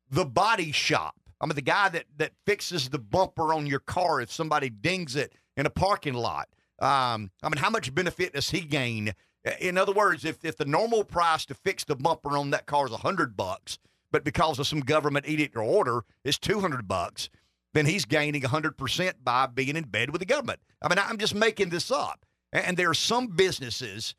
the 0.10 0.26
body 0.26 0.74
shop. 0.74 1.16
I 1.40 1.46
mean, 1.46 1.56
the 1.56 1.62
guy 1.62 1.88
that 1.88 2.08
that 2.18 2.34
fixes 2.46 2.90
the 2.90 3.00
bumper 3.00 3.54
on 3.54 3.68
your 3.68 3.80
car 3.80 4.20
if 4.20 4.30
somebody 4.30 4.70
dings 4.70 5.16
it 5.16 5.34
in 5.56 5.66
a 5.66 5.70
parking 5.70 6.14
lot. 6.14 6.50
Um, 6.80 7.32
I 7.42 7.48
mean, 7.48 7.58
how 7.58 7.70
much 7.70 7.96
benefit 7.96 8.34
does 8.34 8.50
he 8.50 8.60
gain? 8.60 9.14
In 9.62 9.78
other 9.78 9.94
words, 9.94 10.26
if 10.26 10.44
if 10.44 10.58
the 10.58 10.66
normal 10.66 11.06
price 11.06 11.46
to 11.46 11.54
fix 11.54 11.86
the 11.86 11.96
bumper 11.96 12.38
on 12.38 12.50
that 12.50 12.66
car 12.66 12.88
is 12.88 12.92
a 12.92 12.98
hundred 12.98 13.38
bucks, 13.38 13.80
but 14.12 14.26
because 14.26 14.60
of 14.60 14.68
some 14.68 14.82
government 14.82 15.26
edict 15.26 15.56
or 15.56 15.62
order, 15.62 16.02
it's 16.26 16.38
two 16.38 16.60
hundred 16.60 16.86
bucks, 16.86 17.30
then 17.78 17.86
he's 17.86 18.06
gaining 18.06 18.42
hundred 18.42 18.78
percent 18.78 19.24
by 19.24 19.46
being 19.46 19.76
in 19.76 19.84
bed 19.84 20.10
with 20.10 20.20
the 20.20 20.26
government. 20.26 20.60
I 20.82 20.90
mean, 20.90 20.98
I'm 21.00 21.18
just 21.18 21.36
making 21.36 21.70
this 21.70 21.92
up. 21.92 22.26
And, 22.52 22.66
and 22.66 22.78
there 22.78 22.90
are 22.90 22.96
some 22.96 23.28
businesses 23.28 24.16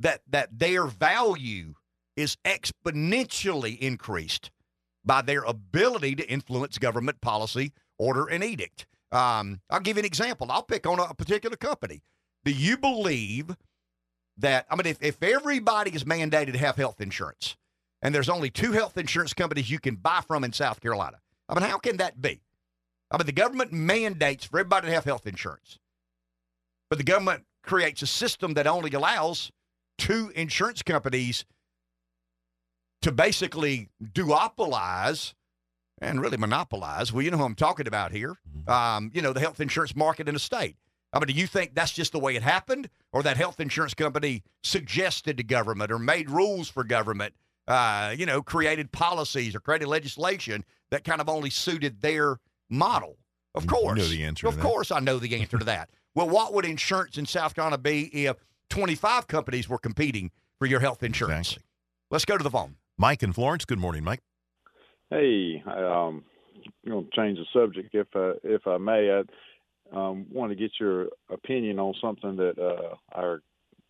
that 0.00 0.22
that 0.28 0.58
their 0.58 0.86
value 0.86 1.74
is 2.16 2.36
exponentially 2.44 3.78
increased 3.78 4.50
by 5.04 5.22
their 5.22 5.44
ability 5.44 6.16
to 6.16 6.28
influence 6.28 6.78
government 6.78 7.20
policy, 7.20 7.72
order, 7.98 8.26
and 8.26 8.42
edict. 8.42 8.86
Um, 9.12 9.60
I'll 9.70 9.80
give 9.80 9.96
you 9.96 10.00
an 10.00 10.06
example. 10.06 10.50
I'll 10.50 10.62
pick 10.62 10.86
on 10.86 10.98
a, 10.98 11.04
a 11.04 11.14
particular 11.14 11.56
company. 11.56 12.02
Do 12.44 12.50
you 12.50 12.76
believe 12.76 13.56
that? 14.38 14.66
I 14.68 14.76
mean, 14.76 14.86
if, 14.86 15.02
if 15.02 15.22
everybody 15.22 15.92
is 15.92 16.04
mandated 16.04 16.52
to 16.52 16.58
have 16.58 16.76
health 16.76 17.00
insurance, 17.00 17.56
and 18.02 18.14
there's 18.14 18.28
only 18.28 18.50
two 18.50 18.72
health 18.72 18.98
insurance 18.98 19.32
companies 19.32 19.70
you 19.70 19.78
can 19.78 19.96
buy 19.96 20.22
from 20.26 20.42
in 20.42 20.52
South 20.52 20.80
Carolina, 20.80 21.18
I 21.48 21.54
mean, 21.54 21.68
how 21.68 21.78
can 21.78 21.98
that 21.98 22.20
be? 22.20 22.40
I 23.10 23.18
mean, 23.18 23.26
the 23.26 23.32
government 23.32 23.72
mandates 23.72 24.44
for 24.44 24.58
everybody 24.58 24.88
to 24.88 24.94
have 24.94 25.04
health 25.04 25.26
insurance, 25.26 25.78
but 26.90 26.98
the 26.98 27.04
government 27.04 27.44
creates 27.62 28.02
a 28.02 28.06
system 28.06 28.54
that 28.54 28.66
only 28.66 28.90
allows 28.92 29.50
two 29.98 30.32
insurance 30.34 30.82
companies 30.82 31.44
to 33.02 33.12
basically 33.12 33.88
duopolize 34.02 35.34
and 36.00 36.20
really 36.20 36.36
monopolize. 36.36 37.12
Well, 37.12 37.22
you 37.22 37.30
know 37.30 37.38
who 37.38 37.44
I'm 37.44 37.54
talking 37.54 37.86
about 37.86 38.12
here. 38.12 38.36
Um, 38.66 39.10
you 39.14 39.22
know, 39.22 39.32
the 39.32 39.40
health 39.40 39.60
insurance 39.60 39.94
market 39.94 40.28
in 40.28 40.34
the 40.34 40.40
state. 40.40 40.76
I 41.12 41.18
mean, 41.18 41.28
do 41.28 41.32
you 41.32 41.46
think 41.46 41.74
that's 41.74 41.92
just 41.92 42.12
the 42.12 42.18
way 42.18 42.36
it 42.36 42.42
happened, 42.42 42.90
or 43.12 43.22
that 43.22 43.36
health 43.36 43.60
insurance 43.60 43.94
company 43.94 44.42
suggested 44.62 45.36
to 45.38 45.44
government 45.44 45.90
or 45.90 45.98
made 45.98 46.28
rules 46.28 46.68
for 46.68 46.84
government? 46.84 47.34
Uh, 47.66 48.14
you 48.16 48.26
know, 48.26 48.42
created 48.42 48.92
policies 48.92 49.54
or 49.54 49.60
created 49.60 49.88
legislation 49.88 50.64
that 50.90 51.04
kind 51.04 51.20
of 51.20 51.28
only 51.28 51.50
suited 51.50 52.00
their 52.00 52.38
model. 52.68 53.16
Of 53.54 53.64
You 53.64 53.70
course, 53.70 53.98
know 53.98 54.06
the 54.06 54.24
answer 54.24 54.42
to 54.42 54.48
Of 54.48 54.56
that. 54.56 54.62
course, 54.62 54.90
I 54.90 55.00
know 55.00 55.18
the 55.18 55.34
answer 55.36 55.58
to 55.58 55.64
that. 55.64 55.90
Well, 56.16 56.30
what 56.30 56.54
would 56.54 56.64
insurance 56.64 57.18
in 57.18 57.26
South 57.26 57.54
Carolina 57.54 57.76
be 57.76 58.04
if 58.24 58.38
25 58.70 59.26
companies 59.26 59.68
were 59.68 59.76
competing 59.76 60.30
for 60.58 60.64
your 60.64 60.80
health 60.80 61.02
insurance? 61.02 61.48
Exactly. 61.48 61.64
Let's 62.10 62.24
go 62.24 62.38
to 62.38 62.42
the 62.42 62.48
phone. 62.50 62.76
Mike 62.96 63.22
in 63.22 63.34
Florence. 63.34 63.66
Good 63.66 63.78
morning, 63.78 64.02
Mike. 64.02 64.20
Hey, 65.10 65.62
um, 65.66 66.24
I'm 66.86 66.90
going 66.90 67.04
to 67.04 67.10
change 67.14 67.38
the 67.38 67.44
subject 67.52 67.94
if 67.94 68.06
I, 68.14 68.32
if 68.44 68.66
I 68.66 68.78
may. 68.78 69.10
I 69.10 69.24
um, 69.94 70.24
want 70.32 70.52
to 70.52 70.56
get 70.56 70.70
your 70.80 71.08
opinion 71.30 71.78
on 71.78 71.92
something 72.00 72.34
that 72.36 72.58
uh, 72.58 72.94
our 73.12 73.42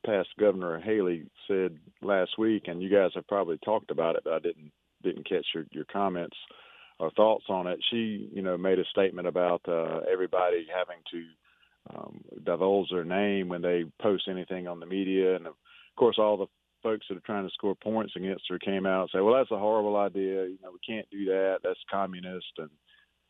past 0.05 0.31
governor 0.39 0.81
Haley 0.81 1.27
said 1.47 1.79
last 2.03 2.39
week, 2.39 2.65
and 2.67 2.83
you 2.83 2.91
guys 2.91 3.13
have 3.15 3.29
probably 3.29 3.59
talked 3.65 3.93
about 3.93 4.17
it, 4.17 4.23
but 4.25 4.33
I 4.33 4.41
didn't 4.41 4.73
didn't 5.05 5.29
catch 5.29 5.47
your, 5.55 5.65
your 5.71 5.85
comments 5.85 6.37
or 6.99 7.11
thoughts 7.11 7.45
on 7.49 7.67
it. 7.67 7.79
She, 7.91 8.29
you 8.33 8.43
know, 8.43 8.57
made 8.57 8.79
a 8.79 8.85
statement 8.91 9.29
about 9.29 9.63
uh, 9.69 10.01
everybody 10.11 10.67
having 10.75 11.03
to 11.11 11.25
um, 11.95 12.21
divulge 12.45 12.89
their 12.91 13.05
name 13.05 13.49
when 13.49 13.63
they 13.63 13.85
post 14.01 14.29
anything 14.29 14.67
on 14.67 14.81
the 14.81 14.87
media, 14.87 15.37
and 15.37 15.47
of 15.47 15.55
course, 15.97 16.17
all 16.19 16.37
the 16.37 16.47
folks 16.83 17.07
that 17.09 17.17
are 17.17 17.27
trying 17.27 17.47
to 17.47 17.55
score 17.55 17.75
points 17.75 18.13
against 18.17 18.45
her 18.49 18.59
came 18.59 18.87
out 18.87 19.03
and 19.03 19.11
say, 19.13 19.21
"Well, 19.21 19.35
that's 19.35 19.51
a 19.51 19.59
horrible 19.59 19.97
idea. 19.97 20.47
You 20.47 20.59
know, 20.63 20.73
we 20.73 20.79
can't 20.87 21.09
do 21.11 21.27
that. 21.27 21.59
That's 21.63 21.79
communist, 21.91 22.53
and 22.59 22.71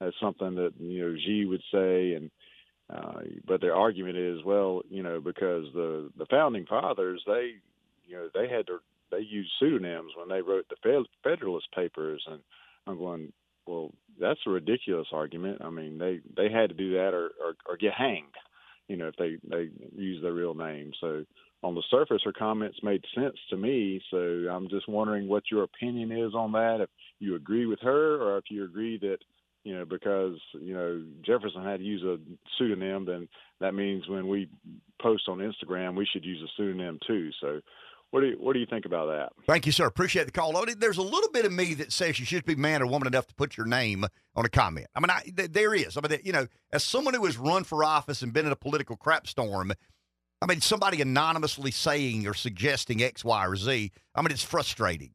that's 0.01 0.17
something 0.21 0.55
that 0.57 0.73
you 0.79 1.03
know 1.03 1.17
Xi 1.19 1.45
would 1.47 1.62
say." 1.73 2.14
And 2.14 2.31
uh, 2.89 3.21
but 3.47 3.61
their 3.61 3.75
argument 3.75 4.17
is, 4.17 4.45
well, 4.45 4.83
you 4.89 5.03
know, 5.03 5.21
because 5.21 5.67
the 5.75 6.11
the 6.17 6.27
founding 6.27 6.67
fathers, 6.67 7.23
they, 7.27 7.55
you 8.07 8.17
know, 8.17 8.29
they 8.33 8.49
had 8.49 8.67
to 8.69 8.79
they 9.11 9.21
used 9.21 9.51
pseudonyms 9.59 10.12
when 10.17 10.29
they 10.29 10.43
wrote 10.43 10.67
the 10.69 11.07
Federalist 11.23 11.67
Papers, 11.75 12.25
and 12.31 12.41
I'm 12.87 12.99
going, 12.99 13.33
well, 13.67 13.93
that's 14.21 14.41
a 14.47 14.51
ridiculous 14.51 15.09
argument. 15.12 15.62
I 15.62 15.71
mean, 15.71 15.99
they 15.99 16.21
they 16.37 16.51
had 16.51 16.71
to 16.71 16.75
do 16.75 16.93
that 16.95 17.12
or 17.12 17.31
or, 17.43 17.55
or 17.69 17.77
get 17.77 17.93
hanged, 17.95 18.35
you 18.89 18.97
know, 18.97 19.09
if 19.09 19.17
they 19.17 19.37
they 19.49 19.71
use 19.95 20.23
their 20.23 20.33
real 20.33 20.55
name. 20.55 20.93
So 21.01 21.25
on 21.62 21.75
the 21.75 21.83
surface, 21.91 22.23
her 22.25 22.33
comments 22.33 22.79
made 22.83 23.05
sense 23.14 23.37
to 23.51 23.57
me. 23.57 24.01
So 24.11 24.17
I'm 24.17 24.69
just 24.69 24.89
wondering 24.89 25.29
what 25.29 25.45
your 25.51 25.64
opinion 25.64 26.12
is 26.12 26.35
on 26.35 26.53
that. 26.53 26.79
If 26.81 26.91
you 27.19 27.35
agree 27.35 27.67
with 27.67 27.81
her, 27.81 28.23
or 28.23 28.39
if 28.39 28.45
you 28.51 28.64
agree 28.64 28.99
that 28.99 29.19
you 29.67 29.77
know, 29.77 29.85
because 29.85 30.39
you 30.61 30.75
know 30.75 31.03
Jefferson 31.25 31.64
had 31.64 31.79
to 31.79 31.85
use 31.85 32.03
a 32.05 32.19
pseudonym, 32.57 33.05
then 33.05 33.29
that 33.61 33.75
means 33.75 34.09
when 34.09 34.29
we 34.29 34.49
post 35.03 35.25
on 35.29 35.39
Instagram, 35.39 35.97
we 35.97 36.07
should 36.12 36.25
use 36.25 36.41
a 36.41 36.51
pseudonym 36.57 37.01
too. 37.05 37.31
So, 37.41 37.61
what 38.11 38.21
do 38.21 38.29
you 38.29 38.37
what 38.39 38.53
do 38.53 38.61
you 38.61 38.67
think 38.67 38.87
about 38.87 39.07
that? 39.07 39.33
Thank 39.47 39.67
you, 39.67 39.73
sir. 39.73 39.87
Appreciate 39.87 40.27
the 40.27 40.33
call. 40.33 40.65
There's 40.79 40.99
a 40.99 41.03
little 41.03 41.31
bit 41.31 41.45
of 41.45 41.53
me 41.53 41.75
that 41.75 41.93
says 41.93 42.19
you 42.19 42.27
should 42.27 42.45
be 42.45 42.55
man 42.55 42.83
or 42.83 42.87
woman 42.87 43.07
enough 43.07 43.27
to 43.27 43.35
put 43.35 43.57
your 43.57 43.67
name 43.67 44.07
on 44.35 44.45
a 44.45 44.49
comment. 44.49 44.87
I 44.95 45.01
mean, 45.01 45.11
I, 45.11 45.23
th- 45.37 45.53
there 45.53 45.75
is. 45.75 45.97
I 45.97 46.01
mean, 46.01 46.21
you 46.25 46.33
know, 46.33 46.47
as 46.73 46.85
someone 46.85 47.15
who 47.15 47.25
has 47.27 47.37
run 47.37 47.65
for 47.65 47.85
office 47.85 48.23
and 48.23 48.33
been 48.33 48.47
in 48.47 48.53
a 48.53 48.57
political 48.57 48.97
crap 48.97 49.27
storm, 49.27 49.73
I 50.41 50.47
mean, 50.47 50.61
somebody 50.61 51.01
anonymously 51.03 51.71
saying 51.71 52.27
or 52.27 52.35
suggesting 52.35 53.03
X, 53.03 53.25
Y, 53.25 53.47
or 53.47 53.57
Z. 53.57 53.91
I 54.15 54.23
mean, 54.23 54.31
it's 54.31 54.43
frustrating 54.43 55.13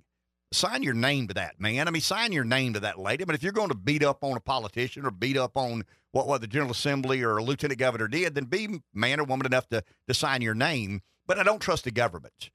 sign 0.53 0.83
your 0.83 0.93
name 0.93 1.27
to 1.27 1.33
that, 1.33 1.59
man. 1.59 1.87
I 1.87 1.91
mean, 1.91 2.01
sign 2.01 2.31
your 2.31 2.43
name 2.43 2.73
to 2.73 2.79
that 2.81 2.99
lady. 2.99 3.23
I 3.23 3.25
mean, 3.25 3.35
if 3.35 3.43
you're 3.43 3.51
going 3.51 3.69
to 3.69 3.75
beat 3.75 4.03
up 4.03 4.23
on 4.23 4.35
a 4.35 4.41
politician 4.41 5.05
or 5.05 5.11
beat 5.11 5.37
up 5.37 5.55
on 5.55 5.85
what, 6.11 6.27
what 6.27 6.41
the 6.41 6.47
General 6.47 6.71
Assembly 6.71 7.23
or 7.23 7.37
a 7.37 7.43
lieutenant 7.43 7.79
governor 7.79 8.07
did, 8.07 8.35
then 8.35 8.45
be 8.45 8.81
man 8.93 9.19
or 9.19 9.23
woman 9.23 9.45
enough 9.45 9.67
to, 9.69 9.83
to 10.07 10.13
sign 10.13 10.41
your 10.41 10.53
name. 10.53 11.01
But 11.25 11.39
I 11.39 11.43
don't 11.43 11.61
trust 11.61 11.85
the 11.85 11.91
government. 11.91 12.51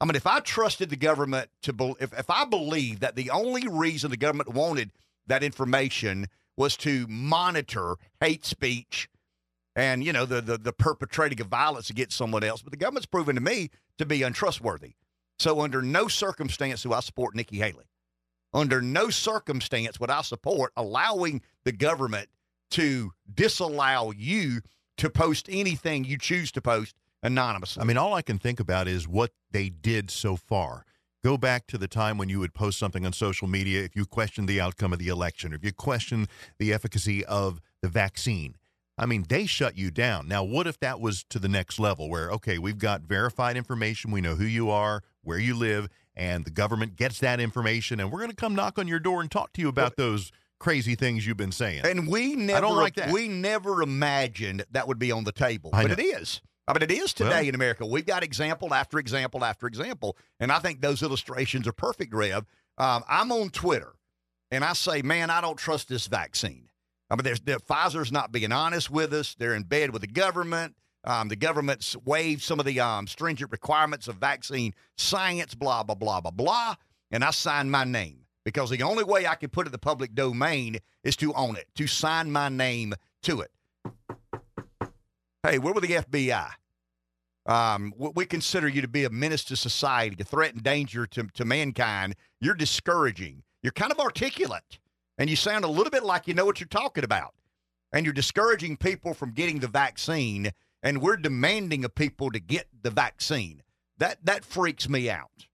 I 0.00 0.04
mean, 0.04 0.14
if 0.14 0.26
I 0.26 0.40
trusted 0.40 0.90
the 0.90 0.96
government 0.96 1.50
to, 1.62 1.72
be, 1.72 1.94
if, 2.00 2.12
if 2.16 2.30
I 2.30 2.44
believed 2.44 3.00
that 3.00 3.16
the 3.16 3.30
only 3.30 3.66
reason 3.68 4.10
the 4.10 4.16
government 4.16 4.54
wanted 4.54 4.92
that 5.26 5.42
information 5.42 6.26
was 6.56 6.76
to 6.78 7.06
monitor 7.08 7.96
hate 8.20 8.44
speech 8.44 9.08
and, 9.74 10.02
you 10.02 10.12
know, 10.12 10.26
the, 10.26 10.40
the, 10.40 10.58
the 10.58 10.72
perpetrating 10.72 11.40
of 11.40 11.46
violence 11.48 11.90
against 11.90 12.16
someone 12.16 12.42
else, 12.42 12.62
but 12.62 12.72
the 12.72 12.76
government's 12.76 13.06
proven 13.06 13.34
to 13.36 13.40
me 13.40 13.70
to 13.98 14.06
be 14.06 14.22
untrustworthy. 14.22 14.94
So, 15.38 15.60
under 15.60 15.82
no 15.82 16.08
circumstance 16.08 16.82
do 16.82 16.92
I 16.92 17.00
support 17.00 17.36
Nikki 17.36 17.58
Haley. 17.58 17.84
Under 18.52 18.80
no 18.80 19.10
circumstance 19.10 20.00
would 20.00 20.10
I 20.10 20.22
support 20.22 20.72
allowing 20.76 21.42
the 21.64 21.72
government 21.72 22.28
to 22.72 23.12
disallow 23.32 24.10
you 24.10 24.60
to 24.96 25.10
post 25.10 25.48
anything 25.48 26.04
you 26.04 26.18
choose 26.18 26.50
to 26.52 26.60
post 26.60 26.96
anonymously. 27.22 27.82
I 27.82 27.84
mean, 27.84 27.96
all 27.96 28.14
I 28.14 28.22
can 28.22 28.38
think 28.38 28.60
about 28.60 28.88
is 28.88 29.06
what 29.08 29.32
they 29.50 29.68
did 29.68 30.10
so 30.10 30.36
far. 30.36 30.84
Go 31.24 31.36
back 31.36 31.66
to 31.68 31.78
the 31.78 31.88
time 31.88 32.16
when 32.16 32.28
you 32.28 32.38
would 32.38 32.54
post 32.54 32.78
something 32.78 33.04
on 33.04 33.12
social 33.12 33.48
media 33.48 33.82
if 33.82 33.96
you 33.96 34.04
questioned 34.06 34.48
the 34.48 34.60
outcome 34.60 34.92
of 34.92 34.98
the 34.98 35.08
election, 35.08 35.52
or 35.52 35.56
if 35.56 35.64
you 35.64 35.72
questioned 35.72 36.28
the 36.58 36.72
efficacy 36.72 37.24
of 37.24 37.60
the 37.82 37.88
vaccine. 37.88 38.56
I 38.96 39.06
mean, 39.06 39.26
they 39.28 39.46
shut 39.46 39.76
you 39.76 39.90
down. 39.90 40.26
Now, 40.26 40.42
what 40.42 40.66
if 40.66 40.78
that 40.80 41.00
was 41.00 41.24
to 41.30 41.38
the 41.38 41.48
next 41.48 41.78
level 41.78 42.08
where, 42.08 42.30
okay, 42.32 42.58
we've 42.58 42.78
got 42.78 43.02
verified 43.02 43.56
information, 43.56 44.10
we 44.10 44.20
know 44.20 44.34
who 44.34 44.44
you 44.44 44.70
are, 44.70 45.02
where 45.22 45.38
you 45.38 45.54
live, 45.54 45.88
and 46.16 46.44
the 46.44 46.50
government 46.50 46.96
gets 46.96 47.20
that 47.20 47.40
information, 47.40 48.00
and 48.00 48.10
we're 48.10 48.18
going 48.18 48.30
to 48.30 48.36
come 48.36 48.54
knock 48.54 48.78
on 48.78 48.88
your 48.88 48.98
door 48.98 49.20
and 49.20 49.30
talk 49.30 49.52
to 49.52 49.60
you 49.60 49.68
about 49.68 49.96
those 49.96 50.32
crazy 50.58 50.96
things 50.96 51.26
you've 51.26 51.36
been 51.36 51.52
saying. 51.52 51.82
And 51.84 52.08
we 52.08 52.34
never, 52.34 52.58
I 52.58 52.60
don't 52.60 52.76
like 52.76 52.96
that. 52.96 53.12
we 53.12 53.28
never 53.28 53.82
imagined 53.82 54.64
that 54.72 54.88
would 54.88 54.98
be 54.98 55.12
on 55.12 55.22
the 55.22 55.32
table, 55.32 55.70
I 55.72 55.82
but 55.82 55.88
know. 55.88 56.02
it 56.02 56.20
is. 56.20 56.40
I 56.68 56.74
mean, 56.74 56.82
it 56.82 56.90
is 56.90 57.14
today 57.14 57.30
Well- 57.30 57.48
in 57.48 57.54
America. 57.54 57.86
We've 57.86 58.04
got 58.04 58.22
example 58.22 58.74
after 58.74 58.98
example 58.98 59.42
after 59.42 59.66
example, 59.66 60.18
and 60.38 60.52
I 60.52 60.58
think 60.58 60.82
those 60.82 61.02
illustrations 61.02 61.66
are 61.66 61.72
perfect, 61.72 62.12
Rev. 62.12 62.44
Um, 62.76 63.02
I'm 63.08 63.32
on 63.32 63.48
Twitter, 63.48 63.94
and 64.50 64.62
I 64.62 64.74
say, 64.74 65.00
man, 65.00 65.30
I 65.30 65.40
don't 65.40 65.56
trust 65.58 65.88
this 65.88 66.06
vaccine. 66.06 66.68
I 67.10 67.16
mean, 67.16 67.24
there's, 67.24 67.40
there, 67.40 67.58
Pfizer's 67.58 68.12
not 68.12 68.32
being 68.32 68.52
honest 68.52 68.90
with 68.90 69.14
us. 69.14 69.34
They're 69.34 69.54
in 69.54 69.62
bed 69.62 69.90
with 69.90 70.02
the 70.02 70.08
government. 70.08 70.76
Um, 71.04 71.28
the 71.28 71.36
government's 71.36 71.96
waived 72.04 72.42
some 72.42 72.60
of 72.60 72.66
the 72.66 72.80
um, 72.80 73.06
stringent 73.06 73.50
requirements 73.50 74.06
of 74.06 74.16
vaccine 74.16 74.74
science, 74.98 75.54
blah, 75.54 75.82
blah, 75.82 75.94
blah, 75.94 76.20
blah, 76.20 76.30
blah. 76.30 76.74
And 77.10 77.24
I 77.24 77.30
sign 77.30 77.70
my 77.70 77.84
name 77.84 78.26
because 78.44 78.68
the 78.68 78.82
only 78.82 79.04
way 79.04 79.26
I 79.26 79.36
can 79.36 79.48
put 79.48 79.66
it 79.66 79.68
in 79.68 79.72
the 79.72 79.78
public 79.78 80.14
domain 80.14 80.78
is 81.02 81.16
to 81.16 81.32
own 81.32 81.56
it, 81.56 81.66
to 81.76 81.86
sign 81.86 82.30
my 82.30 82.50
name 82.50 82.92
to 83.22 83.40
it. 83.40 83.50
Hey, 85.44 85.60
were 85.60 85.72
the 85.74 85.86
FBI? 85.88 86.50
Um, 87.46 87.94
we- 87.96 88.26
consider 88.26 88.66
you 88.66 88.82
to 88.82 88.88
be 88.88 89.04
a 89.04 89.10
menace 89.10 89.44
to 89.44 89.56
society, 89.56 90.16
to 90.16 90.24
threaten 90.24 90.62
danger 90.62 91.06
to, 91.06 91.28
to 91.34 91.44
mankind. 91.44 92.16
You're 92.40 92.54
discouraging. 92.54 93.44
You're 93.62 93.72
kind 93.72 93.92
of 93.92 94.00
articulate, 94.00 94.80
and 95.16 95.30
you 95.30 95.36
sound 95.36 95.64
a 95.64 95.68
little 95.68 95.90
bit 95.90 96.02
like 96.02 96.26
you 96.26 96.34
know 96.34 96.44
what 96.44 96.60
you're 96.60 96.66
talking 96.66 97.04
about. 97.04 97.34
And 97.92 98.04
you're 98.04 98.12
discouraging 98.12 98.76
people 98.76 99.14
from 99.14 99.32
getting 99.32 99.60
the 99.60 99.68
vaccine, 99.68 100.52
and 100.82 101.00
we're 101.00 101.16
demanding 101.16 101.84
of 101.84 101.94
people 101.94 102.30
to 102.32 102.40
get 102.40 102.66
the 102.82 102.90
vaccine. 102.90 103.62
That 103.96 104.24
that 104.24 104.44
freaks 104.44 104.88
me 104.88 105.08
out. 105.08 105.46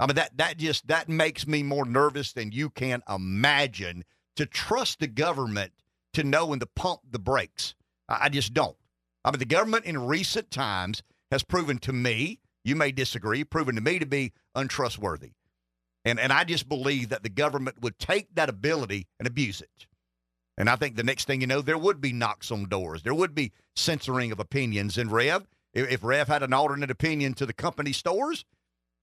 I 0.00 0.06
mean 0.06 0.16
that 0.16 0.36
that 0.38 0.56
just 0.58 0.86
that 0.88 1.08
makes 1.08 1.46
me 1.46 1.62
more 1.62 1.84
nervous 1.84 2.32
than 2.32 2.52
you 2.52 2.70
can 2.70 3.02
imagine 3.08 4.04
to 4.36 4.46
trust 4.46 5.00
the 5.00 5.06
government 5.06 5.72
to 6.14 6.24
know 6.24 6.46
when 6.46 6.60
to 6.60 6.66
pump 6.66 7.00
the 7.10 7.18
brakes. 7.18 7.74
I, 8.08 8.18
I 8.22 8.28
just 8.30 8.54
don't. 8.54 8.76
I 9.24 9.30
mean 9.30 9.38
the 9.38 9.44
government 9.44 9.84
in 9.84 10.06
recent 10.06 10.50
times 10.50 11.02
has 11.30 11.42
proven 11.42 11.78
to 11.78 11.92
me, 11.92 12.40
you 12.64 12.76
may 12.76 12.92
disagree, 12.92 13.44
proven 13.44 13.74
to 13.74 13.80
me 13.80 13.98
to 13.98 14.06
be 14.06 14.32
untrustworthy. 14.54 15.32
And 16.04 16.20
and 16.20 16.32
I 16.32 16.44
just 16.44 16.68
believe 16.68 17.08
that 17.08 17.22
the 17.22 17.28
government 17.30 17.80
would 17.80 17.98
take 17.98 18.34
that 18.34 18.48
ability 18.48 19.06
and 19.18 19.26
abuse 19.26 19.60
it. 19.60 19.86
And 20.56 20.68
I 20.68 20.76
think 20.76 20.96
the 20.96 21.02
next 21.02 21.26
thing 21.26 21.40
you 21.40 21.46
know, 21.46 21.60
there 21.60 21.78
would 21.78 22.00
be 22.00 22.12
knocks 22.12 22.50
on 22.50 22.68
doors. 22.68 23.02
There 23.02 23.14
would 23.14 23.34
be 23.34 23.52
censoring 23.74 24.30
of 24.30 24.38
opinions. 24.38 24.96
And 24.96 25.10
Rev, 25.10 25.48
if, 25.72 25.90
if 25.90 26.04
Rev 26.04 26.28
had 26.28 26.42
an 26.42 26.52
alternate 26.52 26.90
opinion 26.90 27.34
to 27.34 27.46
the 27.46 27.52
company 27.52 27.92
stores, 27.92 28.44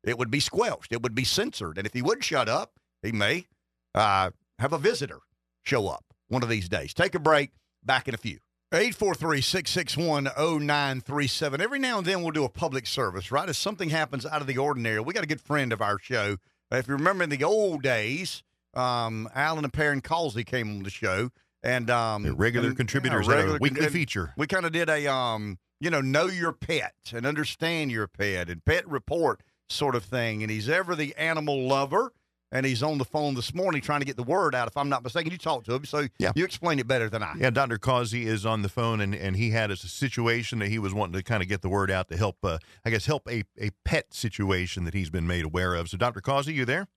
it 0.04 0.18
would 0.18 0.32
be 0.32 0.40
squelched. 0.40 0.94
It 0.94 1.04
would 1.04 1.16
be 1.16 1.26
censored. 1.26 1.78
And 1.78 1.86
if 1.86 1.94
he 1.94 2.02
would 2.02 2.24
shut 2.24 2.48
up, 2.48 2.80
he 3.04 3.12
may 3.12 3.48
uh, 3.94 4.32
have 4.60 4.74
a 4.74 4.78
visitor 4.78 5.20
show 5.64 5.88
up 5.88 6.06
one 6.30 6.44
of 6.44 6.50
these 6.50 6.70
days. 6.70 6.94
Take 6.94 7.16
a 7.16 7.20
break. 7.20 7.52
Back 7.84 8.08
in 8.08 8.14
a 8.14 8.18
few. 8.18 8.38
843 8.74 9.42
661 9.42 10.24
0937. 10.26 11.60
Every 11.60 11.78
now 11.78 11.98
and 11.98 12.08
then 12.08 12.22
we'll 12.22 12.32
do 12.32 12.46
a 12.46 12.50
public 12.50 12.88
service, 12.88 13.30
right? 13.32 13.50
If 13.50 13.58
something 13.58 13.90
happens 13.90 14.26
out 14.26 14.40
of 14.40 14.48
the 14.48 14.58
ordinary, 14.58 15.02
we 15.02 15.14
got 15.14 15.24
a 15.24 15.28
good 15.28 15.42
friend 15.42 15.74
of 15.74 15.82
our 15.82 16.00
show. 16.00 16.38
If 16.72 16.88
you 16.88 16.94
remember 16.94 17.26
in 17.26 17.30
the 17.30 17.44
old 17.44 17.82
days, 17.82 18.44
um, 18.74 19.28
Alan 19.36 19.66
and 19.66 19.74
Perrin 19.74 20.00
Causey 20.00 20.46
came 20.46 20.70
on 20.70 20.84
the 20.84 20.90
show. 20.90 21.32
And 21.64 21.90
um, 21.90 22.24
The 22.24 22.34
regular 22.34 22.70
and- 22.70 22.78
contributors 22.78 23.28
yeah, 23.28 23.34
regular 23.36 23.58
weekly 23.60 23.90
feature. 23.90 24.34
We 24.38 24.48
kind 24.48 24.66
of 24.66 24.72
did 24.72 24.90
a 24.90 25.06
um, 25.12 25.60
you 25.82 25.90
know, 25.90 26.00
know 26.00 26.28
your 26.28 26.54
pet 26.54 26.94
and 27.14 27.26
understand 27.26 27.92
your 27.92 28.08
pet 28.08 28.50
and 28.50 28.64
pet 28.64 28.88
report 28.88 29.42
sort 29.68 29.96
of 29.96 30.06
thing. 30.06 30.44
And 30.44 30.50
he's 30.50 30.70
ever 30.70 30.96
the 30.96 31.14
animal 31.18 31.68
lover. 31.68 32.14
And 32.54 32.66
he's 32.66 32.84
on 32.84 32.98
the 32.98 33.06
phone 33.06 33.34
this 33.36 33.54
morning 33.54 33.82
trying 33.82 34.02
to 34.02 34.06
get 34.06 34.18
the 34.18 34.24
word 34.24 34.54
out. 34.54 34.68
If 34.68 34.76
I'm 34.76 34.90
not 34.90 35.04
mistaken, 35.04 35.32
you 35.32 35.38
talked 35.38 35.68
to 35.68 35.74
him, 35.76 35.86
so 35.86 36.08
Yeah. 36.20 36.34
you 36.36 36.44
explain 36.44 36.80
it 36.80 36.88
better 36.88 37.10
than 37.10 37.24
I. 37.24 37.34
Yeah, 37.40 37.50
Dr. 37.50 37.78
Causey 37.78 38.26
is 38.26 38.46
on 38.46 38.62
the 38.62 38.68
phone, 38.68 39.00
and, 39.00 39.16
and 39.16 39.38
he 39.38 39.52
had 39.52 39.72
a 39.72 39.78
situation 39.78 40.60
that 40.60 40.68
he 40.68 40.78
was 40.78 40.94
wanting 40.94 41.14
to 41.14 41.24
kind 41.24 41.42
of 41.42 41.48
get 41.48 41.62
the 41.62 41.70
word 41.70 41.90
out 41.90 42.10
to 42.10 42.18
help, 42.18 42.44
uh, 42.44 42.58
I 42.84 42.90
guess, 42.90 43.06
help 43.06 43.26
a, 43.30 43.46
a 43.58 43.70
pet 43.86 44.14
situation 44.14 44.84
that 44.84 44.94
he's 44.94 45.10
been 45.10 45.26
made 45.28 45.46
aware 45.46 45.76
of. 45.76 45.88
So, 45.90 45.96
Dr. 45.98 46.20
Causey, 46.20 46.54
you 46.54 46.66
there? 46.66 46.88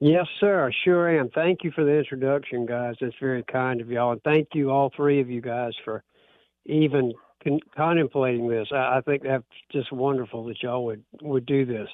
Yes, 0.00 0.26
sir. 0.40 0.66
I 0.66 0.72
sure 0.84 1.18
am. 1.18 1.28
Thank 1.30 1.60
you 1.62 1.70
for 1.70 1.84
the 1.84 1.96
introduction, 1.96 2.66
guys. 2.66 2.96
That's 3.00 3.14
very 3.20 3.44
kind 3.44 3.80
of 3.80 3.90
y'all. 3.90 4.12
And 4.12 4.22
thank 4.22 4.48
you, 4.52 4.70
all 4.70 4.90
three 4.96 5.20
of 5.20 5.30
you 5.30 5.40
guys, 5.40 5.72
for 5.84 6.02
even 6.66 7.12
con- 7.44 7.60
contemplating 7.76 8.48
this. 8.48 8.66
I, 8.72 8.98
I 8.98 9.00
think 9.04 9.22
that's 9.22 9.44
just 9.72 9.92
wonderful 9.92 10.44
that 10.46 10.60
y'all 10.62 10.84
would, 10.84 11.04
would 11.22 11.46
do 11.46 11.64
this. 11.64 11.88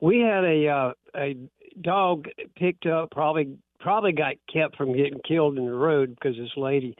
We 0.00 0.20
had 0.20 0.44
a 0.44 0.66
uh, 0.68 0.92
a 1.14 1.36
dog 1.82 2.26
picked 2.56 2.86
up, 2.86 3.10
probably 3.10 3.56
probably 3.80 4.12
got 4.12 4.34
kept 4.52 4.76
from 4.76 4.94
getting 4.94 5.20
killed 5.26 5.56
in 5.56 5.64
the 5.64 5.72
road 5.72 6.14
because 6.14 6.36
this 6.36 6.50
lady, 6.56 6.94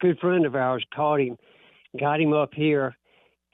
good 0.00 0.18
friend 0.18 0.44
of 0.44 0.54
ours, 0.54 0.84
caught 0.94 1.20
him, 1.20 1.36
got 1.98 2.20
him 2.20 2.32
up 2.32 2.50
here, 2.52 2.94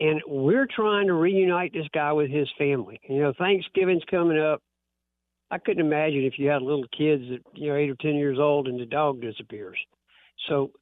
and 0.01 0.21
we're 0.27 0.67
trying 0.67 1.07
to 1.07 1.15
reunite 1.15 1.73
this 1.73 1.87
guy 1.95 2.13
with 2.13 2.31
his 2.31 2.49
family. 2.59 3.01
You 3.09 3.23
know, 3.23 3.33
Thanksgiving's 3.39 4.03
coming 4.11 4.39
up. 4.39 4.61
I 5.51 5.59
couldn't 5.59 5.85
imagine 5.85 6.25
if 6.25 6.39
you 6.39 6.49
had 6.49 6.63
little 6.63 6.87
kids 6.97 7.23
that 7.31 7.41
you 7.55 7.69
know 7.69 7.77
eight 7.77 7.91
or 7.91 7.97
ten 8.01 8.15
years 8.15 8.39
old 8.39 8.69
and 8.69 8.81
the 8.81 8.87
dog 8.87 9.21
disappears. 9.21 9.79
So 10.49 10.73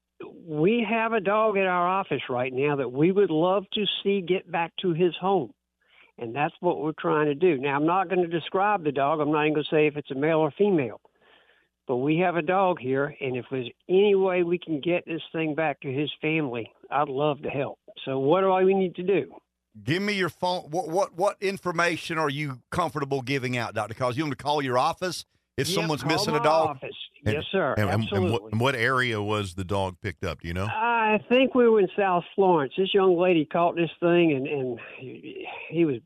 we 0.46 0.86
have 0.88 1.12
a 1.12 1.20
dog 1.20 1.56
at 1.56 1.66
our 1.66 1.88
office 1.88 2.22
right 2.28 2.52
now 2.52 2.76
that 2.76 2.92
we 2.92 3.12
would 3.12 3.30
love 3.30 3.64
to 3.74 3.84
see 4.02 4.20
get 4.20 4.50
back 4.50 4.72
to 4.82 4.92
his 4.92 5.14
home, 5.20 5.52
and 6.20 6.34
that's 6.34 6.54
what 6.60 6.80
we're 6.80 6.92
trying 6.98 7.26
to 7.26 7.34
do. 7.34 7.58
Now 7.58 7.74
I'm 7.74 7.86
not 7.86 8.08
going 8.08 8.22
to 8.22 8.28
describe 8.28 8.84
the 8.84 8.92
dog. 8.92 9.20
I'm 9.20 9.32
not 9.32 9.42
even 9.42 9.54
going 9.54 9.64
to 9.68 9.74
say 9.74 9.86
if 9.86 9.96
it's 9.96 10.10
a 10.10 10.14
male 10.14 10.38
or 10.38 10.52
female, 10.56 11.00
but 11.88 11.96
we 11.96 12.18
have 12.18 12.36
a 12.36 12.42
dog 12.42 12.78
here, 12.78 13.16
and 13.20 13.36
if 13.36 13.46
there's 13.50 13.70
any 13.88 14.14
way 14.14 14.42
we 14.42 14.58
can 14.58 14.80
get 14.80 15.04
this 15.06 15.22
thing 15.32 15.54
back 15.54 15.80
to 15.80 15.92
his 15.92 16.10
family, 16.20 16.70
I'd 16.90 17.08
love 17.08 17.42
to 17.42 17.48
help. 17.48 17.78
So 18.04 18.18
what 18.18 18.42
do 18.42 18.52
I 18.52 18.62
we 18.62 18.74
need 18.74 18.94
to 18.96 19.02
do? 19.02 19.32
Give 19.82 20.02
me 20.02 20.12
your 20.12 20.28
phone. 20.28 20.62
What 20.70 20.88
what 20.88 21.14
what 21.16 21.36
information 21.40 22.18
are 22.18 22.28
you 22.28 22.60
comfortable 22.70 23.22
giving 23.22 23.56
out, 23.56 23.74
Doctor 23.74 23.94
Cause? 23.94 24.16
You 24.16 24.24
want 24.24 24.36
to 24.36 24.42
call 24.42 24.62
your 24.62 24.78
office 24.78 25.24
if 25.56 25.68
Yep, 25.68 25.74
someone's 25.74 26.04
missing 26.04 26.34
a 26.34 26.42
dog? 26.42 26.70
Office. 26.70 26.96
And- 27.24 27.34
yes, 27.34 27.44
sir. 27.52 27.74
And, 27.76 27.90
Absolutely. 27.90 28.18
and 28.18 28.32
what, 28.32 28.52
and 28.52 28.60
what 28.60 28.74
area 28.74 29.20
was 29.22 29.54
the 29.54 29.64
dog 29.64 29.96
picked 30.02 30.24
up? 30.24 30.40
Do 30.40 30.48
you 30.48 30.54
know? 30.54 30.66
I 30.66 31.18
think 31.28 31.54
we 31.54 31.68
were 31.68 31.80
in 31.80 31.88
South 31.96 32.24
Florence. 32.34 32.72
This 32.76 32.94
young 32.94 33.18
lady 33.18 33.44
caught 33.44 33.76
this 33.76 33.90
thing, 34.00 34.32
and 34.32 34.46
and 34.46 34.78
he, 34.98 35.46
he 35.68 35.84
was 35.84 35.96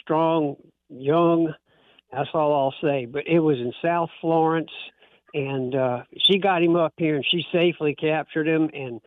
strong, 0.00 0.56
young. 0.88 1.52
That's 2.12 2.30
all 2.34 2.52
I'll 2.54 2.74
say. 2.82 3.06
But 3.06 3.26
it 3.26 3.40
was 3.40 3.58
in 3.58 3.72
South 3.82 4.10
Florence. 4.20 4.70
and 5.34 5.74
uh, 5.74 6.02
she 6.26 6.38
got 6.38 6.62
him 6.62 6.76
up 6.76 6.94
here, 6.96 7.16
and 7.16 7.24
she 7.30 7.44
safely 7.52 7.94
captured 7.94 8.48
him 8.48 8.70
and 8.72 9.00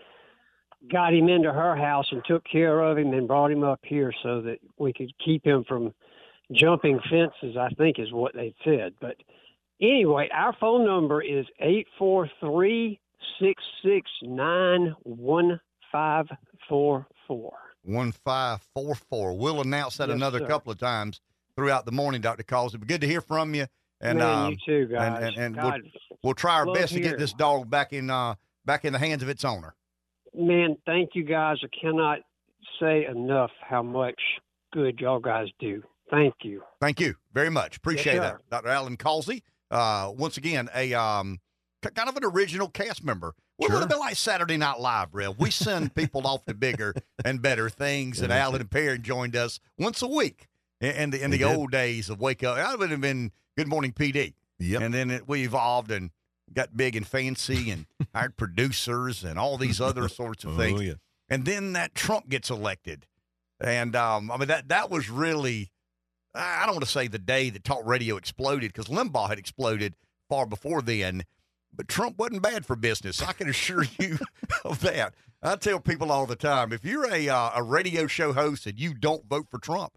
got 0.91 1.13
him 1.13 1.29
into 1.29 1.51
her 1.51 1.75
house 1.75 2.07
and 2.11 2.21
took 2.25 2.43
care 2.49 2.81
of 2.81 2.97
him 2.97 3.13
and 3.13 3.27
brought 3.27 3.51
him 3.51 3.63
up 3.63 3.79
here 3.83 4.13
so 4.21 4.41
that 4.41 4.59
we 4.77 4.91
could 4.93 5.11
keep 5.23 5.45
him 5.45 5.63
from 5.67 5.93
jumping 6.51 6.99
fences. 7.09 7.57
I 7.57 7.69
think 7.77 7.99
is 7.99 8.11
what 8.11 8.33
they 8.33 8.53
said. 8.63 8.93
But 8.99 9.15
anyway, 9.83 10.29
our 10.33 10.55
phone 10.59 10.85
number 10.85 11.21
is 11.21 11.45
eight 11.59 11.87
four 11.99 12.29
three 12.39 12.99
six 13.39 13.61
six 13.83 14.09
nine 14.21 14.95
one 15.03 15.59
five 15.91 16.25
four 16.69 17.05
four. 17.27 17.53
1544. 17.83 18.53
1544. 18.73 19.37
We'll 19.37 19.61
announce 19.61 19.97
that 19.97 20.07
Yes, 20.09 20.15
another 20.15 20.39
sir. 20.39 20.47
couple 20.47 20.71
of 20.71 20.79
times 20.79 21.19
throughout 21.55 21.85
the 21.85 21.91
morning, 21.91 22.21
Dr. 22.21 22.43
Calls. 22.43 22.73
It'd 22.73 22.87
good 22.87 23.01
to 23.01 23.07
hear 23.07 23.19
from 23.21 23.53
you. 23.53 23.67
And 23.99 24.19
Man, 24.19 24.27
um, 24.27 24.51
you 24.51 24.57
too, 24.65 24.93
guys. 24.93 25.17
and, 25.21 25.37
and, 25.37 25.57
and 25.57 25.63
we'll, 25.63 25.81
we'll 26.23 26.33
try 26.33 26.55
our 26.55 26.73
best 26.73 26.93
to 26.93 26.99
get 26.99 27.17
this 27.17 27.33
dog 27.33 27.69
back 27.69 27.91
in 27.93 28.09
uh, 28.09 28.35
back 28.65 28.85
in 28.85 28.93
the 28.93 28.99
hands 28.99 29.21
of 29.23 29.29
its 29.29 29.43
owner. 29.45 29.75
man, 30.33 30.77
thank 30.85 31.11
you 31.13 31.23
guys. 31.23 31.57
I 31.63 31.67
cannot 31.79 32.19
say 32.79 33.05
enough 33.05 33.51
how 33.61 33.83
much 33.83 34.19
good 34.71 34.99
y'all 34.99 35.19
guys 35.19 35.47
do. 35.59 35.83
Thank 36.09 36.33
you. 36.43 36.61
Thank 36.81 36.99
you 36.99 37.15
very 37.33 37.49
much. 37.49 37.77
Appreciate 37.77 38.15
sir. 38.15 38.19
that. 38.21 38.49
Dr. 38.49 38.69
Alan 38.69 38.97
Causey, 38.97 39.41
uh, 39.73 40.11
once 40.15 40.37
again, 40.37 40.69
a 40.75 40.93
um, 40.93 41.39
kind 41.95 42.07
of 42.09 42.15
an 42.15 42.23
original 42.23 42.69
cast 42.69 43.03
member. 43.03 43.33
We're 43.59 43.67
a 43.67 43.69
Sure. 43.71 43.79
little 43.81 43.89
bit 43.89 43.99
like 43.99 44.15
Saturday 44.15 44.57
Night 44.57 44.79
Live, 44.79 45.13
Rev. 45.13 45.37
We 45.37 45.51
send 45.51 45.93
people 45.95 46.25
off 46.25 46.43
to 46.45 46.53
bigger 46.53 46.93
and 47.23 47.41
better 47.41 47.69
things, 47.69 48.19
and 48.21 48.31
Alan 48.33 48.61
and 48.61 48.69
Perry 48.71 48.97
joined 48.99 49.35
us 49.35 49.59
once 49.77 50.01
a 50.01 50.07
week 50.07 50.47
in, 50.81 50.91
in 50.95 51.09
the, 51.11 51.21
in 51.23 51.31
They 51.31 51.37
the 51.37 51.45
did. 51.45 51.55
old 51.55 51.71
days 51.71 52.09
of 52.09 52.19
Wake 52.19 52.43
Up. 52.43 52.57
I 52.57 52.75
would 52.75 52.89
have 52.91 53.01
been 53.01 53.31
Good 53.57 53.67
Morning 53.67 53.91
PD. 53.93 54.33
Yep. 54.59 54.81
And 54.81 54.93
then 54.93 55.11
it, 55.11 55.27
we 55.27 55.43
evolved 55.43 55.91
and 55.91 56.09
got 56.53 56.75
big 56.77 56.95
and 56.95 57.05
fancy 57.07 57.69
and 57.71 57.85
hired 58.15 58.37
producers 58.37 59.23
and 59.23 59.37
all 59.37 59.57
these 59.57 59.79
other 59.81 60.07
sorts 60.07 60.43
of 60.45 60.55
things. 60.55 60.79
Oh, 60.79 60.83
yeah. 60.83 60.93
And 61.29 61.45
then 61.45 61.73
that 61.73 61.93
Trump 61.95 62.29
gets 62.29 62.49
elected. 62.49 63.05
And 63.59 63.95
um, 63.95 64.31
I 64.31 64.37
mean, 64.37 64.47
that, 64.49 64.69
that 64.69 64.89
was 64.89 65.09
really, 65.09 65.71
I 66.35 66.65
don't 66.65 66.75
want 66.75 66.85
to 66.85 66.89
say 66.91 67.07
the 67.07 67.19
day 67.19 67.49
that 67.51 67.63
talk 67.63 67.81
radio 67.85 68.17
exploded 68.17 68.73
because 68.73 68.87
Limbaugh 68.87 69.29
had 69.29 69.37
exploded 69.39 69.95
far 70.29 70.45
before 70.45 70.81
then. 70.81 71.23
But 71.75 71.87
Trump 71.87 72.17
wasn't 72.19 72.41
bad 72.43 72.65
for 72.65 72.75
business. 72.75 73.21
I 73.21 73.33
can 73.33 73.49
assure 73.49 73.85
you 73.99 74.19
of 74.65 74.79
that. 74.81 75.13
I 75.41 75.55
tell 75.55 75.79
people 75.79 76.11
all 76.11 76.25
the 76.25 76.35
time 76.35 76.71
if 76.71 76.85
you're 76.85 77.11
a, 77.11 77.27
uh, 77.29 77.51
a 77.55 77.63
radio 77.63 78.07
show 78.07 78.31
host 78.33 78.65
and 78.67 78.79
you 78.79 78.93
don't 78.93 79.25
vote 79.27 79.47
for 79.49 79.57
Trump, 79.59 79.93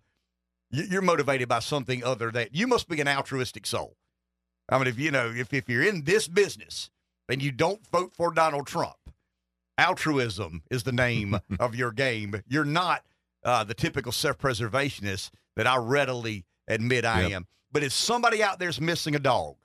you- 0.70 0.86
you're 0.90 1.02
motivated 1.02 1.48
by 1.48 1.58
something 1.60 2.02
other 2.02 2.30
than 2.30 2.48
you 2.50 2.66
must 2.66 2.88
be 2.88 3.00
an 3.00 3.08
altruistic 3.08 3.66
soul. 3.66 3.96
I 4.68 4.78
mean, 4.78 4.86
if 4.88 4.98
you 4.98 5.10
know, 5.10 5.30
if, 5.34 5.52
if 5.54 5.68
you're 5.68 5.82
in 5.84 6.04
this 6.04 6.28
business 6.28 6.90
and 7.28 7.42
you 7.42 7.52
don't 7.52 7.86
vote 7.86 8.12
for 8.16 8.32
Donald 8.32 8.66
Trump, 8.66 8.96
altruism 9.78 10.62
is 10.70 10.82
the 10.82 10.92
name 10.92 11.38
of 11.60 11.74
your 11.74 11.92
game. 11.92 12.42
You're 12.48 12.64
not 12.64 13.04
uh, 13.44 13.64
the 13.64 13.74
typical 13.74 14.12
self-preservationist 14.12 15.30
that 15.56 15.66
I 15.66 15.76
readily 15.76 16.44
admit 16.68 17.04
I 17.04 17.22
Yep. 17.22 17.32
am. 17.32 17.46
But 17.72 17.82
if 17.82 17.92
somebody 17.92 18.42
out 18.42 18.58
there's 18.58 18.80
missing 18.80 19.14
a 19.14 19.18
dog, 19.18 19.56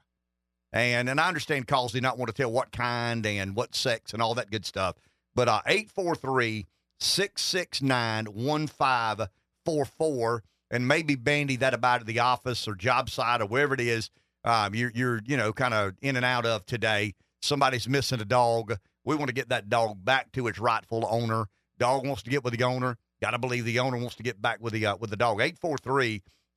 and 0.73 1.09
and 1.09 1.19
I 1.19 1.27
understand 1.27 1.67
calls 1.67 1.91
do 1.91 2.01
not 2.01 2.17
want 2.17 2.33
to 2.33 2.41
tell 2.41 2.51
what 2.51 2.71
kind 2.71 3.25
and 3.25 3.55
what 3.55 3.75
sex 3.75 4.13
and 4.13 4.21
all 4.21 4.35
that 4.35 4.51
good 4.51 4.65
stuff, 4.65 4.95
but 5.35 5.47
uh, 5.47 5.61
843 5.65 6.67
669 6.99 8.25
1544 8.25 10.43
and 10.71 10.87
maybe 10.87 11.15
bandy 11.15 11.55
that 11.57 11.73
about 11.73 12.01
at 12.01 12.07
the 12.07 12.19
office 12.19 12.67
or 12.67 12.75
job 12.75 13.09
site 13.09 13.41
or 13.41 13.45
wherever 13.47 13.73
it 13.73 13.81
is 13.81 14.09
um, 14.43 14.73
you're 14.73 14.91
you're 14.95 15.21
you 15.25 15.37
know 15.37 15.53
kind 15.53 15.73
of 15.73 15.93
in 16.01 16.15
and 16.15 16.25
out 16.25 16.45
of 16.45 16.65
today. 16.65 17.13
Somebody's 17.41 17.87
missing 17.89 18.21
a 18.21 18.25
dog. 18.25 18.77
We 19.03 19.15
want 19.15 19.29
to 19.29 19.33
get 19.33 19.49
that 19.49 19.69
dog 19.69 20.03
back 20.05 20.31
to 20.33 20.47
its 20.47 20.59
rightful 20.59 21.07
owner. 21.09 21.45
Dog 21.79 22.05
wants 22.05 22.21
to 22.23 22.29
get 22.29 22.43
with 22.43 22.55
the 22.57 22.63
owner. 22.63 22.97
Got 23.21 23.31
to 23.31 23.37
believe 23.37 23.65
the 23.65 23.79
owner 23.79 23.97
wants 23.97 24.15
to 24.15 24.23
get 24.23 24.41
back 24.41 24.59
with 24.61 24.73
the 24.73 24.87
uh, 24.87 24.95
with 24.95 25.11
the 25.11 25.15
dog. 25.15 25.39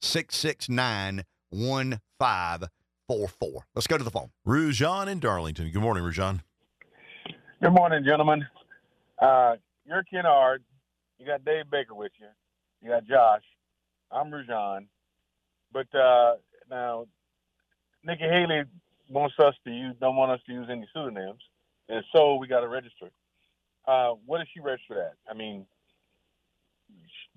843-669-1544. 0.03 1.25
Let's 3.75 3.87
go 3.87 3.99
to 3.99 4.05
the 4.05 4.11
phone. 4.11 4.31
Rujan 4.47 5.09
in 5.09 5.21
Darlington. 5.21 5.71
Good 5.71 5.83
morning, 5.83 6.03
Rujan. 6.03 6.41
Good 7.63 7.73
morning, 7.73 8.03
gentlemen. 8.05 8.47
Uh, 9.19 9.57
you're 9.87 10.05
Ken 10.05 10.25
Ard. 10.25 10.65
You 11.19 11.27
got 11.27 11.45
Dave 11.45 11.71
Baker 11.71 11.95
with 11.95 12.13
you. 12.19 12.29
You 12.81 12.89
got 12.91 13.07
Josh. 13.07 13.43
I'm 14.11 14.31
Rujan. 14.31 14.87
But 15.71 15.95
uh, 15.95 16.37
now, 16.71 17.07
Nikki 18.05 18.25
Haley 18.25 18.63
wants 19.11 19.35
us 19.39 19.55
to 19.65 19.71
use, 19.71 19.95
don't 20.01 20.17
want 20.17 20.33
us 20.33 20.41
to 20.47 20.53
use 20.53 20.69
any 20.71 20.89
pseudonyms, 20.95 21.43
and 21.89 22.03
so 22.15 22.37
we 22.37 22.47
got 22.47 22.61
to 22.61 22.69
register. 22.69 23.11
Uh, 23.87 24.13
what 24.25 24.41
is 24.41 24.47
she 24.55 24.61
registered 24.61 24.97
at? 24.97 25.17
I 25.29 25.35
mean, 25.35 25.67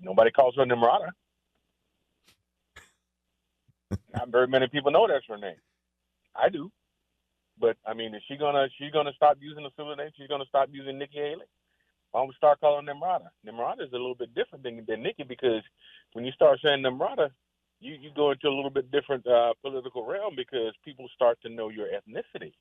nobody 0.00 0.30
calls 0.30 0.54
her 0.56 0.64
Nimrata. 0.64 1.10
Not 4.14 4.28
very 4.28 4.46
many 4.46 4.66
people 4.68 4.90
know 4.90 5.06
that's 5.06 5.26
her 5.28 5.38
name. 5.38 5.56
I 6.36 6.48
do. 6.48 6.70
But 7.60 7.76
I 7.86 7.94
mean, 7.94 8.14
is 8.14 8.22
she 8.28 8.36
gonna 8.36 8.68
she 8.78 8.90
gonna 8.90 9.12
stop 9.16 9.38
using 9.40 9.64
the 9.64 9.70
pseudonym? 9.76 10.10
She's 10.16 10.28
gonna 10.28 10.44
stop 10.48 10.68
using 10.72 10.98
Nikki 10.98 11.18
Haley. 11.18 11.46
Why 12.10 12.20
don't 12.20 12.28
we 12.28 12.34
start 12.34 12.60
calling 12.60 12.86
Nimrata? 12.86 13.28
Nimrata 13.46 13.82
is 13.82 13.92
a 13.92 13.96
little 13.96 14.14
bit 14.14 14.34
different 14.34 14.64
than, 14.64 14.84
than 14.88 15.02
Nikki 15.02 15.24
because 15.24 15.62
when 16.14 16.24
you 16.24 16.32
start 16.32 16.58
saying 16.62 16.82
Nimrata, 16.82 17.30
you, 17.80 17.94
you 17.94 18.10
go 18.14 18.30
into 18.30 18.48
a 18.48 18.54
little 18.54 18.70
bit 18.70 18.90
different 18.90 19.26
uh, 19.26 19.52
political 19.62 20.04
realm 20.06 20.34
because 20.34 20.72
people 20.84 21.08
start 21.14 21.38
to 21.42 21.48
know 21.48 21.68
your 21.68 21.86
ethnicity, 21.86 22.52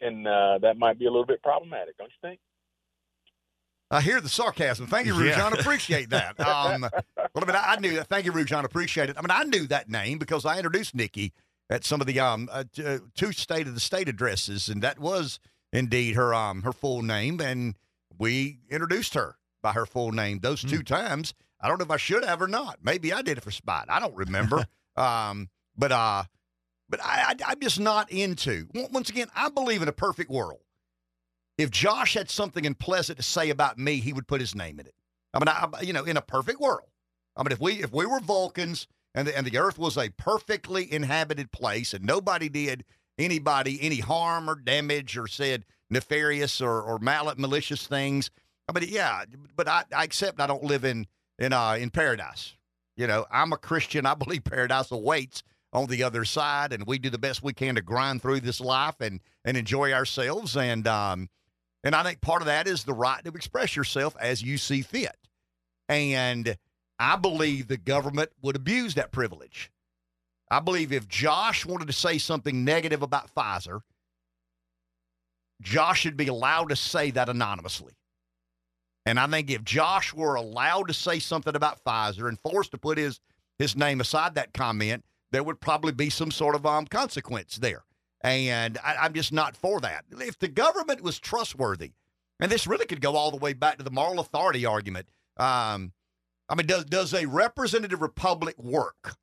and 0.00 0.26
uh, 0.26 0.58
that 0.60 0.76
might 0.76 0.98
be 0.98 1.06
a 1.06 1.10
little 1.10 1.26
bit 1.26 1.42
problematic, 1.42 1.96
don't 1.98 2.10
you 2.10 2.28
think? 2.28 2.40
I 3.92 4.00
hear 4.00 4.20
the 4.20 4.28
sarcasm. 4.28 4.86
Thank 4.86 5.06
you, 5.06 5.22
Yeah. 5.22 5.34
Rujan. 5.38 5.60
Appreciate 5.60 6.10
that. 6.10 6.34
Um, 6.40 6.82
well, 7.16 7.28
I 7.36 7.46
mean, 7.46 7.56
I 7.56 7.76
knew 7.76 7.94
that. 7.96 8.08
Thank 8.08 8.26
you, 8.26 8.32
Rujan. 8.32 8.64
Appreciate 8.64 9.08
it. 9.10 9.16
I 9.16 9.20
mean, 9.20 9.30
I 9.30 9.44
knew 9.44 9.66
that 9.68 9.88
name 9.88 10.18
because 10.18 10.44
I 10.44 10.56
introduced 10.56 10.94
Nikki 10.94 11.32
at 11.70 11.84
some 11.84 12.00
of 12.00 12.06
the 12.06 12.18
um 12.20 12.48
uh, 12.52 12.64
uh, 12.84 12.98
two 13.14 13.32
state 13.32 13.66
of 13.66 13.74
the 13.74 13.80
state 13.80 14.08
addresses, 14.08 14.68
and 14.68 14.82
that 14.82 14.98
was 14.98 15.38
indeed 15.72 16.14
her 16.16 16.34
um 16.34 16.62
her 16.62 16.72
full 16.72 17.02
name, 17.02 17.40
and 17.40 17.74
we 18.18 18.58
introduced 18.70 19.14
her 19.14 19.36
by 19.62 19.72
her 19.72 19.86
full 19.86 20.12
name 20.12 20.40
those 20.40 20.62
two 20.62 20.82
times. 20.82 21.32
I 21.60 21.68
don't 21.68 21.78
know 21.78 21.84
if 21.84 21.90
I 21.90 21.96
should 21.96 22.24
have 22.24 22.42
or 22.42 22.48
not. 22.48 22.78
Maybe 22.82 23.12
I 23.12 23.22
did 23.22 23.38
it 23.38 23.44
for 23.44 23.50
spite. 23.52 23.86
I 23.88 24.00
don't 24.00 24.14
remember. 24.16 24.66
um, 24.96 25.48
but 25.76 25.92
uh, 25.92 26.24
but 26.88 27.00
I, 27.02 27.30
I 27.30 27.52
I'm 27.52 27.60
just 27.60 27.80
not 27.80 28.10
into. 28.10 28.68
Once 28.74 29.08
again, 29.08 29.28
I 29.34 29.48
believe 29.48 29.80
in 29.82 29.88
a 29.88 29.92
perfect 29.92 30.30
world. 30.30 30.60
If 31.58 31.70
Josh 31.70 32.14
had 32.14 32.30
something 32.30 32.66
unpleasant 32.66 33.18
to 33.18 33.22
say 33.22 33.50
about 33.50 33.78
me, 33.78 34.00
he 34.00 34.12
would 34.12 34.26
put 34.26 34.40
his 34.40 34.54
name 34.54 34.80
in 34.80 34.86
it. 34.86 34.94
I 35.34 35.38
mean, 35.38 35.48
I, 35.48 35.82
you 35.82 35.92
know, 35.92 36.04
in 36.04 36.16
a 36.16 36.22
perfect 36.22 36.60
world. 36.60 36.88
I 37.36 37.42
mean, 37.42 37.52
if 37.52 37.60
we 37.60 37.82
if 37.82 37.92
we 37.92 38.06
were 38.06 38.20
Vulcans 38.20 38.86
and 39.14 39.26
the, 39.26 39.36
and 39.36 39.46
the 39.46 39.58
Earth 39.58 39.78
was 39.78 39.96
a 39.96 40.10
perfectly 40.10 40.90
inhabited 40.92 41.52
place 41.52 41.94
and 41.94 42.04
nobody 42.04 42.48
did 42.48 42.84
anybody 43.18 43.78
any 43.80 44.00
harm 44.00 44.48
or 44.48 44.54
damage 44.54 45.16
or 45.16 45.26
said 45.26 45.64
nefarious 45.90 46.60
or 46.60 46.82
or 46.82 46.98
mal- 46.98 47.32
malicious 47.36 47.86
things, 47.86 48.30
I 48.68 48.78
mean, 48.78 48.88
yeah, 48.90 49.24
but 49.56 49.68
I, 49.68 49.84
I 49.94 50.04
accept 50.04 50.40
I 50.40 50.46
don't 50.46 50.64
live 50.64 50.84
in 50.84 51.06
in 51.38 51.52
uh 51.52 51.76
in 51.78 51.90
paradise. 51.90 52.54
You 52.96 53.06
know, 53.06 53.26
I'm 53.30 53.52
a 53.52 53.58
Christian. 53.58 54.06
I 54.06 54.14
believe 54.14 54.44
paradise 54.44 54.90
awaits 54.90 55.42
on 55.72 55.86
the 55.86 56.02
other 56.02 56.24
side, 56.24 56.72
and 56.72 56.86
we 56.86 56.98
do 56.98 57.08
the 57.08 57.18
best 57.18 57.42
we 57.42 57.54
can 57.54 57.76
to 57.76 57.82
grind 57.82 58.20
through 58.20 58.40
this 58.40 58.60
life 58.60 58.96
and 59.00 59.20
and 59.44 59.56
enjoy 59.56 59.92
ourselves. 59.92 60.56
And 60.56 60.86
um, 60.86 61.28
and 61.84 61.94
I 61.94 62.02
think 62.02 62.20
part 62.20 62.42
of 62.42 62.46
that 62.46 62.68
is 62.68 62.84
the 62.84 62.94
right 62.94 63.24
to 63.24 63.30
express 63.30 63.74
yourself 63.74 64.16
as 64.20 64.42
you 64.42 64.58
see 64.58 64.82
fit. 64.82 65.16
And 65.88 66.56
I 66.98 67.16
believe 67.16 67.66
the 67.66 67.76
government 67.76 68.30
would 68.42 68.56
abuse 68.56 68.94
that 68.94 69.12
privilege. 69.12 69.70
I 70.50 70.60
believe 70.60 70.92
if 70.92 71.08
Josh 71.08 71.66
wanted 71.66 71.86
to 71.86 71.92
say 71.92 72.18
something 72.18 72.64
negative 72.64 73.02
about 73.02 73.34
Pfizer, 73.34 73.80
Josh 75.60 76.00
should 76.00 76.16
be 76.16 76.28
allowed 76.28 76.68
to 76.68 76.76
say 76.76 77.10
that 77.12 77.28
anonymously. 77.28 77.94
And 79.06 79.18
I 79.18 79.26
think 79.26 79.50
if 79.50 79.64
Josh 79.64 80.14
were 80.14 80.34
allowed 80.34 80.88
to 80.88 80.94
say 80.94 81.18
something 81.18 81.56
about 81.56 81.82
Pfizer 81.84 82.28
and 82.28 82.38
forced 82.38 82.70
to 82.72 82.78
put 82.78 82.98
his 82.98 83.20
his 83.58 83.76
name 83.76 84.00
aside 84.00 84.34
that 84.34 84.52
comment, 84.54 85.04
there 85.30 85.42
would 85.42 85.60
probably 85.60 85.92
be 85.92 86.10
some 86.10 86.30
sort 86.30 86.54
of 86.54 86.66
um, 86.66 86.86
consequence 86.86 87.56
there. 87.56 87.84
And 88.22 88.78
I, 88.84 88.96
I'm 89.00 89.14
just 89.14 89.32
not 89.32 89.56
for 89.56 89.80
that. 89.80 90.04
If 90.12 90.38
the 90.38 90.48
government 90.48 91.02
was 91.02 91.18
trustworthy, 91.18 91.92
and 92.40 92.50
this 92.50 92.66
really 92.66 92.86
could 92.86 93.00
go 93.00 93.16
all 93.16 93.30
the 93.30 93.36
way 93.36 93.52
back 93.52 93.78
to 93.78 93.84
the 93.84 93.90
moral 93.90 94.20
authority 94.20 94.66
argument. 94.66 95.08
Um, 95.36 95.92
I 96.48 96.54
mean, 96.56 96.66
does 96.66 96.84
does 96.84 97.14
a 97.14 97.26
representative 97.26 98.02
republic 98.02 98.58
work 98.58 99.16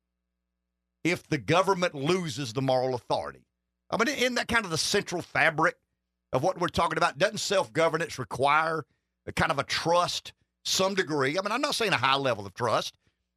if 1.04 1.28
the 1.28 1.38
government 1.38 1.94
loses 1.94 2.52
the 2.52 2.62
moral 2.62 2.94
authority? 2.94 3.44
I 3.90 3.96
mean, 3.96 4.14
isn't 4.14 4.34
that 4.34 4.48
kind 4.48 4.64
of 4.64 4.70
the 4.70 4.78
central 4.78 5.22
fabric 5.22 5.76
of 6.32 6.42
what 6.42 6.58
we're 6.58 6.68
talking 6.68 6.96
about? 6.96 7.18
Doesn't 7.18 7.38
self 7.38 7.72
governance 7.72 8.18
require 8.18 8.84
a 9.26 9.32
kind 9.32 9.50
of 9.50 9.58
a 9.58 9.64
trust, 9.64 10.32
some 10.64 10.94
degree? 10.94 11.38
I 11.38 11.42
mean, 11.42 11.52
I'm 11.52 11.60
not 11.60 11.74
saying 11.74 11.92
a 11.92 11.98
high 11.98 12.16
level 12.16 12.46
of 12.46 12.54
trust, 12.54 12.94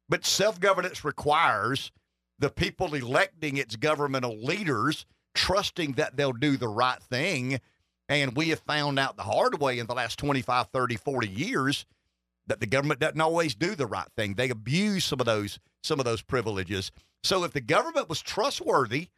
but 0.08 0.24
self 0.24 0.58
governance 0.60 1.04
requires 1.04 1.92
the 2.38 2.50
people 2.50 2.94
electing 2.94 3.56
its 3.56 3.76
governmental 3.76 4.36
leaders 4.42 5.06
trusting 5.34 5.92
that 5.92 6.16
they'll 6.16 6.32
do 6.32 6.56
the 6.56 6.68
right 6.68 7.02
thing. 7.02 7.60
And 8.08 8.36
we 8.36 8.50
have 8.50 8.60
found 8.60 8.98
out 8.98 9.16
the 9.16 9.22
hard 9.22 9.60
way 9.60 9.78
in 9.78 9.86
the 9.86 9.94
last 9.94 10.18
25, 10.18 10.68
30, 10.68 10.96
40 10.96 11.28
years 11.28 11.86
that 12.46 12.60
the 12.60 12.66
government 12.66 13.00
doesn't 13.00 13.20
always 13.20 13.54
do 13.54 13.74
the 13.74 13.86
right 13.86 14.08
thing. 14.16 14.34
They 14.34 14.50
abuse 14.50 15.04
some 15.04 15.20
of 15.20 15.26
those 15.26 15.58
some 15.82 15.98
of 15.98 16.06
those 16.06 16.22
privileges. 16.22 16.90
So 17.22 17.44
if 17.44 17.52
the 17.52 17.60
government 17.60 18.08
was 18.08 18.22
trustworthy 18.22 19.08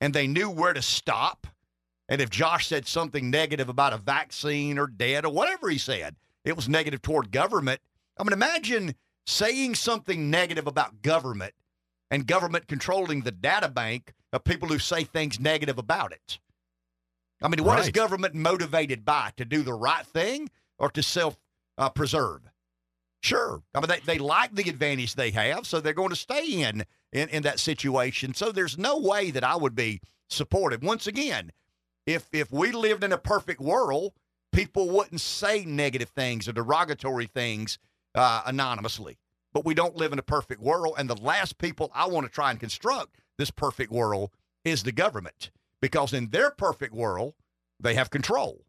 and 0.00 0.12
they 0.12 0.26
knew 0.26 0.50
where 0.50 0.72
to 0.72 0.82
stop, 0.82 1.46
and 2.08 2.20
if 2.20 2.30
Josh 2.30 2.66
said 2.66 2.86
something 2.86 3.30
negative 3.30 3.68
about 3.68 3.92
a 3.92 3.98
vaccine 3.98 4.78
or 4.78 4.86
debt 4.86 5.24
or 5.24 5.32
whatever 5.32 5.68
he 5.68 5.78
said, 5.78 6.16
it 6.44 6.56
was 6.56 6.68
negative 6.68 7.02
toward 7.02 7.32
government. 7.32 7.80
I 8.18 8.24
mean, 8.24 8.32
imagine 8.32 8.94
saying 9.26 9.74
something 9.74 10.30
negative 10.30 10.66
about 10.66 11.02
government 11.02 11.52
and 12.10 12.26
government 12.26 12.68
controlling 12.68 13.22
the 13.22 13.32
data 13.32 13.68
bank 13.68 14.12
of 14.32 14.44
people 14.44 14.68
who 14.68 14.78
say 14.78 15.04
things 15.04 15.38
negative 15.40 15.78
about 15.78 16.12
it. 16.12 16.38
I 17.42 17.48
mean, 17.48 17.64
what 17.64 17.78
is 17.78 17.86
Right. 17.86 17.94
government 17.94 18.34
motivated 18.34 19.04
by? 19.04 19.32
To 19.36 19.44
do 19.44 19.62
the 19.62 19.74
right 19.74 20.06
thing 20.06 20.50
or 20.78 20.90
to 20.90 21.02
self 21.02 21.36
uh, 21.78 21.90
preserve? 21.90 22.42
Sure. 23.22 23.62
I 23.74 23.80
mean, 23.80 23.88
they, 23.88 24.00
they 24.00 24.18
like 24.18 24.54
the 24.54 24.68
advantage 24.70 25.14
they 25.14 25.30
have, 25.32 25.66
so 25.66 25.80
they're 25.80 25.92
going 25.92 26.10
to 26.10 26.16
stay 26.16 26.62
in, 26.62 26.84
in 27.12 27.28
in 27.28 27.42
that 27.42 27.58
situation. 27.60 28.34
So 28.34 28.52
there's 28.52 28.78
no 28.78 28.98
way 28.98 29.30
that 29.30 29.44
I 29.44 29.56
would 29.56 29.74
be 29.74 30.00
supportive. 30.28 30.82
Once 30.82 31.06
again, 31.06 31.52
if 32.06 32.28
if 32.32 32.50
we 32.52 32.72
lived 32.72 33.04
in 33.04 33.12
a 33.12 33.18
perfect 33.18 33.60
world, 33.60 34.12
people 34.52 34.88
wouldn't 34.88 35.20
say 35.20 35.64
negative 35.64 36.10
things 36.10 36.48
or 36.48 36.52
derogatory 36.52 37.26
things 37.26 37.78
uh, 38.14 38.42
anonymously. 38.46 39.18
But 39.52 39.64
we 39.64 39.74
don't 39.74 39.96
live 39.96 40.12
in 40.12 40.18
a 40.18 40.22
perfect 40.22 40.60
world, 40.60 40.94
and 40.98 41.08
the 41.10 41.16
last 41.16 41.58
people 41.58 41.90
I 41.94 42.06
want 42.06 42.26
to 42.26 42.32
try 42.32 42.50
and 42.50 42.60
construct 42.60 43.16
this 43.38 43.50
perfect 43.50 43.90
world 43.92 44.30
is 44.64 44.82
the 44.82 44.92
government, 44.92 45.50
because 45.80 46.12
in 46.12 46.30
their 46.30 46.50
perfect 46.50 46.92
world, 46.94 47.34
they 47.80 47.94
have 47.94 48.10
control. 48.10 48.62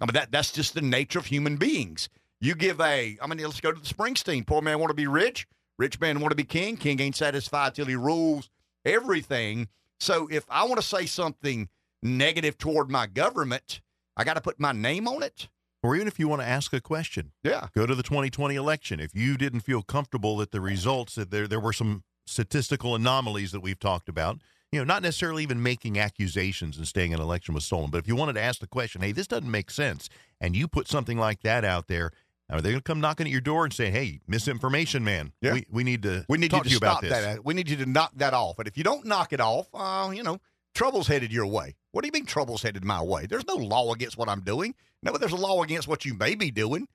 I 0.00 0.04
mean 0.06 0.14
that 0.14 0.30
that's 0.30 0.52
just 0.52 0.74
the 0.74 0.82
nature 0.82 1.18
of 1.18 1.26
human 1.26 1.56
beings. 1.56 2.08
You 2.40 2.54
give 2.54 2.80
a, 2.80 3.16
I 3.20 3.26
mean, 3.26 3.38
let's 3.38 3.60
go 3.60 3.72
to 3.72 3.80
the 3.80 3.86
Springsteen. 3.86 4.46
Poor 4.46 4.60
man 4.60 4.78
want 4.78 4.90
to 4.90 4.94
be 4.94 5.06
rich. 5.06 5.46
Rich 5.78 6.00
man 6.00 6.20
want 6.20 6.32
to 6.32 6.36
be 6.36 6.44
king. 6.44 6.76
King 6.76 7.00
ain't 7.00 7.16
satisfied 7.16 7.74
till 7.74 7.86
he 7.86 7.96
rules 7.96 8.50
everything. 8.84 9.68
So 10.00 10.28
if 10.30 10.44
I 10.50 10.64
want 10.64 10.76
to 10.76 10.86
say 10.86 11.06
something 11.06 11.68
negative 12.02 12.58
toward 12.58 12.90
my 12.90 13.06
government, 13.06 13.80
I 14.16 14.24
got 14.24 14.34
to 14.34 14.40
put 14.42 14.60
my 14.60 14.72
name 14.72 15.08
on 15.08 15.22
it. 15.22 15.48
Or 15.82 15.94
even 15.96 16.08
if 16.08 16.18
you 16.18 16.28
want 16.28 16.42
to 16.42 16.48
ask 16.48 16.72
a 16.72 16.80
question, 16.80 17.32
Yeah. 17.42 17.68
go 17.74 17.86
to 17.86 17.94
the 17.94 18.02
2020 18.02 18.54
election. 18.54 19.00
If 19.00 19.14
you 19.14 19.36
didn't 19.36 19.60
feel 19.60 19.82
comfortable 19.82 20.36
that 20.38 20.50
the 20.50 20.60
results, 20.60 21.14
that 21.14 21.30
there, 21.30 21.46
there 21.48 21.60
were 21.60 21.72
some 21.72 22.02
statistical 22.26 22.94
anomalies 22.94 23.52
that 23.52 23.60
we've 23.60 23.78
talked 23.78 24.08
about, 24.08 24.38
you 24.72 24.80
know, 24.80 24.84
not 24.84 25.02
necessarily 25.02 25.42
even 25.42 25.62
making 25.62 25.98
accusations 25.98 26.76
and 26.76 26.86
saying 26.86 27.14
an 27.14 27.20
election 27.20 27.54
was 27.54 27.64
stolen, 27.64 27.90
but 27.90 27.98
if 27.98 28.08
you 28.08 28.16
wanted 28.16 28.34
to 28.34 28.42
ask 28.42 28.60
the 28.60 28.66
question, 28.66 29.00
hey, 29.00 29.12
this 29.12 29.26
doesn't 29.26 29.50
make 29.50 29.70
sense, 29.70 30.08
and 30.40 30.56
you 30.56 30.66
put 30.68 30.88
something 30.88 31.18
like 31.18 31.42
that 31.42 31.64
out 31.64 31.86
there, 31.86 32.10
are 32.50 32.60
they 32.60 32.70
going 32.70 32.80
to 32.80 32.82
come 32.84 33.00
knocking 33.00 33.26
at 33.26 33.32
your 33.32 33.40
door 33.40 33.64
and 33.64 33.72
say, 33.72 33.90
hey, 33.90 34.20
misinformation, 34.28 35.02
man? 35.02 35.32
Yeah. 35.40 35.54
We, 35.54 35.66
we 35.70 35.84
need 35.84 36.02
to 36.04 36.24
We 36.28 36.38
need 36.38 36.50
talk 36.50 36.64
you 36.64 36.68
to, 36.68 36.70
you 36.72 36.76
about 36.78 36.98
stop 36.98 37.02
this. 37.02 37.10
that. 37.12 37.44
We 37.44 37.54
need 37.54 37.68
you 37.68 37.76
to 37.78 37.86
knock 37.86 38.12
that 38.16 38.34
off. 38.34 38.58
And 38.58 38.68
if 38.68 38.76
you 38.76 38.84
don't 38.84 39.04
knock 39.04 39.32
it 39.32 39.40
off, 39.40 39.68
uh, 39.74 40.10
you 40.12 40.22
know, 40.22 40.38
trouble's 40.74 41.08
headed 41.08 41.32
your 41.32 41.46
way. 41.46 41.74
What 41.90 42.02
do 42.02 42.08
you 42.08 42.12
mean 42.12 42.24
trouble's 42.26 42.62
headed 42.62 42.84
my 42.84 43.02
way? 43.02 43.26
There's 43.26 43.46
no 43.46 43.56
law 43.56 43.92
against 43.92 44.16
what 44.16 44.28
I'm 44.28 44.42
doing. 44.42 44.74
No, 45.02 45.10
but 45.10 45.20
there's 45.20 45.32
a 45.32 45.36
law 45.36 45.62
against 45.62 45.88
what 45.88 46.04
you 46.04 46.14
may 46.14 46.34
be 46.36 46.50
doing. 46.52 46.86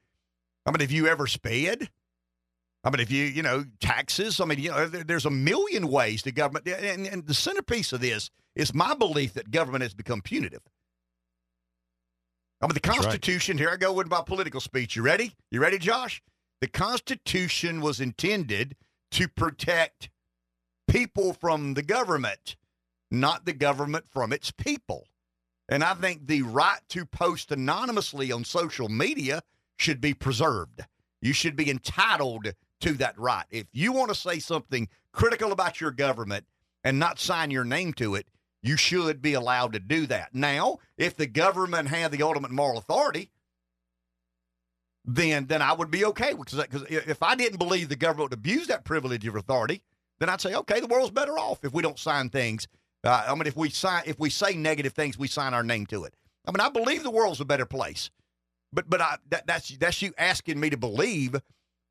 I 0.65 0.71
mean, 0.71 0.79
have 0.79 0.91
you 0.91 1.07
ever 1.07 1.27
sped? 1.27 1.89
I 2.83 2.89
mean, 2.89 2.99
if 2.99 3.11
you, 3.11 3.25
you 3.25 3.43
know, 3.43 3.63
taxes, 3.79 4.39
I 4.39 4.45
mean, 4.45 4.59
you 4.59 4.71
know, 4.71 4.87
there, 4.87 5.03
there's 5.03 5.25
a 5.25 5.31
million 5.31 5.87
ways 5.87 6.23
the 6.23 6.31
government, 6.31 6.67
and, 6.67 7.05
and 7.05 7.27
the 7.27 7.33
centerpiece 7.33 7.93
of 7.93 8.01
this 8.01 8.31
is 8.55 8.73
my 8.73 8.95
belief 8.95 9.33
that 9.33 9.51
government 9.51 9.83
has 9.83 9.93
become 9.93 10.21
punitive. 10.21 10.61
I 12.61 12.65
mean, 12.65 12.73
the 12.73 12.79
That's 12.79 12.97
right. 12.97 13.03
Constitution, 13.03 13.57
here 13.57 13.69
I 13.69 13.77
go 13.77 13.93
with 13.93 14.09
my 14.09 14.21
political 14.25 14.61
speech. 14.61 14.95
You 14.95 15.03
ready? 15.03 15.35
You 15.51 15.61
ready, 15.61 15.77
Josh? 15.77 16.21
The 16.59 16.67
Constitution 16.67 17.81
was 17.81 17.99
intended 17.99 18.75
to 19.11 19.27
protect 19.27 20.09
people 20.87 21.33
from 21.33 21.73
the 21.75 21.83
government, 21.83 22.55
not 23.09 23.45
the 23.45 23.53
government 23.53 24.05
from 24.09 24.33
its 24.33 24.51
people. 24.51 25.07
And 25.69 25.83
I 25.83 25.93
think 25.93 26.27
the 26.27 26.41
right 26.41 26.79
to 26.89 27.05
post 27.05 27.51
anonymously 27.51 28.31
on 28.31 28.43
social 28.43 28.89
media 28.89 29.41
should 29.77 30.01
be 30.01 30.13
preserved. 30.13 30.81
You 31.21 31.33
should 31.33 31.55
be 31.55 31.69
entitled 31.69 32.53
to 32.81 32.93
that 32.93 33.17
right. 33.17 33.45
If 33.49 33.67
you 33.73 33.91
want 33.91 34.09
to 34.09 34.15
say 34.15 34.39
something 34.39 34.89
critical 35.11 35.51
about 35.51 35.81
your 35.81 35.91
government 35.91 36.45
and 36.83 36.99
not 36.99 37.19
sign 37.19 37.51
your 37.51 37.63
name 37.63 37.93
to 37.93 38.15
it, 38.15 38.27
you 38.61 38.77
should 38.77 39.21
be 39.21 39.33
allowed 39.33 39.73
to 39.73 39.79
do 39.79 40.05
that. 40.07 40.33
Now, 40.33 40.79
if 40.97 41.15
the 41.15 41.27
government 41.27 41.89
had 41.89 42.11
the 42.11 42.23
ultimate 42.23 42.51
moral 42.51 42.77
authority, 42.77 43.31
then 45.03 45.47
then 45.47 45.61
I 45.61 45.73
would 45.73 45.89
be 45.89 46.05
okay 46.05 46.33
because 46.33 46.61
because 46.61 46.83
if 46.83 47.23
I 47.23 47.35
didn't 47.35 47.57
believe 47.57 47.89
the 47.89 47.95
government 47.95 48.31
would 48.31 48.37
abuse 48.37 48.67
that 48.67 48.83
privilege 48.85 49.25
of 49.25 49.35
authority, 49.35 49.81
then 50.19 50.29
I'd 50.29 50.41
say 50.41 50.53
okay, 50.53 50.79
the 50.79 50.87
world's 50.87 51.11
better 51.11 51.39
off 51.39 51.63
if 51.63 51.73
we 51.73 51.81
don't 51.81 51.97
sign 51.97 52.29
things. 52.29 52.67
Uh, 53.03 53.25
I 53.27 53.33
mean, 53.33 53.47
if 53.47 53.55
we 53.55 53.69
sign 53.69 54.03
if 54.05 54.19
we 54.19 54.29
say 54.29 54.53
negative 54.53 54.93
things, 54.93 55.17
we 55.17 55.27
sign 55.27 55.53
our 55.53 55.63
name 55.63 55.87
to 55.87 56.03
it. 56.03 56.13
I 56.45 56.51
mean, 56.51 56.59
I 56.61 56.69
believe 56.69 57.03
the 57.03 57.11
world's 57.11 57.41
a 57.41 57.45
better 57.45 57.65
place, 57.65 58.11
but 58.71 58.87
but 58.89 59.01
I, 59.01 59.17
that, 59.29 59.47
that's 59.47 59.69
that's 59.77 60.01
you 60.03 60.13
asking 60.19 60.59
me 60.59 60.69
to 60.69 60.77
believe 60.77 61.35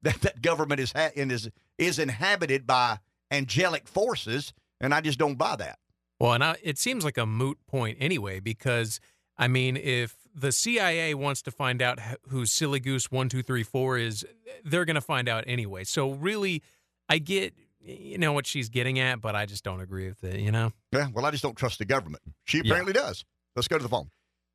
that 0.02 0.20
that 0.22 0.42
government 0.42 0.80
is 0.80 0.92
ha- 0.92 1.10
and 1.16 1.30
is 1.32 1.50
is 1.78 1.98
inhabited 1.98 2.66
by 2.66 2.98
angelic 3.30 3.86
forces, 3.88 4.52
and 4.80 4.92
I 4.94 5.00
just 5.00 5.18
don't 5.18 5.36
buy 5.36 5.56
that. 5.56 5.78
Well, 6.18 6.32
and 6.34 6.44
I, 6.44 6.56
it 6.62 6.78
seems 6.78 7.04
like 7.04 7.16
a 7.18 7.26
moot 7.26 7.58
point 7.66 7.96
anyway, 8.00 8.40
because 8.40 9.00
I 9.38 9.48
mean, 9.48 9.76
if 9.76 10.16
the 10.34 10.52
CIA 10.52 11.14
wants 11.14 11.42
to 11.42 11.50
find 11.50 11.80
out 11.82 11.98
who 12.28 12.44
Silly 12.46 12.80
Goose 12.80 13.10
one 13.10 13.28
two 13.28 13.42
three 13.42 13.62
four 13.62 13.96
is, 13.98 14.24
they're 14.64 14.84
going 14.84 14.94
to 14.96 15.00
find 15.00 15.28
out 15.28 15.44
anyway. 15.46 15.84
So 15.84 16.10
really, 16.12 16.62
I 17.08 17.18
get 17.18 17.54
you 17.82 18.18
know 18.18 18.32
what 18.34 18.46
she's 18.46 18.68
getting 18.68 18.98
at, 18.98 19.20
but 19.22 19.34
I 19.34 19.46
just 19.46 19.64
don't 19.64 19.80
agree 19.80 20.06
with 20.08 20.22
it. 20.24 20.40
You 20.40 20.52
know. 20.52 20.72
Yeah, 20.92 21.08
well, 21.14 21.24
I 21.24 21.30
just 21.30 21.42
don't 21.42 21.56
trust 21.56 21.78
the 21.78 21.86
government. 21.86 22.22
She 22.44 22.58
Yeah. 22.58 22.64
apparently 22.66 22.92
does. 22.92 23.24
Let's 23.56 23.68
go 23.68 23.78
to 23.78 23.82
the 23.82 23.88
phone. 23.88 24.10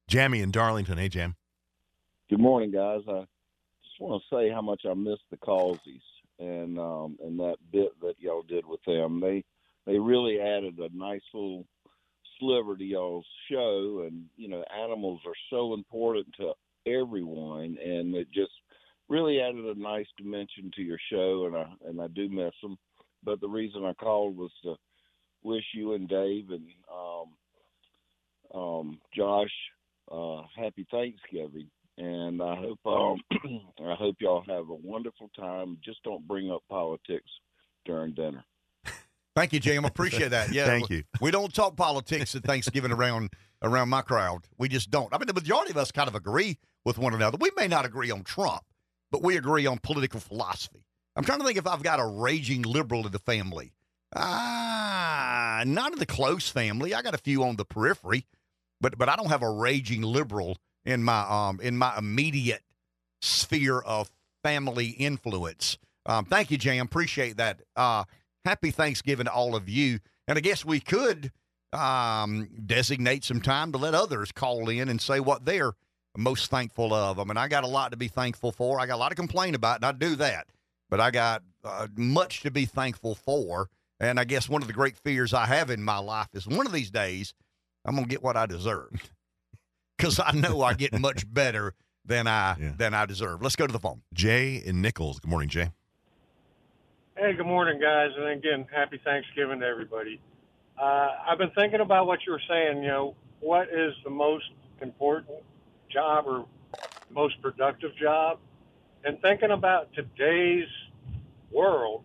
Jamie 0.08 0.42
in 0.42 0.52
Darlington. 0.52 0.98
Hey, 1.00 1.10
Jam. 1.10 1.36
Good 2.30 2.40
morning, 2.40 2.72
guys. 2.72 3.02
I 3.08 3.26
just 3.96 4.02
want 4.02 4.22
to 4.30 4.36
say 4.36 4.50
how 4.50 4.62
much 4.62 4.82
I 4.90 4.94
miss 4.94 5.20
the 5.32 5.38
Causeys 5.38 6.02
and 6.40 6.78
um, 6.80 7.18
and 7.24 7.40
that 7.40 7.58
bit 7.72 7.92
that 8.02 8.16
y'all 8.20 8.44
did 8.44 8.66
with 8.66 8.82
them. 8.86 9.20
They 9.20 9.44
they 9.86 10.00
really 10.00 10.40
added 10.40 10.80
a 10.80 10.90
nice 10.96 11.22
little 11.34 11.66
sliver 12.40 12.76
to 12.76 12.84
y'all's 12.84 13.26
show, 13.50 14.06
and 14.06 14.26
you 14.36 14.50
know, 14.50 14.64
animals 14.84 15.22
are 15.26 15.34
so 15.50 15.74
important 15.74 16.28
to 16.40 16.54
everyone, 16.86 17.78
and 17.84 18.16
it 18.16 18.28
just 18.34 18.52
really 19.08 19.40
added 19.40 19.66
a 19.66 19.80
nice 19.80 20.08
dimension 20.18 20.72
to 20.76 20.82
your 20.82 21.00
show, 21.12 21.46
and 21.46 21.56
I 21.56 21.66
and 21.88 22.02
I 22.02 22.08
do 22.08 22.30
miss 22.30 22.54
them. 22.62 22.78
But 23.24 23.40
the 23.40 23.50
reason 23.50 23.86
I 23.86 23.94
called 23.94 24.38
was 24.38 24.52
to 24.64 24.76
wish 25.44 25.64
you 25.74 25.94
and 25.94 26.10
Dave 26.10 26.50
and 26.50 26.68
um, 26.94 28.60
um, 28.60 29.00
Josh 29.16 29.54
uh, 30.12 30.42
happy 30.58 30.86
Thanksgiving 30.92 31.70
and 31.98 32.42
I 32.42 32.56
hope 32.56 32.80
um, 32.86 33.20
I 33.86 33.96
hope 33.96 34.16
y'all 34.20 34.44
have 34.48 34.70
a 34.70 34.76
wonderful 34.76 35.30
time. 35.36 35.78
Just 35.84 36.04
don't 36.04 36.28
bring 36.28 36.52
up 36.52 36.64
politics 36.70 37.30
during 37.86 38.14
dinner. 38.14 38.44
Thank 39.36 39.52
you, 39.52 39.60
Jim. 39.60 39.84
I 39.84 39.90
appreciate 39.90 40.30
that. 40.30 40.54
Yeah, 40.54 40.66
Thank 40.66 40.90
you. 40.90 41.04
We 41.20 41.30
don't 41.30 41.54
talk 41.54 41.76
politics 41.76 42.36
at 42.36 42.44
Thanksgiving 42.44 42.92
around 42.92 43.32
around 43.62 43.90
my 43.90 44.02
crowd. 44.02 44.48
We 44.58 44.70
just 44.70 44.90
don't. 44.90 45.14
I 45.14 45.18
mean, 45.18 45.28
the 45.28 45.34
majority 45.34 45.72
of 45.72 45.78
us 45.78 45.92
kind 45.92 46.08
of 46.08 46.16
agree 46.16 46.58
with 46.86 46.98
one 46.98 47.14
another. 47.14 47.38
We 47.40 47.52
may 47.58 47.68
not 47.68 47.86
agree 47.86 48.12
on 48.12 48.24
Trump, 48.24 48.64
but 49.12 49.24
we 49.24 49.36
agree 49.36 49.66
on 49.66 49.80
political 49.80 50.22
philosophy. 50.22 50.86
I'm 51.18 51.24
trying 51.24 51.40
to 51.40 51.46
think 51.46 51.58
if 51.58 51.68
I've 51.68 51.84
got 51.84 52.00
a 52.00 52.06
raging 52.06 52.62
liberal 52.62 53.06
in 53.06 53.12
the 53.12 53.20
family. 53.20 53.74
Ah, 54.16 55.64
not 55.66 55.92
in 55.92 56.00
the 56.00 56.06
close 56.06 56.48
family. 56.48 56.94
I 56.94 57.02
got 57.02 57.14
a 57.14 57.18
few 57.18 57.44
on 57.44 57.58
the 57.58 57.66
periphery, 57.66 58.26
but 58.80 58.98
but 58.98 59.10
I 59.10 59.18
don't 59.18 59.30
have 59.30 59.42
a 59.42 59.52
raging 59.52 60.02
liberal 60.02 60.58
in 60.86 61.04
my 61.04 61.22
um 61.22 61.60
in 61.62 61.78
my 61.78 61.98
immediate 61.98 62.64
sphere 63.22 63.80
of 63.80 64.12
family 64.44 64.90
influence. 64.90 65.78
Um, 66.06 66.26
thank 66.26 66.52
you, 66.52 66.58
Jam. 66.58 66.86
Appreciate 66.86 67.38
that. 67.38 67.62
Uh, 67.76 68.04
happy 68.46 68.72
Thanksgiving 68.72 69.26
to 69.26 69.32
all 69.32 69.56
of 69.56 69.68
you. 69.68 70.00
And 70.28 70.38
I 70.38 70.42
guess 70.42 70.64
we 70.64 70.80
could 70.80 71.32
um, 71.74 72.50
designate 72.66 73.24
some 73.24 73.42
time 73.42 73.72
to 73.72 73.78
let 73.78 73.96
others 73.96 74.32
call 74.32 74.70
in 74.70 74.88
and 74.88 75.02
say 75.02 75.20
what 75.20 75.46
they're 75.46 75.74
most 76.18 76.50
thankful 76.50 76.94
of. 76.94 77.20
I 77.20 77.24
mean, 77.24 77.38
I 77.38 77.48
got 77.48 77.64
a 77.64 77.68
lot 77.68 77.92
to 77.92 77.98
be 77.98 78.08
thankful 78.08 78.52
for. 78.52 78.80
I 78.80 78.86
got 78.86 78.96
a 78.96 78.98
lot 78.98 79.10
to 79.10 79.16
complain 79.16 79.56
about, 79.56 79.78
and 79.78 79.86
I 79.86 79.92
do 79.92 80.16
that. 80.18 80.48
But 80.90 81.00
I 81.00 81.12
got 81.12 81.44
uh, 81.64 81.88
much 81.96 82.42
to 82.42 82.52
be 82.52 82.66
thankful 82.66 83.16
for. 83.16 83.70
And 84.00 84.20
I 84.20 84.24
guess 84.24 84.48
one 84.48 84.62
of 84.62 84.68
the 84.68 84.74
great 84.74 84.98
fears 84.98 85.34
I 85.34 85.46
have 85.46 85.70
in 85.70 85.84
my 85.84 85.98
life 85.98 86.28
is 86.34 86.48
one 86.48 86.66
of 86.66 86.72
these 86.72 86.92
days 86.92 87.34
I'm 87.84 87.96
going 87.96 88.06
to 88.06 88.10
get 88.10 88.24
what 88.24 88.38
I 88.38 88.46
deserve. 88.46 89.12
Because 89.98 90.20
I 90.20 90.32
know 90.32 90.62
I 90.62 90.74
get 90.74 90.98
much 91.00 91.26
better 91.34 91.74
than 92.06 92.28
I 92.28 92.56
Yeah. 92.60 92.74
than 92.78 92.94
I 92.94 93.06
deserve. 93.06 93.42
Let's 93.42 93.56
go 93.56 93.66
to 93.68 93.74
the 93.74 93.80
phone. 93.80 94.02
Jay 94.14 94.62
and 94.66 94.82
Nichols. 94.82 95.20
Good 95.20 95.30
morning, 95.30 95.50
Jay. 95.50 95.72
Hey, 97.18 97.34
good 97.34 97.46
morning, 97.46 97.80
guys, 97.80 98.12
and 98.18 98.28
again, 98.28 98.66
happy 98.74 99.00
Thanksgiving 99.04 99.62
to 99.62 99.66
everybody. 99.66 100.20
uh, 100.78 101.08
I've 101.26 101.38
been 101.38 101.52
thinking 101.52 101.80
about 101.80 102.06
what 102.08 102.20
you 102.26 102.34
were 102.34 102.42
saying. 102.50 102.84
You 102.84 102.90
know, 102.90 103.16
what 103.40 103.70
is 103.70 103.94
the 104.04 104.10
most 104.10 104.44
important 104.82 105.38
job 105.90 106.26
or 106.28 106.46
most 107.10 107.42
productive 107.42 107.96
job? 107.96 108.40
And 109.06 109.22
thinking 109.22 109.52
about 109.52 109.94
today's 109.94 110.68
world, 111.52 112.04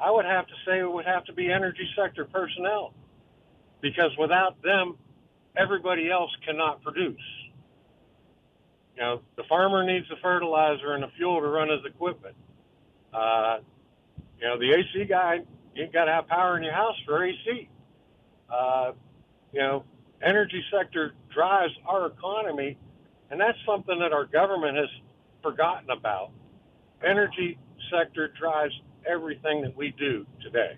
I 0.00 0.10
would 0.10 0.24
have 0.24 0.46
to 0.46 0.54
say 0.66 0.78
it 0.78 0.90
would 0.90 1.04
have 1.04 1.26
to 1.26 1.34
be 1.34 1.52
energy 1.52 1.86
sector 1.94 2.24
personnel 2.24 2.94
because 3.82 4.16
without 4.18 4.60
them, 4.62 4.96
everybody 5.56 6.10
else 6.10 6.30
cannot 6.46 6.82
produce. 6.82 7.16
You 8.96 9.02
know, 9.02 9.20
the 9.36 9.42
farmer 9.48 9.84
needs 9.84 10.08
the 10.08 10.16
fertilizer 10.22 10.94
and 10.94 11.02
the 11.02 11.08
fuel 11.16 11.40
to 11.40 11.46
run 11.48 11.68
his 11.68 11.80
equipment. 11.84 12.36
Uh, 13.12 13.58
you 14.40 14.46
know, 14.46 14.58
the 14.58 14.72
AC 14.72 15.04
guy, 15.08 15.40
you 15.74 15.86
got 15.92 16.04
to 16.04 16.12
have 16.12 16.28
power 16.28 16.56
in 16.56 16.62
your 16.62 16.72
house 16.72 16.94
for 17.04 17.24
AC. 17.24 17.68
Uh, 18.52 18.92
you 19.52 19.60
know, 19.60 19.84
energy 20.24 20.62
sector 20.72 21.14
drives 21.32 21.72
our 21.88 22.06
economy, 22.06 22.76
and 23.30 23.40
that's 23.40 23.58
something 23.66 23.98
that 23.98 24.12
our 24.12 24.26
government 24.26 24.76
has 24.76 24.88
forgotten 25.42 25.90
about. 25.90 26.30
Energy 27.04 27.58
sector 27.90 28.32
drives 28.38 28.74
everything 29.10 29.62
that 29.62 29.76
we 29.76 29.92
do 29.98 30.24
today. 30.42 30.76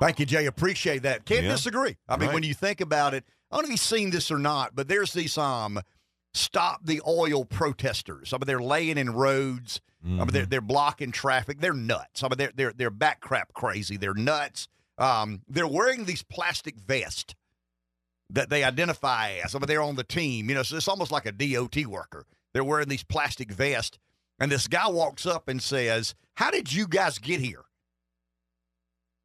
Thank 0.00 0.18
you, 0.18 0.26
Jay. 0.26 0.46
Appreciate 0.46 1.02
that. 1.02 1.24
Can't 1.24 1.44
Yeah. 1.44 1.50
disagree. 1.52 1.96
I 2.08 2.16
mean, 2.16 2.28
Right. 2.28 2.34
when 2.34 2.42
you 2.42 2.54
think 2.54 2.80
about 2.80 3.14
it, 3.14 3.24
I 3.52 3.56
don't 3.56 3.64
know 3.64 3.66
if 3.66 3.70
you've 3.72 3.80
seen 3.80 4.10
this 4.10 4.30
or 4.30 4.38
not, 4.38 4.74
but 4.74 4.88
there's 4.88 5.12
these 5.12 5.36
um 5.36 5.78
stop 6.34 6.80
the 6.84 7.02
oil 7.06 7.44
protesters. 7.44 8.32
I 8.32 8.38
mean, 8.38 8.46
they're 8.46 8.62
laying 8.62 8.96
in 8.96 9.10
roads. 9.10 9.80
I 10.04 10.08
mean, 10.24 10.26
they're, 10.28 10.46
they're 10.46 10.60
blocking 10.60 11.12
traffic. 11.12 11.60
They're 11.60 11.72
nuts. 11.74 12.24
I 12.24 12.28
mean, 12.28 12.38
they're 12.38 12.52
they're 12.54 12.72
they're 12.72 12.90
back 12.90 13.20
crap 13.20 13.52
crazy. 13.52 13.96
They're 13.96 14.14
nuts. 14.14 14.66
Um, 14.98 15.42
they're 15.48 15.68
wearing 15.68 16.06
these 16.06 16.22
plastic 16.22 16.76
vests 16.76 17.34
that 18.30 18.50
they 18.50 18.64
identify 18.64 19.34
as. 19.44 19.54
I 19.54 19.58
mean, 19.58 19.66
they're 19.66 19.82
on 19.82 19.96
the 19.96 20.04
team. 20.04 20.48
You 20.48 20.56
know, 20.56 20.62
so 20.62 20.76
it's 20.76 20.88
almost 20.88 21.12
like 21.12 21.26
a 21.26 21.32
DOT 21.32 21.86
worker. 21.86 22.24
They're 22.52 22.64
wearing 22.64 22.88
these 22.88 23.04
plastic 23.04 23.52
vests, 23.52 23.98
and 24.40 24.50
this 24.50 24.66
guy 24.66 24.88
walks 24.88 25.24
up 25.26 25.48
and 25.48 25.62
says, 25.62 26.14
"How 26.34 26.50
did 26.50 26.72
you 26.72 26.88
guys 26.88 27.18
get 27.18 27.40
here?" 27.40 27.64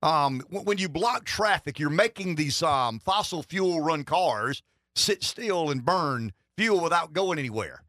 Um, 0.01 0.41
when 0.49 0.77
you 0.77 0.89
block 0.89 1.25
traffic, 1.25 1.79
you're 1.79 1.89
making 1.89 2.35
these 2.35 2.61
um, 2.61 2.99
fossil 2.99 3.43
fuel 3.43 3.81
run 3.81 4.03
cars 4.03 4.61
sit 4.95 5.23
still 5.23 5.69
and 5.69 5.85
burn 5.85 6.33
fuel 6.57 6.81
without 6.81 7.13
going 7.13 7.39
anywhere. 7.39 7.83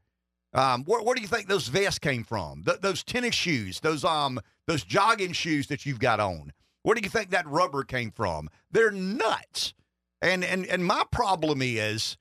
Um, 0.54 0.84
where, 0.84 1.02
where 1.02 1.14
do 1.14 1.20
you 1.20 1.28
think 1.28 1.48
those 1.48 1.68
vests 1.68 1.98
came 1.98 2.24
from? 2.24 2.62
Th- 2.64 2.80
those 2.80 3.04
tennis 3.04 3.34
shoes, 3.34 3.80
those 3.80 4.04
um, 4.04 4.40
those 4.66 4.82
jogging 4.82 5.32
shoes 5.32 5.66
that 5.66 5.84
you've 5.84 6.00
got 6.00 6.20
on. 6.20 6.52
Where 6.82 6.94
do 6.94 7.02
you 7.02 7.10
think 7.10 7.30
that 7.30 7.46
rubber 7.46 7.84
came 7.84 8.10
from? 8.10 8.48
They're 8.70 8.90
nuts. 8.90 9.74
And 10.22 10.42
and 10.42 10.66
and 10.66 10.84
my 10.84 11.04
problem 11.12 11.60
is 11.62 12.16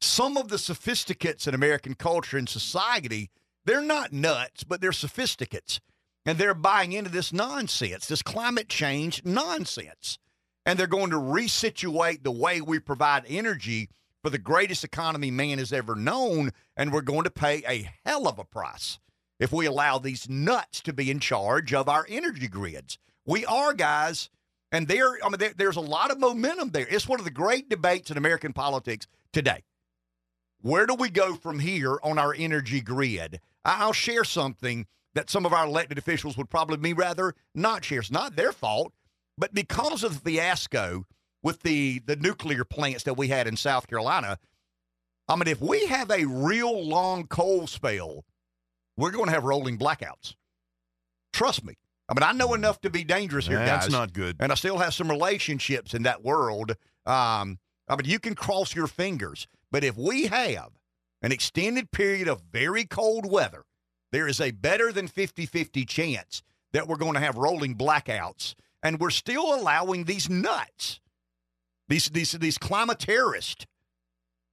some 0.00 0.36
of 0.38 0.48
the 0.48 0.58
sophisticates 0.58 1.46
in 1.46 1.54
American 1.54 1.94
culture 1.94 2.38
and 2.38 2.48
society, 2.48 3.30
they're 3.66 3.82
not 3.82 4.12
nuts, 4.12 4.64
but 4.64 4.80
they're 4.80 4.92
sophisticates. 4.92 5.80
And 6.30 6.38
they're 6.38 6.54
buying 6.54 6.92
into 6.92 7.10
this 7.10 7.32
nonsense, 7.32 8.06
this 8.06 8.22
climate 8.22 8.68
change 8.68 9.24
nonsense. 9.24 10.16
And 10.64 10.78
they're 10.78 10.86
going 10.86 11.10
to 11.10 11.16
resituate 11.16 12.22
the 12.22 12.30
way 12.30 12.60
we 12.60 12.78
provide 12.78 13.24
energy 13.26 13.88
for 14.22 14.30
the 14.30 14.38
greatest 14.38 14.84
economy 14.84 15.32
man 15.32 15.58
has 15.58 15.72
ever 15.72 15.96
known. 15.96 16.52
And 16.76 16.92
we're 16.92 17.00
going 17.00 17.24
to 17.24 17.32
pay 17.32 17.64
a 17.66 17.90
hell 18.04 18.28
of 18.28 18.38
a 18.38 18.44
price 18.44 19.00
if 19.40 19.52
we 19.52 19.66
allow 19.66 19.98
these 19.98 20.28
nuts 20.28 20.80
to 20.82 20.92
be 20.92 21.10
in 21.10 21.18
charge 21.18 21.74
of 21.74 21.88
our 21.88 22.06
energy 22.08 22.46
grids. 22.46 22.96
We 23.26 23.44
are, 23.44 23.74
guys. 23.74 24.30
And 24.70 24.86
there, 24.86 25.18
I 25.24 25.30
mean, 25.30 25.40
there, 25.40 25.54
there's 25.56 25.74
a 25.74 25.80
lot 25.80 26.12
of 26.12 26.20
momentum 26.20 26.70
there. 26.70 26.86
It's 26.88 27.08
one 27.08 27.18
of 27.18 27.24
the 27.24 27.32
great 27.32 27.68
debates 27.68 28.08
in 28.08 28.16
American 28.16 28.52
politics 28.52 29.08
today. 29.32 29.64
Where 30.60 30.86
do 30.86 30.94
we 30.94 31.10
go 31.10 31.34
from 31.34 31.58
here 31.58 31.98
on 32.04 32.20
our 32.20 32.32
energy 32.38 32.80
grid? 32.80 33.40
I'll 33.64 33.92
share 33.92 34.22
something 34.22 34.86
that 35.14 35.30
some 35.30 35.44
of 35.46 35.52
our 35.52 35.66
elected 35.66 35.98
officials 35.98 36.36
would 36.36 36.50
probably 36.50 36.76
be 36.76 36.92
rather 36.92 37.34
not 37.54 37.84
share. 37.84 38.00
It's 38.00 38.10
not 38.10 38.36
their 38.36 38.52
fault, 38.52 38.92
but 39.36 39.54
because 39.54 40.04
of 40.04 40.22
the 40.22 40.36
fiasco 40.36 41.06
with 41.42 41.62
the, 41.62 42.00
the 42.06 42.16
nuclear 42.16 42.64
plants 42.64 43.04
that 43.04 43.14
we 43.14 43.28
had 43.28 43.46
in 43.46 43.56
South 43.56 43.88
Carolina, 43.88 44.38
I 45.28 45.36
mean, 45.36 45.48
if 45.48 45.60
we 45.60 45.86
have 45.86 46.10
a 46.10 46.24
real 46.24 46.84
long 46.86 47.26
cold 47.26 47.70
spell, 47.70 48.24
we're 48.96 49.10
going 49.10 49.26
to 49.26 49.32
have 49.32 49.44
rolling 49.44 49.78
blackouts. 49.78 50.34
Trust 51.32 51.64
me. 51.64 51.74
I 52.08 52.14
mean, 52.14 52.28
I 52.28 52.32
know 52.32 52.54
enough 52.54 52.80
to 52.80 52.90
be 52.90 53.04
dangerous 53.04 53.46
here, 53.46 53.58
That's 53.58 53.86
guys. 53.86 53.92
not 53.92 54.12
good. 54.12 54.36
And 54.40 54.50
I 54.50 54.56
still 54.56 54.78
have 54.78 54.92
some 54.92 55.08
relationships 55.08 55.94
in 55.94 56.02
that 56.02 56.24
world. 56.24 56.72
Um, 57.06 57.58
I 57.88 57.96
mean, 57.96 58.06
you 58.06 58.18
can 58.18 58.34
cross 58.34 58.74
your 58.74 58.88
fingers, 58.88 59.46
but 59.70 59.84
if 59.84 59.96
we 59.96 60.26
have 60.26 60.70
an 61.22 61.30
extended 61.30 61.92
period 61.92 62.26
of 62.26 62.42
very 62.52 62.84
cold 62.84 63.30
weather, 63.30 63.64
there 64.12 64.26
is 64.26 64.40
a 64.40 64.50
better 64.50 64.92
than 64.92 65.08
50 65.08 65.46
50 65.46 65.84
chance 65.84 66.42
that 66.72 66.86
we're 66.86 66.96
going 66.96 67.14
to 67.14 67.20
have 67.20 67.36
rolling 67.36 67.74
blackouts. 67.74 68.54
And 68.82 68.98
we're 68.98 69.10
still 69.10 69.54
allowing 69.54 70.04
these 70.04 70.30
nuts, 70.30 71.00
these, 71.88 72.08
these, 72.08 72.32
these 72.32 72.58
climatarists, 72.58 73.66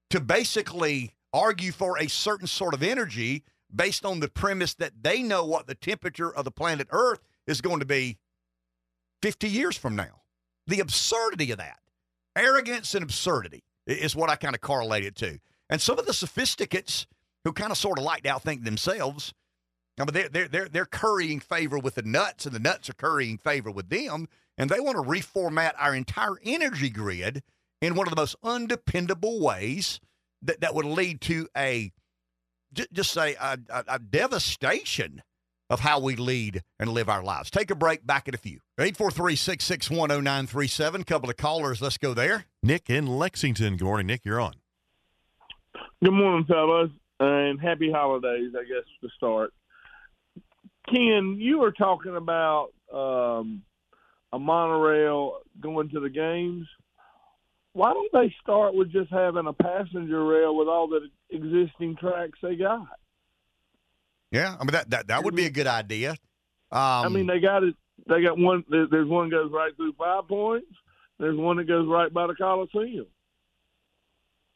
to 0.09 0.19
basically 0.19 1.13
argue 1.31 1.71
for 1.71 1.97
a 1.97 2.07
certain 2.07 2.47
sort 2.47 2.73
of 2.73 2.83
energy 2.83 3.43
based 3.73 4.05
on 4.05 4.19
the 4.19 4.27
premise 4.27 4.73
that 4.75 4.93
they 5.01 5.21
know 5.21 5.45
what 5.45 5.67
the 5.67 5.75
temperature 5.75 6.33
of 6.33 6.45
the 6.45 6.51
planet 6.51 6.87
Earth 6.91 7.19
is 7.45 7.61
going 7.61 7.79
to 7.79 7.85
be 7.85 8.17
50 9.21 9.47
years 9.47 9.77
from 9.77 9.95
now. 9.95 10.21
The 10.67 10.79
absurdity 10.79 11.51
of 11.51 11.57
that, 11.59 11.79
arrogance 12.35 12.93
and 12.93 13.03
absurdity, 13.03 13.63
is 13.85 14.15
what 14.15 14.29
I 14.29 14.35
kind 14.35 14.55
of 14.55 14.61
correlate 14.61 15.05
it 15.05 15.15
to. 15.17 15.39
And 15.69 15.81
some 15.81 15.99
of 15.99 16.05
the 16.05 16.13
sophisticates 16.13 17.07
who 17.43 17.53
kind 17.53 17.71
of 17.71 17.77
sort 17.77 17.97
of 17.97 18.03
like 18.03 18.23
to 18.23 18.29
outthink 18.29 18.65
themselves, 18.65 19.33
I 19.99 20.03
mean, 20.03 20.13
they're, 20.13 20.29
they're, 20.29 20.47
they're, 20.47 20.69
they're 20.69 20.85
currying 20.85 21.39
favor 21.39 21.79
with 21.79 21.95
the 21.95 22.03
nuts, 22.03 22.45
and 22.45 22.53
the 22.53 22.59
nuts 22.59 22.87
are 22.89 22.93
currying 22.93 23.37
favor 23.37 23.71
with 23.71 23.89
them, 23.89 24.27
and 24.57 24.69
they 24.69 24.79
want 24.79 24.97
to 24.97 25.03
reformat 25.03 25.73
our 25.79 25.95
entire 25.95 26.37
energy 26.43 26.89
grid 26.89 27.43
in 27.81 27.95
one 27.95 28.07
of 28.07 28.11
the 28.11 28.21
most 28.21 28.35
undependable 28.43 29.39
ways 29.39 29.99
that, 30.41 30.61
that 30.61 30.75
would 30.75 30.85
lead 30.85 31.21
to 31.21 31.47
a 31.57 31.91
j- 32.73 32.85
just 32.93 33.11
say 33.11 33.35
a, 33.35 33.57
a, 33.69 33.83
a 33.87 33.99
devastation 33.99 35.23
of 35.69 35.81
how 35.81 35.99
we 35.99 36.15
lead 36.15 36.63
and 36.79 36.89
live 36.91 37.09
our 37.09 37.21
lives. 37.23 37.51
Take 37.51 37.69
a 37.71 37.75
break. 37.75 38.07
Back 38.07 38.29
in 38.29 38.33
a 38.33 38.37
few. 38.37 38.59
843-661-0937. 38.79 41.05
Couple 41.05 41.29
of 41.29 41.35
callers. 41.37 41.81
Let's 41.81 41.97
go 41.97 42.13
there. 42.13 42.45
Nick 42.63 42.89
in 42.89 43.05
Lexington. 43.05 43.75
Good 43.75 43.83
morning, 43.83 44.07
Nick. 44.07 44.21
You're 44.23 44.39
on. 44.39 44.53
Good 46.03 46.13
morning, 46.13 46.45
fellas, 46.45 46.91
and 47.19 47.59
happy 47.59 47.91
holidays, 47.91 48.53
I 48.57 48.63
guess, 48.63 48.85
to 49.01 49.09
start. 49.17 49.51
Ken, 50.89 51.37
you 51.39 51.59
were 51.59 51.71
talking 51.71 52.15
about 52.15 52.69
um, 52.93 53.63
a 54.31 54.39
monorail 54.39 55.39
going 55.59 55.89
to 55.89 55.99
the 55.99 56.09
games. 56.09 56.67
Why 57.73 57.93
don't 57.93 58.11
they 58.11 58.33
start 58.41 58.73
with 58.73 58.91
just 58.91 59.11
having 59.11 59.47
a 59.47 59.53
passenger 59.53 60.25
rail 60.25 60.55
with 60.55 60.67
all 60.67 60.87
the 60.87 61.09
existing 61.29 61.95
tracks 61.97 62.39
they 62.41 62.55
got? 62.55 62.87
Yeah, 64.31 64.55
I 64.59 64.63
mean 64.63 64.71
that 64.71 64.89
that, 64.89 65.07
that 65.07 65.23
would 65.23 65.35
be 65.35 65.45
a 65.45 65.49
good 65.49 65.67
idea. 65.67 66.11
Um, 66.71 66.79
I 66.79 67.09
mean, 67.09 67.27
they 67.27 67.39
got 67.39 67.63
it. 67.63 67.75
They 68.07 68.21
got 68.21 68.37
one. 68.37 68.63
There's 68.69 69.07
one 69.07 69.29
that 69.29 69.35
goes 69.35 69.51
right 69.51 69.75
through 69.75 69.93
Five 69.93 70.27
Points. 70.27 70.67
There's 71.19 71.37
one 71.37 71.57
that 71.57 71.67
goes 71.67 71.87
right 71.87 72.13
by 72.13 72.27
the 72.27 72.35
Coliseum. 72.35 73.07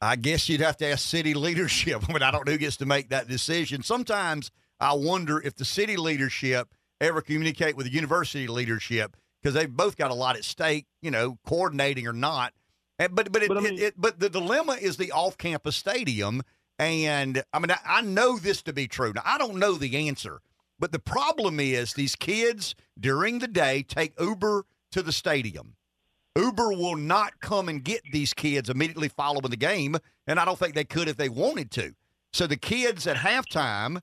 I 0.00 0.16
guess 0.16 0.48
you'd 0.48 0.60
have 0.60 0.76
to 0.78 0.86
ask 0.88 1.08
city 1.08 1.32
leadership. 1.34 2.02
I 2.08 2.12
mean, 2.12 2.22
I 2.22 2.30
don't 2.30 2.46
know 2.46 2.52
who 2.52 2.58
gets 2.58 2.76
to 2.78 2.86
make 2.86 3.10
that 3.10 3.28
decision. 3.28 3.82
Sometimes 3.82 4.50
I 4.82 4.94
wonder 4.94 5.40
if 5.40 5.54
the 5.54 5.64
city 5.64 5.96
leadership 5.96 6.74
ever 7.00 7.22
communicate 7.22 7.76
with 7.76 7.86
the 7.86 7.92
university 7.92 8.48
leadership 8.48 9.16
because 9.40 9.54
they've 9.54 9.70
both 9.70 9.96
got 9.96 10.10
a 10.10 10.14
lot 10.14 10.36
at 10.36 10.44
stake, 10.44 10.86
you 11.00 11.10
know, 11.10 11.38
coordinating 11.46 12.06
or 12.08 12.12
not. 12.12 12.52
And, 12.98 13.14
but 13.14 13.30
but 13.30 13.42
it, 13.44 13.48
But 13.48 13.58
I 13.58 13.66
it- 13.66 13.78
it, 13.80 13.94
but 13.96 14.18
the 14.18 14.28
dilemma 14.28 14.72
is 14.72 14.96
the 14.96 15.12
off-campus 15.12 15.76
stadium, 15.76 16.42
and 16.80 17.42
I 17.52 17.60
mean 17.60 17.70
I, 17.70 17.78
I 17.86 18.00
know 18.02 18.38
this 18.38 18.60
to 18.62 18.72
be 18.72 18.88
true. 18.88 19.12
Now 19.14 19.22
I 19.24 19.38
don't 19.38 19.56
know 19.56 19.74
the 19.74 20.08
answer, 20.08 20.40
but 20.80 20.90
the 20.90 20.98
problem 20.98 21.60
is 21.60 21.94
these 21.94 22.16
kids 22.16 22.74
during 22.98 23.38
the 23.38 23.48
day 23.48 23.84
take 23.84 24.18
Uber 24.20 24.64
to 24.90 25.02
the 25.02 25.12
stadium. 25.12 25.76
Uber 26.36 26.70
will 26.70 26.96
not 26.96 27.40
come 27.40 27.68
and 27.68 27.84
get 27.84 28.02
these 28.12 28.34
kids 28.34 28.68
immediately 28.68 29.08
following 29.08 29.50
the 29.50 29.56
game, 29.56 29.96
and 30.26 30.40
I 30.40 30.44
don't 30.44 30.58
think 30.58 30.74
they 30.74 30.84
could 30.84 31.08
if 31.08 31.16
they 31.16 31.28
wanted 31.28 31.70
to. 31.72 31.94
So 32.32 32.46
the 32.46 32.56
kids 32.56 33.06
at 33.06 33.16
halftime 33.16 34.00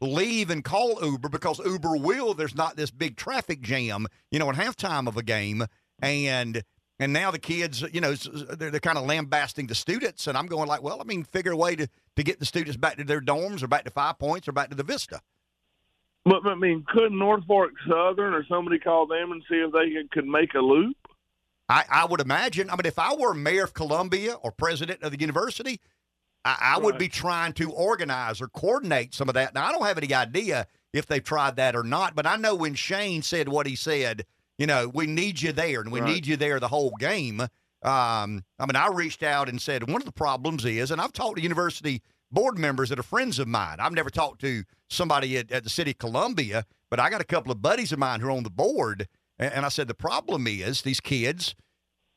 leave 0.00 0.50
and 0.50 0.64
call 0.64 0.98
Uber 1.02 1.28
because 1.28 1.58
Uber 1.64 1.96
will. 1.96 2.34
There's 2.34 2.54
not 2.54 2.76
this 2.76 2.90
big 2.90 3.16
traffic 3.16 3.60
jam, 3.60 4.06
you 4.30 4.38
know, 4.38 4.48
at 4.48 4.56
halftime 4.56 5.06
of 5.06 5.16
a 5.16 5.22
game, 5.22 5.66
and 6.00 6.62
and 6.98 7.12
now 7.12 7.30
the 7.30 7.38
kids, 7.38 7.82
you 7.92 8.00
know, 8.00 8.14
they're, 8.14 8.70
they're 8.70 8.80
kind 8.80 8.98
of 8.98 9.06
lambasting 9.06 9.66
the 9.66 9.74
students, 9.74 10.26
and 10.26 10.36
I'm 10.36 10.46
going 10.46 10.68
like, 10.68 10.82
well, 10.82 11.00
I 11.00 11.04
mean, 11.04 11.24
figure 11.24 11.52
a 11.52 11.56
way 11.56 11.76
to 11.76 11.88
to 12.16 12.22
get 12.22 12.38
the 12.38 12.46
students 12.46 12.76
back 12.76 12.96
to 12.96 13.04
their 13.04 13.20
dorms 13.20 13.62
or 13.62 13.68
back 13.68 13.84
to 13.84 13.90
Five 13.90 14.18
Points 14.18 14.48
or 14.48 14.52
back 14.52 14.70
to 14.70 14.76
the 14.76 14.82
Vista. 14.82 15.20
But 16.24 16.46
I 16.46 16.54
mean, 16.54 16.84
could 16.86 17.12
Norfolk 17.12 17.70
Southern 17.88 18.34
or 18.34 18.44
somebody 18.46 18.78
call 18.78 19.06
them 19.06 19.32
and 19.32 19.42
see 19.48 19.56
if 19.56 19.72
they 19.72 19.92
could, 19.94 20.10
could 20.10 20.26
make 20.26 20.54
a 20.54 20.60
loop? 20.60 20.96
I, 21.68 21.84
I 21.88 22.04
would 22.04 22.20
imagine. 22.20 22.68
I 22.68 22.74
mean, 22.74 22.84
if 22.84 22.98
I 22.98 23.14
were 23.14 23.32
mayor 23.32 23.64
of 23.64 23.74
Columbia 23.74 24.34
or 24.34 24.50
president 24.50 25.02
of 25.02 25.12
the 25.12 25.20
university, 25.20 25.80
I, 26.44 26.74
I 26.76 26.78
would 26.78 26.98
be 26.98 27.08
trying 27.08 27.52
to 27.54 27.70
organize 27.70 28.40
or 28.40 28.48
coordinate 28.48 29.14
some 29.14 29.28
of 29.28 29.34
that. 29.34 29.54
Now, 29.54 29.66
I 29.66 29.72
don't 29.72 29.84
have 29.84 29.98
any 29.98 30.12
idea 30.14 30.66
if 30.92 31.06
they've 31.06 31.22
tried 31.22 31.56
that 31.56 31.76
or 31.76 31.82
not, 31.82 32.14
but 32.14 32.26
I 32.26 32.36
know 32.36 32.54
when 32.54 32.74
Shane 32.74 33.22
said 33.22 33.48
what 33.48 33.66
he 33.66 33.76
said, 33.76 34.24
you 34.58 34.66
know, 34.66 34.88
we 34.88 35.06
need 35.06 35.40
you 35.40 35.52
there 35.52 35.80
and 35.80 35.92
we 35.92 36.00
Right. 36.00 36.14
need 36.14 36.26
you 36.26 36.36
there 36.36 36.58
the 36.60 36.68
whole 36.68 36.92
game. 36.98 37.40
Um, 37.40 38.44
I 38.58 38.66
mean, 38.66 38.76
I 38.76 38.88
reached 38.88 39.22
out 39.22 39.48
and 39.48 39.60
said 39.60 39.88
one 39.90 40.00
of 40.02 40.06
the 40.06 40.12
problems 40.12 40.64
is, 40.64 40.90
and 40.90 41.00
I've 41.00 41.12
talked 41.12 41.36
to 41.36 41.42
university 41.42 42.02
board 42.30 42.58
members 42.58 42.90
that 42.90 42.98
are 42.98 43.02
friends 43.04 43.38
of 43.38 43.48
mine. 43.48 43.78
I've 43.80 43.92
never 43.92 44.10
talked 44.10 44.40
to 44.42 44.64
somebody 44.88 45.38
at, 45.38 45.50
at 45.50 45.64
the 45.64 45.70
city 45.70 45.92
of 45.92 45.98
Columbia, 45.98 46.64
but 46.90 47.00
I 47.00 47.10
got 47.10 47.20
a 47.20 47.24
couple 47.24 47.50
of 47.52 47.62
buddies 47.62 47.92
of 47.92 47.98
mine 47.98 48.20
who 48.20 48.28
are 48.28 48.32
on 48.32 48.42
the 48.42 48.50
board. 48.50 49.08
And, 49.38 49.52
and 49.52 49.66
I 49.66 49.68
said, 49.68 49.88
the 49.88 49.94
problem 49.94 50.46
is 50.46 50.82
these 50.82 51.00
kids 51.00 51.54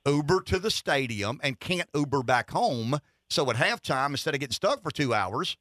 Uber 0.06 0.42
to 0.42 0.60
the 0.60 0.72
stadium 0.72 1.40
and 1.44 1.60
can't 1.60 1.90
Uber 1.96 2.24
back 2.24 2.52
home. 2.52 3.00
So 3.30 3.50
at 3.50 3.56
halftime, 3.56 4.10
instead 4.12 4.34
of 4.34 4.40
getting 4.40 4.54
stuck 4.54 4.84
for 4.84 4.92
two 4.92 5.14
hours, 5.14 5.58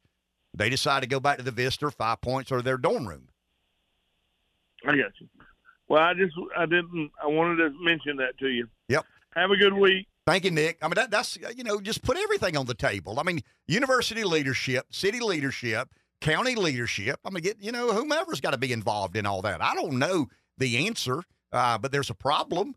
they 0.53 0.69
decide 0.69 1.01
to 1.01 1.07
go 1.07 1.19
back 1.19 1.37
to 1.37 1.43
the 1.43 1.51
Vista, 1.51 1.89
Five 1.89 2.21
Points, 2.21 2.51
or 2.51 2.61
their 2.61 2.77
dorm 2.77 3.07
room. 3.07 3.29
I 4.85 4.91
got 4.91 5.11
you. 5.19 5.27
Well, 5.87 6.01
I 6.01 6.13
just 6.13 6.33
I 6.57 6.65
didn't 6.65 7.11
I 7.21 7.27
wanted 7.27 7.57
to 7.57 7.71
mention 7.81 8.17
that 8.17 8.37
to 8.39 8.47
you. 8.47 8.67
Yep. 8.89 9.05
Have 9.35 9.51
a 9.51 9.57
good 9.57 9.73
week. 9.73 10.07
Thank 10.25 10.45
you, 10.45 10.51
Nick. 10.51 10.77
I 10.81 10.87
mean, 10.87 10.95
that, 10.95 11.11
that's, 11.11 11.37
uh, 11.37 11.51
you 11.55 11.65
know, 11.65 11.81
just 11.81 12.01
put 12.01 12.17
everything 12.17 12.55
on 12.55 12.65
the 12.65 12.73
table. 12.73 13.19
I 13.19 13.23
mean, 13.23 13.41
university 13.67 14.23
leadership, 14.23 14.85
city 14.89 15.19
leadership, 15.19 15.89
county 16.21 16.55
leadership. 16.55 17.19
I 17.25 17.29
mean, 17.29 17.43
get, 17.43 17.57
you 17.59 17.73
know, 17.73 17.91
whomever's 17.91 18.39
got 18.39 18.51
to 18.51 18.57
be 18.57 18.71
involved 18.71 19.17
in 19.17 19.25
all 19.25 19.41
that. 19.41 19.61
I 19.61 19.75
don't 19.75 19.99
know 19.99 20.27
the 20.57 20.87
answer, 20.87 21.23
uh, 21.51 21.77
but 21.77 21.91
there's 21.91 22.09
a 22.09 22.15
problem, 22.15 22.75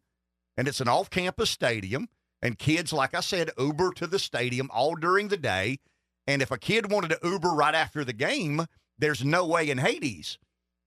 and 0.57 0.67
it's 0.67 0.81
an 0.81 0.89
off 0.89 1.09
campus 1.09 1.51
stadium. 1.51 2.09
And 2.43 2.59
kids, 2.59 2.93
like 2.93 3.15
I 3.15 3.21
said, 3.21 3.51
Uber 3.59 3.93
to 3.95 4.07
the 4.07 4.19
stadium 4.19 4.71
all 4.73 4.95
during 4.95 5.29
the 5.29 5.37
day. 5.37 5.79
And 6.27 6.43
if 6.43 6.51
a 6.51 6.59
kid 6.59 6.91
wanted 6.91 7.11
to 7.11 7.29
Uber 7.29 7.51
right 7.51 7.75
after 7.75 8.05
the 8.05 8.13
game, 8.13 8.67
there's 8.99 9.25
no 9.25 9.47
way 9.47 9.71
in 9.71 9.79
Hades 9.79 10.39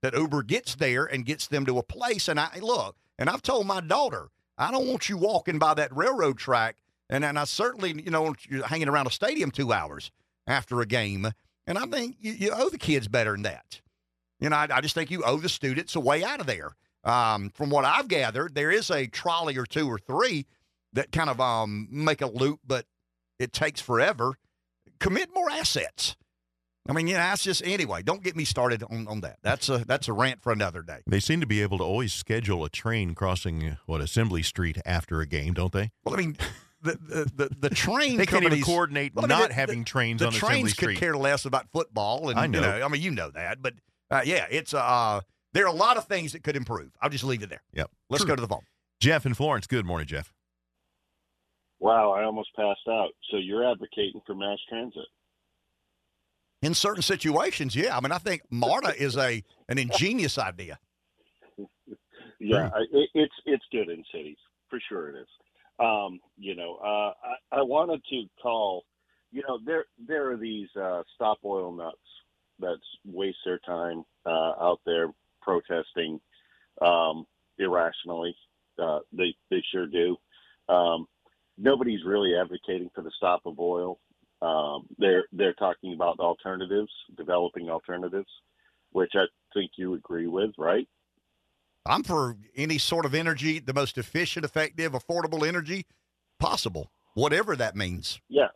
that 0.01 0.13
Uber 0.13 0.43
gets 0.43 0.75
there 0.75 1.05
and 1.05 1.25
gets 1.25 1.47
them 1.47 1.65
to 1.65 1.77
a 1.77 1.83
place. 1.83 2.27
And 2.27 2.39
I 2.39 2.59
look, 2.61 2.95
and 3.17 3.29
I've 3.29 3.41
told 3.41 3.67
my 3.67 3.81
daughter, 3.81 4.29
I 4.57 4.71
don't 4.71 4.87
want 4.87 5.09
you 5.09 5.17
walking 5.17 5.59
by 5.59 5.73
that 5.75 5.95
railroad 5.95 6.37
track, 6.37 6.77
and, 7.09 7.23
and 7.23 7.39
I 7.39 7.45
certainly, 7.45 8.01
you 8.03 8.11
know, 8.11 8.21
want 8.21 8.45
you 8.45 8.61
hanging 8.63 8.89
around 8.89 9.07
a 9.07 9.11
stadium 9.11 9.51
two 9.51 9.71
hours 9.71 10.11
after 10.45 10.81
a 10.81 10.85
game. 10.85 11.31
And 11.65 11.77
I 11.77 11.85
think 11.85 12.17
you, 12.19 12.33
you 12.33 12.51
owe 12.53 12.69
the 12.69 12.77
kids 12.77 13.07
better 13.07 13.31
than 13.31 13.43
that. 13.43 13.81
You 14.39 14.49
know, 14.49 14.55
I, 14.55 14.67
I 14.71 14.81
just 14.81 14.95
think 14.95 15.11
you 15.11 15.23
owe 15.23 15.37
the 15.37 15.49
students 15.49 15.95
a 15.95 15.99
way 15.99 16.23
out 16.23 16.39
of 16.39 16.47
there. 16.47 16.75
Um, 17.03 17.49
from 17.51 17.69
what 17.69 17.85
I've 17.85 18.07
gathered, 18.07 18.55
there 18.55 18.71
is 18.71 18.89
a 18.89 19.07
trolley 19.07 19.57
or 19.57 19.65
two 19.65 19.87
or 19.87 19.97
three 19.97 20.45
that 20.93 21.11
kind 21.11 21.29
of 21.29 21.39
um, 21.39 21.87
make 21.91 22.21
a 22.21 22.27
loop, 22.27 22.59
but 22.65 22.85
it 23.39 23.53
takes 23.53 23.81
forever. 23.81 24.33
Commit 24.99 25.29
more 25.33 25.49
assets. 25.49 26.15
I 26.87 26.93
mean, 26.93 27.07
yeah, 27.07 27.17
that's 27.17 27.43
just 27.43 27.61
anyway. 27.63 28.01
Don't 28.01 28.23
get 28.23 28.35
me 28.35 28.45
started 28.45 28.83
on, 28.83 29.07
on 29.07 29.21
that. 29.21 29.37
That's 29.43 29.69
a 29.69 29.79
that's 29.85 30.07
a 30.07 30.13
rant 30.13 30.41
for 30.41 30.51
another 30.51 30.81
day. 30.81 30.99
They 31.05 31.19
seem 31.19 31.39
to 31.41 31.45
be 31.45 31.61
able 31.61 31.77
to 31.77 31.83
always 31.83 32.13
schedule 32.13 32.65
a 32.65 32.69
train 32.69 33.13
crossing 33.13 33.77
what 33.85 34.01
Assembly 34.01 34.41
Street 34.41 34.77
after 34.85 35.21
a 35.21 35.27
game, 35.27 35.53
don't 35.53 35.71
they? 35.71 35.91
Well, 36.03 36.15
I 36.15 36.17
mean, 36.17 36.37
the 36.81 36.93
the 36.93 37.31
the, 37.49 37.55
the 37.59 37.69
train 37.75 38.17
They 38.17 38.25
can't 38.25 38.43
even 38.43 38.61
coordinate 38.61 39.13
Well, 39.13 39.25
I 39.25 39.27
mean, 39.27 39.37
not 39.37 39.49
the- 39.49 39.53
having 39.55 39.83
trains 39.85 40.21
the 40.21 40.27
on 40.27 40.33
Assembly 40.33 40.49
trains 40.61 40.71
Street. 40.71 40.95
could 40.95 40.99
care 40.99 41.15
less 41.17 41.45
about 41.45 41.69
football, 41.71 42.29
and 42.29 42.39
I 42.39 42.47
know. 42.47 42.59
You 42.59 42.65
know, 42.79 42.85
I 42.85 42.87
mean, 42.87 43.01
you 43.03 43.11
know 43.11 43.29
that, 43.31 43.61
but 43.61 43.75
uh, 44.09 44.21
yeah, 44.25 44.47
it's 44.49 44.73
uh, 44.73 45.21
there 45.53 45.65
are 45.65 45.73
a 45.73 45.77
lot 45.77 45.97
of 45.97 46.05
things 46.05 46.31
that 46.31 46.43
could 46.43 46.55
improve. 46.55 46.89
I'll 47.01 47.09
just 47.09 47.23
leave 47.23 47.43
it 47.43 47.49
there. 47.49 47.61
Yep. 47.73 47.91
Let's 48.09 48.23
True. 48.23 48.29
go 48.29 48.35
to 48.35 48.41
the 48.41 48.47
phone. 48.47 48.63
Jeff 48.99 49.25
in 49.27 49.35
Florence. 49.35 49.67
Good 49.67 49.85
morning, 49.85 50.07
Jeff. 50.07 50.33
Wow, 51.79 52.11
I 52.11 52.23
almost 52.23 52.49
passed 52.55 52.87
out. 52.89 53.09
So 53.31 53.37
you're 53.37 53.69
advocating 53.69 54.21
for 54.25 54.35
mass 54.35 54.57
transit? 54.67 55.05
In 56.61 56.73
certain 56.73 57.01
situations, 57.01 57.75
yeah. 57.75 57.95
I 57.95 58.01
mean, 58.01 58.11
I 58.11 58.17
think 58.17 58.41
MARTA 58.49 59.01
is 59.01 59.15
a 59.15 59.41
an 59.69 59.77
ingenious 59.77 60.37
idea. 60.37 60.79
Yeah, 62.41 62.69
I, 62.73 62.85
it, 62.93 63.09
it's 63.15 63.33
it's 63.45 63.65
good 63.69 63.89
in 63.89 64.01
cities 64.13 64.37
for 64.69 64.79
sure. 64.87 65.09
It 65.09 65.19
is. 65.19 65.27
Um, 65.77 66.19
you 66.37 66.55
know, 66.55 66.77
uh, 66.81 67.11
I, 67.51 67.59
I 67.59 67.61
wanted 67.61 68.01
to 68.09 68.23
call. 68.41 68.85
You 69.31 69.43
know, 69.47 69.59
there 69.65 69.85
there 70.07 70.31
are 70.31 70.37
these 70.37 70.69
uh, 70.81 71.03
stop 71.15 71.39
oil 71.43 71.73
nuts 71.73 71.97
that 72.59 72.77
waste 73.05 73.39
their 73.45 73.59
time 73.59 74.03
uh, 74.25 74.53
out 74.61 74.79
there 74.85 75.07
protesting 75.41 76.19
um, 76.81 77.25
irrationally. 77.57 78.35
Uh, 78.81 78.99
they 79.11 79.35
they 79.49 79.61
sure 79.71 79.87
do. 79.87 80.15
Um, 80.69 81.07
nobody's 81.59 82.03
really 82.05 82.33
advocating 82.35 82.89
for 82.95 83.01
the 83.01 83.11
stop 83.17 83.41
of 83.45 83.59
oil. 83.59 83.99
Um, 84.41 84.87
they're 84.97 85.25
they're 85.33 85.53
talking 85.53 85.93
about 85.93 86.19
alternatives, 86.19 86.91
developing 87.17 87.69
alternatives, 87.69 88.29
which 88.91 89.11
I 89.15 89.25
think 89.53 89.71
you 89.77 89.95
agree 89.95 90.27
with, 90.27 90.51
right? 90.57 90.87
I'm 91.85 92.03
for 92.03 92.37
any 92.55 92.77
sort 92.77 93.05
of 93.05 93.13
energy, 93.13 93.59
the 93.59 93.73
most 93.73 93.97
efficient, 93.97 94.45
effective, 94.45 94.93
affordable 94.93 95.47
energy 95.47 95.85
possible, 96.39 96.91
whatever 97.15 97.55
that 97.55 97.75
means. 97.75 98.21
Yeah. 98.29 98.47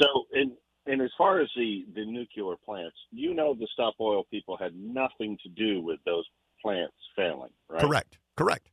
So, 0.00 0.06
and 0.32 0.52
and 0.86 1.00
as 1.00 1.10
far 1.16 1.40
as 1.40 1.48
the 1.56 1.86
the 1.94 2.04
nuclear 2.04 2.56
plants, 2.64 2.96
you 3.10 3.32
know, 3.34 3.54
the 3.54 3.68
Stop 3.72 3.94
Oil 4.00 4.24
people 4.30 4.56
had 4.56 4.74
nothing 4.76 5.38
to 5.42 5.48
do 5.48 5.80
with 5.80 6.00
those 6.04 6.24
plants 6.62 6.94
failing, 7.14 7.52
right? 7.68 7.80
Correct. 7.80 8.18
Correct. 8.36 8.70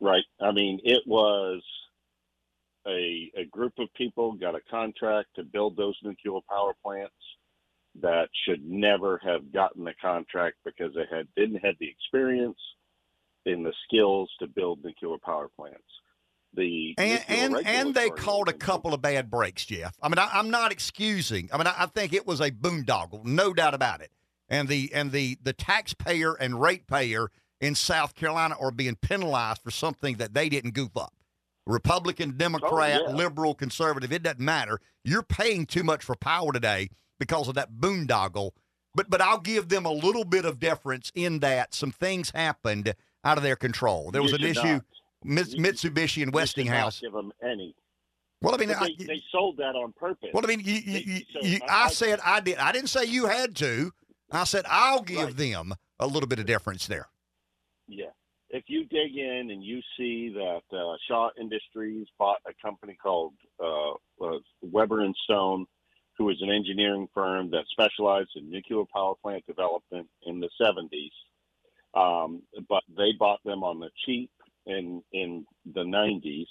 Right. 0.00 0.24
I 0.40 0.52
mean, 0.52 0.80
it 0.84 1.02
was 1.06 1.62
a 2.86 3.30
a 3.36 3.44
group 3.50 3.74
of 3.78 3.88
people 3.94 4.32
got 4.32 4.54
a 4.54 4.60
contract 4.70 5.28
to 5.36 5.42
build 5.42 5.76
those 5.76 5.96
nuclear 6.02 6.40
power 6.48 6.72
plants 6.82 7.14
that 8.00 8.28
should 8.44 8.64
never 8.64 9.20
have 9.24 9.52
gotten 9.52 9.84
the 9.84 9.94
contract 10.00 10.56
because 10.64 10.92
they 10.94 11.04
had 11.10 11.26
didn't 11.36 11.64
have 11.64 11.74
the 11.80 11.88
experience 11.88 12.58
and 13.46 13.64
the 13.64 13.72
skills 13.86 14.30
to 14.40 14.46
build 14.46 14.84
nuclear 14.84 15.16
power 15.24 15.48
plants. 15.56 15.82
The 16.54 16.94
And 16.96 17.24
and 17.28 17.66
and 17.66 17.94
they 17.94 18.08
called 18.10 18.48
a 18.48 18.52
couple 18.52 18.94
of 18.94 19.02
bad 19.02 19.30
breaks, 19.30 19.66
Jeff. 19.66 19.94
I 20.02 20.08
mean, 20.08 20.18
I, 20.18 20.30
I'm 20.32 20.50
not 20.50 20.72
excusing. 20.72 21.50
I 21.52 21.58
mean, 21.58 21.66
I, 21.66 21.74
I 21.78 21.86
think 21.86 22.12
it 22.12 22.26
was 22.26 22.40
a 22.40 22.50
boondoggle, 22.50 23.24
no 23.24 23.52
doubt 23.52 23.74
about 23.74 24.00
it. 24.00 24.10
And 24.48 24.66
the 24.68 24.90
and 24.94 25.12
the 25.12 25.36
the 25.42 25.52
taxpayer 25.52 26.34
and 26.34 26.60
ratepayer 26.60 27.30
in 27.60 27.74
South 27.74 28.14
Carolina 28.14 28.56
are 28.58 28.70
being 28.70 28.96
penalized 28.96 29.62
for 29.62 29.70
something 29.70 30.16
that 30.16 30.32
they 30.32 30.48
didn't 30.48 30.72
goof 30.72 30.96
up. 30.96 31.12
Republican, 31.68 32.30
oh, 32.30 32.38
Democrat, 32.38 33.02
yeah. 33.06 33.12
liberal, 33.14 33.54
conservative, 33.54 34.12
it 34.12 34.22
doesn't 34.24 34.40
matter. 34.40 34.80
You're 35.04 35.22
paying 35.22 35.66
too 35.66 35.84
much 35.84 36.02
for 36.02 36.16
power 36.16 36.50
today 36.52 36.88
because 37.20 37.46
of 37.46 37.54
that 37.54 37.72
boondoggle. 37.78 38.50
But 38.94 39.10
but 39.10 39.20
I'll 39.20 39.38
give 39.40 39.68
them 39.68 39.84
a 39.84 39.92
little 39.92 40.24
bit 40.24 40.44
of 40.44 40.58
deference 40.58 41.12
in 41.14 41.40
that 41.40 41.74
some 41.74 41.92
things 41.92 42.30
happened 42.30 42.94
out 43.22 43.36
of 43.36 43.44
their 43.44 43.54
control. 43.54 44.10
There 44.10 44.22
was 44.22 44.32
an 44.32 44.42
issue. 44.42 44.80
Mitsubishi 45.24 46.22
and 46.22 46.32
Westinghouse. 46.32 47.00
give 47.00 47.12
them 47.12 47.32
any. 47.42 47.74
Well, 48.40 48.54
I 48.54 48.58
mean, 48.58 48.70
I, 48.70 48.88
they, 48.98 49.04
they 49.04 49.22
sold 49.32 49.56
that 49.58 49.74
on 49.74 49.92
purpose. 49.92 50.30
well, 50.32 50.44
I 50.44 50.46
mean, 50.46 50.60
you, 50.60 50.74
you, 50.74 50.92
They- 50.92 51.02
you, 51.04 51.20
so 51.32 51.46
you, 51.46 51.58
I- 51.68 51.82
I 51.82 51.84
I- 51.86 51.88
said 51.90 52.20
I 52.24 52.40
did. 52.40 52.56
I 52.58 52.72
didn't 52.72 52.88
say 52.88 53.04
you 53.04 53.26
had 53.26 53.54
to. 53.56 53.92
I 54.30 54.44
said 54.44 54.64
I'll 54.68 55.02
give 55.02 55.18
Right. 55.24 55.36
them 55.36 55.74
a 55.98 56.06
little 56.06 56.28
bit 56.28 56.38
of 56.38 56.46
deference 56.46 56.86
there. 56.86 57.08
Yeah. 57.88 58.06
If 58.50 58.64
you 58.68 58.84
dig 58.86 59.16
in 59.16 59.50
and 59.50 59.62
you 59.62 59.80
see 59.98 60.32
that 60.34 60.76
uh, 60.76 60.96
Shaw 61.06 61.28
Industries 61.38 62.06
bought 62.18 62.38
a 62.46 62.52
company 62.64 62.96
called 63.00 63.34
uh, 63.62 63.92
uh, 64.24 64.38
Weber 64.62 65.02
and 65.02 65.14
Stone, 65.24 65.66
who 66.16 66.30
is 66.30 66.38
an 66.40 66.50
engineering 66.50 67.08
firm 67.12 67.50
that 67.50 67.64
specialized 67.70 68.30
in 68.36 68.50
nuclear 68.50 68.84
power 68.92 69.14
plant 69.22 69.44
development 69.46 70.08
in 70.26 70.40
the 70.40 70.48
70s, 70.60 71.10
um, 71.94 72.42
but 72.68 72.82
they 72.96 73.12
bought 73.18 73.40
them 73.44 73.62
on 73.62 73.80
the 73.80 73.90
cheap 74.06 74.30
in 74.66 75.02
in 75.12 75.46
the 75.74 75.82
90s, 75.82 76.46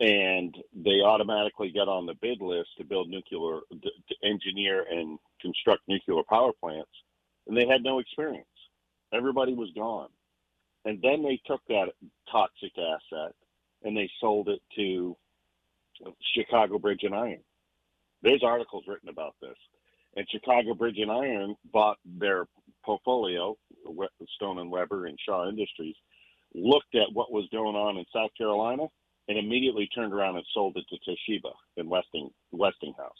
and 0.00 0.54
they 0.74 1.00
automatically 1.04 1.72
got 1.72 1.88
on 1.88 2.06
the 2.06 2.14
bid 2.20 2.40
list 2.40 2.70
to 2.78 2.84
build 2.84 3.08
nuclear, 3.08 3.60
to 3.70 4.14
engineer 4.28 4.84
and 4.90 5.18
construct 5.40 5.82
nuclear 5.88 6.22
power 6.28 6.52
plants, 6.60 6.90
and 7.46 7.56
they 7.56 7.66
had 7.66 7.82
no 7.82 8.00
experience. 8.00 8.46
Everybody 9.12 9.54
was 9.54 9.70
gone. 9.74 10.08
And 10.86 11.02
then 11.02 11.22
they 11.24 11.40
took 11.46 11.60
that 11.66 11.86
toxic 12.30 12.72
asset 12.78 13.34
and 13.82 13.96
they 13.96 14.08
sold 14.20 14.48
it 14.48 14.60
to 14.76 15.16
Chicago 16.34 16.78
Bridge 16.78 17.00
and 17.02 17.14
Iron. 17.14 17.40
There's 18.22 18.42
articles 18.44 18.84
written 18.86 19.08
about 19.08 19.34
this. 19.42 19.56
And 20.14 20.26
Chicago 20.30 20.74
Bridge 20.74 20.98
and 20.98 21.10
Iron 21.10 21.56
bought 21.72 21.98
their 22.04 22.46
portfolio, 22.84 23.56
Stone 24.36 24.58
and 24.60 24.70
Weber 24.70 25.06
and 25.06 25.18
Shaw 25.26 25.48
Industries, 25.48 25.96
looked 26.54 26.94
at 26.94 27.12
what 27.12 27.32
was 27.32 27.46
going 27.50 27.74
on 27.74 27.98
in 27.98 28.04
South 28.14 28.30
Carolina, 28.38 28.86
and 29.28 29.36
immediately 29.36 29.88
turned 29.92 30.14
around 30.14 30.36
and 30.36 30.46
sold 30.54 30.76
it 30.76 30.84
to 30.88 30.96
Toshiba 31.10 31.52
and 31.76 31.90
Westing 31.90 32.30
Westinghouse. 32.52 33.12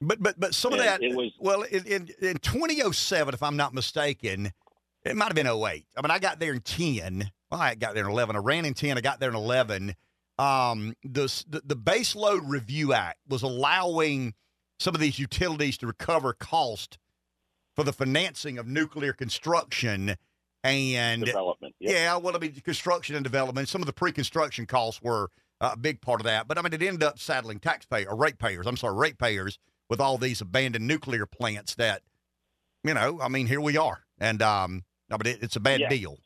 But 0.00 0.22
but 0.22 0.38
but 0.38 0.54
some 0.54 0.72
of 0.72 0.78
that. 0.78 1.02
it 1.02 1.16
was- 1.16 1.32
well, 1.40 1.62
in, 1.62 1.84
in 1.86 2.08
in 2.20 2.38
2007, 2.38 3.34
if 3.34 3.42
I'm 3.42 3.56
not 3.56 3.74
mistaken, 3.74 4.52
it 5.06 5.16
might 5.16 5.26
have 5.26 5.34
been 5.34 5.46
08. 5.46 5.86
I 5.96 6.02
mean, 6.02 6.10
I 6.10 6.18
got 6.18 6.40
there 6.40 6.52
in 6.52 6.60
10. 6.60 7.30
well, 7.50 7.60
I 7.60 7.74
got 7.74 7.94
there 7.94 8.04
in 8.04 8.10
11. 8.10 8.36
I 8.36 8.40
ran 8.40 8.64
in 8.64 8.74
10. 8.74 8.98
I 8.98 9.00
got 9.00 9.20
there 9.20 9.30
in 9.30 9.36
11. 9.36 9.94
Um, 10.38 10.94
the, 11.02 11.44
the, 11.48 11.62
the 11.64 11.76
Base 11.76 12.14
Load 12.14 12.42
Review 12.46 12.92
Act 12.92 13.18
was 13.28 13.42
allowing 13.42 14.34
some 14.78 14.94
of 14.94 15.00
these 15.00 15.18
utilities 15.18 15.78
to 15.78 15.86
recover 15.86 16.32
cost 16.32 16.98
for 17.74 17.84
the 17.84 17.92
financing 17.92 18.58
of 18.58 18.66
nuclear 18.66 19.12
construction 19.12 20.16
and 20.64 21.24
development. 21.24 21.74
Yep. 21.80 21.92
Yeah, 21.92 22.16
well, 22.16 22.34
I 22.34 22.38
mean, 22.38 22.52
construction 22.54 23.14
and 23.14 23.24
development. 23.24 23.68
Some 23.68 23.82
of 23.82 23.86
the 23.86 23.92
pre-construction 23.92 24.66
costs 24.66 25.00
were 25.00 25.30
uh, 25.60 25.70
a 25.74 25.76
big 25.76 26.00
part 26.00 26.20
of 26.20 26.24
that, 26.24 26.48
but 26.48 26.58
I 26.58 26.62
mean, 26.62 26.72
it 26.72 26.82
ended 26.82 27.02
up 27.02 27.18
saddling 27.18 27.60
taxpayers 27.60 28.06
or 28.08 28.16
ratepayers. 28.16 28.66
I'm 28.66 28.76
sorry, 28.76 28.96
ratepayers 28.96 29.58
with 29.88 30.00
all 30.00 30.18
these 30.18 30.40
abandoned 30.40 30.86
nuclear 30.86 31.26
plants. 31.26 31.74
That 31.76 32.02
you 32.82 32.94
know, 32.94 33.20
I 33.22 33.28
mean, 33.28 33.46
here 33.46 33.60
we 33.60 33.76
are, 33.76 34.02
and 34.18 34.42
um, 34.42 34.84
no, 35.10 35.18
but 35.18 35.26
it, 35.26 35.42
it's 35.42 35.56
a 35.56 35.60
bad 35.60 35.80
Yeah. 35.80 35.88
deal. 35.88 36.18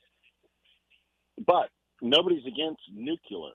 But 1.46 1.70
nobody's 2.02 2.46
against 2.46 2.82
nuclear. 2.92 3.52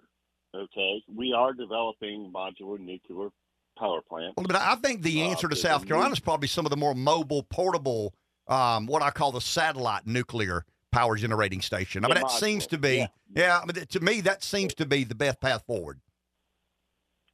Okay, 0.55 1.03
we 1.13 1.33
are 1.33 1.53
developing 1.53 2.31
modular 2.33 2.79
nuclear 2.79 3.29
power 3.77 4.01
plants. 4.07 4.35
Well, 4.37 4.45
but 4.47 4.55
I 4.55 4.75
think 4.75 5.01
the 5.01 5.21
Uh, 5.21 5.25
answer 5.25 5.49
to 5.49 5.55
South 5.55 5.85
Carolina 5.85 6.13
is 6.13 6.19
probably 6.19 6.47
some 6.47 6.65
of 6.65 6.69
the 6.69 6.77
more 6.77 6.95
mobile, 6.95 7.43
portable, 7.43 8.13
um, 8.47 8.85
what 8.87 9.01
I 9.01 9.11
call 9.11 9.31
the 9.33 9.41
satellite 9.41 10.07
nuclear 10.07 10.65
power 10.91 11.17
generating 11.17 11.61
station. 11.61 12.05
I 12.05 12.07
mean, 12.07 12.15
that 12.15 12.31
seems 12.31 12.67
to 12.67 12.77
be, 12.77 12.97
yeah. 12.97 13.07
yeah. 13.35 13.59
I 13.61 13.65
mean, 13.65 13.85
to 13.85 13.99
me, 13.99 14.21
that 14.21 14.43
seems 14.43 14.73
to 14.75 14.85
be 14.85 15.03
the 15.03 15.15
best 15.15 15.41
path 15.41 15.65
forward. 15.67 15.99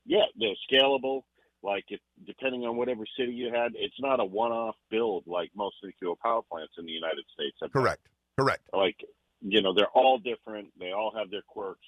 Yeah, 0.03 0.25
they're 0.35 0.55
scalable. 0.71 1.21
Like 1.63 1.85
if 1.89 1.99
depending 2.25 2.63
on 2.63 2.77
whatever 2.77 3.03
city 3.17 3.33
you 3.33 3.51
had, 3.53 3.73
it's 3.75 3.99
not 3.99 4.19
a 4.19 4.25
one-off 4.25 4.75
build 4.89 5.23
like 5.27 5.51
most 5.55 5.75
nuclear 5.83 6.15
power 6.23 6.41
plants 6.49 6.73
in 6.77 6.85
the 6.85 6.91
United 6.91 7.23
States. 7.33 7.55
have 7.61 7.71
been. 7.71 7.81
Correct. 7.81 8.07
Correct. 8.39 8.63
Like 8.73 8.97
you 9.41 9.61
know, 9.61 9.73
they're 9.73 9.87
all 9.93 10.19
different. 10.19 10.69
They 10.79 10.91
all 10.91 11.13
have 11.17 11.31
their 11.31 11.41
quirks, 11.47 11.85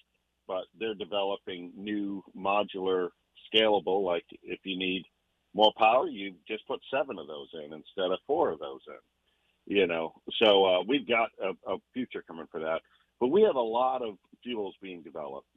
but 0.48 0.64
they're 0.80 0.96
developing 0.96 1.72
new 1.76 2.24
modular, 2.38 3.10
scalable. 3.54 4.04
Like 4.04 4.26
if 4.42 4.60
you 4.64 4.78
need 4.78 5.04
more 5.54 5.72
power, 5.78 6.08
you 6.08 6.34
just 6.48 6.68
put 6.68 6.80
seven 6.92 7.20
of 7.20 7.28
those 7.28 7.50
in 7.54 7.74
instead 7.74 8.12
of 8.12 8.20
four 8.26 8.52
of 8.52 8.60
those 8.60 8.82
in. 8.88 9.76
You 9.76 9.88
know, 9.88 10.14
so 10.44 10.66
uh, 10.66 10.84
we've 10.86 11.08
got 11.08 11.30
a, 11.42 11.72
a 11.72 11.78
future 11.94 12.24
coming 12.28 12.48
for 12.52 12.60
that. 12.60 12.82
But 13.20 13.28
we 13.30 13.44
have 13.44 13.56
a 13.56 13.62
lot 13.62 14.02
of 14.02 14.16
fuels 14.44 14.76
being 14.82 15.02
developed. 15.04 15.48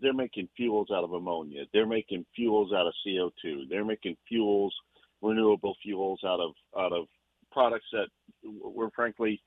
They're 0.00 0.12
making 0.12 0.48
fuels 0.56 0.88
out 0.92 1.04
of 1.04 1.12
ammonia. 1.12 1.64
They're 1.72 1.86
making 1.86 2.26
fuels 2.34 2.72
out 2.72 2.86
of 2.86 2.94
CO2. 3.06 3.68
They're 3.68 3.84
making 3.84 4.16
fuels, 4.28 4.74
renewable 5.22 5.76
fuels 5.82 6.20
out 6.24 6.40
of 6.40 6.52
out 6.78 6.92
of 6.92 7.06
products 7.52 7.86
that 7.92 8.08
were 8.42 8.90
frankly 8.94 9.40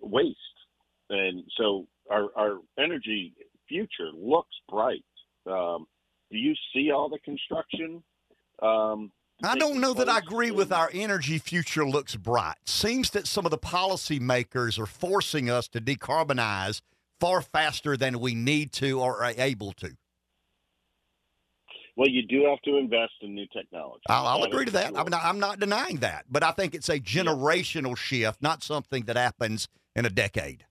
waste. 0.00 0.36
And 1.10 1.44
so 1.56 1.86
our 2.10 2.28
our 2.36 2.58
energy 2.78 3.34
future 3.68 4.10
looks 4.12 4.54
bright. 4.68 5.04
Um, 5.46 5.86
do 6.30 6.38
you 6.38 6.54
see 6.74 6.90
all 6.90 7.08
the 7.08 7.18
construction? 7.20 8.02
Um, 8.60 9.12
I 9.44 9.56
don't 9.56 9.80
know 9.80 9.92
that 9.94 10.08
I 10.08 10.18
agree 10.18 10.50
with 10.50 10.72
our 10.72 10.90
energy 10.94 11.38
future 11.38 11.86
looks 11.86 12.16
bright. 12.16 12.56
Seems 12.64 13.10
that 13.10 13.26
some 13.26 13.44
of 13.44 13.50
the 13.50 13.58
policymakers 13.58 14.78
are 14.78 14.86
forcing 14.86 15.50
us 15.50 15.68
to 15.68 15.80
decarbonize 15.80 16.80
far 17.20 17.42
faster 17.42 17.96
than 17.96 18.20
we 18.20 18.34
need 18.34 18.72
to 18.72 19.00
or 19.00 19.22
are 19.22 19.32
able 19.36 19.72
to. 19.72 19.96
Well, 21.96 22.08
you 22.08 22.26
do 22.26 22.44
have 22.44 22.60
to 22.62 22.76
invest 22.76 23.12
in 23.22 23.34
new 23.34 23.46
technology. 23.54 24.02
I'll, 24.08 24.26
I'll 24.26 24.44
agree 24.44 24.66
to 24.66 24.72
that. 24.72 24.92
for 24.92 24.98
I 24.98 25.02
mean, 25.02 25.14
I'm 25.14 25.38
not 25.38 25.58
denying 25.58 25.96
that, 25.98 26.26
but 26.30 26.42
I 26.42 26.50
think 26.50 26.74
it's 26.74 26.90
a 26.90 27.00
generational 27.00 27.96
shift, 27.96 28.42
not 28.42 28.62
something 28.62 29.04
that 29.04 29.16
happens 29.16 29.66
in 29.94 30.04
a 30.04 30.10
decade. 30.10 30.66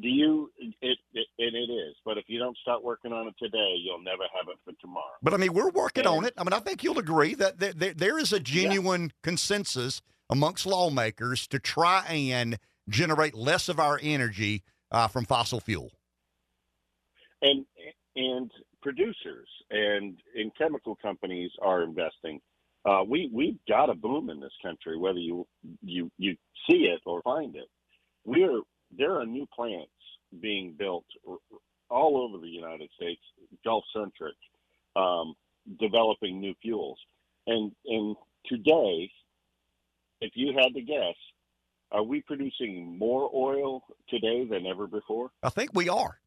Do 0.00 0.08
you? 0.08 0.50
It, 0.58 0.98
it 1.12 1.26
and 1.38 1.54
it 1.54 1.72
is. 1.72 1.94
But 2.04 2.16
if 2.16 2.24
you 2.26 2.38
don't 2.38 2.56
start 2.58 2.82
working 2.82 3.12
on 3.12 3.28
it 3.28 3.34
today, 3.38 3.74
you'll 3.82 4.02
never 4.02 4.24
have 4.34 4.48
it 4.48 4.56
for 4.64 4.72
tomorrow. 4.80 5.04
But 5.22 5.34
I 5.34 5.36
mean, 5.36 5.52
we're 5.52 5.70
working 5.70 6.06
on 6.06 6.24
it. 6.24 6.34
I 6.38 6.44
mean, 6.44 6.52
I 6.52 6.58
think 6.58 6.82
you'll 6.82 6.98
agree 6.98 7.34
that 7.34 7.58
there, 7.58 7.72
there, 7.72 7.94
there 7.94 8.18
is 8.18 8.32
a 8.32 8.40
genuine 8.40 9.12
consensus 9.22 10.00
amongst 10.28 10.66
lawmakers 10.66 11.46
to 11.48 11.58
try 11.58 12.04
and 12.08 12.58
generate 12.88 13.34
less 13.34 13.68
of 13.68 13.78
our 13.80 13.98
energy 14.02 14.62
uh, 14.96 15.08
from 15.08 15.24
fossil 15.24 15.60
fuel. 15.60 15.90
and 17.42 17.64
and 18.14 18.50
producers 18.82 19.48
and 19.70 20.16
and 20.34 20.52
chemical 20.56 20.96
companies 20.96 21.50
are 21.62 21.82
investing. 21.82 22.40
Uh, 22.84 23.02
we 23.06 23.28
we've 23.32 23.58
got 23.68 23.90
a 23.90 23.94
boom 23.94 24.30
in 24.30 24.40
this 24.40 24.52
country, 24.62 24.96
whether 24.96 25.18
you 25.18 25.46
you 25.82 26.10
you 26.18 26.36
see 26.68 26.88
it 26.94 27.00
or 27.04 27.22
find 27.22 27.56
it. 27.56 27.68
We're 28.24 28.60
there 28.96 29.18
are 29.20 29.26
new 29.26 29.46
plants 29.54 29.90
being 30.40 30.74
built 30.78 31.04
all 31.88 32.16
over 32.16 32.38
the 32.38 32.48
United 32.48 32.90
States, 32.96 33.20
Gulf 33.64 33.84
centric, 33.94 34.36
um, 34.96 35.34
developing 35.78 36.40
new 36.40 36.54
fuels. 36.62 36.98
And 37.46 37.72
and 37.86 38.16
today, 38.46 39.10
if 40.20 40.32
you 40.34 40.54
had 40.58 40.74
to 40.74 40.80
guess, 40.80 41.16
are 41.92 42.02
we 42.02 42.22
producing 42.22 42.98
more 42.98 43.30
oil 43.34 43.82
today 44.08 44.46
than 44.48 44.66
ever 44.66 44.86
before? 44.86 45.30
I 45.42 45.48
think 45.48 45.70
we 45.74 45.88
are. 45.88 46.18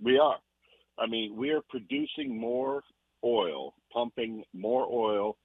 We 0.00 0.18
are. 0.18 0.38
I 0.98 1.06
mean, 1.06 1.36
we 1.36 1.50
are 1.50 1.60
producing 1.68 2.38
more 2.38 2.82
oil, 3.24 3.74
pumping 3.92 4.44
more 4.52 4.86
oil, 4.90 5.36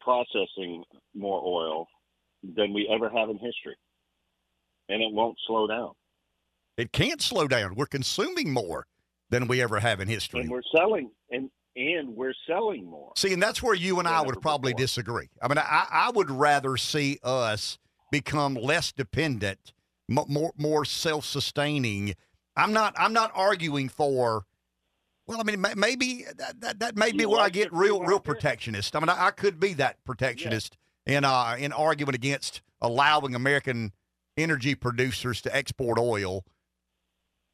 processing 0.00 0.84
more 1.14 1.42
oil 1.44 1.86
than 2.42 2.72
we 2.72 2.88
ever 2.92 3.08
have 3.08 3.30
in 3.30 3.36
history. 3.36 3.76
And 4.88 5.02
it 5.02 5.12
won't 5.12 5.36
slow 5.46 5.66
down. 5.66 5.92
It 6.76 6.92
can't 6.92 7.20
slow 7.20 7.48
down. 7.48 7.74
We're 7.74 7.86
consuming 7.86 8.52
more 8.52 8.86
than 9.30 9.48
we 9.48 9.60
ever 9.60 9.80
have 9.80 10.00
in 10.00 10.08
history. 10.08 10.40
And 10.40 10.50
we're 10.50 10.62
selling 10.74 11.10
and 11.30 11.50
and 11.78 12.16
we're 12.16 12.34
selling 12.46 12.84
more. 12.86 13.12
See, 13.16 13.32
and 13.32 13.42
that's 13.42 13.62
where 13.62 13.74
you 13.74 13.98
and 13.98 14.08
I 14.08 14.20
would 14.22 14.40
probably 14.42 14.74
disagree. 14.74 15.28
I 15.40 15.48
mean, 15.48 15.58
I, 15.58 15.86
I 15.90 16.10
would 16.10 16.30
rather 16.30 16.76
see 16.76 17.18
us 17.22 17.78
become 18.10 18.54
less 18.54 18.92
dependent, 18.92 19.72
m- 20.10 20.24
more 20.28 20.52
more 20.56 20.84
self 20.84 21.24
sustaining. 21.24 22.14
I'm 22.56 22.72
not 22.72 22.94
I'm 22.98 23.12
not 23.12 23.30
arguing 23.34 23.88
for. 23.88 24.44
Well, 25.26 25.40
I 25.40 25.44
mean, 25.44 25.60
may- 25.60 25.74
maybe 25.76 26.24
that 26.36 26.60
that, 26.60 26.78
that 26.80 26.96
may 26.96 27.12
be 27.12 27.18
You 27.22 27.30
where 27.30 27.40
I 27.40 27.48
get 27.50 27.72
real 27.72 28.02
real 28.02 28.18
protectionist. 28.20 28.96
I 28.96 29.00
mean, 29.00 29.08
I, 29.10 29.26
I 29.26 29.30
could 29.30 29.60
be 29.60 29.74
that 29.74 30.02
protectionist 30.04 30.76
in 31.06 31.24
uh 31.24 31.56
in 31.58 31.72
arguing 31.72 32.14
against 32.14 32.62
allowing 32.80 33.34
American 33.34 33.92
energy 34.36 34.74
producers 34.74 35.40
to 35.42 35.54
export 35.54 35.98
oil. 35.98 36.44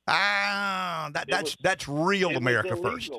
Ah, 0.06 1.10
that 1.14 1.24
It 1.28 1.30
that's 1.30 1.42
was- 1.42 1.56
that's 1.62 1.88
real 1.88 2.36
America 2.36 2.76
first. 2.76 3.10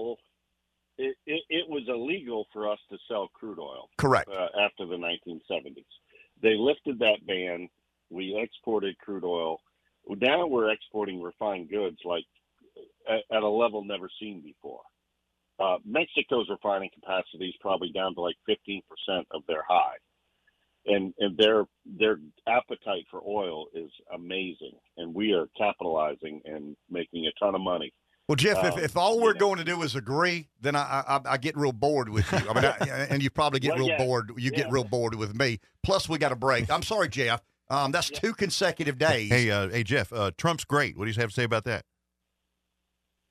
It, 0.98 1.16
it, 1.26 1.44
it 1.50 1.70
was 1.70 1.84
illegal 1.88 2.46
for 2.54 2.72
us 2.72 2.80
to 2.90 2.98
sell 3.08 3.30
crude 3.34 3.60
oil. 3.60 3.90
Correct. 3.98 4.30
uh, 4.30 4.48
after 4.60 4.86
the 4.86 4.96
1970s. 4.96 5.84
They 6.42 6.56
lifted 6.58 7.00
that 7.00 7.26
ban. 7.26 7.70
We 8.10 8.38
exported 8.42 8.98
crude 9.00 9.24
oil. 9.24 9.60
Now 10.08 10.46
we're 10.46 10.72
exporting 10.72 11.22
refined 11.22 11.70
goods 11.70 11.98
like 12.06 12.26
at, 13.10 13.24
at 13.36 13.44
a 13.44 13.48
level 13.48 13.84
never 13.84 14.10
seen 14.20 14.42
before. 14.42 14.82
Uh, 15.60 15.78
Mexico's 15.86 16.50
refining 16.50 16.90
capacity 16.94 17.48
is 17.48 17.56
probably 17.62 17.92
down 17.92 18.14
to 18.16 18.22
like 18.22 18.36
15% 18.50 18.82
of 19.32 19.42
their 19.48 19.64
high. 19.68 19.96
And, 20.88 21.14
and 21.18 21.36
their 21.36 21.66
their 21.84 22.18
appetite 22.48 23.06
for 23.10 23.20
oil 23.28 23.66
is 23.74 23.90
amazing, 24.14 24.74
and 24.98 25.16
we 25.16 25.34
are 25.34 25.48
capitalizing 25.58 26.42
and 26.46 26.78
making 26.92 27.26
a 27.26 27.32
ton 27.44 27.56
of 27.56 27.62
money. 27.62 27.92
Well, 28.28 28.36
Jeff, 28.36 28.58
if, 28.64 28.74
Um, 28.74 28.80
if 28.80 28.98
all 28.98 29.20
we're 29.22 29.36
going 29.36 29.58
to 29.58 29.64
do 29.64 29.84
is 29.84 29.96
agree, 29.96 30.48
then 30.60 30.76
I, 30.76 31.04
I 31.08 31.22
I 31.34 31.38
get 31.38 31.56
real 31.56 31.72
bored 31.72 32.10
with 32.10 32.32
you. 32.32 32.40
I 32.50 32.54
mean, 32.54 32.66
I, 32.66 33.08
and 33.10 33.22
you 33.22 33.30
probably 33.30 33.60
get 33.60 33.72
Well, 33.76 33.80
real 33.80 33.88
yeah, 33.90 33.98
bored. 33.98 34.32
You 34.38 34.50
get 34.52 34.72
real 34.72 34.84
bored 34.84 35.14
with 35.16 35.36
me. 35.36 35.60
Plus, 35.84 36.10
we 36.10 36.18
got 36.18 36.32
a 36.32 36.36
break. 36.36 36.72
I'm 36.72 36.82
sorry, 36.84 37.08
Jeff. 37.08 37.42
Um, 37.70 37.92
that's 37.92 38.10
two 38.10 38.34
consecutive 38.34 38.98
days. 38.98 39.30
Hey, 39.30 39.52
uh, 39.52 39.70
hey, 39.70 39.84
Jeff. 39.84 40.12
Uh, 40.12 40.32
Trump's 40.38 40.66
great. 40.66 40.98
What 40.98 41.06
do 41.06 41.12
you 41.12 41.22
have 41.22 41.30
to 41.30 41.36
say 41.36 41.44
about 41.44 41.66
that? 41.66 41.86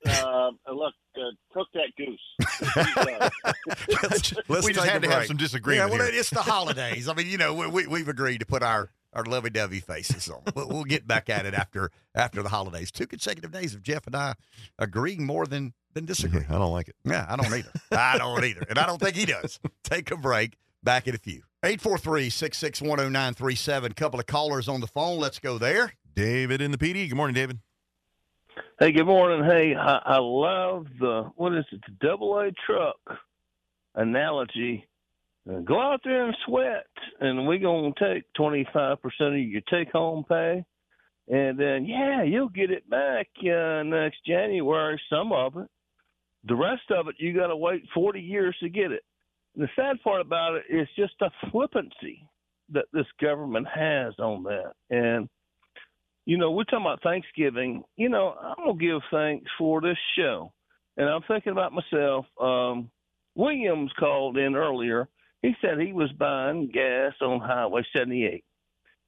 Uh, 0.07 0.51
look, 0.71 0.93
uh, 1.17 1.21
cook 1.51 1.67
that 1.73 1.91
goose. 1.97 2.19
let's, 4.03 4.33
let's 4.49 4.65
we 4.65 4.73
just 4.73 4.87
had 4.87 5.03
a 5.03 5.07
to 5.07 5.13
have 5.13 5.25
some 5.25 5.37
disagreement 5.37 5.89
Yeah, 5.91 5.97
well, 5.97 6.07
here. 6.07 6.19
it's 6.19 6.29
the 6.29 6.41
holidays. 6.41 7.09
I 7.09 7.13
mean, 7.13 7.27
you 7.27 7.37
know, 7.37 7.53
we, 7.53 7.67
we, 7.67 7.87
we've 7.87 8.07
agreed 8.07 8.39
to 8.39 8.45
put 8.45 8.61
our 8.61 8.91
our 9.15 9.23
lovey-dovey 9.23 9.79
faces 9.79 10.29
on. 10.29 10.41
We'll, 10.55 10.67
we'll 10.67 10.83
get 10.83 11.07
back 11.07 11.29
at 11.29 11.45
it 11.45 11.53
after 11.53 11.89
after 12.13 12.43
the 12.43 12.49
holidays. 12.49 12.91
Two 12.91 13.07
consecutive 13.07 13.51
days 13.51 13.73
of 13.73 13.81
Jeff 13.81 14.05
and 14.05 14.15
I 14.15 14.35
agreeing 14.77 15.25
more 15.25 15.45
than 15.45 15.73
than 15.93 16.05
disagreeing. 16.05 16.47
I 16.49 16.57
don't 16.57 16.71
like 16.71 16.89
it. 16.89 16.95
Yeah, 17.05 17.25
I 17.27 17.35
don't 17.35 17.53
either. 17.53 17.71
I 17.91 18.17
don't 18.17 18.43
either. 18.43 18.65
And 18.69 18.77
I 18.77 18.85
don't 18.85 18.99
think 18.99 19.15
he 19.15 19.25
does. 19.25 19.59
Take 19.83 20.11
a 20.11 20.17
break. 20.17 20.57
Back 20.83 21.07
in 21.07 21.15
a 21.15 21.17
few. 21.17 21.41
843 21.63 22.29
661 22.29 23.11
0937. 23.11 23.93
Couple 23.93 24.19
of 24.19 24.27
callers 24.27 24.67
on 24.67 24.81
the 24.81 24.87
phone. 24.87 25.17
Let's 25.17 25.39
go 25.39 25.57
there. 25.57 25.93
David 26.13 26.61
in 26.61 26.69
the 26.69 26.77
PD. 26.77 27.09
Good 27.09 27.15
morning, 27.15 27.33
David. 27.33 27.57
Hey, 28.79 28.91
good 28.91 29.05
morning. 29.05 29.43
Hey, 29.43 29.73
I, 29.73 29.99
I 30.05 30.17
love 30.19 30.85
the 30.99 31.31
what 31.35 31.55
is 31.55 31.65
it, 31.71 31.81
the 31.87 32.07
double 32.07 32.37
A 32.37 32.51
truck 32.67 32.97
analogy. 33.95 34.87
Uh, 35.49 35.59
go 35.59 35.79
out 35.79 36.01
there 36.03 36.25
and 36.25 36.35
sweat, 36.45 36.87
and 37.19 37.47
we're 37.47 37.59
gonna 37.59 37.93
take 37.99 38.23
twenty 38.33 38.67
five 38.73 39.01
percent 39.01 39.35
of 39.35 39.39
your 39.39 39.61
take 39.69 39.91
home 39.91 40.23
pay, 40.27 40.65
and 41.27 41.59
then 41.59 41.85
yeah, 41.85 42.23
you'll 42.23 42.49
get 42.49 42.71
it 42.71 42.89
back 42.89 43.27
uh, 43.41 43.83
next 43.83 44.25
January. 44.25 44.99
Some 45.09 45.31
of 45.31 45.57
it, 45.57 45.67
the 46.47 46.55
rest 46.55 46.89
of 46.91 47.07
it, 47.07 47.15
you 47.19 47.33
got 47.33 47.47
to 47.47 47.55
wait 47.55 47.83
40 47.93 48.19
years 48.19 48.55
to 48.61 48.69
get 48.69 48.91
it. 48.91 49.03
And 49.55 49.63
the 49.63 49.69
sad 49.75 50.01
part 50.03 50.21
about 50.21 50.55
it 50.55 50.63
is 50.69 50.87
just 50.95 51.13
the 51.19 51.29
flippancy 51.51 52.27
that 52.71 52.85
this 52.93 53.07
government 53.21 53.67
has 53.73 54.13
on 54.19 54.43
that. 54.43 54.73
And 54.89 55.29
you 56.25 56.37
know, 56.37 56.51
we're 56.51 56.63
talking 56.63 56.85
about 56.85 57.03
Thanksgiving. 57.03 57.83
You 57.97 58.09
know, 58.09 58.35
I'm 58.41 58.65
gonna 58.65 58.79
give 58.79 59.01
thanks 59.11 59.49
for 59.57 59.79
this 59.79 59.97
show, 60.17 60.51
and 60.97 61.07
I'm 61.07 61.21
thinking 61.27 61.51
about 61.51 61.71
myself. 61.71 62.25
Um, 62.41 62.89
Williams 63.35 63.91
called 63.99 64.37
in 64.37 64.55
earlier. 64.55 65.07
He 65.45 65.55
said 65.61 65.79
he 65.79 65.93
was 65.93 66.11
buying 66.13 66.71
gas 66.73 67.13
on 67.21 67.39
Highway 67.39 67.83
78. 67.95 68.43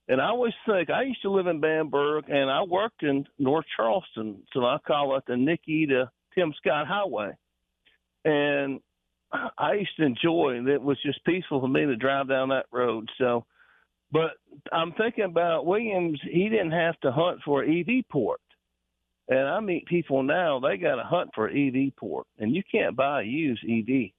And 0.07 0.21
I 0.21 0.27
always 0.27 0.53
think 0.67 0.91
I 0.91 1.01
used 1.01 1.23
to 1.23 1.31
live 1.31 1.47
in 1.47 1.59
Bamberg 1.59 2.25
and 2.29 2.51
I 2.51 2.61
worked 2.61 3.01
in 3.01 3.25
North 3.39 3.65
Charleston, 3.75 4.43
so 4.53 4.63
I 4.63 4.77
call 4.85 5.17
it 5.17 5.23
the 5.25 5.35
Nikki 5.35 5.87
to 5.87 6.11
Tim 6.35 6.53
Scott 6.57 6.85
Highway. 6.85 7.31
And 8.23 8.81
I 9.57 9.73
used 9.73 9.97
to 9.97 10.05
enjoy 10.05 10.59
it. 10.59 10.67
It 10.67 10.79
was 10.79 11.01
just 11.03 11.25
peaceful 11.25 11.59
for 11.59 11.67
me 11.67 11.87
to 11.87 11.95
drive 11.95 12.29
down 12.29 12.49
that 12.49 12.67
road. 12.71 13.09
So, 13.17 13.43
but 14.11 14.33
I'm 14.71 14.91
thinking 14.91 15.23
about 15.23 15.65
Williams. 15.65 16.21
He 16.23 16.49
didn't 16.49 16.69
have 16.69 16.99
to 16.99 17.11
hunt 17.11 17.39
for 17.43 17.63
an 17.63 17.79
EV 17.79 18.07
port. 18.11 18.41
And 19.27 19.39
I 19.39 19.59
meet 19.59 19.87
people 19.87 20.21
now, 20.21 20.59
they 20.59 20.77
got 20.77 20.97
to 20.97 21.03
hunt 21.03 21.31
for 21.33 21.47
an 21.47 21.57
EV 21.57 21.95
port, 21.97 22.27
and 22.37 22.55
you 22.55 22.61
can't 22.71 22.95
buy 22.95 23.23
a 23.23 23.25
used 23.25 23.65
EV. 23.67 24.11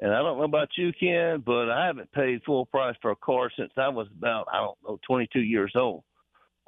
And 0.00 0.12
I 0.12 0.18
don't 0.18 0.38
know 0.38 0.44
about 0.44 0.68
you, 0.76 0.92
Ken, 0.92 1.42
but 1.44 1.70
I 1.70 1.86
haven't 1.86 2.12
paid 2.12 2.42
full 2.44 2.66
price 2.66 2.96
for 3.00 3.12
a 3.12 3.16
car 3.16 3.50
since 3.56 3.72
I 3.76 3.88
was 3.88 4.08
about, 4.16 4.46
I 4.52 4.58
don't 4.58 4.76
know, 4.86 4.98
22 5.06 5.40
years 5.40 5.72
old. 5.74 6.04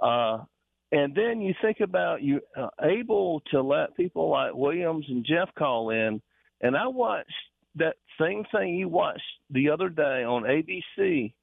Uh, 0.02 0.44
and 0.92 1.14
then 1.14 1.42
you 1.42 1.54
think 1.60 1.80
about 1.80 2.22
you 2.22 2.40
uh, 2.56 2.68
able 2.82 3.42
to 3.50 3.60
let 3.60 3.94
people 3.96 4.30
like 4.30 4.54
Williams 4.54 5.04
and 5.08 5.26
Jeff 5.26 5.50
call 5.58 5.90
in. 5.90 6.22
And 6.62 6.74
I 6.74 6.86
watched 6.86 7.30
that 7.74 7.96
same 8.18 8.44
thing 8.50 8.74
you 8.74 8.88
watched 8.88 9.22
the 9.50 9.68
other 9.68 9.90
day 9.90 10.24
on 10.24 10.44
ABC, 10.44 11.34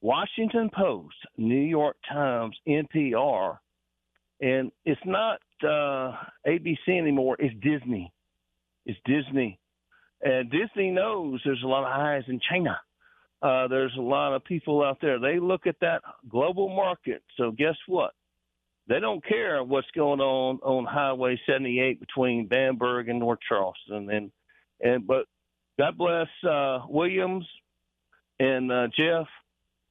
Washington 0.00 0.70
Post, 0.72 1.16
New 1.36 1.60
York 1.60 1.96
Times, 2.08 2.56
NPR, 2.68 3.58
and 4.40 4.70
it's 4.84 5.00
not 5.04 5.40
uh, 5.64 6.12
ABC 6.46 6.76
anymore. 6.88 7.36
It's 7.40 7.54
Disney. 7.60 8.12
It's 8.84 8.98
Disney 9.04 9.58
and 10.22 10.50
Disney 10.50 10.90
knows 10.90 11.40
there's 11.44 11.62
a 11.62 11.66
lot 11.66 11.84
of 11.84 12.00
eyes 12.00 12.24
in 12.28 12.40
China. 12.40 12.78
Uh, 13.42 13.68
there's 13.68 13.94
a 13.98 14.02
lot 14.02 14.34
of 14.34 14.44
people 14.44 14.82
out 14.82 14.98
there. 15.00 15.20
They 15.20 15.38
look 15.38 15.66
at 15.66 15.76
that 15.80 16.02
global 16.28 16.68
market. 16.68 17.22
So 17.36 17.50
guess 17.50 17.76
what? 17.86 18.12
They 18.88 19.00
don't 19.00 19.24
care 19.24 19.62
what's 19.62 19.90
going 19.94 20.20
on 20.20 20.58
on 20.62 20.84
Highway 20.84 21.40
78 21.46 22.00
between 22.00 22.46
Bamberg 22.46 23.08
and 23.08 23.18
North 23.18 23.40
Charleston. 23.46 24.10
And 24.10 24.30
and 24.80 25.06
but 25.06 25.26
God 25.78 25.98
bless 25.98 26.28
uh, 26.48 26.80
Williams 26.88 27.46
and 28.38 28.70
uh, 28.70 28.88
Jeff. 28.96 29.26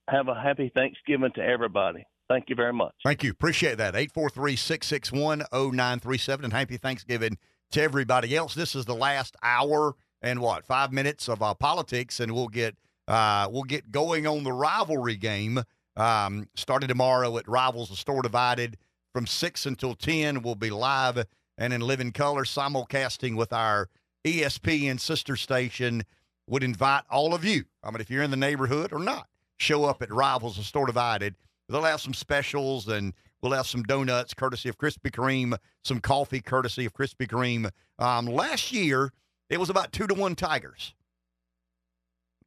Have 0.07 0.27
a 0.27 0.35
happy 0.35 0.71
Thanksgiving 0.73 1.31
to 1.35 1.41
everybody. 1.41 2.05
Thank 2.29 2.49
you 2.49 2.55
very 2.55 2.73
much. 2.73 2.93
Thank 3.03 3.23
you. 3.23 3.31
Appreciate 3.31 3.77
that. 3.77 3.95
843 3.95 4.55
661 4.55 5.39
0937. 5.51 6.45
And 6.45 6.53
happy 6.53 6.77
Thanksgiving 6.77 7.37
to 7.71 7.81
everybody 7.81 8.35
else. 8.35 8.55
This 8.55 8.75
is 8.75 8.85
the 8.85 8.95
last 8.95 9.35
hour 9.43 9.95
and 10.25 10.41
what 10.41 10.65
five 10.65 10.91
minutes 10.91 11.29
of 11.29 11.41
uh, 11.41 11.53
politics, 11.53 12.19
and 12.19 12.33
we'll 12.33 12.47
get 12.47 12.75
uh, 13.07 13.47
we'll 13.49 13.63
get 13.63 13.91
going 13.91 14.25
on 14.25 14.43
the 14.43 14.51
rivalry 14.51 15.15
game 15.15 15.61
um, 15.95 16.49
starting 16.55 16.89
tomorrow 16.89 17.37
at 17.37 17.47
Rivals 17.47 17.89
the 17.89 17.95
Store 17.95 18.23
Divided 18.23 18.77
from 19.13 19.27
six 19.27 19.65
until 19.67 19.93
ten. 19.93 20.41
We'll 20.41 20.55
be 20.55 20.71
live 20.71 21.23
and 21.57 21.71
in 21.71 21.81
living 21.81 22.11
color 22.11 22.43
simulcasting 22.43 23.37
with 23.37 23.53
our 23.53 23.87
ESPN 24.25 24.99
sister 24.99 25.37
station. 25.37 26.03
Would 26.47 26.63
invite 26.63 27.03
all 27.09 27.33
of 27.33 27.43
you. 27.43 27.63
I 27.83 27.89
mean, 27.89 28.01
if 28.01 28.11
you're 28.11 28.21
in 28.21 28.29
the 28.29 28.37
neighborhood 28.37 28.93
or 28.93 28.99
not, 28.99 29.27
show 29.57 29.85
up 29.85 30.03
at 30.03 30.11
Rivals 30.11 30.57
the 30.57 30.63
Store 30.63 30.85
Divided. 30.85 31.33
They'll 31.69 31.81
have 31.81 32.01
some 32.01 32.13
specials 32.13 32.87
and 32.87 33.13
we'll 33.41 33.53
have 33.53 33.65
some 33.65 33.81
donuts 33.81 34.35
courtesy 34.35 34.69
of 34.69 34.77
Krispy 34.77 35.09
Kreme, 35.09 35.57
some 35.83 35.99
coffee 35.99 36.41
courtesy 36.41 36.85
of 36.85 36.93
Krispy 36.93 37.27
Kreme. 37.27 37.71
Um, 37.97 38.27
last 38.27 38.71
year 38.71 39.11
it 39.49 39.59
was 39.59 39.69
about 39.69 39.91
two 39.91 40.07
to 40.07 40.13
one 40.13 40.35
Tigers. 40.35 40.93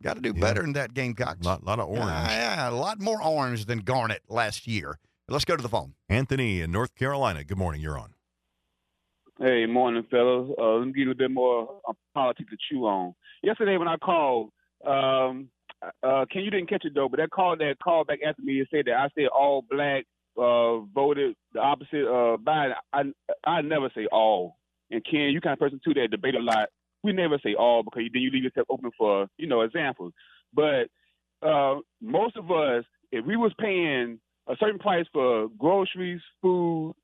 Got 0.03 0.15
to 0.15 0.21
do 0.21 0.33
yeah. 0.35 0.41
better 0.41 0.63
in 0.63 0.75
that 0.75 0.95
Gamecocks. 0.95 1.41
A 1.43 1.49
lot, 1.49 1.65
lot 1.65 1.81
of 1.81 1.89
orange. 1.89 2.29
yeah, 2.29 2.71
a 2.71 2.71
lot 2.71 3.01
more 3.01 3.23
orange 3.23 3.65
than 3.65 3.81
Garnet 3.81 4.23
last 4.29 4.67
year. 4.67 4.99
Let's 5.29 5.45
go 5.45 5.57
to 5.57 5.63
the 5.63 5.69
phone. 5.69 5.95
Anthony 6.09 6.61
in 6.61 6.71
North 6.71 6.95
Carolina. 6.95 7.45
Good 7.45 7.59
morning. 7.59 7.81
You're 7.81 7.99
on. 7.99 8.15
Hey, 9.41 9.67
morning, 9.67 10.05
fellas. 10.11 10.51
Uh, 10.59 10.77
let 10.77 10.87
me 10.87 10.93
give 10.93 11.07
you 11.07 11.11
a 11.11 11.15
bit 11.15 11.31
more 11.31 11.81
uh, 11.89 11.93
politics 12.15 12.51
to 12.51 12.57
chew 12.69 12.87
on. 12.87 13.15
Yesterday 13.43 13.77
when 13.77 13.87
I 13.87 13.97
called, 13.97 14.51
um, 14.87 15.49
uh, 16.03 16.25
Ken, 16.33 16.43
you 16.43 16.51
didn't 16.51 16.69
catch 16.69 16.85
it 16.85 16.95
though, 16.95 17.09
but 17.09 17.19
that 17.19 17.31
call 17.31 17.57
that 17.57 17.77
called 17.83 18.07
back 18.07 18.21
after 18.27 18.43
me 18.43 18.59
and 18.59 18.69
said 18.71 18.87
that 18.87 18.95
I 18.95 19.09
said 19.15 19.29
all 19.29 19.63
black 19.69 20.05
uh, 20.37 20.79
voted 20.93 21.35
the 21.53 21.61
opposite 21.61 22.07
uh, 22.07 22.37
Biden. 22.37 22.75
I 22.93 23.03
I 23.45 23.61
never 23.63 23.91
say 23.95 24.07
all. 24.11 24.57
And 24.91 25.05
Ken, 25.05 25.31
you 25.31 25.41
kind 25.41 25.53
of 25.53 25.59
person 25.59 25.81
too 25.85 25.95
that 25.95 26.11
debate 26.11 26.35
a 26.35 26.41
lot 26.41 26.69
we 27.03 27.13
never 27.13 27.39
say 27.45 27.55
all 27.55 27.83
because 27.83 28.03
then 28.13 28.23
you 28.23 28.31
leave 28.31 28.45
yourself 28.45 28.67
open 28.71 28.91
for 28.97 29.27
you 29.37 29.47
know 29.47 29.63
examples. 29.63 30.13
But 30.53 30.89
uh, 31.43 31.77
most 32.01 32.37
of 32.37 32.51
us, 32.51 32.85
if 33.13 33.25
we 33.25 33.37
was 33.37 33.53
paying 33.61 34.19
a 34.49 34.57
certain 34.59 34.79
price 34.79 35.07
for 35.13 35.49
groceries, 35.59 36.21
food, 36.43 36.95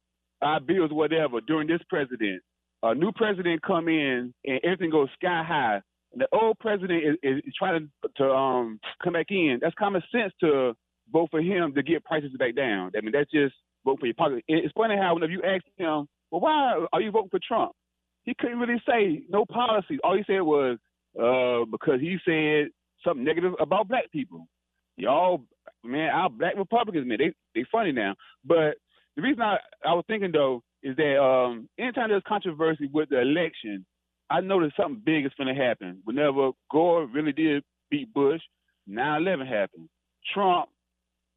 our 0.43 0.61
bills, 0.61 0.91
whatever, 0.93 1.41
during 1.41 1.69
this 1.69 1.81
president, 1.89 2.43
a 2.83 2.95
new 2.95 3.13
president 3.13 3.63
come 3.63 3.89
in 3.89 4.35
and 4.45 4.61
everything 4.65 4.91
goes 4.91 5.09
sky 5.15 5.43
high. 5.47 5.81
And 6.13 6.21
the 6.21 6.29
old 6.33 6.59
president 6.59 7.03
is, 7.23 7.39
is 7.47 7.55
trying 7.59 7.91
to, 8.03 8.09
to 8.17 8.31
um, 8.31 8.79
come 9.03 9.15
back 9.15 9.27
in. 9.31 9.59
That's 9.61 9.75
common 9.79 10.03
sense 10.13 10.33
to 10.41 10.75
vote 11.13 11.29
for 11.31 11.41
him 11.41 11.75
to 11.75 11.83
get 11.83 12.05
prices 12.05 12.31
back 12.39 12.55
down. 12.55 12.93
I 12.97 13.01
mean, 13.01 13.13
that's 13.13 13.31
just 13.31 13.55
vote 13.85 14.01
for 14.01 14.07
your 14.07 14.15
pocket. 14.15 14.45
It's 14.49 14.73
funny 14.77 14.97
how 14.97 15.15
whenever 15.15 15.33
you 15.33 15.43
ask 15.43 15.65
him, 15.77 16.07
well, 16.31 16.41
why 16.41 16.87
are 16.93 17.01
you 17.01 17.11
voting 17.11 17.31
for 17.31 17.41
Trump? 17.47 17.73
He 18.25 18.35
couldn't 18.35 18.59
really 18.59 18.83
say 18.89 19.23
no 19.29 19.45
policies. 19.45 20.01
All 20.03 20.17
he 20.17 20.25
said 20.27 20.41
was 20.41 20.79
uh, 21.19 21.65
because 21.71 22.01
he 22.01 22.19
said 22.25 22.71
something 23.05 23.25
negative 23.25 23.53
about 23.61 23.89
black 23.89 24.11
people. 24.11 24.49
Y'all, 24.97 25.45
man, 25.85 26.11
our 26.11 26.31
black 26.31 26.55
Republicans, 26.57 27.07
man, 27.07 27.19
they 27.19 27.33
they 27.55 27.67
funny 27.71 27.93
now. 27.93 28.15
But 28.45 28.77
the 29.17 29.23
reason 29.23 29.43
I, 29.43 29.59
I 29.85 29.95
was 29.95 30.05
thinking 30.09 30.33
though 30.33 30.63
is 30.83 30.97
that 30.97 31.23
um, 31.23 31.69
anytime 31.79 32.09
there's 32.11 32.23
controversy 32.27 32.89
with 32.93 33.11
the 33.11 33.21
election, 33.21 33.85
I 34.31 34.41
noticed 34.41 34.77
something 34.77 35.03
big 35.05 35.27
is 35.27 35.33
going 35.39 35.55
to 35.55 35.63
happen. 35.63 36.01
Whenever 36.05 36.51
Gore 36.71 37.07
really 37.07 37.33
did 37.33 37.63
beat 37.91 38.13
Bush, 38.13 38.41
9/11 38.89 39.47
happened. 39.47 39.89
Trump, 40.33 40.71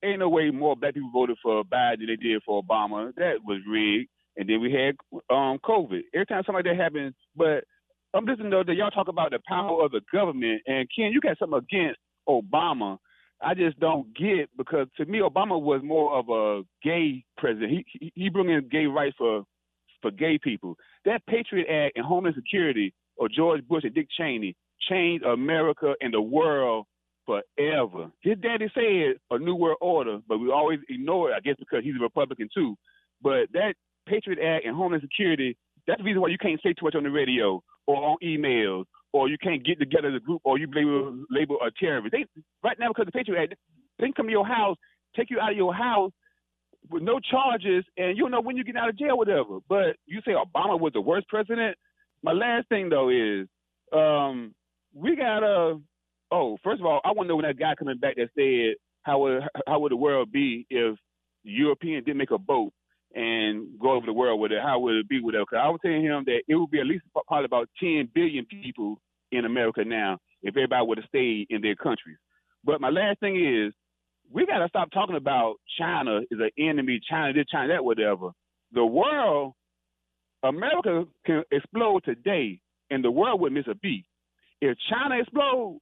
ain't 0.04 0.20
no 0.20 0.30
way 0.30 0.52
more 0.52 0.76
black 0.76 0.94
people 0.94 1.12
voted 1.12 1.38
for 1.44 1.64
Biden 1.64 2.00
than 2.00 2.08
they 2.08 2.16
did 2.16 2.42
for 2.46 2.64
Obama. 2.64 3.14
That 3.16 3.40
was 3.46 3.60
rigged 3.70 4.10
and 4.38 4.48
then 4.48 4.62
we 4.62 4.72
had 4.72 4.96
um, 5.30 5.60
COVID. 5.66 6.02
Every 6.14 6.26
time 6.26 6.44
something 6.46 6.56
like 6.56 6.66
that 6.66 6.78
happens, 6.78 7.14
but 7.36 7.64
I'm 8.14 8.26
listening 8.26 8.52
though 8.52 8.64
that 8.64 8.76
y'all 8.76 8.92
talk 8.92 9.08
about 9.08 9.32
the 9.32 9.40
power 9.48 9.84
of 9.84 9.92
the 9.92 10.02
government, 10.12 10.62
and 10.68 10.88
Ken, 10.96 11.12
you 11.12 11.20
got 11.20 11.38
something 11.38 11.60
against 11.60 12.00
Obama. 12.30 12.98
I 13.42 13.54
just 13.54 13.80
don't 13.80 14.08
get 14.16 14.50
because 14.58 14.88
to 14.98 15.06
me 15.06 15.20
Obama 15.20 15.62
was 15.62 15.82
more 15.84 16.18
of 16.18 16.30
a 16.30 16.64
gay 16.84 17.24
president. 17.38 17.86
He 17.88 18.12
he, 18.16 18.30
bring 18.30 18.50
in 18.50 18.68
gay 18.70 18.86
rights 18.86 19.16
for 19.18 19.44
for 20.02 20.12
gay 20.12 20.40
people. 20.42 20.76
That 21.06 21.26
Patriot 21.28 21.68
Act 21.68 21.98
and 21.98 22.06
Homeland 22.06 22.36
Security 22.36 22.94
or 23.18 23.30
George 23.30 23.68
Bush 23.68 23.84
and 23.84 23.94
Dick 23.94 24.08
Cheney 24.18 24.56
changed 24.90 25.26
America 25.26 25.94
and 26.02 26.14
the 26.14 26.22
world 26.22 26.86
forever. 27.26 28.10
His 28.22 28.38
daddy 28.40 28.68
said 28.74 29.20
a 29.30 29.38
new 29.38 29.56
world 29.56 29.78
order, 29.82 30.20
but 30.28 30.38
we 30.40 30.52
always 30.52 30.80
ignore 30.90 31.32
it, 31.32 31.36
I 31.36 31.40
guess 31.42 31.56
because 31.60 31.84
he's 31.84 31.96
a 32.00 32.04
Republican 32.04 32.50
too. 32.54 32.76
But 33.22 33.48
that 33.54 33.74
Patriot 34.08 34.40
Act 34.44 34.66
and 34.66 34.76
Homeland 34.76 35.04
Security, 35.04 35.58
that's 35.86 36.00
the 36.00 36.04
reason 36.04 36.22
why 36.22 36.30
you 36.30 36.38
can't 36.38 36.62
say 36.62 36.74
too 36.74 36.86
much 36.86 36.96
on 36.96 37.04
the 37.04 37.12
radio 37.12 37.62
or 37.86 37.96
on 37.96 38.18
emails 38.24 38.86
or 39.14 39.30
you 39.30 39.38
can't 39.42 39.66
get 39.66 39.80
together 39.80 40.10
as 40.10 40.16
a 40.16 40.20
group 40.20 40.42
or 40.44 40.58
you 40.58 40.68
label, 40.74 41.24
label 41.30 41.58
a 41.66 41.72
terrorist. 41.72 42.12
They, 42.12 42.26
right 42.64 42.78
now, 42.80 42.90
because 42.90 43.06
the 43.06 43.12
Patriot 43.12 43.42
Act, 43.42 43.56
they 44.00 44.12
come 44.16 44.28
to 44.28 44.32
your 44.32 44.46
house, 44.46 44.78
take 45.16 45.30
you 45.30 45.40
out 45.40 45.52
of 45.52 45.58
your 45.58 45.74
house 45.74 46.12
with 46.90 47.04
no 47.04 47.20
charges, 47.20 47.84
and 47.98 48.18
you 48.18 48.24
don't 48.24 48.32
know 48.32 48.42
when 48.42 48.58
you 48.58 48.64
get 48.64 48.76
out 48.76 48.90
of 48.90 48.98
jail, 48.98 49.18
whatever. 49.18 49.60
But 49.68 49.98
you 50.06 50.22
say 50.26 50.34
Obama 50.34 50.80
was 50.80 50.94
the 50.94 51.02
worst 51.02 51.28
president. 51.28 51.78
My 52.24 52.32
last 52.32 52.68
thing 52.70 52.90
though 52.90 53.10
is, 53.10 53.48
um, 53.94 54.54
we 54.94 55.16
gotta. 55.16 55.80
Oh, 56.30 56.58
first 56.64 56.82
of 56.82 56.86
all, 56.86 57.00
I 57.06 57.12
want 57.12 57.28
to 57.28 57.30
know 57.30 57.36
when 57.38 57.46
that 57.46 57.58
guy 57.58 57.74
coming 57.78 57.98
back 57.98 58.18
that 58.18 58.30
said 58.38 58.76
how 59.04 59.20
would 59.20 59.44
how 59.68 59.80
would 59.80 59.92
the 59.92 59.98
world 59.98 60.32
be 60.32 60.66
if 60.70 60.98
Europeans 61.44 62.06
didn't 62.06 62.18
make 62.18 62.32
a 62.32 62.38
boat 62.38 62.74
and 63.18 63.80
go 63.80 63.94
over 63.94 64.06
the 64.06 64.14
world 64.14 64.40
with 64.40 64.52
it, 64.52 64.62
how 64.62 64.78
would 64.78 64.96
it 64.96 65.10
be 65.10 65.20
with 65.20 65.34
it? 65.34 65.42
Because 65.42 65.60
I 65.64 65.70
was 65.70 65.80
telling 65.84 66.04
him 66.04 66.24
that 66.28 66.44
it 66.48 66.54
would 66.54 66.70
be 66.70 66.80
at 66.80 66.86
least 66.86 67.04
probably 67.28 67.46
about 67.46 67.68
10 67.80 68.10
billion 68.14 68.46
people 68.46 69.02
in 69.32 69.44
America 69.44 69.84
now 69.84 70.20
if 70.44 70.56
everybody 70.56 70.86
would 70.86 71.00
have 71.00 71.08
stayed 71.08 71.48
in 71.50 71.62
their 71.62 71.76
countries. 71.76 72.18
But 72.64 72.80
my 72.80 72.90
last 72.90 73.20
thing 73.20 73.36
is, 73.36 73.74
we 74.32 74.46
got 74.46 74.60
to 74.60 74.68
stop 74.68 74.92
talking 74.92 75.16
about 75.16 75.56
China 75.80 76.20
is 76.30 76.40
an 76.40 76.52
enemy, 76.60 77.00
China 77.10 77.34
this, 77.34 77.48
China 77.52 77.70
that, 77.70 77.84
whatever. 77.84 78.30
The 78.74 78.86
world, 78.86 79.54
America 80.44 81.06
can 81.26 81.44
explode 81.52 82.04
today, 82.04 82.60
and 82.92 83.04
the 83.04 83.10
world 83.10 83.42
would 83.42 83.52
miss 83.52 83.66
a 83.68 83.76
beat. 83.76 84.06
If 84.62 84.78
China 84.92 85.20
explodes, 85.20 85.80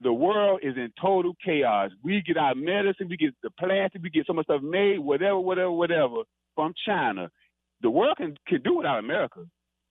the 0.00 0.12
world 0.12 0.60
is 0.62 0.76
in 0.76 0.92
total 1.00 1.34
chaos. 1.44 1.90
We 2.02 2.22
get 2.26 2.36
our 2.36 2.54
medicine, 2.54 3.08
we 3.08 3.16
get 3.16 3.34
the 3.42 3.50
plastic, 3.58 4.02
we 4.02 4.10
get 4.10 4.26
so 4.26 4.32
much 4.32 4.46
stuff 4.46 4.62
made, 4.62 4.98
whatever, 4.98 5.38
whatever, 5.38 5.72
whatever, 5.72 6.22
from 6.54 6.72
China. 6.86 7.30
The 7.82 7.90
world 7.90 8.16
can, 8.16 8.36
can 8.46 8.62
do 8.62 8.76
without 8.76 8.98
America. 8.98 9.40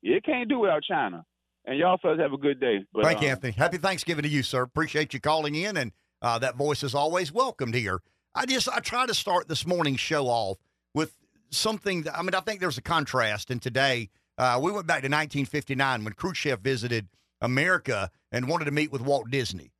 It 0.03 0.23
can't 0.23 0.49
do 0.49 0.59
without 0.59 0.83
China. 0.83 1.25
And 1.65 1.77
y'all 1.77 1.97
fellas 2.01 2.19
have 2.19 2.31
a 2.31 2.37
good 2.37 2.59
day. 2.59 2.85
But, 2.93 3.03
Thank 3.03 3.21
you, 3.21 3.27
um, 3.27 3.31
Anthony. 3.33 3.53
Happy 3.53 3.77
Thanksgiving 3.77 4.23
to 4.23 4.29
you, 4.29 4.43
sir. 4.43 4.61
Appreciate 4.61 5.13
you 5.13 5.19
calling 5.19 5.55
in, 5.55 5.75
and 5.75 5.91
uh, 6.21 6.39
that 6.39 6.55
voice 6.55 6.81
is 6.81 6.95
always 6.95 7.31
welcomed 7.31 7.75
here. 7.75 7.99
I 8.33 8.45
just 8.45 8.69
I 8.69 8.79
try 8.79 9.05
to 9.05 9.13
start 9.13 9.47
this 9.47 9.65
morning's 9.65 9.99
show 9.99 10.27
off 10.27 10.57
with 10.93 11.17
something. 11.49 12.03
That, 12.03 12.17
I 12.17 12.21
mean, 12.21 12.35
I 12.35 12.39
think 12.39 12.61
there's 12.61 12.77
a 12.77 12.81
contrast. 12.81 13.51
And 13.51 13.61
today 13.61 14.09
uh, 14.37 14.59
we 14.61 14.71
went 14.71 14.87
back 14.87 15.01
to 15.01 15.07
1959 15.07 16.03
when 16.03 16.13
Khrushchev 16.13 16.61
visited 16.61 17.07
America 17.41 18.11
and 18.31 18.47
wanted 18.47 18.65
to 18.65 18.71
meet 18.71 18.91
with 18.91 19.01
Walt 19.01 19.29
Disney, 19.29 19.71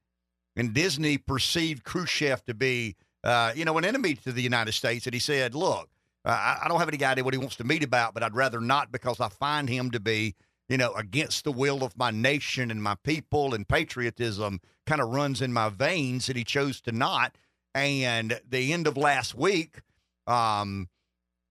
and 0.57 0.73
Disney 0.73 1.17
perceived 1.17 1.83
Khrushchev 1.83 2.43
to 2.45 2.53
be, 2.53 2.95
uh, 3.23 3.53
you 3.55 3.63
know, 3.63 3.77
an 3.77 3.85
enemy 3.85 4.15
to 4.15 4.31
the 4.31 4.41
United 4.41 4.73
States. 4.73 5.05
And 5.05 5.13
he 5.13 5.19
said, 5.19 5.55
"Look, 5.55 5.89
I, 6.25 6.59
I 6.63 6.67
don't 6.67 6.79
have 6.79 6.89
any 6.89 7.03
idea 7.03 7.23
what 7.23 7.33
he 7.33 7.37
wants 7.37 7.55
to 7.57 7.63
meet 7.63 7.83
about, 7.83 8.13
but 8.13 8.23
I'd 8.23 8.35
rather 8.35 8.59
not 8.59 8.91
because 8.91 9.19
I 9.19 9.29
find 9.29 9.69
him 9.69 9.91
to 9.91 9.99
be." 9.99 10.35
you 10.69 10.75
know, 10.75 10.91
against 10.95 11.45
the 11.45 11.51
will 11.53 11.81
of 11.81 11.97
my 11.97 12.11
nation 12.11 12.71
and 12.71 12.83
my 12.83 12.95
people 12.95 13.53
and 13.53 13.65
patriotism 13.65 14.59
kind 14.85 14.99
of 14.99 15.07
runs 15.07 15.41
in 15.41 15.53
my 15.53 15.69
veins, 15.69 16.27
and 16.27 16.37
he 16.37 16.43
chose 16.43 16.81
to 16.81 16.91
not. 16.91 17.37
And 17.73 18.37
the 18.45 18.73
end 18.73 18.85
of 18.85 18.97
last 18.97 19.33
week, 19.33 19.81
um, 20.25 20.89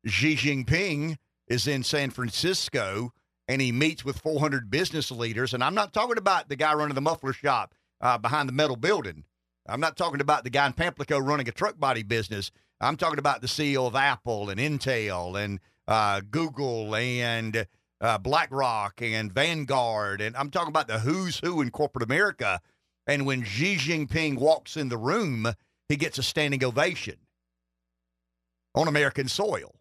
Xi 0.05 0.37
Jinping 0.37 1.17
is 1.49 1.67
in 1.67 1.83
San 1.83 2.11
Francisco 2.11 3.13
and 3.49 3.61
he 3.61 3.73
meets 3.73 4.05
with 4.05 4.19
400 4.19 4.71
business 4.71 5.11
leaders. 5.11 5.55
And 5.55 5.63
I'm 5.63 5.75
not 5.75 5.93
talking 5.93 6.19
about 6.19 6.49
the 6.49 6.57
guy 6.57 6.75
running 6.75 6.95
the 6.95 7.01
muffler 7.01 7.33
shop 7.33 7.75
uh, 8.01 8.19
behind 8.19 8.49
the 8.49 8.53
metal 8.53 8.77
building. 8.77 9.25
I'm 9.69 9.81
not 9.81 9.97
talking 9.97 10.21
about 10.21 10.45
the 10.45 10.51
guy 10.51 10.67
in 10.67 10.73
Pamplico 10.73 11.25
running 11.25 11.49
a 11.49 11.53
truck 11.53 11.79
body 11.79 12.03
business. 12.03 12.51
I'm 12.81 12.97
talking 12.97 13.19
about 13.19 13.41
the 13.41 13.49
CEO 13.49 13.87
of 13.87 13.97
Apple 13.97 14.51
and 14.51 14.61
Intel 14.61 15.43
and 15.43 15.61
uh, 15.89 16.21
Google 16.31 16.95
and 16.95 17.67
uh, 18.01 18.19
BlackRock 18.19 19.01
and 19.03 19.33
Vanguard. 19.33 20.21
And 20.21 20.37
I'm 20.37 20.51
talking 20.51 20.69
about 20.69 20.89
the 20.89 21.01
who's 21.01 21.41
who 21.41 21.63
in 21.63 21.71
corporate 21.71 22.05
America. 22.05 22.61
And 23.07 23.27
when 23.27 23.45
Xi 23.45 23.77
Jinping 23.77 24.37
walks 24.39 24.77
in 24.77 24.89
the 24.89 24.99
room, 24.99 25.49
he 25.89 25.97
gets 25.97 26.19
a 26.19 26.23
standing 26.23 26.63
ovation 26.65 27.17
on 28.75 28.89
American 28.89 29.29
soil. 29.29 29.75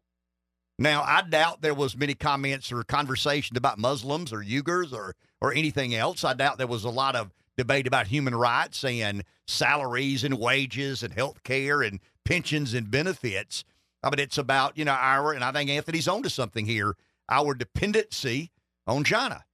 Now, 0.78 1.04
I 1.04 1.22
doubt 1.22 1.62
there 1.62 1.74
was 1.74 1.96
many 1.96 2.14
comments 2.16 2.72
or 2.72 2.84
conversation 2.84 3.56
about 3.58 3.78
Muslims 3.78 4.34
or 4.34 4.44
Uyghurs 4.44 4.94
or 4.94 5.16
or 5.42 5.54
anything 5.54 5.94
else. 5.94 6.24
I 6.24 6.34
doubt 6.34 6.58
there 6.58 6.68
was 6.68 6.84
a 6.84 6.90
lot 6.90 7.16
of 7.16 7.32
debate 7.58 7.88
about 7.88 8.08
human 8.08 8.36
rights 8.36 8.84
and 8.84 9.24
salaries 9.48 10.24
and 10.24 10.40
wages 10.40 11.04
and 11.04 11.14
health 11.14 11.44
care 11.44 11.82
and 11.82 12.00
pensions 12.24 12.74
and 12.74 12.92
benefits. 12.92 13.64
I 14.04 14.10
mean, 14.10 14.20
it's 14.20 14.38
about, 14.38 14.78
you 14.78 14.86
know, 14.86 14.94
our, 14.94 15.34
and 15.34 15.44
I 15.44 15.52
think 15.52 15.70
Anthony's 15.70 16.08
onto 16.08 16.30
something 16.30 16.66
here, 16.66 16.96
our 17.30 17.54
dependency 17.54 18.52
on 18.86 19.04
China. 19.04 19.46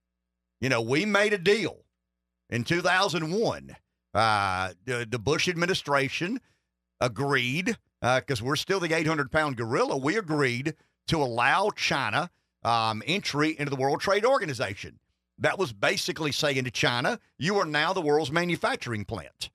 You 0.60 0.69
know, 0.69 0.82
we 0.82 1.06
made 1.06 1.34
a 1.34 1.38
deal 1.38 1.78
in 2.49 2.64
2001. 2.64 3.76
Uh, 4.14 4.73
the, 4.86 5.07
the 5.10 5.19
Bush 5.19 5.48
administration 5.48 6.41
agreed, 6.99 7.78
because 8.02 8.41
we're 8.41 8.56
still 8.56 8.80
the 8.80 8.94
800 8.94 9.32
pound 9.32 9.57
gorilla, 9.57 9.98
we 9.98 10.18
agreed 10.18 10.76
to 11.07 11.22
allow 11.22 11.72
China 11.76 12.30
um, 12.64 13.02
entry 13.07 13.57
into 13.57 13.69
the 13.69 13.76
World 13.76 14.02
Trade 14.02 14.26
Organization. 14.26 14.99
That 15.41 15.57
was 15.57 15.73
basically 15.73 16.31
saying 16.31 16.63
to 16.63 16.72
China, 16.72 17.19
you 17.38 17.57
are 17.57 17.65
now 17.65 17.93
the 17.93 18.01
world's 18.01 18.31
manufacturing 18.31 19.05
plant. 19.05 19.49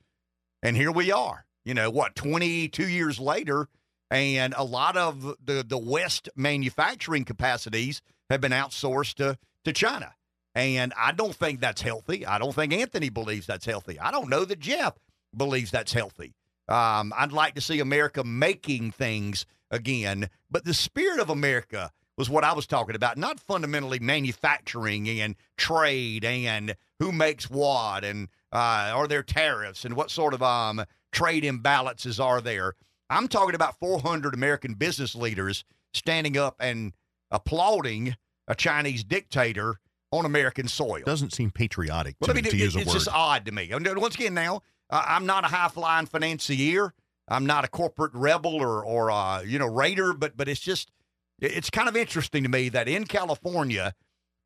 And 0.63 0.77
here 0.77 0.91
we 0.91 1.13
are, 1.13 1.47
you 1.65 1.75
know, 1.75 1.91
what, 1.91 2.17
22 2.17 2.89
years 2.89 3.21
later, 3.21 3.69
and 4.11 4.53
a 4.57 4.65
lot 4.65 4.97
of 4.97 5.23
the, 5.45 5.65
the 5.67 5.79
West 5.79 6.29
manufacturing 6.35 7.25
capacities 7.25 8.03
have 8.31 8.41
been 8.41 8.53
outsourced 8.53 9.15
to, 9.15 9.39
to 9.65 9.73
China. 9.73 10.13
And 10.57 10.93
I 10.97 11.13
don't 11.13 11.35
think 11.35 11.61
that's 11.61 11.83
healthy. 11.83 12.27
I 12.27 12.39
don't 12.39 12.55
think 12.55 12.73
Anthony 12.73 13.09
believes 13.09 13.47
that's 13.47 13.67
healthy. 13.67 14.01
I 14.01 14.11
don't 14.11 14.29
know 14.29 14.45
that 14.45 14.59
Jeff 14.59 14.95
believes 15.37 15.71
that's 15.71 15.93
healthy. 15.93 16.35
Um, 16.69 17.13
I'd 17.17 17.33
like 17.33 17.55
to 17.55 17.61
see 17.61 17.79
America 17.79 18.25
making 18.25 18.91
things 18.91 19.47
again, 19.71 20.31
but 20.51 20.65
the 20.65 20.75
spirit 20.75 21.21
of 21.21 21.31
America 21.31 21.93
was 22.17 22.31
what 22.31 22.45
I 22.45 22.53
was 22.53 22.67
talking 22.67 22.95
about, 22.97 23.17
not 23.19 23.39
fundamentally 23.41 23.99
manufacturing 23.99 25.09
and 25.21 25.37
trade 25.57 26.25
and 26.25 26.75
who 26.99 27.13
makes 27.13 27.51
what 27.51 28.05
and 28.05 28.29
uh, 28.53 28.91
are 28.95 29.07
there 29.07 29.23
tariffs 29.23 29.85
and 29.85 29.95
what 29.95 30.11
sort 30.11 30.33
of 30.35 30.43
um, 30.43 30.83
trade 31.13 31.45
imbalances 31.45 32.23
are 32.23 32.41
there. 32.41 32.75
I'm 33.11 33.29
talking 33.29 33.55
about 33.55 33.79
400 33.79 34.35
American 34.35 34.75
business 34.75 35.15
leaders 35.15 35.65
standing 35.93 36.37
up 36.39 36.57
and 36.59 36.93
applauding 37.31 38.17
a 38.49 38.55
Chinese 38.55 39.05
dictator 39.05 39.79
on 40.13 40.25
American 40.25 40.69
soil. 40.69 41.03
Doesn't 41.05 41.33
seem 41.33 41.51
patriotic 41.51 42.17
Well, 42.21 42.27
to, 42.29 42.33
I 42.33 42.35
mean, 42.37 42.47
it- 42.47 42.55
use 42.55 42.77
a 42.77 42.79
it's 42.79 42.89
word. 42.89 42.95
just 42.95 43.09
odd 43.13 43.45
to 43.47 43.53
me. 43.53 43.71
And 43.73 43.87
Once 43.99 44.15
again, 44.15 44.35
now 44.35 44.63
uh, 44.91 45.05
I'm 45.07 45.27
not 45.27 45.45
a 45.45 45.49
high 45.49 45.69
flying 45.69 46.07
financier. 46.07 46.95
I'm 47.29 47.45
not 47.45 47.65
a 47.65 47.69
corporate 47.69 48.13
rebel 48.15 48.55
or 48.55 48.85
or 48.85 49.11
uh, 49.11 49.43
you 49.43 49.59
know 49.59 49.67
raider, 49.67 50.13
but 50.13 50.37
but 50.37 50.49
it's 50.49 50.61
just 50.61 50.89
it- 50.89 50.93
it's 51.41 51.71
kind 51.71 51.89
of 51.89 51.97
interesting 51.97 52.43
to 52.43 52.49
me 52.49 52.69
that 52.71 52.89
in 52.89 53.05
California, 53.05 53.95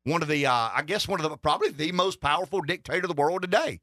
one 0.03 0.21
of 0.21 0.27
the 0.27 0.45
uh, 0.45 0.69
I 0.73 0.83
guess 0.85 1.07
one 1.07 1.23
of 1.23 1.29
the 1.29 1.37
probably 1.37 1.69
the 1.69 1.91
most 1.91 2.19
powerful 2.21 2.61
dictator 2.61 3.05
of 3.05 3.15
the 3.15 3.21
world 3.21 3.41
today 3.41 3.81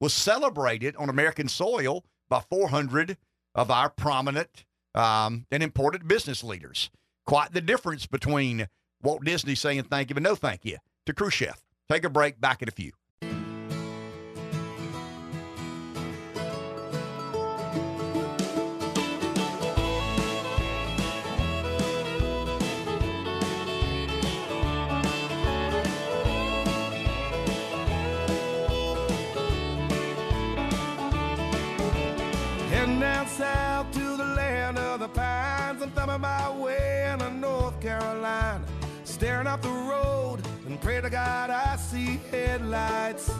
was 0.00 0.12
celebrated 0.12 0.96
on 0.96 1.08
American 1.08 1.48
soil 1.48 2.04
by 2.28 2.40
400 2.40 3.16
of 3.54 3.70
our 3.70 3.90
prominent 3.90 4.64
um, 4.94 5.46
and 5.50 5.62
important 5.62 6.08
business 6.08 6.42
leaders. 6.42 6.90
Quite 7.26 7.52
the 7.52 7.60
difference 7.60 8.06
between 8.06 8.66
Walt 9.02 9.24
Disney 9.24 9.54
saying 9.54 9.84
thank 9.84 10.10
you 10.10 10.14
but 10.14 10.22
no 10.22 10.34
thank 10.34 10.64
you 10.64 10.78
to 11.06 11.12
Khrushchev. 11.12 11.62
Take 11.90 12.04
a 12.04 12.10
break. 12.10 12.40
Back 12.40 12.62
in 12.62 12.68
a 12.68 12.72
few. 12.72 12.92
The 39.56 39.68
road 39.68 40.38
and 40.66 40.80
pray 40.80 41.00
to 41.00 41.10
God 41.10 41.50
I 41.50 41.76
see 41.76 42.20
headlights. 42.30 43.30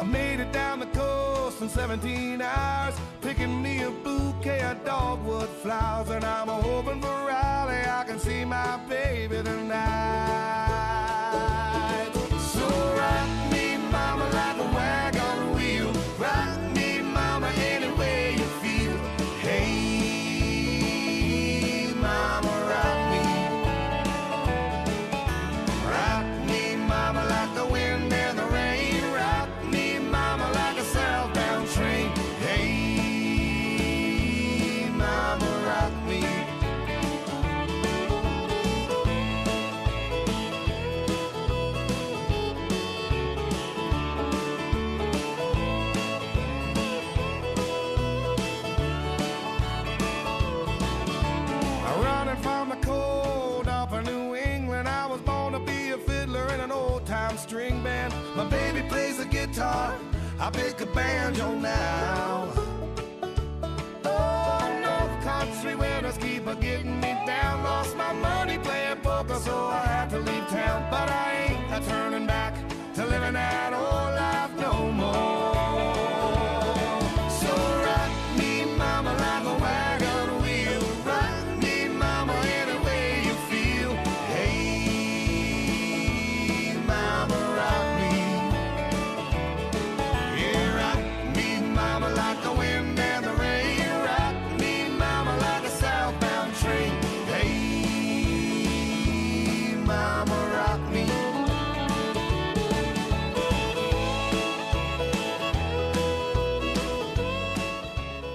I 0.00 0.04
made 0.04 0.40
it 0.40 0.50
down 0.52 0.80
the 0.80 0.86
coast 0.86 1.60
in 1.60 1.68
17 1.68 2.40
hours, 2.40 2.94
picking 3.20 3.62
me 3.62 3.82
a 3.82 3.90
bouquet 3.90 4.62
of 4.62 4.84
dogwood 4.84 5.48
flowers. 5.48 6.10
And 6.10 6.24
I'm 6.24 6.48
hoping 6.48 7.00
for 7.00 7.08
Raleigh, 7.08 7.86
I 7.86 8.04
can 8.06 8.18
see 8.18 8.44
my 8.44 8.78
baby 8.88 9.42
tonight. 9.42 10.91
guitar, 59.62 59.94
I 60.40 60.50
pick 60.50 60.80
a 60.80 60.86
banjo 60.86 61.54
now. 61.54 62.48
Oh, 64.04 64.80
North 64.82 65.24
Country 65.24 65.74
winters 65.74 66.18
keep 66.18 66.46
a 66.46 66.54
getting 66.54 67.00
me 67.00 67.14
down. 67.26 67.62
Lost 67.62 67.96
my 67.96 68.12
money 68.12 68.58
playing 68.58 69.00
poker, 69.02 69.34
so 69.34 69.66
I 69.66 69.84
had 69.86 70.10
to 70.10 70.18
leave 70.18 70.46
town, 70.48 70.86
but 70.90 71.08
I 71.10 71.31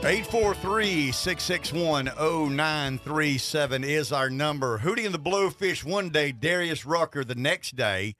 843 0.08 1.12
661 1.12 2.06
0937 2.06 3.84
is 3.84 4.14
our 4.14 4.30
number. 4.30 4.80
Hootie 4.80 5.06
and 5.06 5.14
the 5.14 5.20
Blowfish 5.20 5.84
one 5.84 6.12
day, 6.12 6.32
Darius 6.32 6.86
Rucker 6.86 7.26
the 7.26 7.36
next 7.36 7.76
day. 7.76 8.16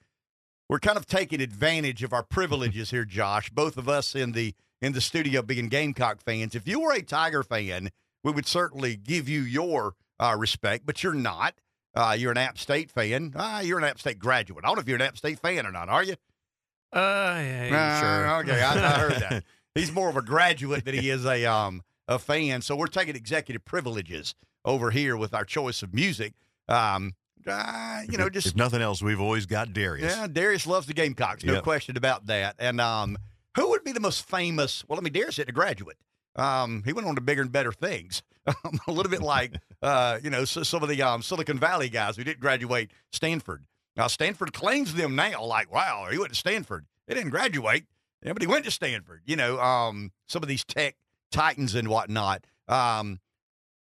We're 0.68 0.80
kind 0.80 0.98
of 0.98 1.06
taking 1.06 1.40
advantage 1.40 2.04
of 2.04 2.12
our 2.12 2.24
privileges 2.24 2.92
here, 2.92 3.06
Josh. 3.06 3.50
Both 3.52 3.78
of 3.78 3.88
us 3.88 4.16
in 4.16 4.34
the 4.34 4.54
in 4.82 4.92
the 4.92 5.00
studio 5.00 5.42
being 5.42 5.70
Gamecock 5.70 6.22
fans. 6.22 6.56
If 6.56 6.68
you 6.68 6.82
were 6.82 6.92
a 6.92 7.02
Tiger 7.02 7.42
fan, 7.42 7.92
we 8.22 8.34
would 8.34 8.48
certainly 8.48 8.98
give 8.98 9.30
you 9.30 9.40
your 9.40 9.94
uh, 10.20 10.36
respect, 10.38 10.86
but 10.86 11.02
you're 11.04 11.14
not. 11.14 11.54
Uh, 11.96 12.18
you're 12.20 12.32
an 12.32 12.38
App 12.38 12.58
State 12.58 12.92
fan. 12.92 13.32
Uh, 13.34 13.62
you're 13.64 13.78
an 13.78 13.86
App 13.86 13.98
State 13.98 14.20
graduate. 14.20 14.66
I 14.66 14.68
don't 14.68 14.76
know 14.76 14.82
if 14.82 14.90
you're 14.90 14.98
an 14.98 15.04
App 15.04 15.18
State 15.18 15.40
fan 15.40 15.66
or 15.66 15.72
not, 15.72 15.88
are 15.88 16.04
you? 16.04 16.16
Uh, 16.92 17.40
yeah, 17.40 17.70
Uh, 17.72 18.00
sure. 18.02 18.40
Okay, 18.42 18.62
I, 18.62 18.74
I 18.74 19.00
heard 19.00 19.22
that. 19.22 19.44
He's 19.78 19.92
more 19.92 20.10
of 20.10 20.18
a 20.18 20.22
graduate 20.22 20.86
than 20.86 20.96
he 20.96 21.10
is 21.10 21.26
a 21.26 21.46
um 21.46 21.82
a 22.08 22.20
fan. 22.20 22.62
So 22.62 22.76
we're 22.76 22.88
taking 22.88 23.16
executive 23.16 23.66
privileges 23.66 24.34
over 24.66 24.92
here 24.92 25.16
with 25.18 25.34
our 25.34 25.46
choice 25.46 25.84
of 25.84 25.94
music. 25.94 26.34
Um, 26.68 27.14
uh, 27.46 28.02
you 28.10 28.18
know, 28.18 28.30
just 28.30 28.48
if 28.48 28.56
nothing 28.56 28.82
else, 28.82 29.02
we've 29.02 29.22
always 29.22 29.46
got 29.46 29.72
Darius. 29.74 30.16
yeah, 30.16 30.28
Darius 30.28 30.68
loves 30.68 30.88
the 30.88 30.94
Gamecocks, 30.94 31.44
no 31.46 31.54
Yep. 31.54 31.64
question 31.64 31.96
about 31.96 32.26
that. 32.28 32.56
And 32.60 32.82
um, 32.82 33.18
who 33.56 33.70
would 33.70 33.84
be 33.86 33.94
the 33.94 34.00
most 34.02 34.28
famous? 34.28 34.84
Well, 34.88 35.00
I 35.00 35.02
mean, 35.02 35.14
Darius 35.14 35.36
isn't 35.40 35.50
a 35.50 35.54
graduate. 35.54 35.98
Um, 36.36 36.84
he 36.86 36.94
went 36.94 37.08
on 37.08 37.16
to 37.16 37.22
bigger 37.22 37.42
and 37.42 37.52
better 37.52 37.72
things. 37.72 38.24
Um, 38.64 38.80
a 38.88 38.94
little 38.94 39.10
bit 39.12 39.22
like 39.22 39.56
uh, 39.82 40.20
you 40.24 40.30
know 40.30 40.46
so, 40.46 40.64
some 40.64 40.82
of 40.82 40.88
the 40.88 41.02
um, 41.02 41.22
Silicon 41.22 41.60
Valley 41.60 41.90
guys 41.90 42.16
who 42.16 42.24
didn't 42.24 42.40
graduate 42.40 42.92
Stanford. 43.12 43.66
Now 43.98 44.08
Stanford 44.08 44.54
claims 44.54 44.94
them 44.94 45.18
now, 45.18 45.44
like 45.44 45.70
wow, 45.70 46.08
he 46.10 46.18
went 46.18 46.30
to 46.32 46.36
Stanford. 46.40 46.86
He 47.10 47.14
didn't 47.14 47.32
graduate, 47.32 47.84
yeah, 48.24 48.34
but 48.34 48.42
he 48.42 48.48
went 48.48 48.66
to 48.66 48.72
Stanford. 48.72 49.22
You 49.26 49.36
know, 49.36 49.60
um, 49.60 50.12
some 50.28 50.44
of 50.44 50.50
these 50.50 50.66
tech 50.66 50.96
titans 51.32 51.76
and 51.76 51.88
whatnot. 51.88 52.46
Um, 52.68 53.20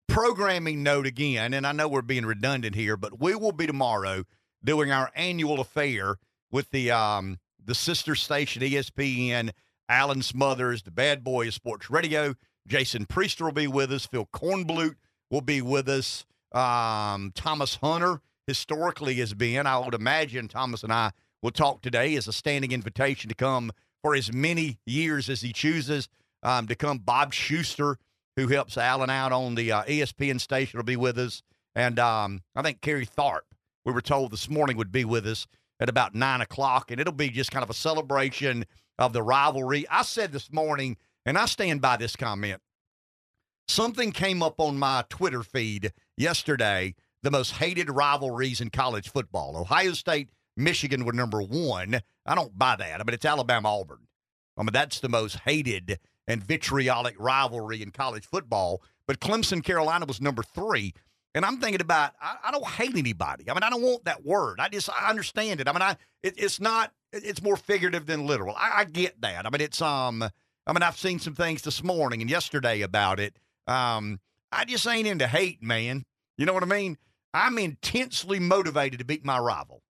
programming 0.08 0.82
note 0.82 1.06
again, 1.06 1.54
and 1.54 1.66
I 1.66 1.72
know 1.72 1.88
we're 1.88 2.02
being 2.02 2.26
redundant 2.26 2.74
here, 2.74 2.96
but 2.96 3.20
we 3.20 3.34
will 3.34 3.52
be 3.52 3.66
tomorrow 3.66 4.24
doing 4.64 4.90
our 4.90 5.10
annual 5.14 5.60
affair 5.60 6.16
with 6.50 6.70
the 6.70 6.90
um, 6.90 7.38
the 7.64 7.74
sister 7.74 8.14
station 8.14 8.62
ESPN, 8.62 9.50
Alan 9.88 10.22
Smothers, 10.22 10.82
the 10.82 10.90
bad 10.90 11.24
boy 11.24 11.48
of 11.48 11.54
sports 11.54 11.90
radio. 11.90 12.34
Jason 12.66 13.06
Priester 13.06 13.42
will 13.42 13.52
be 13.52 13.68
with 13.68 13.92
us. 13.92 14.06
Phil 14.06 14.26
Kornblut 14.32 14.94
will 15.30 15.40
be 15.40 15.62
with 15.62 15.88
us. 15.88 16.24
Um, 16.52 17.32
Thomas 17.34 17.76
Hunter 17.76 18.20
historically 18.46 19.14
has 19.16 19.34
been. 19.34 19.66
I 19.66 19.78
would 19.78 19.94
imagine 19.94 20.48
Thomas 20.48 20.82
and 20.82 20.92
I 20.92 21.12
will 21.42 21.50
talk 21.50 21.82
today 21.82 22.16
as 22.16 22.26
a 22.26 22.32
standing 22.32 22.72
invitation 22.72 23.28
to 23.28 23.34
come 23.34 23.70
for 24.06 24.14
as 24.14 24.32
many 24.32 24.78
years 24.86 25.28
as 25.28 25.40
he 25.40 25.52
chooses 25.52 26.08
um, 26.44 26.68
to 26.68 26.76
come. 26.76 26.98
Bob 26.98 27.34
Schuster, 27.34 27.98
who 28.36 28.46
helps 28.46 28.78
Alan 28.78 29.10
out 29.10 29.32
on 29.32 29.56
the 29.56 29.72
uh, 29.72 29.82
ESPN 29.82 30.40
station, 30.40 30.78
will 30.78 30.84
be 30.84 30.94
with 30.94 31.18
us. 31.18 31.42
And 31.74 31.98
um, 31.98 32.42
I 32.54 32.62
think 32.62 32.80
Kerry 32.82 33.04
Tharp, 33.04 33.40
we 33.84 33.92
were 33.92 34.00
told 34.00 34.30
this 34.30 34.48
morning, 34.48 34.76
would 34.76 34.92
be 34.92 35.04
with 35.04 35.26
us 35.26 35.48
at 35.80 35.88
about 35.88 36.14
nine 36.14 36.40
o'clock. 36.40 36.92
And 36.92 37.00
it'll 37.00 37.12
be 37.12 37.30
just 37.30 37.50
kind 37.50 37.64
of 37.64 37.70
a 37.70 37.74
celebration 37.74 38.64
of 38.96 39.12
the 39.12 39.24
rivalry. 39.24 39.86
I 39.90 40.02
said 40.02 40.30
this 40.30 40.52
morning, 40.52 40.98
and 41.24 41.36
I 41.36 41.46
stand 41.46 41.80
by 41.80 41.96
this 41.96 42.14
comment. 42.14 42.62
Something 43.66 44.12
came 44.12 44.40
up 44.40 44.60
on 44.60 44.78
my 44.78 45.04
Twitter 45.08 45.42
feed 45.42 45.92
yesterday 46.16 46.94
the 47.24 47.32
most 47.32 47.54
hated 47.54 47.90
rivalries 47.90 48.60
in 48.60 48.70
college 48.70 49.10
football. 49.10 49.56
Ohio 49.56 49.94
State, 49.94 50.28
Michigan 50.56 51.04
were 51.04 51.12
number 51.12 51.42
one. 51.42 52.02
I 52.26 52.34
don't 52.34 52.56
buy 52.58 52.76
that. 52.76 53.00
I 53.00 53.04
mean, 53.04 53.14
it's 53.14 53.24
Alabama, 53.24 53.68
Auburn. 53.78 54.06
I 54.56 54.62
mean, 54.62 54.70
that's 54.72 55.00
the 55.00 55.08
most 55.08 55.36
hated 55.44 55.98
and 56.26 56.42
vitriolic 56.42 57.14
rivalry 57.18 57.82
in 57.82 57.90
college 57.90 58.26
football. 58.26 58.82
But 59.06 59.20
Clemson, 59.20 59.62
Carolina 59.62 60.06
was 60.06 60.20
number 60.20 60.42
three. 60.42 60.94
And 61.34 61.44
I'm 61.44 61.58
thinking 61.60 61.82
about, 61.82 62.12
I, 62.20 62.36
I 62.44 62.50
don't 62.50 62.66
hate 62.66 62.96
anybody. 62.96 63.50
I 63.50 63.54
mean, 63.54 63.62
I 63.62 63.68
don't 63.70 63.82
want 63.82 64.04
that 64.06 64.24
word. 64.24 64.58
I 64.58 64.68
just, 64.70 64.88
I 64.90 65.10
understand 65.10 65.60
it. 65.60 65.68
I 65.68 65.72
mean, 65.72 65.82
I, 65.82 65.96
it, 66.22 66.34
it's 66.38 66.58
not, 66.60 66.92
it- 67.12 67.24
it's 67.24 67.42
more 67.42 67.56
figurative 67.56 68.06
than 68.06 68.26
literal. 68.26 68.54
I, 68.56 68.72
I 68.78 68.84
get 68.84 69.20
that. 69.20 69.46
I 69.46 69.50
mean, 69.50 69.60
it's, 69.60 69.82
um, 69.82 70.22
I 70.66 70.72
mean, 70.72 70.82
I've 70.82 70.96
seen 70.96 71.18
some 71.18 71.34
things 71.34 71.62
this 71.62 71.84
morning 71.84 72.22
and 72.22 72.30
yesterday 72.30 72.80
about 72.80 73.20
it. 73.20 73.36
Um, 73.66 74.18
I 74.50 74.64
just 74.64 74.86
ain't 74.86 75.06
into 75.06 75.26
hate, 75.26 75.62
man. 75.62 76.04
You 76.38 76.46
know 76.46 76.54
what 76.54 76.62
I 76.62 76.66
mean? 76.66 76.96
I'm 77.34 77.58
intensely 77.58 78.40
motivated 78.40 78.98
to 79.00 79.04
beat 79.04 79.24
my 79.24 79.38
rival. 79.38 79.82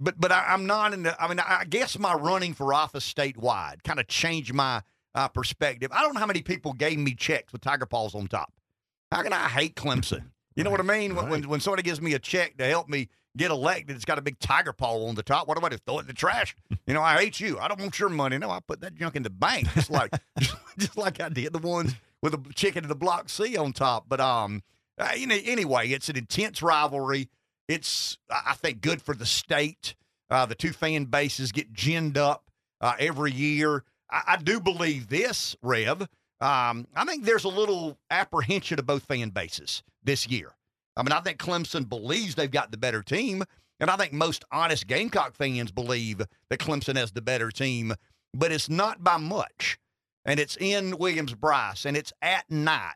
But 0.00 0.20
but 0.20 0.30
I, 0.30 0.46
I'm 0.48 0.66
not 0.66 0.92
in 0.92 1.02
the. 1.02 1.22
I 1.22 1.28
mean, 1.28 1.40
I 1.40 1.64
guess 1.64 1.98
my 1.98 2.14
running 2.14 2.54
for 2.54 2.72
office 2.72 3.10
statewide 3.12 3.82
kind 3.82 3.98
of 3.98 4.06
changed 4.06 4.54
my 4.54 4.82
uh, 5.14 5.28
perspective. 5.28 5.90
I 5.92 6.02
don't 6.02 6.14
know 6.14 6.20
how 6.20 6.26
many 6.26 6.42
people 6.42 6.72
gave 6.72 6.98
me 6.98 7.14
checks 7.14 7.52
with 7.52 7.62
Tiger 7.62 7.86
Paws 7.86 8.14
on 8.14 8.28
top. 8.28 8.52
How 9.10 9.22
can 9.22 9.32
I 9.32 9.48
hate 9.48 9.74
Clemson? 9.74 10.30
You 10.54 10.64
know 10.64 10.70
what 10.70 10.80
I 10.80 10.84
mean? 10.84 11.14
When, 11.14 11.28
when 11.28 11.48
when 11.48 11.60
somebody 11.60 11.82
gives 11.82 12.00
me 12.00 12.14
a 12.14 12.18
check 12.18 12.56
to 12.58 12.64
help 12.66 12.88
me 12.88 13.08
get 13.36 13.50
elected, 13.50 13.96
it's 13.96 14.04
got 14.04 14.18
a 14.18 14.22
big 14.22 14.38
tiger 14.38 14.72
paw 14.72 15.06
on 15.06 15.14
the 15.14 15.22
top. 15.22 15.48
What 15.48 15.58
do 15.58 15.64
I 15.64 15.68
do? 15.68 15.78
Throw 15.78 15.98
it 15.98 16.02
in 16.02 16.06
the 16.08 16.12
trash? 16.12 16.54
You 16.86 16.94
know, 16.94 17.02
I 17.02 17.16
hate 17.16 17.40
you. 17.40 17.58
I 17.58 17.68
don't 17.68 17.80
want 17.80 17.98
your 17.98 18.08
money. 18.08 18.38
No, 18.38 18.50
I 18.50 18.60
put 18.60 18.80
that 18.80 18.94
junk 18.94 19.16
in 19.16 19.22
the 19.22 19.30
bank, 19.30 19.72
just 19.74 19.90
like 19.90 20.12
just 20.78 20.96
like 20.96 21.20
I 21.20 21.28
did 21.28 21.52
the 21.52 21.58
ones 21.58 21.94
with 22.22 22.32
the 22.32 22.52
chicken 22.54 22.82
to 22.82 22.88
the 22.88 22.96
block 22.96 23.28
C 23.28 23.56
on 23.56 23.72
top. 23.72 24.06
But 24.08 24.20
um, 24.20 24.62
uh, 24.98 25.10
you 25.16 25.26
know, 25.26 25.38
anyway, 25.44 25.88
it's 25.88 26.08
an 26.08 26.16
intense 26.16 26.60
rivalry. 26.60 27.28
It's 27.68 28.16
I 28.30 28.54
think 28.54 28.80
good 28.80 29.02
for 29.02 29.14
the 29.14 29.26
state. 29.26 29.94
Uh, 30.30 30.46
the 30.46 30.54
two 30.54 30.72
fan 30.72 31.04
bases 31.04 31.52
get 31.52 31.72
ginned 31.72 32.16
up 32.16 32.50
uh, 32.80 32.94
every 32.98 33.32
year. 33.32 33.84
I, 34.10 34.22
I 34.26 34.36
do 34.36 34.60
believe 34.60 35.08
this, 35.08 35.56
Rev. 35.62 36.02
Um, 36.40 36.86
I 36.94 37.04
think 37.06 37.24
there's 37.24 37.44
a 37.44 37.48
little 37.48 37.98
apprehension 38.10 38.78
of 38.78 38.86
both 38.86 39.04
fan 39.04 39.30
bases 39.30 39.82
this 40.02 40.26
year. 40.28 40.52
I 40.96 41.02
mean, 41.02 41.12
I 41.12 41.20
think 41.20 41.38
Clemson 41.38 41.88
believes 41.88 42.34
they've 42.34 42.50
got 42.50 42.70
the 42.70 42.76
better 42.76 43.02
team, 43.02 43.44
and 43.80 43.90
I 43.90 43.96
think 43.96 44.12
most 44.12 44.44
honest 44.50 44.86
Gamecock 44.86 45.34
fans 45.34 45.70
believe 45.70 46.18
that 46.18 46.58
Clemson 46.58 46.96
has 46.96 47.12
the 47.12 47.22
better 47.22 47.50
team, 47.50 47.94
but 48.34 48.52
it's 48.52 48.68
not 48.68 49.04
by 49.04 49.16
much. 49.16 49.78
And 50.24 50.38
it's 50.38 50.56
in 50.56 50.98
Williams 50.98 51.34
Brice, 51.34 51.86
and 51.86 51.96
it's 51.96 52.12
at 52.20 52.50
night. 52.50 52.94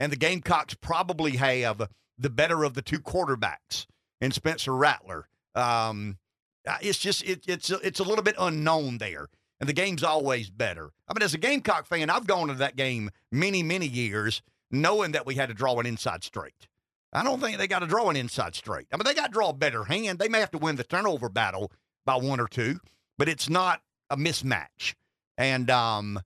And 0.00 0.10
the 0.10 0.16
Gamecocks 0.16 0.74
probably 0.74 1.36
have 1.36 1.88
the 2.18 2.30
better 2.30 2.64
of 2.64 2.74
the 2.74 2.82
two 2.82 2.98
quarterbacks 2.98 3.86
in 4.20 4.30
Spencer 4.30 4.74
Rattler. 4.74 5.28
Um, 5.54 6.18
uh, 6.66 6.78
it's 6.80 6.98
just 6.98 7.22
it, 7.24 7.44
it's 7.46 7.70
it's 7.70 8.00
a 8.00 8.04
little 8.04 8.24
bit 8.24 8.36
unknown 8.38 8.98
there, 8.98 9.28
and 9.60 9.68
the 9.68 9.74
game's 9.74 10.02
always 10.02 10.50
better. 10.50 10.90
I 11.08 11.14
mean, 11.14 11.22
as 11.22 11.34
a 11.34 11.38
Gamecock 11.38 11.86
fan, 11.86 12.10
I've 12.10 12.26
gone 12.26 12.48
to 12.48 12.54
that 12.54 12.76
game 12.76 13.10
many 13.30 13.62
many 13.62 13.86
years 13.86 14.42
knowing 14.70 15.12
that 15.12 15.26
we 15.26 15.34
had 15.34 15.48
to 15.48 15.54
draw 15.54 15.78
an 15.78 15.86
inside 15.86 16.24
straight. 16.24 16.68
I 17.12 17.22
don't 17.22 17.40
think 17.40 17.58
they 17.58 17.68
got 17.68 17.78
to 17.80 17.86
draw 17.86 18.10
an 18.10 18.16
inside 18.16 18.56
straight. 18.56 18.88
I 18.92 18.96
mean, 18.96 19.04
they 19.04 19.14
got 19.14 19.26
to 19.26 19.32
draw 19.32 19.50
a 19.50 19.54
better 19.54 19.84
hand. 19.84 20.18
They 20.18 20.28
may 20.28 20.40
have 20.40 20.50
to 20.50 20.58
win 20.58 20.76
the 20.76 20.84
turnover 20.84 21.28
battle 21.28 21.70
by 22.04 22.16
one 22.16 22.40
or 22.40 22.48
two, 22.48 22.80
but 23.16 23.28
it's 23.28 23.48
not 23.48 23.82
a 24.10 24.16
mismatch. 24.16 24.94
And 25.38 25.70
um, 25.70 26.20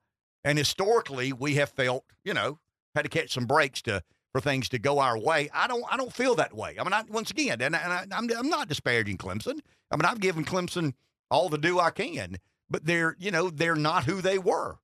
and 0.44 0.56
historically, 0.56 1.32
we 1.32 1.56
have 1.56 1.70
felt, 1.70 2.04
you 2.24 2.32
know, 2.32 2.58
had 2.94 3.02
to 3.02 3.08
catch 3.08 3.32
some 3.32 3.46
breaks 3.46 3.82
to 3.82 4.02
for 4.32 4.40
things 4.40 4.68
to 4.70 4.78
go 4.78 4.98
our 4.98 5.18
way. 5.18 5.48
I 5.52 5.66
don't, 5.66 5.84
I 5.90 5.96
don't 5.96 6.12
feel 6.12 6.34
that 6.36 6.54
way. 6.54 6.76
I 6.78 6.84
mean, 6.84 6.92
I, 6.92 7.02
once 7.08 7.30
again, 7.30 7.60
and, 7.60 7.74
I, 7.74 8.06
I'm, 8.12 8.30
I'm 8.30 8.48
not 8.48 8.68
disparaging 8.68 9.18
Clemson. 9.18 9.60
I 9.90 9.96
mean, 9.96 10.04
I've 10.04 10.20
given 10.20 10.44
Clemson 10.44 10.92
all 11.30 11.48
the 11.48 11.58
due 11.58 11.78
I 11.80 11.90
can, 11.90 12.36
but 12.70 12.84
they're, 12.84 13.16
you 13.18 13.30
know, 13.30 13.50
they're 13.50 13.74
not 13.74 14.04
who 14.04 14.20
they 14.20 14.38
were 14.38 14.78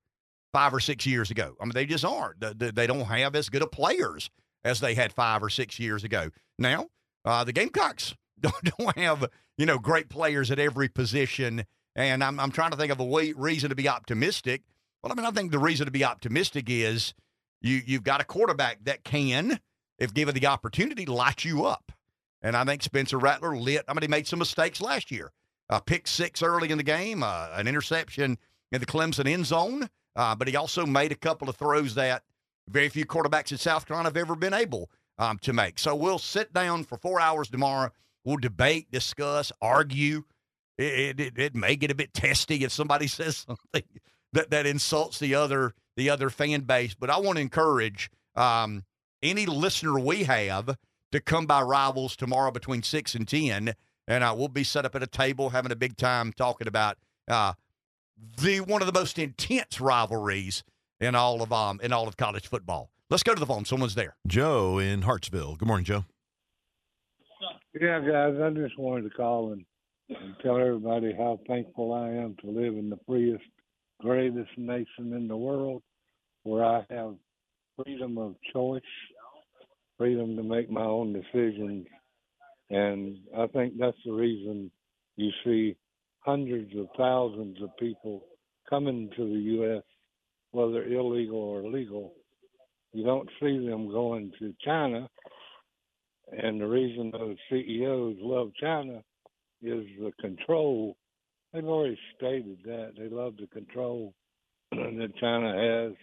five 0.53 0.73
or 0.73 0.81
six 0.81 1.05
years 1.05 1.31
ago. 1.31 1.57
I 1.61 1.65
mean, 1.65 1.73
they 1.75 1.87
just 1.87 2.05
aren't. 2.05 2.41
They 2.41 2.87
don't 2.87 3.05
have 3.05 3.35
as 3.35 3.49
good 3.49 3.62
of 3.62 3.71
players 3.71 4.31
as 4.65 4.81
they 4.81 4.95
had 4.95 5.12
five 5.12 5.43
or 5.43 5.51
six 5.51 5.79
years 5.79 6.05
ago. 6.05 6.31
Now, 6.59 6.89
uh, 7.25 7.45
the 7.45 7.53
Gamecocks 7.53 8.15
don't, 8.41 8.55
don't 8.79 8.97
have, 8.97 9.29
you 9.59 9.66
know, 9.66 9.79
great 9.79 10.09
players 10.09 10.51
at 10.51 10.59
every 10.59 10.89
position. 10.89 11.65
And 11.97 12.25
I'm, 12.25 12.41
I'm 12.41 12.51
trying 12.51 12.71
to 12.71 12.77
think 12.77 12.93
of 12.93 13.01
a 13.01 13.05
way, 13.05 13.33
reason 13.33 13.69
to 13.69 13.75
be 13.75 13.89
optimistic. 13.89 14.62
Well, 15.03 15.12
I 15.12 15.16
mean, 15.16 15.27
I 15.27 15.31
think 15.31 15.51
the 15.51 15.59
reason 15.59 15.87
to 15.87 15.93
be 15.93 16.05
optimistic 16.05 16.71
is 16.71 17.15
you, 17.65 17.81
you've 17.86 18.05
got 18.05 18.20
a 18.20 18.24
quarterback 18.24 18.85
that 18.85 19.05
can, 19.05 19.59
if 19.99 20.12
given 20.12 20.35
the 20.35 20.47
opportunity, 20.47 21.07
light 21.07 21.45
you 21.45 21.65
up. 21.65 21.93
And 22.43 22.57
I 22.57 22.65
think 22.65 22.82
Spencer 22.82 23.19
Rattler 23.19 23.57
lit. 23.57 23.85
I 23.89 23.95
mean, 23.95 24.03
he 24.03 24.09
made 24.09 24.27
some 24.27 24.39
mistakes 24.39 24.82
last 24.82 25.11
year. 25.11 25.32
Uh, 25.70 25.81
pick 25.81 26.07
six 26.07 26.43
early 26.43 26.70
in 26.70 26.77
the 26.77 26.85
game, 26.85 27.23
uh, 27.23 27.49
an 27.55 27.66
interception 27.66 28.36
in 28.70 28.81
the 28.81 28.86
Clemson 28.86 29.27
end 29.27 29.47
zone, 29.47 29.89
uh, 30.15 30.35
but 30.35 30.47
he 30.47 30.57
also 30.57 30.85
made 30.85 31.11
a 31.11 31.16
couple 31.16 31.49
of 31.49 31.57
throws 31.57 31.95
that 31.95 32.23
very 32.69 32.91
few 32.91 33.07
quarterbacks 33.07 33.51
in 33.51 33.57
South 33.57 33.86
Carolina 33.86 34.09
have 34.09 34.16
ever 34.19 34.36
been 34.36 34.53
able 34.53 34.91
um, 35.19 35.39
to 35.39 35.55
make. 35.55 35.78
So 35.78 35.95
we'll 35.95 36.19
sit 36.19 36.53
down 36.53 36.85
for 36.85 36.99
four 36.99 37.19
hours 37.19 37.49
tomorrow. 37.49 37.91
We'll 38.27 38.36
debate, 38.36 38.91
discuss, 38.91 39.53
argue. 39.62 40.24
It, 40.77 41.19
it, 41.19 41.39
it 41.39 41.55
may 41.55 41.77
get 41.77 41.91
a 41.91 41.95
bit 41.95 42.12
testy 42.12 42.62
if 42.65 42.73
somebody 42.73 43.07
says 43.09 43.39
something 43.39 43.85
that, 44.35 44.51
that 44.51 44.66
insults 44.66 45.19
the 45.19 45.35
other 45.35 45.73
the 45.97 46.11
other 46.11 46.31
fan 46.31 46.62
base. 46.62 46.95
But 46.95 47.11
I 47.11 47.19
want 47.19 47.37
to 47.37 47.43
encourage 47.43 48.11
um, 48.35 48.85
any 49.23 49.47
listener 49.47 49.99
we 49.99 50.25
have 50.25 50.77
to 51.12 51.21
come 51.21 51.47
by 51.47 51.62
Rivals 51.62 52.16
tomorrow 52.16 52.51
between 52.51 52.83
six 52.83 53.15
and 53.15 53.27
ten, 53.27 53.75
and 54.09 54.25
uh, 54.25 54.35
we'll 54.37 54.49
be 54.49 54.65
set 54.65 54.85
up 54.85 54.95
at 54.95 55.03
a 55.03 55.07
table 55.07 55.51
having 55.51 55.73
a 55.73 55.77
big 55.77 55.97
time 55.97 56.33
talking 56.33 56.66
about 56.66 56.99
uh, 57.29 57.55
the 58.41 58.61
one 58.61 58.83
of 58.83 58.87
the 58.87 58.99
most 58.99 59.19
intense 59.19 59.81
rivalries 59.81 60.65
in 61.01 61.15
all 61.15 61.43
of 61.43 61.53
um 61.53 61.81
in 61.83 61.93
all 61.93 62.09
of 62.09 62.16
college 62.16 62.49
football. 62.49 62.91
Let's 63.11 63.23
go 63.23 63.35
to 63.35 63.41
the 63.41 63.47
phone. 63.47 63.65
Someone's 63.65 63.95
there. 63.95 64.16
Joe 64.27 64.79
in 64.79 65.03
Hartsville. 65.03 65.57
Good 65.57 65.69
morning, 65.69 65.85
Joe. 65.85 66.05
Yeah, 67.81 68.01
guys, 68.01 68.35
I 68.41 68.51
just 68.51 68.79
wanted 68.79 69.03
to 69.03 69.11
call 69.11 69.53
and, 69.53 69.65
and 70.09 70.35
tell 70.43 70.59
everybody 70.59 71.12
how 71.12 71.41
thankful 71.47 71.93
I 71.93 72.09
am 72.09 72.37
to 72.41 72.47
live 72.47 72.75
in 72.75 72.89
the 72.89 72.99
freest, 73.07 73.43
greatest 74.05 74.51
nation 74.59 75.14
in 75.14 75.26
the 75.28 75.36
world 75.36 75.82
where 76.43 76.62
I 76.62 76.85
have 76.90 77.14
freedom 77.82 78.18
of 78.18 78.35
choice, 78.52 78.82
freedom 79.97 80.36
to 80.36 80.43
make 80.43 80.70
my 80.70 80.85
own 80.85 81.14
decisions. 81.14 81.86
And 82.68 83.16
I 83.36 83.47
think 83.47 83.78
that's 83.78 83.97
the 84.05 84.12
reason 84.12 84.70
you 85.16 85.31
see 85.43 85.76
hundreds 86.20 86.70
of 86.76 86.89
thousands 86.98 87.62
of 87.62 87.76
people 87.78 88.26
coming 88.68 89.09
to 89.16 89.24
the 89.24 89.40
U.S., 89.40 89.82
whether 90.51 90.85
illegal 90.85 91.39
or 91.39 91.62
legal. 91.62 92.12
You 92.93 93.05
don't 93.05 93.28
see 93.40 93.66
them 93.66 93.90
going 93.90 94.32
to 94.39 94.55
China. 94.64 95.09
And 96.31 96.60
the 96.60 96.66
reason 96.66 97.10
those 97.10 97.36
CEOs 97.51 98.16
love 98.20 98.51
China 98.60 99.02
is 99.62 99.85
the 99.98 100.12
control. 100.20 100.97
They've 101.55 101.64
already 101.64 101.98
stated 102.16 102.59
that. 102.64 102.94
They 102.98 103.09
love 103.09 103.35
the 103.39 103.47
control 103.47 104.12
that 104.72 105.12
China 105.20 105.55
has. 105.55 105.97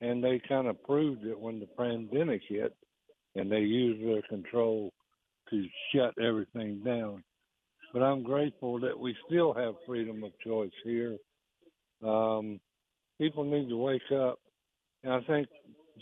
And 0.00 0.22
they 0.22 0.40
kind 0.48 0.68
of 0.68 0.82
proved 0.84 1.24
it 1.24 1.38
when 1.38 1.58
the 1.58 1.66
pandemic 1.66 2.42
hit 2.48 2.74
and 3.34 3.50
they 3.50 3.60
used 3.60 4.06
their 4.06 4.22
control 4.22 4.92
to 5.50 5.66
shut 5.92 6.14
everything 6.22 6.82
down. 6.84 7.24
But 7.92 8.02
I'm 8.02 8.22
grateful 8.22 8.78
that 8.80 8.98
we 8.98 9.16
still 9.26 9.52
have 9.54 9.74
freedom 9.86 10.22
of 10.22 10.32
choice 10.44 10.70
here. 10.84 11.16
Um, 12.04 12.60
people 13.18 13.44
need 13.44 13.68
to 13.68 13.76
wake 13.76 14.12
up. 14.14 14.38
And 15.02 15.12
I 15.12 15.20
think 15.22 15.48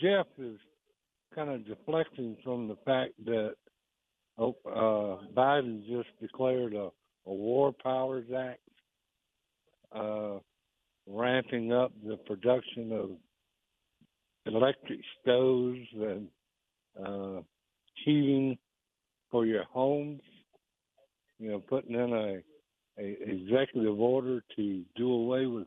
Jeff 0.00 0.26
is 0.38 0.58
kind 1.34 1.50
of 1.50 1.66
deflecting 1.66 2.36
from 2.44 2.68
the 2.68 2.76
fact 2.84 3.12
that 3.24 3.54
oh, 4.38 4.56
uh, 4.66 5.24
Biden 5.34 5.86
just 5.86 6.08
declared 6.20 6.74
a, 6.74 6.88
a 7.26 7.32
War 7.32 7.72
Powers 7.82 8.26
Act, 8.36 8.60
uh, 9.94 10.38
ramping 11.06 11.72
up 11.72 11.92
the 12.06 12.16
production 12.16 12.92
of 12.92 13.10
electric 14.46 15.00
stoves 15.20 15.86
and 15.94 16.28
uh, 17.04 17.40
heating 18.04 18.56
for 19.30 19.46
your 19.46 19.64
homes. 19.64 20.20
You 21.38 21.50
know, 21.50 21.58
putting 21.58 21.94
in 21.94 22.12
a, 22.12 23.02
a 23.02 23.16
executive 23.28 23.98
order 23.98 24.42
to 24.56 24.82
do 24.96 25.12
away 25.12 25.46
with 25.46 25.66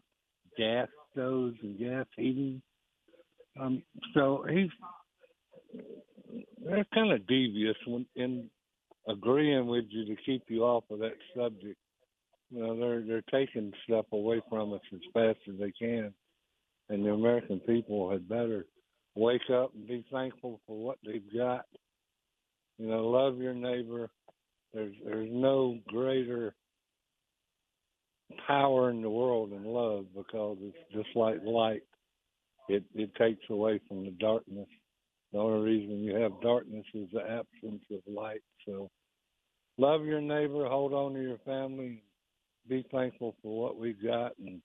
gas 0.57 0.87
stoves 1.11 1.57
and 1.61 1.77
gas 1.77 2.05
heating. 2.15 2.61
Um, 3.59 3.83
so 4.13 4.45
he's 4.49 4.69
they're 6.63 6.85
kind 6.93 7.11
of 7.11 7.25
devious 7.27 7.75
when, 7.85 8.05
in 8.15 8.49
agreeing 9.07 9.67
with 9.67 9.85
you 9.89 10.05
to 10.05 10.21
keep 10.25 10.43
you 10.47 10.63
off 10.63 10.83
of 10.89 10.99
that 10.99 11.15
subject. 11.35 11.77
Know, 12.49 12.79
they're 12.79 13.01
they're 13.01 13.23
taking 13.29 13.73
stuff 13.83 14.05
away 14.13 14.41
from 14.49 14.73
us 14.73 14.81
as 14.93 15.01
fast 15.13 15.39
as 15.49 15.55
they 15.59 15.71
can, 15.71 16.13
and 16.89 17.05
the 17.05 17.11
American 17.11 17.59
people 17.59 18.09
had 18.09 18.29
better 18.29 18.65
wake 19.15 19.49
up 19.53 19.73
and 19.73 19.87
be 19.87 20.05
thankful 20.11 20.61
for 20.65 20.77
what 20.77 20.97
they've 21.05 21.33
got. 21.35 21.65
You 22.77 22.87
know, 22.87 23.07
love 23.07 23.39
your 23.39 23.53
neighbor. 23.53 24.09
There's 24.73 24.95
there's 25.03 25.29
no 25.31 25.79
greater 25.87 26.55
power 28.45 28.89
in 28.91 29.01
the 29.01 29.09
world 29.09 29.51
than 29.51 29.65
love 29.65 30.05
because 30.15 30.57
it's 30.61 30.93
just 30.93 31.15
like 31.15 31.37
light. 31.45 31.83
It 32.69 32.83
it 32.95 33.13
takes 33.15 33.43
away 33.49 33.81
from 33.89 34.05
the 34.05 34.11
darkness. 34.11 34.67
The 35.33 35.39
only 35.39 35.69
reason 35.69 35.99
you 35.99 36.15
have 36.15 36.39
darkness 36.41 36.85
is 36.93 37.09
the 37.11 37.21
absence 37.21 37.83
of 37.91 37.99
light. 38.07 38.41
So 38.65 38.89
love 39.77 40.05
your 40.05 40.21
neighbor, 40.21 40.65
hold 40.65 40.93
on 40.93 41.13
to 41.13 41.21
your 41.21 41.39
family, 41.39 42.03
be 42.69 42.85
thankful 42.91 43.35
for 43.41 43.61
what 43.61 43.77
we've 43.77 44.01
got 44.03 44.33
and 44.39 44.61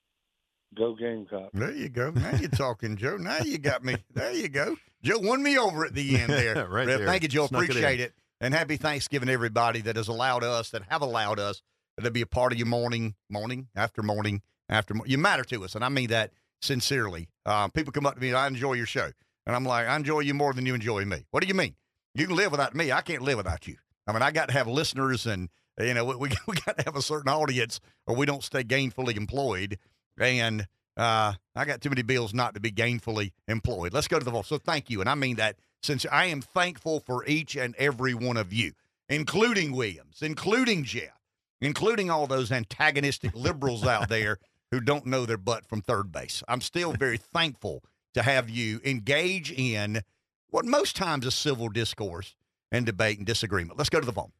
go 0.77 0.95
Gamecock. 0.95 1.51
There 1.53 1.73
you 1.73 1.89
go. 1.89 2.11
Now 2.11 2.37
you're 2.37 2.49
talking, 2.51 2.97
Joe. 2.97 3.17
Now 3.17 3.39
you 3.39 3.59
got 3.59 3.85
me. 3.85 3.97
There 4.15 4.33
you 4.33 4.49
go. 4.49 4.77
Joe 5.03 5.19
won 5.19 5.43
me 5.43 5.59
over 5.59 5.85
at 5.85 5.95
the 5.95 6.17
end 6.19 6.31
there. 6.31 6.55
Right 6.69 6.87
Rep, 6.87 6.99
there. 6.99 7.07
Thank 7.07 7.23
you, 7.23 7.29
Joe. 7.29 7.47
Snuck 7.47 7.65
Appreciate 7.65 8.01
in. 8.01 8.07
it, 8.07 8.15
And 8.41 8.55
happy 8.55 8.77
Thanksgiving, 8.77 9.29
everybody 9.29 9.81
that 9.83 9.97
has 9.97 10.09
allowed 10.09 10.45
us, 10.45 10.71
that 10.71 10.83
have 10.89 11.03
allowed 11.03 11.39
us 11.39 11.63
to 12.01 12.11
be 12.11 12.23
a 12.23 12.27
part 12.27 12.53
of 12.53 12.59
your 12.59 12.67
morning, 12.69 13.15
morning, 13.29 13.69
after 13.77 14.03
morning, 14.03 14.43
after 14.69 14.95
morning. 14.95 15.11
You 15.11 15.19
matter 15.19 15.45
to 15.45 15.65
us. 15.65 15.75
And 15.75 15.85
I 15.85 15.89
mean 15.89 16.09
that 16.09 16.33
sincerely. 16.63 17.29
Um, 17.45 17.71
people 17.71 17.93
come 17.93 18.07
up 18.07 18.15
to 18.15 18.21
me, 18.21 18.29
and 18.29 18.37
I 18.37 18.47
enjoy 18.47 18.75
your 18.75 18.87
show. 18.87 19.11
And 19.47 19.57
I'm 19.57 19.65
like, 19.65 19.87
I 19.89 19.97
enjoy 19.97 20.21
you 20.21 20.35
more 20.35 20.55
than 20.55 20.65
you 20.67 20.75
enjoy 20.75 21.05
me. 21.05 21.27
What 21.33 21.43
do 21.43 21.49
you 21.49 21.55
mean? 21.55 21.75
You 22.15 22.27
can 22.27 22.37
live 22.37 22.53
without 22.53 22.75
me. 22.75 22.93
I 22.93 23.01
can't 23.01 23.23
live 23.23 23.37
without 23.39 23.67
you. 23.67 23.77
I 24.07 24.13
mean, 24.13 24.23
I 24.23 24.31
got 24.31 24.49
to 24.49 24.55
have 24.55 24.67
listeners 24.69 25.27
and, 25.27 25.49
you 25.83 25.95
know, 25.95 26.05
we, 26.05 26.17
we, 26.17 26.29
we 26.47 26.57
got 26.67 26.79
to 26.79 26.85
have 26.85 26.97
a 26.97 27.03
certain 27.03 27.31
audience 27.33 27.81
or 28.07 28.17
we 28.17 28.27
don't 28.27 28.43
stay 28.43 28.65
gainfully 28.65 29.17
employed. 29.17 29.79
And 30.19 30.67
uh, 30.97 31.35
I 31.55 31.65
got 31.65 31.81
too 31.81 31.89
many 31.89 32.03
bills 32.03 32.35
not 32.35 32.55
to 32.55 32.61
be 32.61 32.71
gainfully 32.71 33.33
employed. 33.49 33.93
Let's 33.93 34.09
go 34.09 34.19
to 34.19 34.25
the 34.25 34.31
vote. 34.31 34.47
So 34.47 34.59
thank 34.59 34.91
you. 34.91 35.01
And 35.01 35.09
I 35.09 35.15
mean 35.15 35.37
that 35.37 35.57
since 35.83 36.07
I 36.11 36.27
am 36.27 36.41
thankful 36.41 37.01
for 37.01 37.27
each 37.27 37.57
and 37.57 37.75
every 37.77 38.15
one 38.15 38.37
of 38.37 38.53
you, 38.53 38.73
including 39.09 39.73
Williams, 39.73 40.23
including 40.23 40.85
Jeff, 40.85 41.21
including 41.61 42.11
all 42.11 42.27
those 42.27 42.53
antagonistic 42.53 43.35
liberals 43.35 43.87
out 43.87 44.09
there 44.11 44.39
who 44.71 44.81
don't 44.81 45.07
know 45.07 45.27
their 45.27 45.37
butt 45.37 45.67
from 45.67 45.81
third 45.81 46.13
base. 46.13 46.43
I'm 46.49 46.61
still 46.61 46.93
very 46.99 47.19
thankful 47.19 47.83
to 48.15 48.23
have 48.23 48.51
you 48.51 48.81
engage 48.85 49.51
in 49.51 50.03
what 50.49 50.65
most 50.65 50.97
times 50.97 51.27
is 51.27 51.35
civil 51.35 51.69
discourse 51.69 52.37
and 52.71 52.85
debate 52.85 53.19
and 53.19 53.27
disagreement. 53.27 53.79
Let's 53.79 53.91
go 53.91 54.01
to 54.01 54.07
the 54.07 54.13
phone. 54.13 54.33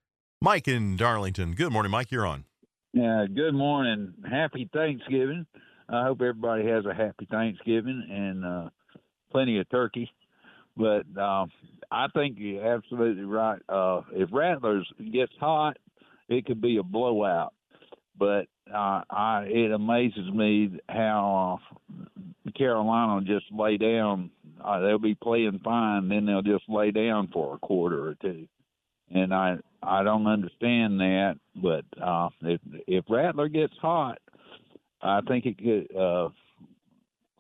Mike 0.43 0.67
in 0.67 0.97
Darlington. 0.97 1.53
Good 1.53 1.71
morning, 1.71 1.93
Mike. 1.93 2.11
You're 2.11 2.27
on. 2.27 2.45
Yeah, 2.93 3.27
good 3.33 3.55
morning. 3.55 4.13
Happy 4.29 4.69
Thanksgiving. 4.73 5.47
I 5.89 6.03
hope 6.03 6.21
everybody 6.21 6.67
has 6.67 6.85
a 6.85 6.93
happy 6.93 7.29
Thanksgiving 7.31 8.05
and 8.11 8.45
uh, 8.45 8.71
plenty 9.31 9.61
of 9.61 9.71
turkey. 9.71 10.11
But 10.77 11.05
uh, 11.17 11.47
I 11.93 12.09
think 12.13 12.39
you're 12.41 12.75
absolutely 12.75 13.23
right. 13.23 13.63
Uh, 13.69 14.01
if 14.11 14.31
Rattlers 14.33 14.91
gets 15.13 15.31
hot, 15.39 15.77
it 16.29 16.45
could 16.45 16.61
be 16.61 16.79
a 16.79 16.83
blowout. 16.83 17.55
But 18.19 18.47
uh, 18.69 19.03
I, 19.09 19.45
it 19.47 19.71
amazes 19.71 20.29
me 20.35 20.81
how 20.89 21.61
uh, 21.89 22.51
Carolina 22.59 23.25
just 23.25 23.47
lay 23.53 23.77
down. 23.77 24.33
Uh, 24.61 24.81
they'll 24.81 24.99
be 24.99 25.15
playing 25.15 25.61
fine, 25.63 26.09
then 26.09 26.27
they'll 26.27 26.43
just 26.43 26.69
lay 26.69 26.91
down 26.91 27.29
for 27.33 27.55
a 27.55 27.59
quarter 27.59 28.09
or 28.09 28.17
two. 28.21 28.49
And 29.15 29.35
I 29.35 29.57
I 29.83 30.03
don't 30.03 30.27
understand 30.27 31.01
that. 31.01 31.37
But 31.57 31.85
uh, 32.01 32.29
if 32.43 32.61
if 32.87 33.05
Rattler 33.09 33.49
gets 33.49 33.75
hot, 33.81 34.19
I 35.01 35.21
think 35.23 35.47
it 35.47 35.59
could 35.59 35.97
uh, 35.97 36.29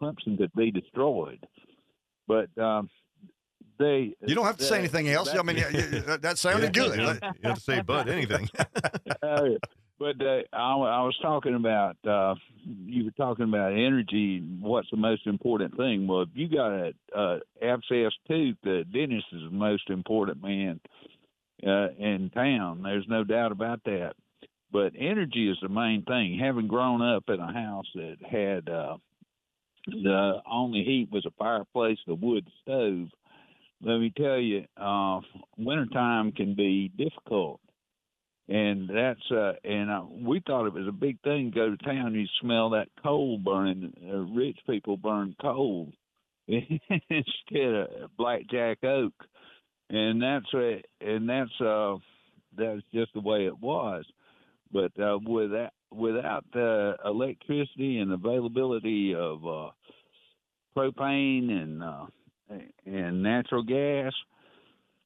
Clemson 0.01 0.37
could 0.37 0.53
be 0.55 0.71
destroyed. 0.71 1.47
But 2.27 2.57
um, 2.59 2.91
they 3.79 4.15
You 4.27 4.35
don't 4.35 4.45
have 4.45 4.59
to 4.59 4.65
say 4.65 4.77
uh, 4.77 4.81
anything 4.81 5.09
else. 5.09 5.31
I 5.35 5.43
mean, 5.43 5.57
that 5.57 6.39
sounded 6.39 6.73
good. 6.75 6.99
you 6.99 7.05
You 7.05 7.49
have 7.49 7.55
to 7.55 7.61
say 7.61 7.81
but 7.81 8.09
anything. 8.09 8.49
uh, 9.23 9.43
but 9.99 10.21
uh, 10.21 10.43
I, 10.53 10.73
I 10.73 11.03
was 11.03 11.17
talking 11.23 11.55
about 11.55 11.97
uh, 12.07 12.35
you 12.65 13.05
were 13.05 13.11
talking 13.13 13.45
about 13.45 13.73
energy. 13.73 14.41
What's 14.61 14.91
the 14.91 14.97
most 14.97 15.27
important 15.27 15.77
thing? 15.77 16.07
Well, 16.07 16.23
if 16.23 16.29
you 16.35 16.49
got 16.49 16.73
a, 16.73 16.93
a 17.15 17.41
abscess 17.63 18.13
tooth, 18.29 18.57
the 18.63 18.85
dentist 18.93 19.27
is 19.33 19.43
the 19.45 19.57
most 19.57 19.91
important 19.91 20.43
man 20.43 20.81
uh, 21.67 21.89
in 21.99 22.31
town. 22.35 22.83
There's 22.83 23.07
no 23.09 23.25
doubt 23.25 23.53
about 23.53 23.81
that. 23.85 24.15
But 24.73 24.95
energy 24.99 25.51
is 25.51 25.59
the 25.61 25.69
main 25.69 26.03
thing. 26.05 26.39
Having 26.43 26.69
grown 26.69 27.03
up 27.03 27.25
in 27.29 27.41
a 27.41 27.53
house 27.53 27.87
that 27.95 28.17
had 28.29 28.69
uh, 28.69 28.97
the 29.87 30.41
only 30.51 30.83
heat 30.85 31.09
was 31.11 31.27
a 31.27 31.31
fireplace, 31.39 31.99
the 32.07 32.15
wood 32.15 32.49
stove. 32.63 33.09
let 33.83 33.99
me 33.99 34.13
tell 34.17 34.39
you, 34.39 34.65
uh, 34.77 35.21
wintertime 35.59 36.33
can 36.33 36.55
be 36.55 36.89
difficult. 36.97 37.61
And 38.49 38.89
that's 38.89 39.31
uh, 39.31 39.53
and 39.65 39.91
uh, 39.91 40.03
we 40.11 40.43
thought 40.45 40.67
it 40.67 40.75
was 40.75 40.89
a 40.89 40.93
big 40.93 41.21
thing 41.23 41.51
to 41.51 41.55
go 41.55 41.71
to 41.71 41.77
town. 41.77 42.15
You 42.15 42.27
smell 42.41 42.71
that 42.71 42.89
coal 43.03 43.39
burning. 43.39 43.93
Uh, 44.05 44.19
rich 44.35 44.59
people 44.69 44.97
burn 44.97 45.37
coal 45.41 45.93
instead 46.49 47.75
of 47.75 48.17
blackjack 48.19 48.83
oak, 48.85 49.13
and 49.93 50.23
that's 50.23 50.47
uh, 50.55 51.07
and 51.07 51.29
that's 51.29 51.61
uh, 51.61 51.97
that's 52.57 52.83
just 52.93 53.13
the 53.15 53.21
way 53.21 53.47
it 53.47 53.59
was. 53.61 54.05
But 54.73 54.99
uh, 54.99 55.19
without 55.25 55.73
without 55.91 56.45
the 56.53 56.97
electricity 57.05 57.99
and 57.99 58.13
availability 58.13 59.15
of 59.15 59.47
uh, 59.47 59.71
propane 60.77 61.51
and 61.51 61.83
uh, 61.83 62.07
and 62.87 63.23
natural 63.23 63.63
gas, 63.63 64.13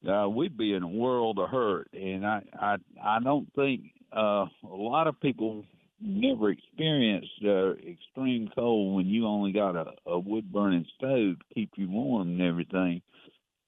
uh, 0.08 0.28
we'd 0.28 0.56
be 0.56 0.72
in 0.74 0.84
a 0.84 0.88
world 0.88 1.40
of 1.40 1.50
hurt. 1.50 1.88
And 1.92 2.24
I 2.24 2.42
I 2.54 2.76
I 3.02 3.18
don't 3.22 3.52
think 3.54 3.82
uh, 4.16 4.46
a 4.46 4.76
lot 4.76 5.08
of 5.08 5.20
people 5.20 5.64
never 6.00 6.50
experienced 6.50 7.30
uh, 7.44 7.72
extreme 7.72 8.48
cold 8.54 8.94
when 8.94 9.06
you 9.06 9.26
only 9.26 9.50
got 9.50 9.74
a, 9.74 9.86
a 10.06 10.18
wood 10.18 10.52
burning 10.52 10.86
stove 10.96 11.36
to 11.38 11.54
keep 11.54 11.70
you 11.76 11.90
warm 11.90 12.28
and 12.28 12.42
everything. 12.42 13.02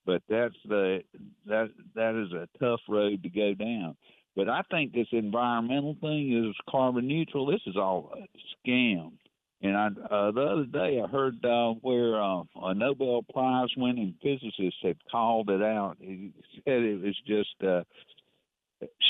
But 0.08 0.22
that's 0.26 0.54
the 0.66 1.02
that 1.48 1.68
that 1.94 2.14
is 2.14 2.32
a 2.32 2.48
tough 2.58 2.80
road 2.88 3.22
to 3.22 3.28
go 3.28 3.52
down. 3.52 3.94
But 4.34 4.48
I 4.48 4.62
think 4.70 4.94
this 4.94 5.08
environmental 5.12 5.98
thing 6.00 6.48
is 6.48 6.56
carbon 6.70 7.06
neutral. 7.06 7.44
This 7.44 7.60
is 7.66 7.76
all 7.76 8.14
a 8.16 8.66
scam. 8.66 9.12
And 9.60 9.76
I, 9.76 9.88
uh, 9.88 10.30
the 10.30 10.40
other 10.40 10.64
day, 10.64 11.02
I 11.04 11.06
heard 11.08 11.44
uh, 11.44 11.74
where 11.82 12.22
uh, 12.22 12.42
a 12.62 12.72
Nobel 12.72 13.22
Prize 13.30 13.68
winning 13.76 14.14
physicist 14.22 14.76
had 14.82 14.96
called 15.10 15.50
it 15.50 15.60
out. 15.60 15.98
He 16.00 16.32
said 16.64 16.80
it 16.84 17.02
was 17.02 17.16
just 17.26 17.62
uh, 17.62 17.82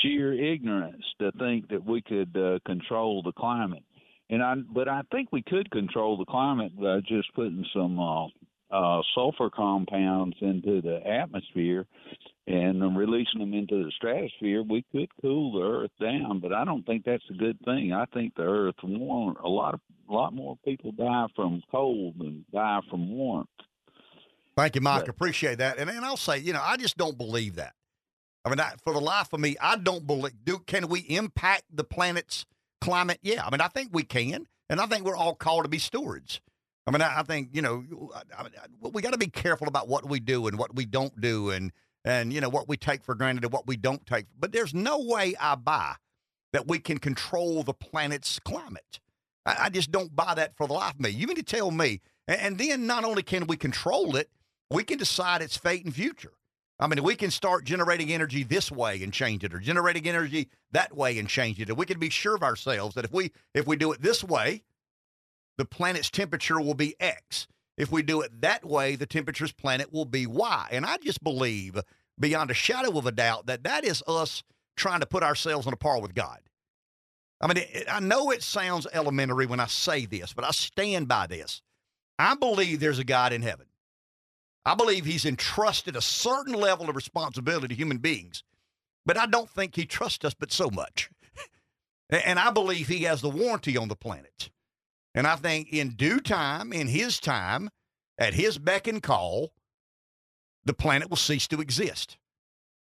sheer 0.01 0.33
ignorance 0.33 1.05
to 1.21 1.31
think 1.39 1.69
that 1.69 1.85
we 1.85 2.01
could 2.01 2.35
uh, 2.35 2.59
control 2.65 3.23
the 3.23 3.31
climate. 3.31 3.83
And 4.29 4.43
I, 4.43 4.55
but 4.55 4.89
I 4.89 5.03
think 5.13 5.29
we 5.31 5.43
could 5.43 5.71
control 5.71 6.17
the 6.17 6.25
climate 6.25 6.77
by 6.77 6.99
just 7.07 7.33
putting 7.35 7.65
some 7.73 7.97
uh, 7.97 8.27
uh, 8.71 9.01
sulfur 9.15 9.49
compounds 9.49 10.35
into 10.41 10.81
the 10.81 10.99
atmosphere 11.05 11.85
and 12.47 12.97
releasing 12.97 13.39
them 13.39 13.53
into 13.53 13.83
the 13.83 13.91
stratosphere, 13.95 14.63
we 14.63 14.83
could 14.91 15.09
cool 15.21 15.53
the 15.53 15.65
Earth 15.65 15.91
down. 16.01 16.39
But 16.39 16.53
I 16.53 16.65
don't 16.65 16.85
think 16.85 17.05
that's 17.05 17.23
a 17.29 17.33
good 17.37 17.57
thing. 17.63 17.93
I 17.93 18.05
think 18.13 18.35
the 18.35 18.43
Earth 18.43 18.75
warm. 18.83 19.37
A 19.43 19.47
lot 19.47 19.73
of 19.75 19.81
a 20.09 20.13
lot 20.13 20.33
more 20.33 20.57
people 20.65 20.91
die 20.91 21.27
from 21.35 21.61
cold 21.69 22.15
than 22.17 22.45
die 22.51 22.79
from 22.89 23.11
warmth. 23.11 23.49
Thank 24.57 24.75
you, 24.75 24.81
Mike. 24.81 25.01
But, 25.01 25.09
Appreciate 25.09 25.59
that. 25.59 25.77
And 25.77 25.89
and 25.89 26.03
I'll 26.03 26.17
say, 26.17 26.39
you 26.39 26.53
know, 26.53 26.61
I 26.63 26.77
just 26.77 26.97
don't 26.97 27.17
believe 27.17 27.55
that. 27.55 27.73
I 28.45 28.49
mean, 28.49 28.59
I, 28.59 28.73
for 28.83 28.93
the 28.93 29.01
life 29.01 29.31
of 29.33 29.39
me, 29.39 29.55
I 29.61 29.77
don't 29.77 30.07
believe. 30.07 30.33
Do 30.43 30.59
can 30.59 30.87
we 30.87 31.01
impact 31.01 31.63
the 31.71 31.83
planet's 31.83 32.45
climate? 32.81 33.19
Yeah, 33.21 33.45
I 33.45 33.51
mean, 33.51 33.61
I 33.61 33.67
think 33.67 33.89
we 33.93 34.03
can, 34.03 34.47
and 34.69 34.81
I 34.81 34.85
think 34.87 35.05
we're 35.05 35.15
all 35.15 35.35
called 35.35 35.65
to 35.65 35.69
be 35.69 35.79
stewards. 35.79 36.41
I 36.89 36.91
mean, 36.91 37.01
I, 37.03 37.19
I 37.19 37.23
think 37.23 37.49
you 37.53 37.61
know, 37.61 37.83
I, 38.35 38.43
I, 38.43 38.47
we 38.81 39.03
got 39.03 39.13
to 39.13 39.19
be 39.19 39.27
careful 39.27 39.67
about 39.67 39.87
what 39.87 40.09
we 40.09 40.19
do 40.19 40.47
and 40.47 40.57
what 40.57 40.75
we 40.75 40.85
don't 40.85 41.21
do, 41.21 41.51
and 41.51 41.71
and 42.03 42.33
you 42.33 42.41
know 42.41 42.49
what 42.49 42.67
we 42.67 42.77
take 42.77 43.03
for 43.03 43.13
granted 43.13 43.43
and 43.43 43.53
what 43.53 43.67
we 43.67 43.77
don't 43.77 44.03
take. 44.07 44.25
But 44.39 44.51
there's 44.51 44.73
no 44.73 44.97
way 44.99 45.35
I 45.39 45.53
buy 45.53 45.95
that 46.51 46.67
we 46.67 46.79
can 46.79 46.97
control 46.97 47.61
the 47.61 47.75
planet's 47.75 48.39
climate. 48.39 48.99
I, 49.45 49.69
just 49.69 49.91
don't 49.91 50.15
buy 50.15 50.33
that 50.35 50.55
for 50.57 50.67
the 50.67 50.73
life 50.73 50.95
of 50.95 50.99
me. 50.99 51.09
You 51.09 51.25
mean 51.25 51.37
to 51.37 51.43
tell 51.43 51.71
me? 51.71 52.01
And, 52.27 52.41
and 52.41 52.57
then 52.57 52.85
not 52.85 53.03
only 53.03 53.23
can 53.23 53.47
we 53.47 53.55
control 53.55 54.15
it, 54.15 54.29
we 54.69 54.83
can 54.83 54.97
decide 54.97 55.41
its 55.41 55.57
fate 55.57 55.85
and 55.85 55.93
future. 55.93 56.33
I 56.79 56.87
mean, 56.87 57.03
we 57.03 57.15
can 57.15 57.31
start 57.31 57.65
generating 57.65 58.11
energy 58.11 58.43
this 58.43 58.71
way 58.71 59.01
and 59.03 59.11
change 59.11 59.43
it, 59.43 59.53
or 59.53 59.59
generating 59.59 60.07
energy 60.07 60.49
that 60.71 60.95
way 60.95 61.19
and 61.19 61.27
change 61.27 61.59
it. 61.59 61.69
And 61.69 61.77
we 61.77 61.85
can 61.85 61.99
be 61.99 62.09
sure 62.09 62.35
of 62.35 62.43
ourselves 62.43 62.95
that 62.95 63.05
if 63.05 63.11
we 63.11 63.31
if 63.53 63.67
we 63.67 63.75
do 63.75 63.91
it 63.91 64.01
this 64.01 64.23
way, 64.23 64.63
the 65.59 65.65
planet's 65.65 66.09
temperature 66.09 66.59
will 66.59 66.73
be 66.73 66.95
X. 67.01 67.45
If 67.77 67.91
we 67.91 68.01
do 68.01 68.21
it 68.21 68.41
that 68.41 68.65
way, 68.65 68.95
the 68.95 69.05
temperature's 69.05 69.51
planet 69.51 69.91
will 69.91 70.05
be 70.05 70.25
Y. 70.25 70.69
And 70.71 70.85
I 70.85 70.97
just 70.97 71.21
believe, 71.21 71.77
beyond 72.17 72.49
a 72.49 72.53
shadow 72.53 72.97
of 72.97 73.05
a 73.05 73.11
doubt, 73.11 73.45
that 73.47 73.63
that 73.65 73.83
is 73.83 74.01
us 74.07 74.41
trying 74.77 75.01
to 75.01 75.05
put 75.05 75.21
ourselves 75.21 75.67
on 75.67 75.73
a 75.73 75.77
par 75.77 76.01
with 76.01 76.15
God. 76.15 76.39
I 77.41 77.47
mean, 77.47 77.57
it, 77.57 77.87
I 77.91 77.99
know 77.99 78.31
it 78.31 78.41
sounds 78.41 78.87
elementary 78.93 79.45
when 79.47 79.59
I 79.59 79.67
say 79.67 80.05
this, 80.05 80.31
but 80.31 80.45
I 80.45 80.51
stand 80.51 81.09
by 81.09 81.27
this. 81.27 81.61
I 82.17 82.35
believe 82.35 82.79
there's 82.79 82.99
a 82.99 83.03
God 83.03 83.33
in 83.33 83.41
heaven. 83.41 83.65
I 84.65 84.75
believe 84.75 85.03
he's 85.03 85.25
entrusted 85.25 85.97
a 85.97 86.01
certain 86.01 86.53
level 86.53 86.89
of 86.89 86.95
responsibility 86.95 87.69
to 87.69 87.75
human 87.75 87.97
beings, 87.97 88.43
but 89.05 89.17
I 89.17 89.25
don't 89.25 89.49
think 89.49 89.75
he 89.75 89.85
trusts 89.85 90.23
us 90.23 90.33
but 90.33 90.53
so 90.53 90.69
much. 90.69 91.09
and 92.09 92.39
I 92.39 92.49
believe 92.51 92.87
he 92.87 93.03
has 93.03 93.19
the 93.19 93.29
warranty 93.29 93.75
on 93.75 93.89
the 93.89 93.95
planet. 93.95 94.49
And 95.19 95.27
I 95.27 95.35
think 95.35 95.73
in 95.73 95.95
due 95.97 96.21
time, 96.21 96.71
in 96.71 96.87
his 96.87 97.19
time, 97.19 97.71
at 98.17 98.35
his 98.35 98.57
beck 98.57 98.87
and 98.87 99.03
call, 99.03 99.51
the 100.63 100.73
planet 100.73 101.09
will 101.09 101.17
cease 101.17 101.45
to 101.49 101.59
exist. 101.59 102.17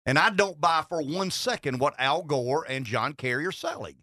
And 0.06 0.18
I 0.18 0.30
don't 0.30 0.58
buy 0.58 0.84
for 0.88 1.02
one 1.02 1.30
second 1.30 1.80
what 1.80 1.92
Al 1.98 2.22
Gore 2.22 2.64
and 2.66 2.86
John 2.86 3.12
Kerry 3.12 3.44
are 3.44 3.52
selling 3.52 3.96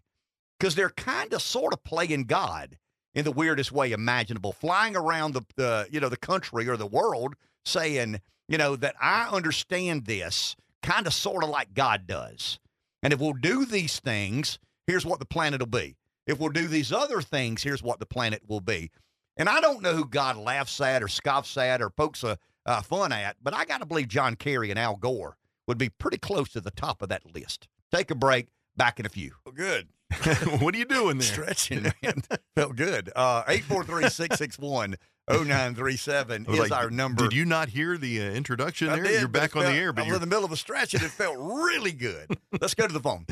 because 0.56 0.76
they're 0.76 0.90
kind 0.90 1.32
of 1.32 1.42
sort 1.42 1.72
of 1.72 1.82
playing 1.82 2.26
God 2.26 2.78
in 3.12 3.24
the 3.24 3.32
weirdest 3.32 3.72
way 3.72 3.90
imaginable, 3.90 4.52
flying 4.52 4.94
around 4.94 5.34
the, 5.34 5.42
the 5.56 5.88
you 5.90 5.98
know 5.98 6.08
the 6.08 6.16
country 6.16 6.68
or 6.68 6.76
the 6.76 6.86
world 6.86 7.34
saying, 7.64 8.20
you 8.46 8.56
know, 8.56 8.76
that 8.76 8.94
I 9.00 9.30
understand 9.32 10.04
this 10.04 10.54
kind 10.80 11.08
of 11.08 11.12
sort 11.12 11.42
of 11.42 11.50
like 11.50 11.74
God 11.74 12.06
does. 12.06 12.60
And 13.02 13.12
if 13.12 13.18
we'll 13.18 13.32
do 13.32 13.64
these 13.64 13.98
things, 13.98 14.60
here's 14.86 15.04
what 15.04 15.18
the 15.18 15.26
planet 15.26 15.58
will 15.58 15.66
be. 15.66 15.96
If 16.26 16.38
we'll 16.38 16.50
do 16.50 16.68
these 16.68 16.92
other 16.92 17.20
things, 17.20 17.62
here's 17.62 17.82
what 17.82 17.98
the 17.98 18.06
planet 18.06 18.42
will 18.46 18.60
be. 18.60 18.90
And 19.36 19.48
I 19.48 19.60
don't 19.60 19.82
know 19.82 19.94
who 19.94 20.04
God 20.04 20.36
laughs 20.36 20.80
at 20.80 21.02
or 21.02 21.08
scoffs 21.08 21.56
at 21.56 21.80
or 21.80 21.90
pokes 21.90 22.22
a, 22.22 22.38
uh, 22.66 22.82
fun 22.82 23.12
at, 23.12 23.36
but 23.42 23.54
I 23.54 23.64
got 23.64 23.80
to 23.80 23.86
believe 23.86 24.08
John 24.08 24.36
Kerry 24.36 24.70
and 24.70 24.78
Al 24.78 24.96
Gore 24.96 25.36
would 25.66 25.78
be 25.78 25.88
pretty 25.88 26.18
close 26.18 26.50
to 26.50 26.60
the 26.60 26.70
top 26.70 27.02
of 27.02 27.08
that 27.08 27.34
list. 27.34 27.66
Take 27.92 28.10
a 28.10 28.14
break. 28.14 28.48
Back 28.74 28.98
in 28.98 29.04
a 29.04 29.10
few. 29.10 29.32
Oh, 29.46 29.50
good. 29.50 29.88
what 30.60 30.74
are 30.74 30.78
you 30.78 30.86
doing 30.86 31.18
there? 31.18 31.26
Stretching, 31.26 31.82
man. 32.02 32.22
Felt 32.56 32.74
good. 32.74 33.10
Uh, 33.14 33.42
843 33.46 34.08
661 34.08 34.96
0937 35.30 36.46
is 36.48 36.58
like, 36.58 36.72
our 36.72 36.90
number. 36.90 37.24
Did 37.24 37.34
you 37.34 37.44
not 37.44 37.68
hear 37.68 37.98
the 37.98 38.20
uh, 38.20 38.24
introduction 38.30 38.88
I 38.88 38.96
there? 38.96 39.04
did, 39.04 39.20
you're 39.20 39.28
back 39.28 39.54
on 39.56 39.62
felt- 39.62 39.74
the 39.74 39.80
air, 39.80 39.92
but 39.92 40.00
I 40.00 40.04
was 40.04 40.08
you're 40.08 40.16
in 40.16 40.20
the 40.22 40.26
middle 40.26 40.44
of 40.44 40.52
a 40.52 40.56
stretch 40.56 40.94
and 40.94 41.02
it 41.02 41.10
felt 41.10 41.36
really 41.38 41.92
good. 41.92 42.38
Let's 42.60 42.74
go 42.74 42.86
to 42.86 42.92
the 42.92 43.00
phone. 43.00 43.26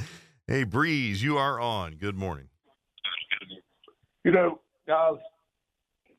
Hey, 0.46 0.64
Brice, 0.64 1.22
you 1.22 1.38
are 1.38 1.58
on. 1.58 1.94
Good 1.94 2.16
morning. 2.16 2.48
You 4.24 4.32
know, 4.32 4.60
guys, 4.86 5.14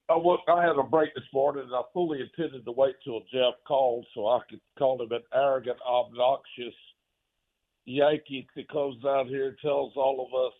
I 0.09 0.15
was, 0.15 0.39
I 0.47 0.63
had 0.63 0.77
a 0.77 0.83
break 0.83 1.13
this 1.13 1.23
morning, 1.31 1.63
and 1.65 1.73
I 1.75 1.81
fully 1.93 2.19
intended 2.19 2.65
to 2.65 2.71
wait 2.71 2.95
till 3.03 3.21
Jeff 3.31 3.53
called 3.67 4.05
so 4.13 4.27
I 4.27 4.39
could 4.49 4.59
call 4.77 5.01
him 5.01 5.11
an 5.11 5.21
arrogant, 5.33 5.77
obnoxious 5.87 6.73
Yankee 7.85 8.47
that 8.55 8.69
comes 8.69 9.03
out 9.05 9.27
here 9.27 9.49
and 9.49 9.57
tells 9.61 9.93
all 9.95 10.27
of 10.27 10.47
us 10.47 10.53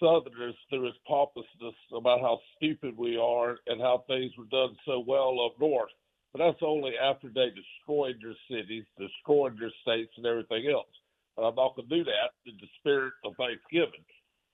Southerners 0.00 0.56
through 0.68 0.86
his 0.86 0.94
pompousness 1.06 1.74
about 1.96 2.20
how 2.20 2.38
stupid 2.56 2.96
we 2.98 3.16
are 3.16 3.58
and 3.66 3.80
how 3.80 4.04
things 4.06 4.32
were 4.36 4.50
done 4.50 4.76
so 4.84 5.02
well 5.06 5.38
up 5.46 5.58
north. 5.60 5.90
But 6.32 6.40
that's 6.40 6.62
only 6.62 6.92
after 7.02 7.28
they 7.28 7.48
destroyed 7.54 8.16
their 8.20 8.36
cities, 8.50 8.84
destroyed 8.98 9.58
their 9.58 9.72
states, 9.82 10.12
and 10.16 10.26
everything 10.26 10.68
else. 10.70 10.90
But 11.36 11.44
I'm 11.44 11.54
not 11.54 11.76
going 11.76 11.88
to 11.88 11.96
do 11.96 12.04
that 12.04 12.34
in 12.44 12.56
the 12.60 12.68
spirit 12.80 13.14
of 13.24 13.32
Thanksgiving. 13.36 14.04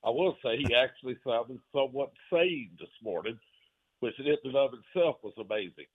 I 0.04 0.10
will 0.10 0.36
say 0.42 0.56
he 0.56 0.74
actually 0.74 1.16
sounded 1.24 1.60
somewhat 1.72 2.12
sane 2.32 2.70
this 2.78 2.88
morning, 3.02 3.38
which 4.00 4.18
in 4.18 4.26
and 4.44 4.56
of 4.56 4.70
itself 4.74 5.16
was 5.22 5.34
amazing. 5.38 5.86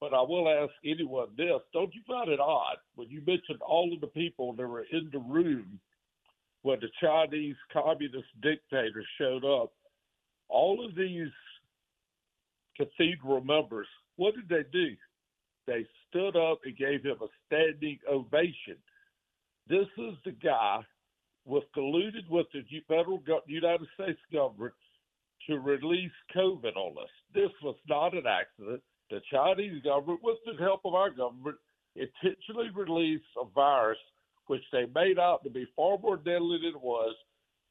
But 0.00 0.14
I 0.14 0.20
will 0.20 0.48
ask 0.48 0.72
anyone 0.84 1.28
this: 1.36 1.60
Don't 1.72 1.94
you 1.94 2.02
find 2.06 2.28
it 2.28 2.40
odd 2.40 2.76
when 2.94 3.08
you 3.08 3.22
mentioned 3.26 3.60
all 3.62 3.92
of 3.92 4.00
the 4.00 4.06
people 4.08 4.52
that 4.52 4.66
were 4.66 4.86
in 4.92 5.08
the 5.12 5.18
room 5.18 5.80
when 6.62 6.78
the 6.80 6.90
Chinese 7.00 7.56
communist 7.72 8.28
dictator 8.42 9.04
showed 9.18 9.44
up? 9.44 9.72
All 10.48 10.84
of 10.84 10.94
these 10.94 11.32
cathedral 12.76 13.42
members, 13.42 13.88
what 14.16 14.34
did 14.34 14.48
they 14.48 14.68
do? 14.72 14.94
They 15.66 15.86
stood 16.08 16.36
up 16.36 16.60
and 16.64 16.76
gave 16.76 17.02
him 17.02 17.18
a 17.20 17.28
standing 17.46 17.98
ovation. 18.08 18.76
This 19.68 19.86
is 19.98 20.14
the 20.24 20.30
guy 20.30 20.82
was 21.48 21.62
colluded 21.76 22.28
with 22.28 22.46
the 22.52 22.62
federal 22.86 23.22
United 23.46 23.88
States 23.94 24.20
government 24.32 24.74
to 25.48 25.58
release 25.58 26.12
COVID 26.36 26.76
on 26.76 27.02
us. 27.02 27.10
This 27.34 27.50
was 27.62 27.76
not 27.88 28.14
an 28.14 28.26
accident. 28.26 28.82
The 29.10 29.20
Chinese 29.32 29.82
government, 29.82 30.20
with 30.22 30.36
the 30.44 30.62
help 30.62 30.82
of 30.84 30.94
our 30.94 31.10
government, 31.10 31.56
intentionally 31.96 32.68
released 32.74 33.24
a 33.40 33.46
virus 33.54 33.98
which 34.46 34.62
they 34.72 34.86
made 34.94 35.18
out 35.18 35.42
to 35.44 35.50
be 35.50 35.66
far 35.74 35.98
more 35.98 36.16
deadly 36.16 36.58
than 36.58 36.70
it 36.70 36.82
was, 36.82 37.14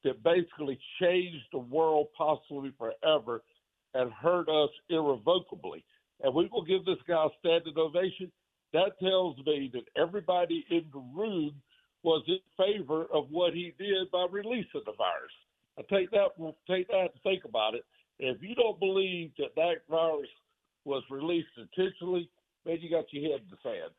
that 0.04 0.24
basically 0.24 0.80
changed 1.02 1.46
the 1.52 1.60
world 1.60 2.08
possibly 2.18 2.72
forever 2.78 3.44
and 3.94 4.12
hurt 4.14 4.48
us 4.50 4.70
irrevocably. 4.90 5.84
And 6.22 6.34
we 6.34 6.50
will 6.52 6.64
give 6.64 6.86
this 6.86 6.98
guy 7.08 7.26
a 7.26 7.30
standing 7.40 7.78
ovation. 7.78 8.32
that 8.74 9.00
tells 9.00 9.38
me 9.46 9.72
that 9.74 10.02
everybody 10.02 10.66
in 10.70 10.86
the 10.92 11.04
room 11.16 11.54
was 12.04 12.24
in 12.28 12.40
favor 12.58 13.06
of 13.14 13.26
what 13.30 13.54
he 13.54 13.74
did 13.78 14.10
by 14.12 14.26
releasing 14.30 14.82
the 14.86 14.94
virus. 14.98 15.32
I 15.78 15.82
take 15.94 16.12
that 16.12 16.30
take 16.70 16.88
that 16.88 17.10
and 17.14 17.22
think 17.24 17.46
about 17.46 17.76
it. 17.76 17.84
If 18.20 18.42
you 18.42 18.56
don't 18.56 18.80
believe 18.80 19.32
that 19.38 19.56
that 19.56 19.82
virus 19.90 20.30
was 20.86 21.04
released 21.10 21.50
intentionally, 21.58 22.30
then 22.66 22.78
you 22.82 22.90
got 22.90 23.06
your 23.12 23.32
head 23.32 23.42
in 23.42 23.48
the 23.50 23.58
sand. 23.62 23.92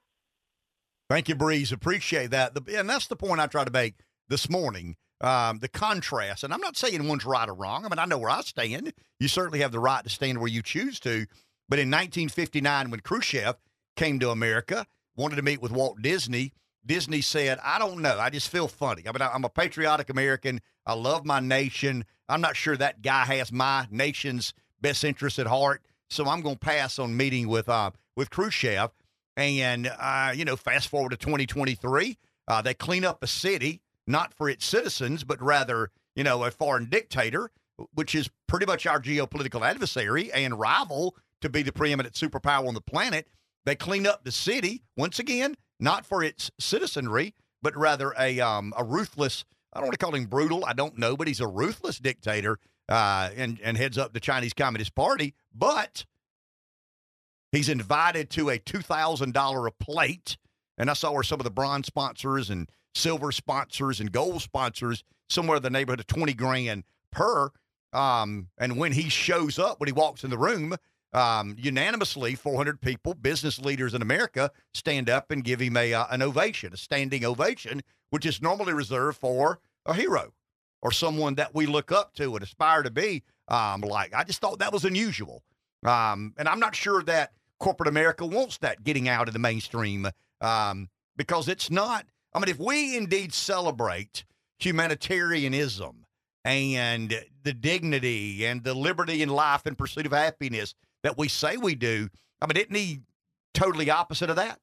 Thank 1.09 1.29
you, 1.29 1.35
Brice. 1.35 1.73
Appreciate 1.73 2.31
that. 2.31 2.55
The, 2.55 2.79
and 2.79 2.89
that's 2.89 3.07
the 3.07 3.17
point 3.17 3.41
I 3.41 3.47
try 3.47 3.65
to 3.65 3.71
make 3.71 3.95
this 4.29 4.51
morning. 4.51 4.97
Um, 5.21 5.59
the 5.59 5.69
contrast, 5.69 6.45
and 6.45 6.55
I'm 6.55 6.61
not 6.61 6.77
saying 6.77 7.09
one's 7.09 7.25
right 7.25 7.49
or 7.49 7.55
wrong. 7.55 7.85
I 7.85 7.89
mean, 7.89 7.99
I 7.99 8.05
know 8.05 8.19
where 8.19 8.31
I 8.31 8.41
stand. 8.43 8.93
You 9.19 9.27
certainly 9.27 9.59
have 9.61 9.73
the 9.73 9.81
right 9.81 10.05
to 10.05 10.11
stand 10.11 10.39
where 10.39 10.47
you 10.47 10.63
choose 10.63 11.01
to. 11.01 11.27
But 11.69 11.81
in 11.81 11.89
1959, 11.89 12.91
when 12.91 13.01
Khrushchev 13.01 13.57
came 13.97 14.21
to 14.21 14.31
America, 14.31 14.87
wanted 15.17 15.35
to 15.37 15.43
meet 15.43 15.61
with 15.61 15.73
Walt 15.73 16.01
Disney, 16.01 16.53
Disney 16.89 17.21
said, 17.21 17.59
I 17.63 17.79
don't 17.79 18.01
know. 18.01 18.19
I 18.19 18.31
just 18.31 18.49
feel 18.49 18.67
funny. 18.67 19.03
I 19.07 19.13
mean, 19.13 19.21
I'm 19.21 19.45
a 19.45 19.51
patriotic 19.51 20.09
American. 20.09 20.61
I 20.87 20.95
love 20.95 21.27
my 21.27 21.39
nation. 21.39 22.07
I'm 22.31 22.41
not 22.41 22.57
sure 22.57 22.77
that 22.79 23.03
guy 23.03 23.27
has 23.27 23.53
my 23.53 23.87
nation's 23.91 24.55
best 24.81 25.05
interest 25.05 25.39
at 25.39 25.47
heart. 25.47 25.83
So 26.09 26.27
I'm 26.27 26.41
going 26.41 26.57
to 26.57 26.61
pass 26.61 26.99
on 26.99 27.15
meeting 27.15 27.47
with 27.47 27.69
uh, 27.69 27.91
with 28.17 28.31
Khrushchev. 28.31 28.91
And, 29.37 29.87
uh, 29.87 30.33
you 30.35 30.45
know, 30.45 30.57
fast 30.57 30.89
forward 30.89 31.11
to 31.11 31.17
2023, 31.17 32.19
uh, 32.49 32.63
they 32.63 32.75
clean 32.75 33.05
up 33.05 33.23
a 33.23 33.29
city, 33.29 33.83
not 34.07 34.35
for 34.35 34.49
its 34.49 34.65
citizens, 34.65 35.23
but 35.23 35.41
rather, 35.41 35.91
you 36.17 36.25
know, 36.25 36.43
a 36.43 36.51
foreign 36.51 36.87
dictator, 36.87 37.51
which 37.95 38.17
is 38.17 38.29
pretty 38.49 38.67
much 38.67 38.85
our 38.87 39.01
geopolitical 39.01 39.65
adversary 39.65 40.33
and 40.33 40.59
rival 40.59 41.15
to 41.43 41.49
be 41.49 41.63
the 41.63 41.71
preeminent 41.71 42.15
superpower 42.15 42.67
on 42.67 42.75
the 42.75 42.81
planet. 42.81 43.29
They 43.65 43.77
clean 43.77 44.07
up 44.07 44.25
the 44.25 44.33
city, 44.33 44.83
once 44.97 45.19
again, 45.21 45.55
not 45.81 46.07
for 46.07 46.23
its 46.23 46.51
citizenry, 46.59 47.35
but 47.63 47.77
rather 47.77 48.15
a, 48.19 48.41
um, 48.41 48.73
a 48.77 48.85
ruthless, 48.85 49.45
I 49.73 49.79
don't 49.79 49.89
want 49.89 49.99
to 49.99 50.05
call 50.05 50.15
him 50.15 50.27
brutal, 50.27 50.65
I 50.65 50.73
don't 50.73 50.99
know, 50.99 51.17
but 51.17 51.29
he's 51.29 51.41
a 51.41 51.47
ruthless 51.47 51.99
dictator 51.99 52.59
uh, 52.89 53.31
and, 53.37 53.61
and 53.63 53.77
heads 53.77 53.99
up 53.99 54.13
the 54.13 54.21
Chinese 54.21 54.55
Communist 54.55 54.95
Party. 54.95 55.35
But 55.55 56.05
He's 57.53 57.69
invited 57.69 58.31
to 58.31 58.51
a 58.51 58.59
$2,000 58.59 59.67
a 59.67 59.71
plate. 59.73 60.37
And 60.77 60.91
I 60.91 60.93
saw 60.93 61.13
where 61.13 61.23
some 61.23 61.41
of 61.41 61.45
the 61.45 61.51
bronze 61.51 61.87
sponsors 61.87 62.51
and 62.51 62.69
silver 62.95 63.33
sponsors 63.33 64.01
and 64.01 64.13
gold 64.13 64.43
sponsors, 64.43 65.03
somewhere 65.29 65.57
in 65.57 65.63
the 65.63 65.71
neighborhood 65.71 66.01
of 66.01 66.07
20 66.07 66.35
grand 66.35 66.85
per. 67.11 67.51
Um, 67.93 68.49
and 68.59 68.77
when 68.77 68.93
he 68.93 69.09
shows 69.09 69.59
up, 69.59 69.81
when 69.81 69.89
he 69.89 69.93
walks 69.93 70.25
in 70.25 70.31
the 70.31 70.39
room, 70.39 70.77
um, 71.13 71.57
unanimously, 71.59 72.35
400 72.35 72.81
people, 72.81 73.15
business 73.15 73.59
leaders 73.59 73.95
in 73.95 74.03
America, 74.03 74.51
stand 74.75 75.09
up 75.09 75.31
and 75.31 75.45
give 75.45 75.61
him 75.61 75.77
a, 75.77 75.95
uh, 75.95 76.07
an 76.11 76.23
ovation, 76.23 76.73
a 76.73 76.77
standing 76.77 77.25
ovation, 77.25 77.83
which 78.11 78.27
is 78.27 78.43
normally 78.43 78.73
reserved 78.73 79.19
for 79.19 79.61
a 79.87 79.95
hero 79.95 80.33
or 80.83 80.93
someone 80.93 81.35
that 81.37 81.55
we 81.55 81.67
look 81.67 81.91
up 81.91 82.15
to 82.15 82.35
and 82.35 82.43
aspire 82.43 82.83
to 82.83 82.91
be 82.91 83.23
um, 83.49 83.81
like. 83.81 84.15
I 84.15 84.25
just 84.25 84.41
thought 84.41 84.59
that 84.61 84.73
was 84.73 84.85
unusual. 84.85 85.43
Um, 85.85 86.35
and 86.37 86.49
I'm 86.49 86.61
not 86.61 86.75
sure 86.75 87.03
that 87.05 87.33
corporate 87.59 87.89
America 87.89 88.25
wants 88.27 88.59
that 88.59 88.85
getting 88.85 89.09
out 89.09 89.29
of 89.29 89.33
the 89.33 89.41
mainstream 89.41 90.09
um, 90.41 90.89
because 91.17 91.49
it's 91.49 91.71
not. 91.71 92.07
I 92.35 92.39
mean, 92.39 92.49
if 92.49 92.59
we 92.59 92.97
indeed 92.97 93.33
celebrate 93.33 94.25
humanitarianism 94.59 96.05
and 96.45 97.25
the 97.43 97.53
dignity 97.53 98.45
and 98.45 98.63
the 98.63 98.75
liberty 98.75 99.23
in 99.23 99.29
life 99.29 99.67
and 99.67 99.77
pursuit 99.77 100.07
of 100.07 100.13
happiness 100.13 100.75
that 101.09 101.17
we 101.17 101.27
say 101.27 101.57
we 101.57 101.75
do, 101.75 102.11
I 102.43 102.47
mean, 102.47 102.59
isn't 102.59 102.75
he 102.75 103.01
totally 103.55 103.91
opposite 103.91 104.29
of 104.29 104.37
that? 104.37 104.61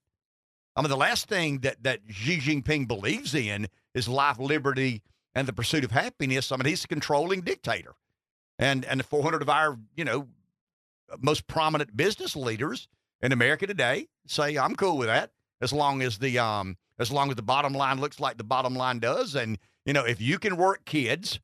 I 0.76 0.82
mean, 0.82 0.90
the 0.90 0.96
last 0.98 1.28
thing 1.28 1.60
that, 1.60 1.82
that 1.82 2.02
Xi 2.08 2.38
Jinping 2.38 2.88
believes 2.88 3.34
in 3.34 3.68
is 3.96 4.08
life, 4.08 4.38
liberty, 4.38 5.02
and 5.34 5.48
the 5.48 5.54
pursuit 5.54 5.84
of 5.84 5.90
happiness. 5.90 6.52
I 6.52 6.58
mean, 6.58 6.68
he's 6.68 6.86
a 6.86 6.88
controlling 6.88 7.42
dictator. 7.42 7.96
And 8.60 8.86
and 8.86 9.04
400 9.04 9.42
of 9.42 9.50
our, 9.50 9.80
you 9.96 10.06
know, 10.06 10.28
most 11.20 11.48
prominent 11.48 11.98
business 11.98 12.36
leaders 12.36 12.88
in 13.22 13.32
America 13.32 13.66
today 13.66 14.08
say 14.28 14.56
I'm 14.56 14.76
cool 14.76 14.98
with 14.98 15.08
that 15.08 15.32
as 15.62 15.74
long 15.74 16.04
as 16.04 16.20
the 16.20 16.38
um 16.40 16.78
as 17.00 17.12
long 17.12 17.30
as 17.30 17.36
the 17.36 17.42
bottom 17.42 17.74
line 17.74 18.00
looks 18.00 18.20
like 18.20 18.38
the 18.38 18.44
bottom 18.44 18.76
line 18.76 19.00
does 19.00 19.36
and 19.36 19.58
you 19.86 19.94
know 19.94 20.06
if 20.06 20.22
you 20.22 20.40
can 20.40 20.58
work 20.58 20.86
kids 20.86 21.40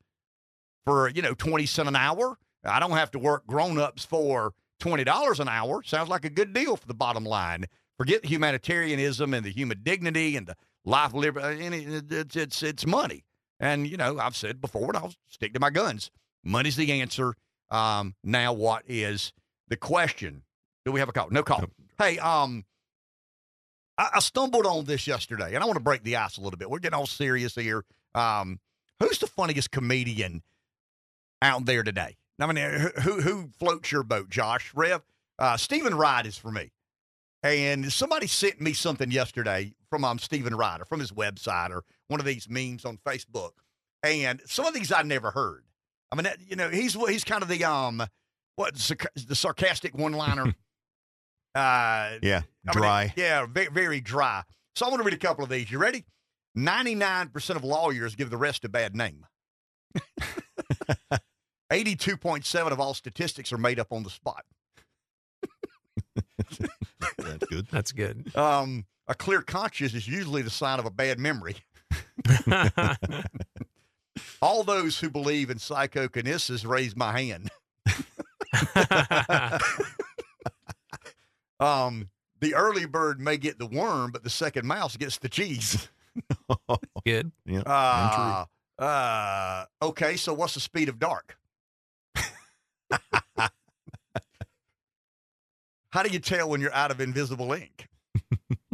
for 0.86 1.10
you 1.10 1.22
know 1.22 1.34
20 1.34 1.66
cent 1.66 1.88
an 1.88 1.96
hour 1.96 2.38
I 2.64 2.80
don't 2.80 2.92
have 2.92 3.10
to 3.12 3.18
work 3.18 3.46
grown-ups 3.46 4.04
for 4.04 4.54
$20 4.82 5.40
an 5.40 5.48
hour 5.48 5.82
sounds 5.82 6.08
like 6.08 6.24
a 6.24 6.30
good 6.30 6.52
deal 6.52 6.76
for 6.76 6.86
the 6.86 6.94
bottom 6.94 7.24
line 7.24 7.66
forget 7.98 8.24
humanitarianism 8.24 9.32
and 9.32 9.44
the 9.46 9.50
human 9.50 9.78
dignity 9.82 10.36
and 10.36 10.46
the 10.46 10.56
life 10.84 11.14
liberty 11.14 11.66
it's 12.10 12.34
it's 12.34 12.62
it's 12.62 12.86
money 12.86 13.24
and 13.60 13.86
you 13.86 13.96
know 13.96 14.18
I've 14.18 14.34
said 14.34 14.60
before 14.60 14.88
and 14.88 14.96
I'll 14.96 15.14
stick 15.28 15.54
to 15.54 15.60
my 15.60 15.70
guns 15.70 16.10
money's 16.42 16.76
the 16.76 17.00
answer 17.00 17.34
um 17.70 18.14
now 18.24 18.52
what 18.52 18.82
is 18.86 19.32
the 19.72 19.76
question. 19.78 20.42
Do 20.84 20.92
we 20.92 21.00
have 21.00 21.08
a 21.08 21.12
call? 21.12 21.30
No 21.30 21.42
call. 21.42 21.64
Hey, 21.98 22.18
um, 22.18 22.66
I, 23.96 24.10
I, 24.16 24.20
stumbled 24.20 24.66
on 24.66 24.84
this 24.84 25.06
yesterday, 25.06 25.54
and 25.54 25.64
I 25.64 25.66
want 25.66 25.76
to 25.76 25.82
break 25.82 26.02
the 26.02 26.16
ice 26.16 26.36
a 26.36 26.42
little 26.42 26.58
bit. 26.58 26.68
We're 26.68 26.78
getting 26.78 26.98
all 26.98 27.06
serious 27.06 27.54
here. 27.54 27.82
Um, 28.14 28.60
who's 29.00 29.18
the 29.18 29.26
funniest 29.26 29.70
comedian 29.70 30.42
out 31.40 31.64
there 31.64 31.82
today? 31.82 32.16
I 32.42 32.52
mean, 32.52 32.90
who 33.02 33.20
who 33.20 33.50
floats 33.58 33.92
your 33.92 34.02
boat, 34.02 34.28
Josh? 34.30 34.72
Rev, 34.74 35.02
uh, 35.38 35.56
Stephen 35.56 35.94
Wright 35.94 36.26
is 36.26 36.36
for 36.36 36.50
me. 36.50 36.72
And 37.42 37.92
somebody 37.92 38.28
sent 38.28 38.60
me 38.60 38.72
something 38.72 39.10
yesterday 39.10 39.74
from 39.90 40.04
um, 40.04 40.18
Stephen 40.18 40.54
Wright 40.54 40.80
from 40.86 41.00
his 41.00 41.10
website 41.10 41.70
or 41.70 41.82
one 42.06 42.20
of 42.20 42.26
these 42.26 42.48
memes 42.48 42.84
on 42.84 42.98
Facebook. 42.98 43.50
And 44.04 44.40
some 44.46 44.64
of 44.64 44.74
these 44.74 44.92
I 44.92 45.02
never 45.02 45.32
heard. 45.32 45.64
I 46.10 46.16
mean, 46.16 46.26
you 46.46 46.56
know, 46.56 46.68
he's 46.68 46.94
he's 46.94 47.24
kind 47.24 47.42
of 47.42 47.48
the 47.48 47.64
um 47.64 48.02
what 48.56 48.74
the 48.74 49.34
sarcastic 49.34 49.96
one 49.96 50.12
liner. 50.12 50.44
uh, 51.54 52.18
yeah, 52.22 52.42
dry. 52.70 53.00
I 53.00 53.04
mean, 53.04 53.12
yeah, 53.16 53.46
very, 53.46 53.70
very 53.70 54.00
dry. 54.00 54.42
So 54.76 54.86
I 54.86 54.88
want 54.88 55.00
to 55.00 55.04
read 55.04 55.14
a 55.14 55.18
couple 55.18 55.42
of 55.44 55.50
these. 55.50 55.70
You 55.70 55.78
ready? 55.78 56.04
99% 56.56 57.56
of 57.56 57.64
lawyers 57.64 58.14
give 58.14 58.30
the 58.30 58.36
rest 58.36 58.64
a 58.64 58.68
bad 58.68 58.94
name. 58.94 59.26
82.7 61.72 62.70
of 62.70 62.78
all 62.80 62.92
statistics 62.92 63.52
are 63.52 63.58
made 63.58 63.80
up 63.80 63.92
on 63.92 64.02
the 64.02 64.10
spot. 64.10 64.44
That's 67.16 67.46
good. 67.48 67.66
That's 67.70 67.92
good. 67.92 68.36
Um, 68.36 68.84
a 69.08 69.14
clear 69.14 69.40
conscience 69.40 69.94
is 69.94 70.06
usually 70.06 70.42
the 70.42 70.50
sign 70.50 70.78
of 70.78 70.84
a 70.84 70.90
bad 70.90 71.18
memory. 71.18 71.56
all 74.42 74.64
those 74.64 74.98
who 74.98 75.08
believe 75.08 75.48
in 75.48 75.58
psychokinesis 75.58 76.66
raise 76.66 76.94
my 76.94 77.18
hand. 77.18 77.50
um, 81.58 82.10
the 82.40 82.54
early 82.54 82.84
bird 82.84 83.18
may 83.18 83.38
get 83.38 83.58
the 83.58 83.66
worm, 83.66 84.10
but 84.10 84.24
the 84.24 84.30
second 84.30 84.66
mouse 84.66 84.96
gets 84.96 85.18
the 85.18 85.28
cheese. 85.28 85.88
Good. 87.06 87.32
Yeah. 87.46 87.62
Uh, 87.64 88.44
uh, 88.82 89.64
okay, 89.80 90.16
so 90.16 90.34
what's 90.34 90.54
the 90.54 90.60
speed 90.60 90.88
of 90.90 90.98
dark? 90.98 91.38
How 95.90 96.02
do 96.02 96.08
you 96.08 96.18
tell 96.18 96.48
when 96.48 96.60
you're 96.60 96.72
out 96.72 96.90
of 96.90 97.00
invisible 97.00 97.52
ink? 97.52 97.88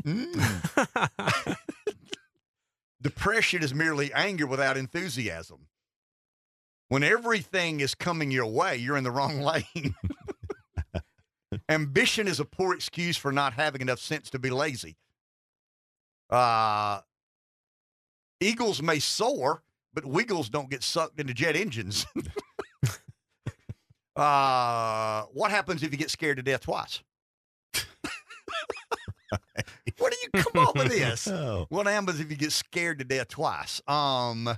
Mm. 0.04 1.56
Depression 3.02 3.62
is 3.62 3.74
merely 3.74 4.12
anger 4.12 4.46
without 4.46 4.76
enthusiasm. 4.76 5.66
When 6.88 7.02
everything 7.02 7.80
is 7.80 7.94
coming 7.94 8.30
your 8.30 8.46
way, 8.46 8.76
you're 8.76 8.96
in 8.96 9.04
the 9.04 9.10
wrong 9.10 9.40
lane. 9.40 9.94
Ambition 11.68 12.26
is 12.26 12.40
a 12.40 12.44
poor 12.44 12.74
excuse 12.74 13.16
for 13.16 13.30
not 13.32 13.52
having 13.52 13.80
enough 13.80 13.98
sense 13.98 14.30
to 14.30 14.38
be 14.38 14.50
lazy. 14.50 14.96
Uh, 16.30 17.00
eagles 18.40 18.80
may 18.82 18.98
soar, 18.98 19.62
but 19.92 20.06
wiggles 20.06 20.48
don't 20.48 20.70
get 20.70 20.82
sucked 20.82 21.20
into 21.20 21.34
jet 21.34 21.56
engines. 21.56 22.06
uh, 24.18 25.22
what 25.32 25.50
happens 25.50 25.82
if 25.82 25.92
you 25.92 25.98
get 25.98 26.10
scared 26.10 26.36
to 26.38 26.42
death 26.42 26.62
twice? 26.62 27.02
what 29.98 30.12
do 30.12 30.16
you 30.22 30.42
come 30.42 30.66
up 30.66 30.76
with 30.76 30.88
this? 30.88 31.28
Oh. 31.38 31.66
What 31.68 31.86
happens 31.86 32.20
if 32.20 32.30
you 32.30 32.36
get 32.36 32.52
scared 32.52 32.98
to 32.98 33.04
death 33.04 33.28
twice? 33.28 33.80
Um, 33.86 34.48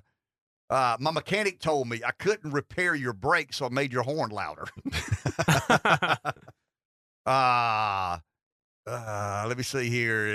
uh, 0.70 0.96
my 1.00 1.10
mechanic 1.10 1.58
told 1.58 1.88
me 1.88 2.00
I 2.06 2.12
couldn't 2.12 2.52
repair 2.52 2.94
your 2.94 3.12
brake, 3.12 3.52
so 3.52 3.66
I 3.66 3.68
made 3.70 3.92
your 3.92 4.02
horn 4.02 4.30
louder. 4.30 4.66
uh, 7.26 8.18
uh, 8.86 9.44
let 9.48 9.56
me 9.56 9.62
see 9.64 9.90
here. 9.90 10.26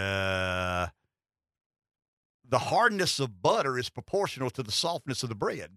Uh, 0.00 0.86
the 2.48 2.58
hardness 2.58 3.20
of 3.20 3.42
butter 3.42 3.78
is 3.78 3.90
proportional 3.90 4.50
to 4.50 4.62
the 4.62 4.72
softness 4.72 5.22
of 5.22 5.28
the 5.28 5.34
bread. 5.34 5.70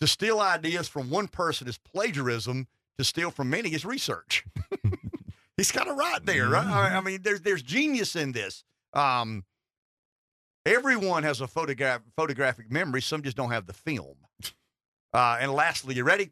To 0.00 0.06
steal 0.06 0.40
ideas 0.40 0.88
from 0.88 1.10
one 1.10 1.28
person 1.28 1.68
is 1.68 1.78
plagiarism. 1.78 2.66
To 2.98 3.04
steal 3.04 3.32
from 3.32 3.50
many 3.50 3.70
is 3.70 3.84
research. 3.84 4.44
he's 5.56 5.72
kind 5.72 5.88
of 5.88 5.96
right 5.96 6.24
there. 6.24 6.48
Right? 6.48 6.64
I, 6.64 7.00
mean, 7.00 7.22
there's 7.22 7.40
there's 7.40 7.62
genius 7.62 8.14
in 8.14 8.30
this. 8.30 8.62
Um, 8.92 9.44
everyone 10.64 11.24
has 11.24 11.40
a 11.40 11.48
photograph 11.48 12.02
photographic 12.16 12.70
memory. 12.70 13.02
Some 13.02 13.22
just 13.22 13.36
don't 13.36 13.50
have 13.50 13.66
the 13.66 13.72
film. 13.72 14.16
Uh, 15.12 15.38
and 15.40 15.52
lastly, 15.52 15.94
you 15.94 16.04
ready? 16.04 16.30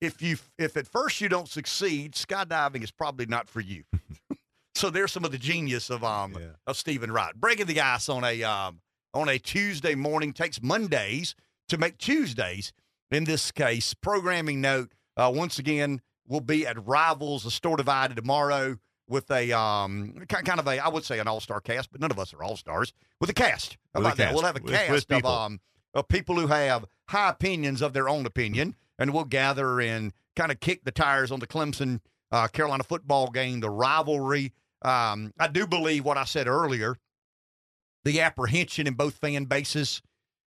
If 0.00 0.20
you 0.20 0.36
if 0.58 0.76
at 0.76 0.86
first 0.86 1.20
you 1.20 1.28
don't 1.28 1.48
succeed, 1.48 2.12
skydiving 2.12 2.82
is 2.82 2.90
probably 2.90 3.26
not 3.26 3.48
for 3.48 3.60
you. 3.60 3.84
so 4.74 4.90
there's 4.90 5.12
some 5.12 5.24
of 5.24 5.32
the 5.32 5.38
genius 5.38 5.88
of 5.88 6.04
um 6.04 6.36
of 6.66 6.76
Stephen 6.76 7.10
Wright 7.10 7.34
breaking 7.34 7.66
the 7.66 7.80
ice 7.80 8.08
on 8.08 8.22
a 8.24 8.42
um 8.42 8.80
on 9.14 9.28
a 9.30 9.38
Tuesday 9.38 9.94
morning 9.94 10.34
takes 10.34 10.62
Mondays 10.62 11.34
to 11.68 11.78
make 11.78 11.98
Tuesdays. 11.98 12.72
In 13.10 13.24
this 13.24 13.52
case, 13.52 13.94
programming 13.94 14.60
note 14.60 14.92
uh, 15.16 15.32
once 15.34 15.58
again 15.58 16.00
we'll 16.26 16.40
be 16.40 16.66
at 16.66 16.84
Rivals, 16.86 17.44
the 17.44 17.50
store 17.50 17.76
divided 17.76 18.16
tomorrow 18.16 18.78
with 19.08 19.30
a 19.30 19.52
um 19.56 20.14
kind 20.28 20.58
of 20.58 20.66
a 20.66 20.78
I 20.84 20.88
would 20.88 21.04
say 21.04 21.20
an 21.20 21.28
all 21.28 21.40
star 21.40 21.60
cast, 21.60 21.92
but 21.92 22.00
none 22.00 22.10
of 22.10 22.18
us 22.18 22.34
are 22.34 22.42
all 22.42 22.56
stars. 22.56 22.92
With 23.20 23.30
a 23.30 23.34
cast, 23.34 23.76
How 23.94 24.00
With 24.00 24.06
about 24.08 24.16
that? 24.18 24.34
We'll 24.34 24.42
have 24.42 24.56
a 24.56 24.60
With- 24.62 24.72
cast 24.72 24.90
with 24.90 25.02
of 25.04 25.08
people. 25.08 25.30
um 25.30 25.60
of 25.94 26.08
people 26.08 26.34
who 26.38 26.48
have 26.48 26.84
high 27.08 27.30
opinions 27.30 27.80
of 27.80 27.92
their 27.92 28.08
own 28.08 28.26
opinion, 28.26 28.74
and 28.98 29.14
we'll 29.14 29.24
gather 29.24 29.80
and 29.80 30.12
kind 30.34 30.50
of 30.52 30.58
kick 30.60 30.84
the 30.84 30.90
tires 30.90 31.30
on 31.30 31.38
the 31.40 31.46
Clemson 31.46 32.00
uh, 32.32 32.48
Carolina 32.48 32.82
football 32.82 33.30
game, 33.30 33.60
the 33.60 33.70
rivalry. 33.70 34.52
Um, 34.82 35.32
I 35.38 35.46
do 35.48 35.66
believe 35.66 36.04
what 36.04 36.18
I 36.18 36.24
said 36.24 36.48
earlier, 36.48 36.96
the 38.04 38.20
apprehension 38.20 38.86
in 38.86 38.94
both 38.94 39.14
fan 39.14 39.44
bases. 39.44 40.02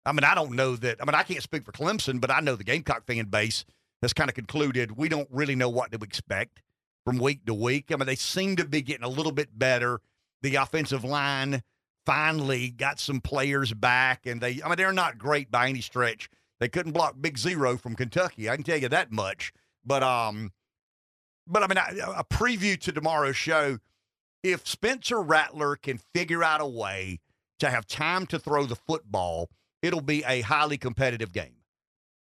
I 0.07 0.13
mean, 0.13 0.25
I 0.25 0.35
don't 0.35 0.53
know 0.53 0.77
that. 0.77 0.97
I 1.01 1.05
mean, 1.05 1.15
I 1.15 1.23
can't 1.23 1.43
speak 1.43 1.65
for 1.65 1.73
Clemson, 1.73 2.21
but 2.21 2.31
I 2.31 2.41
know 2.41 2.57
the 2.57 2.65
Gamecock 2.65 3.07
fan 3.07 3.27
base 3.27 3.65
has 4.03 4.13
kind 4.13 4.31
of 4.31 4.35
concluded 4.35 4.97
we 4.97 5.09
don't 5.09 5.29
really 5.31 5.55
know 5.55 5.69
what 5.69 5.93
to 5.93 5.99
expect 5.99 6.63
from 7.05 7.19
week 7.19 7.45
to 7.47 7.55
week. 7.55 7.93
I 7.93 7.97
mean, 7.97 8.07
they 8.07 8.17
seem 8.17 8.57
to 8.57 8.65
be 8.65 8.83
getting 8.83 9.05
a 9.05 9.09
little 9.09 9.33
bit 9.33 9.59
better. 9.59 10.01
The 10.43 10.57
offensive 10.57 11.05
line 11.05 11.63
finally 12.07 12.71
got 12.71 12.99
some 12.99 13.21
players 13.21 13.73
back, 13.75 14.27
and 14.27 14.41
they, 14.41 14.61
I 14.65 14.69
mean, 14.69 14.77
they're 14.77 14.93
not 14.93 15.19
great 15.19 15.51
by 15.51 15.69
any 15.69 15.81
stretch. 15.83 16.31
They 16.59 16.69
couldn't 16.69 16.93
block 16.93 17.17
Big 17.21 17.39
Zero 17.39 17.77
from 17.77 17.95
Kentucky. 17.95 18.49
I 18.49 18.57
can 18.57 18.65
tell 18.65 18.79
you 18.79 18.89
that 18.89 19.13
much. 19.13 19.53
But, 19.85 20.03
um, 20.03 20.53
but 21.47 21.63
I 21.63 21.67
mean, 21.67 21.79
a 21.79 22.25
preview 22.25 22.79
to 22.81 22.93
tomorrow's 22.93 23.37
show. 23.37 23.79
If 24.43 24.67
Spencer 24.67 25.21
Rattler 25.21 25.77
can 25.77 25.99
figure 26.15 26.43
out 26.43 26.61
a 26.61 26.67
way 26.67 27.21
to 27.59 27.71
have 27.71 27.87
time 27.87 28.27
to 28.27 28.39
throw 28.39 28.65
the 28.65 28.77
football, 28.77 29.51
it'll 29.83 30.01
be 30.01 30.23
a 30.27 30.41
highly 30.43 30.79
competitive 30.79 31.33
game. 31.33 31.57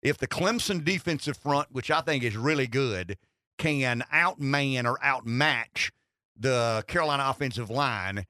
If 0.03 0.19
the 0.19 0.27
Clemson 0.27 0.85
defensive 0.85 1.37
front, 1.37 1.69
which 1.73 1.91
I 1.91 2.01
think 2.01 2.25
is 2.25 2.37
really 2.37 2.67
good, 2.67 3.19
can 3.59 4.03
outman 4.13 4.87
or 4.87 4.99
outmatch 5.03 5.93
the 6.39 6.83
Carolina 6.87 7.27
offensive 7.29 7.69
line, 7.69 8.25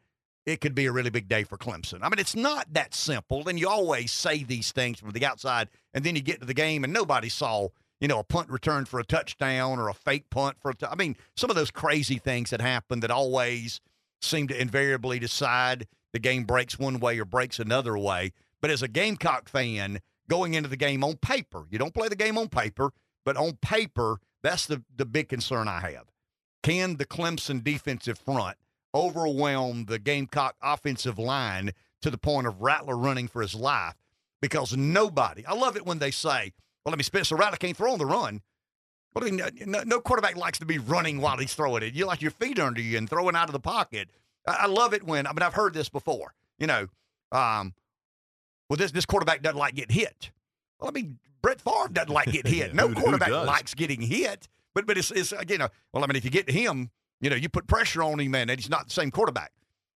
it 0.47 0.60
could 0.60 0.74
be 0.74 0.86
a 0.86 0.92
really 0.92 1.10
big 1.10 1.28
day 1.28 1.44
for 1.44 1.56
Clemson. 1.56 2.01
I 2.02 2.09
mean, 2.09 2.18
it's 2.18 2.34
not 2.34 2.72
that 2.72 2.94
simple. 2.94 3.48
And 3.48 3.59
you 3.59 3.68
always 3.68 4.10
say 4.10 4.42
these 4.42 4.72
things 4.72 4.98
from 4.98 5.10
the 5.10 5.24
outside, 5.24 5.68
and 5.94 6.02
then 6.02 6.16
you 6.16 6.22
get 6.22 6.40
to 6.40 6.47
the 6.47 6.55
game, 6.55 6.82
and 6.82 6.92
nobody 6.92 7.28
saw, 7.28 7.68
you 8.01 8.09
know, 8.09 8.18
a 8.18 8.24
punt 8.24 8.51
return 8.51 8.84
for 8.84 8.98
a 8.98 9.05
touchdown 9.05 9.78
or 9.78 9.88
a 9.88 9.94
fake 9.94 10.28
punt 10.30 10.56
for 10.60 10.72
a 10.72 10.74
tou- 10.74 10.86
I 10.90 10.97
mean, 10.97 11.16
some 11.36 11.51
of 11.51 11.56
those 11.56 11.70
crazy 11.70 12.18
things 12.18 12.51
that 12.51 12.60
happen 12.60 13.01
that 13.01 13.12
always 13.12 13.80
seem 14.20 14.48
to 14.48 14.60
invariably 14.60 15.18
decide 15.20 15.86
the 16.12 16.18
game 16.18 16.44
breaks 16.44 16.78
one 16.78 16.98
way 16.98 17.18
or 17.20 17.24
breaks 17.24 17.60
another 17.60 17.97
way. 17.97 18.32
But 18.60 18.70
as 18.70 18.82
a 18.82 18.88
Gamecock 18.88 19.48
fan, 19.48 20.00
going 20.28 20.54
into 20.54 20.68
the 20.68 20.76
game 20.76 21.02
on 21.02 21.16
paper, 21.16 21.66
you 21.70 21.78
don't 21.78 21.94
play 21.94 22.08
the 22.08 22.16
game 22.16 22.38
on 22.38 22.48
paper, 22.48 22.92
but 23.24 23.36
on 23.36 23.58
paper, 23.62 24.18
that's 24.42 24.66
the, 24.66 24.82
the 24.94 25.06
big 25.06 25.28
concern 25.28 25.68
I 25.68 25.80
have. 25.80 26.06
Can 26.62 26.96
the 26.96 27.06
Clemson 27.06 27.64
defensive 27.64 28.18
front 28.18 28.56
overwhelm 28.94 29.84
the 29.86 29.98
Gamecock 29.98 30.56
offensive 30.62 31.18
line 31.18 31.72
to 32.02 32.10
the 32.10 32.18
point 32.18 32.46
of 32.46 32.60
Rattler 32.60 32.96
running 32.96 33.28
for 33.28 33.42
his 33.42 33.54
life? 33.54 33.94
Because 34.42 34.76
nobody, 34.76 35.44
I 35.46 35.54
love 35.54 35.76
it 35.76 35.86
when 35.86 35.98
they 35.98 36.10
say, 36.10 36.52
well, 36.84 36.94
I 36.94 36.96
mean, 36.96 37.04
Spencer 37.04 37.36
Rattler 37.36 37.58
can't 37.58 37.76
throw 37.76 37.92
on 37.92 37.98
the 37.98 38.06
run. 38.06 38.40
Well, 39.14 39.24
I 39.24 39.30
mean, 39.30 39.42
no, 39.66 39.82
no 39.84 40.00
quarterback 40.00 40.36
likes 40.36 40.58
to 40.60 40.66
be 40.66 40.78
running 40.78 41.20
while 41.20 41.36
he's 41.36 41.54
throwing 41.54 41.82
it. 41.82 41.94
You 41.94 42.06
like 42.06 42.22
your 42.22 42.30
feet 42.30 42.58
under 42.58 42.80
you 42.80 42.96
and 42.96 43.08
throwing 43.08 43.36
out 43.36 43.48
of 43.48 43.52
the 43.52 43.60
pocket. 43.60 44.08
I, 44.46 44.60
I 44.60 44.66
love 44.66 44.94
it 44.94 45.02
when, 45.02 45.26
I 45.26 45.32
mean, 45.32 45.42
I've 45.42 45.54
heard 45.54 45.74
this 45.74 45.88
before, 45.88 46.34
you 46.58 46.66
know, 46.66 46.86
um, 47.32 47.74
well, 48.70 48.76
this, 48.78 48.92
this 48.92 49.05
quarterback 49.05 49.42
doesn't 49.42 49.59
like 49.59 49.74
getting 49.74 49.94
hit. 49.94 50.30
Well, 50.78 50.88
I 50.88 50.92
mean, 50.92 51.18
Brett 51.42 51.60
Favre 51.60 51.88
doesn't 51.92 52.09
like 52.12 52.30
getting 52.32 52.52
hit. 52.55 52.74
No 52.74 52.88
Who- 52.88 52.94
who 52.94 53.01
quarterback 53.02 53.28
does? 53.28 53.47
likes 53.47 53.74
getting 53.74 54.01
hit. 54.01 54.48
But 54.74 54.86
but 54.86 54.97
it's, 54.97 55.10
it's 55.10 55.32
you 55.32 55.38
uh, 55.38 55.56
know, 55.59 55.68
well, 55.92 56.05
I 56.05 56.06
mean, 56.06 56.16
if 56.16 56.24
you 56.24 56.30
get 56.30 56.47
to 56.47 56.52
him, 56.52 56.90
you 57.20 57.28
know, 57.28 57.36
you 57.36 57.48
put 57.48 57.66
pressure 57.66 58.02
on 58.02 58.18
him, 58.20 58.30
man, 58.30 58.48
and 58.48 58.59
he's 58.59 58.70
not 58.70 58.86
the 58.86 58.94
same 58.94 59.10
quarterback. 59.10 59.52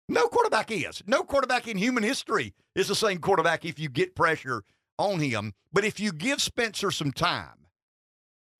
No 0.09 0.28
quarterback 0.28 0.70
is. 0.70 1.02
No 1.06 1.22
quarterback 1.24 1.68
in 1.68 1.76
human 1.76 2.02
history 2.05 2.55
is 2.74 2.88
the 2.88 2.94
same 2.94 3.18
quarterback 3.18 3.64
if 3.64 3.78
you 3.78 3.88
get 3.88 4.14
pressure 4.14 4.62
on 4.98 5.18
him. 5.20 5.52
But 5.72 5.84
if 5.84 5.98
you 6.01 6.12
give 6.12 6.40
Spencer 6.40 6.90
some 6.90 7.10
time, 7.12 7.66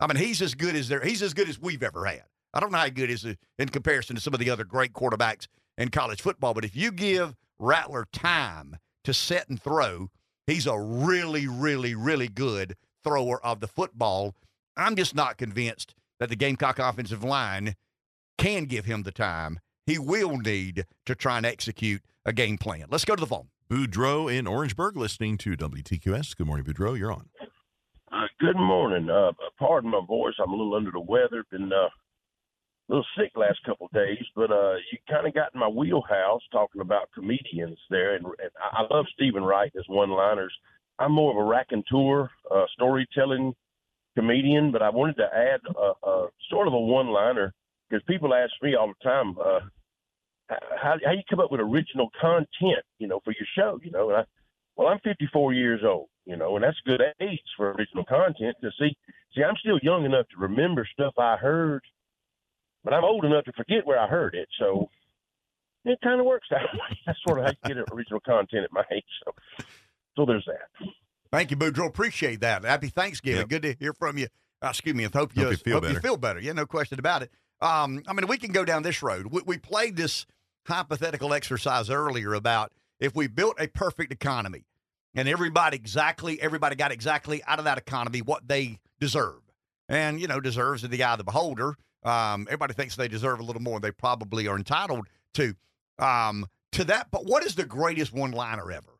I 0.01 0.07
mean, 0.07 0.17
he's 0.17 0.43
as 0.43 0.55
good 0.55 0.75
as 0.75 0.89
there. 0.89 1.01
He's 1.01 1.23
as 1.23 1.33
good 1.35 1.49
as 1.49 1.61
we've 1.61 1.83
ever 1.83 2.05
had. 2.05 2.25
I 2.53 2.59
don't 2.61 2.73
know 2.73 2.79
how 2.79 2.89
good 2.89 3.09
he 3.09 3.15
is 3.15 3.25
in 3.59 3.69
comparison 3.69 4.17
to 4.17 4.23
some 4.23 4.35
of 4.35 4.41
the 4.41 4.51
other 4.51 4.65
great 4.65 4.93
quarterbacks 4.93 5.47
in 5.79 5.91
college 5.91 6.21
football. 6.23 6.55
But 6.55 6.65
if 6.65 6.75
you 6.75 6.91
give 6.91 7.37
Rattler 7.59 8.07
time 8.13 8.77
to 9.05 9.15
set 9.15 9.49
and 9.49 9.61
throw, 9.61 10.11
he's 10.47 10.67
a 10.67 10.79
really, 10.79 11.47
really, 11.47 11.95
really 11.95 12.29
good 12.29 12.77
thrower 13.03 13.45
of 13.45 13.61
the 13.61 13.69
football. 13.69 14.35
I'm 14.77 14.97
just 14.97 15.15
not 15.15 15.39
convinced 15.39 15.95
that 16.19 16.29
the 16.29 16.37
Gamecock 16.37 16.79
offensive 16.79 17.25
line 17.25 17.77
can 18.39 18.65
give 18.65 18.85
him 18.85 19.03
the 19.03 19.13
time 19.13 19.59
he 19.87 19.99
will 19.99 20.39
need 20.39 20.87
to 21.07 21.15
try 21.15 21.37
and 21.37 21.47
execute 21.47 22.03
a 22.25 22.33
game 22.33 22.59
plan. 22.59 22.87
Let's 22.91 23.05
go 23.05 23.17
to 23.17 23.21
the 23.21 23.27
phone. 23.27 23.49
Boudreaux 23.69 24.33
in 24.33 24.47
Orangeburg 24.47 24.97
listening 24.97 25.37
to 25.39 25.57
WTQS. 25.57 26.37
Good 26.37 26.47
morning, 26.47 26.65
Boudreaux. 26.65 26.99
You're 26.99 27.13
on. 27.13 27.29
Uh, 28.13 28.27
good 28.41 28.57
morning. 28.57 29.09
Uh, 29.11 29.33
pardon 29.59 29.91
my 29.91 30.01
voice. 30.07 30.35
I'm 30.43 30.53
a 30.53 30.57
little 30.57 30.75
under 30.75 30.91
the 30.91 31.01
weather. 31.01 31.45
Been 31.51 31.73
uh, 31.73 31.87
a 31.87 31.91
little 32.91 33.07
sick 33.17 33.33
last 33.37 33.59
couple 33.65 33.87
of 33.87 33.93
days, 33.93 34.25
but 34.35 34.51
uh, 34.51 34.75
you 34.91 34.99
kind 35.09 35.27
of 35.27 35.35
got 35.35 35.55
in 35.55 35.61
my 35.61 35.69
wheelhouse 35.69 36.43
talking 36.53 36.81
about 36.81 37.11
comedians 37.15 37.79
there, 37.89 38.17
and, 38.17 38.27
and 38.27 38.51
I 38.73 38.83
love 38.93 39.07
Stephen 39.15 39.45
Wright 39.45 39.71
his 39.75 39.85
one-liners. 39.89 40.53
I'm 40.99 41.13
more 41.13 41.31
of 41.31 41.37
a 41.37 41.49
raconteur, 41.49 42.31
uh, 42.51 42.65
storytelling 42.75 43.55
comedian, 44.17 44.73
but 44.73 44.83
I 44.83 44.91
wanted 44.91 45.17
to 45.17 45.29
add 45.33 45.61
a, 45.77 46.09
a 46.09 46.29
sort 46.51 46.67
of 46.67 46.75
a 46.75 46.81
one-liner 46.81 47.55
because 47.89 48.03
people 48.07 48.35
ask 48.35 48.53
me 48.63 48.75
all 48.75 48.89
the 48.89 49.09
time, 49.09 49.37
uh, 49.39 49.61
how 50.83 50.97
how 51.05 51.13
you 51.13 51.23
come 51.29 51.41
up 51.41 51.53
with 51.53 51.61
original 51.61 52.11
content, 52.21 52.85
you 52.99 53.07
know, 53.07 53.21
for 53.25 53.33
your 53.33 53.47
show, 53.57 53.79
you 53.85 53.91
know, 53.91 54.11
and 54.11 54.19
I 54.19 54.25
well, 54.77 54.89
I'm 54.89 55.01
54 55.01 55.53
years 55.53 55.83
old, 55.85 56.09
you 56.25 56.37
know, 56.37 56.57
and 56.57 56.65
that's 56.65 56.79
good 56.87 57.03
age 57.21 57.39
for 57.57 57.73
original 57.73 58.05
content. 58.05 58.57
To 58.63 58.71
see, 58.79 58.97
see, 59.35 59.43
I'm 59.43 59.57
still 59.57 59.79
young 59.83 60.05
enough 60.05 60.27
to 60.29 60.41
remember 60.41 60.89
stuff 60.91 61.15
I 61.19 61.37
heard, 61.37 61.83
but 62.85 62.93
I'm 62.95 63.05
old 63.05 63.25
enough 63.25 63.45
to 63.45 63.53
forget 63.53 63.87
where 63.87 63.99
I 63.99 64.07
heard 64.07 64.35
it. 64.35 64.49
So 64.59 64.89
it 65.85 65.99
kind 66.03 66.21
of 66.21 66.27
works 66.27 66.47
that 66.51 66.63
way. 66.75 66.99
That's 67.07 67.19
sort 67.27 67.39
of 67.41 67.45
how 67.47 67.51
you 67.69 67.75
get 67.75 67.93
original 67.93 68.21
content 68.21 68.65
at 68.65 68.73
my 68.73 68.85
age. 68.93 69.05
So, 69.25 69.33
so 70.17 70.27
there's 70.27 70.45
that. 70.47 70.89
Thank 71.33 71.51
you, 71.51 71.57
Boudreaux. 71.57 71.87
Appreciate 71.89 72.41
that. 72.41 72.65
Happy 72.65 72.89
Thanksgiving. 72.89 73.47
Good 73.47 73.63
to 73.63 73.75
hear 73.79 73.93
from 73.93 74.19
you. 74.19 74.27
Uh, 74.63 74.69
excuse 74.69 74.95
me. 74.95 75.05
and 75.05 75.15
Hope 75.15 75.35
you, 75.37 75.45
Hope 75.45 75.53
you 75.53 75.57
feel 75.59 75.75
hope 75.75 75.83
you 75.85 75.89
better. 75.91 76.01
feel 76.01 76.17
better. 76.17 76.41
Yeah, 76.41 76.53
no 76.53 76.67
question 76.67 76.99
about 76.99 77.23
it. 77.23 77.31
Um, 77.61 78.03
I 78.09 78.13
mean, 78.15 78.27
we 78.27 78.37
can 78.37 78.53
go 78.53 78.65
down 78.65 78.83
this 78.83 79.03
road. 79.03 79.27
We, 79.31 79.43
we 79.47 79.59
played 79.59 79.97
this 79.97 80.27
hypothetical 80.67 81.33
exercise 81.33 81.89
earlier 81.91 82.35
about 82.35 82.73
if 82.99 83.15
we 83.15 83.27
built 83.29 83.57
a 83.59 83.69
perfect 83.69 84.13
economy 84.13 84.65
and 85.15 85.29
everybody 85.29 85.77
exactly 85.77 86.41
everybody 86.41 86.77
got 86.77 86.93
exactly 86.93 87.43
out 87.47 87.59
of 87.59 87.65
that 87.65 87.79
economy 87.79 88.21
what 88.23 88.47
they 88.47 88.79
deserve, 89.01 89.41
and 89.89 90.21
you 90.21 90.27
know 90.29 90.41
deserves 90.41 90.85
in 90.85 90.91
the 90.91 91.03
eye 91.03 91.13
of 91.13 91.19
the 91.19 91.25
beholder. 91.25 91.75
Um, 92.03 92.47
everybody 92.49 92.75
thinks 92.75 92.97
they 92.97 93.09
deserve 93.09 93.41
a 93.41 93.43
little 93.43 93.63
more 93.63 93.81
they 93.81 93.91
probably 93.91 94.49
are 94.49 94.57
entitled 94.57 95.07
to. 95.35 95.55
Um, 95.99 96.47
to 96.73 96.85
that, 96.85 97.09
but 97.11 97.27
what 97.27 97.45
is 97.45 97.57
the 97.57 97.65
greatest 97.65 98.13
one-liner 98.13 98.71
ever? 98.71 98.93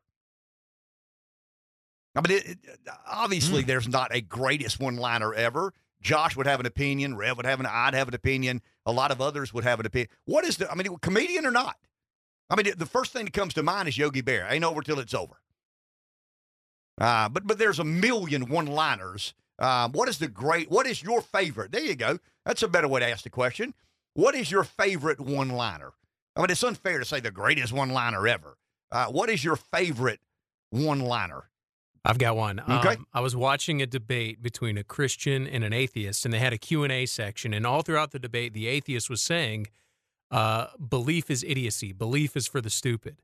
I 2.15 2.21
mean, 2.21 2.37
it, 2.37 2.45
it, 2.45 2.59
obviously, 3.09 3.63
there's 3.63 3.87
not 3.87 4.13
a 4.13 4.21
greatest 4.21 4.79
one-liner 4.79 5.33
ever. 5.33 5.73
Josh 6.01 6.35
would 6.35 6.47
have 6.47 6.59
an 6.59 6.65
opinion. 6.65 7.15
Rev 7.15 7.37
would 7.37 7.45
have 7.45 7.59
an. 7.59 7.65
I'd 7.65 7.93
have 7.93 8.09
an 8.09 8.13
opinion. 8.13 8.61
A 8.85 8.91
lot 8.91 9.11
of 9.11 9.21
others 9.21 9.53
would 9.53 9.63
have 9.63 9.79
an 9.79 9.85
opinion. 9.85 10.09
What 10.25 10.43
is 10.43 10.57
the? 10.57 10.69
I 10.69 10.75
mean, 10.75 10.97
comedian 11.01 11.45
or 11.45 11.51
not? 11.51 11.77
I 12.49 12.61
mean, 12.61 12.73
the 12.77 12.85
first 12.85 13.13
thing 13.13 13.25
that 13.25 13.33
comes 13.33 13.53
to 13.53 13.63
mind 13.63 13.87
is 13.87 13.97
Yogi 13.97 14.21
Bear. 14.21 14.47
Ain't 14.49 14.65
over 14.65 14.81
till 14.81 14.99
it's 14.99 15.13
over. 15.13 15.35
Uh, 16.99 17.29
but 17.29 17.47
but 17.47 17.57
there's 17.57 17.79
a 17.79 17.85
million 17.85 18.49
one-liners. 18.49 19.33
Um, 19.61 19.91
what 19.91 20.09
is 20.09 20.17
the 20.17 20.27
great? 20.27 20.71
What 20.71 20.87
is 20.87 21.01
your 21.01 21.21
favorite? 21.21 21.71
There 21.71 21.83
you 21.83 21.95
go. 21.95 22.19
That's 22.45 22.63
a 22.63 22.67
better 22.67 22.87
way 22.87 22.99
to 23.01 23.09
ask 23.09 23.23
the 23.23 23.29
question. 23.29 23.73
What 24.15 24.35
is 24.35 24.51
your 24.51 24.63
favorite 24.63 25.21
one-liner? 25.21 25.93
I 26.35 26.41
mean, 26.41 26.49
it's 26.49 26.63
unfair 26.63 26.99
to 26.99 27.05
say 27.05 27.19
the 27.19 27.31
greatest 27.31 27.71
one-liner 27.71 28.27
ever. 28.27 28.57
Uh, 28.91 29.05
what 29.05 29.29
is 29.29 29.43
your 29.43 29.55
favorite 29.55 30.19
one-liner? 30.71 31.49
I've 32.03 32.17
got 32.17 32.35
one. 32.35 32.59
Okay. 32.59 32.95
Um, 32.95 33.05
I 33.13 33.21
was 33.21 33.35
watching 33.35 33.81
a 33.81 33.85
debate 33.85 34.41
between 34.41 34.77
a 34.77 34.83
Christian 34.83 35.45
and 35.45 35.63
an 35.63 35.71
atheist, 35.71 36.25
and 36.25 36.33
they 36.33 36.39
had 36.39 36.51
a 36.51 36.57
Q&A 36.57 37.05
section. 37.05 37.53
And 37.53 37.65
all 37.65 37.83
throughout 37.83 38.11
the 38.11 38.19
debate, 38.19 38.53
the 38.53 38.67
atheist 38.67 39.09
was 39.09 39.21
saying, 39.21 39.67
uh, 40.31 40.67
belief 40.77 41.29
is 41.29 41.43
idiocy. 41.43 41.93
Belief 41.93 42.35
is 42.35 42.47
for 42.47 42.59
the 42.59 42.71
stupid. 42.71 43.21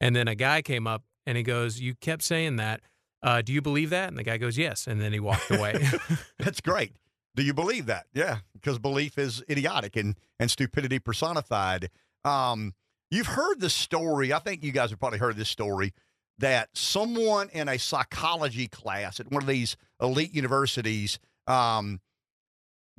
And 0.00 0.14
then 0.14 0.28
a 0.28 0.36
guy 0.36 0.62
came 0.62 0.86
up 0.86 1.02
and 1.26 1.36
he 1.36 1.42
goes, 1.42 1.80
you 1.80 1.94
kept 1.94 2.22
saying 2.22 2.56
that. 2.56 2.80
Uh, 3.22 3.42
do 3.42 3.52
you 3.52 3.60
believe 3.60 3.90
that? 3.90 4.08
And 4.08 4.18
the 4.18 4.22
guy 4.22 4.38
goes, 4.38 4.56
yes. 4.56 4.86
And 4.86 5.00
then 5.00 5.12
he 5.12 5.20
walked 5.20 5.50
away. 5.50 5.86
That's 6.38 6.60
great. 6.60 6.92
Do 7.36 7.42
you 7.42 7.54
believe 7.54 7.86
that? 7.86 8.06
Yeah, 8.12 8.38
because 8.52 8.78
belief 8.78 9.16
is 9.16 9.42
idiotic 9.48 9.96
and 9.96 10.16
and 10.38 10.50
stupidity 10.50 10.98
personified. 10.98 11.90
Um, 12.24 12.74
you've 13.10 13.28
heard 13.28 13.60
the 13.60 13.70
story. 13.70 14.32
I 14.32 14.40
think 14.40 14.64
you 14.64 14.72
guys 14.72 14.90
have 14.90 14.98
probably 14.98 15.18
heard 15.20 15.36
this 15.36 15.48
story 15.48 15.92
that 16.38 16.70
someone 16.72 17.50
in 17.52 17.68
a 17.68 17.78
psychology 17.78 18.66
class 18.66 19.20
at 19.20 19.30
one 19.30 19.42
of 19.42 19.46
these 19.48 19.76
elite 20.00 20.34
universities 20.34 21.18
um, 21.46 22.00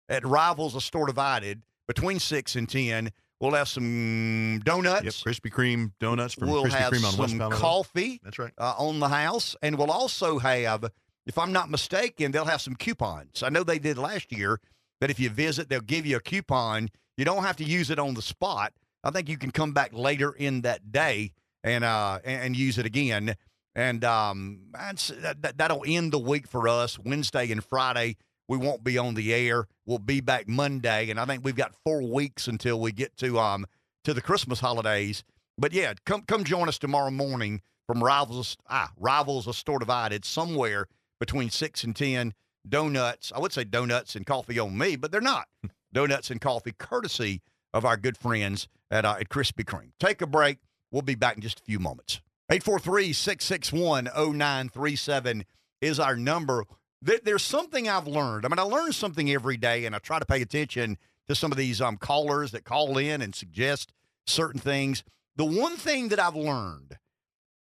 at 0.10 0.26
Rivals 0.26 0.76
A 0.76 0.82
Store 0.82 1.08
Divided 1.08 1.62
between 1.88 2.20
6 2.20 2.56
and 2.56 2.70
10, 2.70 3.12
we'll 3.40 3.54
have 3.54 3.68
some 3.68 4.62
donuts. 4.64 5.04
Yep, 5.04 5.14
Krispy 5.14 5.52
Kreme 5.52 5.92
donuts 6.00 6.34
from 6.34 6.50
we'll 6.50 6.66
Krispy 6.66 6.72
have 6.74 6.94
Kreme 6.94 7.06
on 7.06 7.12
some 7.12 7.20
West 7.20 7.38
Palo 7.38 7.52
Alto. 7.52 7.58
coffee. 7.58 8.20
That's 8.24 8.40
right. 8.40 8.54
Uh, 8.58 8.74
on 8.78 9.00
the 9.00 9.10
house, 9.10 9.56
and 9.62 9.78
we'll 9.78 9.92
also 9.92 10.40
have, 10.40 10.90
if 11.26 11.38
I'm 11.38 11.52
not 11.52 11.70
mistaken, 11.70 12.32
they'll 12.32 12.46
have 12.46 12.62
some 12.62 12.76
coupons. 12.76 13.44
I 13.44 13.50
know 13.50 13.64
they 13.64 13.80
did 13.80 13.98
last 13.98 14.32
year. 14.32 14.60
That 15.00 15.12
if 15.12 15.20
you 15.20 15.30
visit, 15.30 15.70
they'll 15.70 15.80
give 15.82 16.08
you 16.08 16.18
a 16.18 16.20
coupon. 16.20 16.90
You 17.18 17.26
don't 17.26 17.44
have 17.44 17.56
to 17.58 17.64
use 17.64 17.92
it 17.92 18.00
on 18.00 18.16
the 18.16 18.22
spot. 18.24 18.74
I 19.04 19.12
think 19.12 19.30
you 19.30 19.38
can 19.38 19.52
come 19.52 19.72
back 19.72 19.94
later 19.94 20.32
in 20.32 20.62
that 20.62 20.92
day 20.92 21.34
and 21.64 21.84
uh 21.84 22.18
and, 22.26 22.46
and 22.46 22.58
use 22.58 22.80
it 22.80 22.88
again. 22.88 23.36
And 23.78 24.04
um, 24.04 24.62
that, 24.74 25.54
that'll 25.58 25.84
end 25.86 26.12
the 26.12 26.18
week 26.20 26.48
for 26.48 26.68
us. 26.68 26.98
Wednesday 26.98 27.52
and 27.52 27.64
Friday, 27.64 28.18
we 28.48 28.58
won't 28.58 28.84
be 28.84 28.98
on 28.98 29.14
the 29.14 29.32
air. 29.32 29.68
We'll 29.86 30.00
be 30.00 30.20
back 30.20 30.48
Monday, 30.48 31.12
and 31.12 31.20
I 31.20 31.26
think 31.26 31.46
we've 31.46 31.56
got 31.56 31.76
four 31.86 32.02
weeks 32.02 32.48
until 32.48 32.82
we 32.82 32.92
get 32.92 33.16
to 33.18 33.38
um 33.40 33.68
to 34.04 34.16
the 34.16 34.22
Christmas 34.22 34.60
holidays. 34.60 35.24
But 35.60 35.74
yeah, 35.74 35.94
come 36.08 36.24
come 36.24 36.44
join 36.44 36.68
us 36.68 36.80
tomorrow 36.80 37.12
morning 37.12 37.62
from 37.86 38.04
Rivals 38.04 38.58
ah 38.68 38.92
Rivals 38.98 39.48
a 39.48 39.54
Store 39.54 39.78
Divided 39.78 40.26
somewhere 40.26 40.88
between 41.20 41.52
six 41.52 41.84
and 41.84 41.96
ten. 41.96 42.34
Donuts, 42.68 43.32
I 43.34 43.40
would 43.40 43.54
say 43.54 43.64
donuts 43.64 44.16
and 44.16 44.26
coffee 44.26 44.60
on 44.60 44.76
me, 44.78 44.96
but 44.96 45.12
they're 45.12 45.22
not. 45.22 45.48
donuts 45.94 46.32
and 46.32 46.42
coffee, 46.42 46.74
courtesy 46.78 47.42
of 47.74 47.86
our 47.86 47.96
good 47.96 48.18
friends 48.18 48.68
at 48.90 49.06
uh, 49.06 49.18
at 49.20 49.30
Krispy 49.30 49.64
Kreme. 49.64 49.92
Take 50.00 50.22
a 50.22 50.28
break. 50.28 50.58
We'll 50.92 51.04
be 51.04 51.16
back 51.16 51.36
in 51.36 51.42
just 51.42 51.60
a 51.60 51.64
few 51.64 51.80
moments. 51.80 52.22
843-661-0937 52.52 55.44
is 55.82 56.00
our 56.00 56.16
number. 56.16 56.66
There- 57.02 57.20
There's 57.24 57.44
something 57.44 57.88
I've 57.90 58.08
learned. 58.08 58.46
I 58.46 58.50
mean, 58.50 58.60
I 58.60 58.64
learn 58.64 58.92
something 58.94 59.30
every 59.32 59.58
day, 59.58 59.86
and 59.86 59.96
I 59.96 60.00
try 60.00 60.20
to 60.20 60.26
pay 60.26 60.42
attention 60.42 60.98
to 61.28 61.36
some 61.36 61.52
of 61.52 61.58
these 61.58 61.82
um, 61.82 61.98
callers 61.98 62.52
that 62.52 62.64
call 62.64 62.98
in 62.98 63.22
and 63.22 63.36
suggest 63.36 63.92
certain 64.26 64.60
things. 64.62 65.04
The 65.36 65.46
one 65.46 65.78
thing 65.78 66.08
that 66.10 66.20
I've 66.20 66.36
learned 66.36 66.98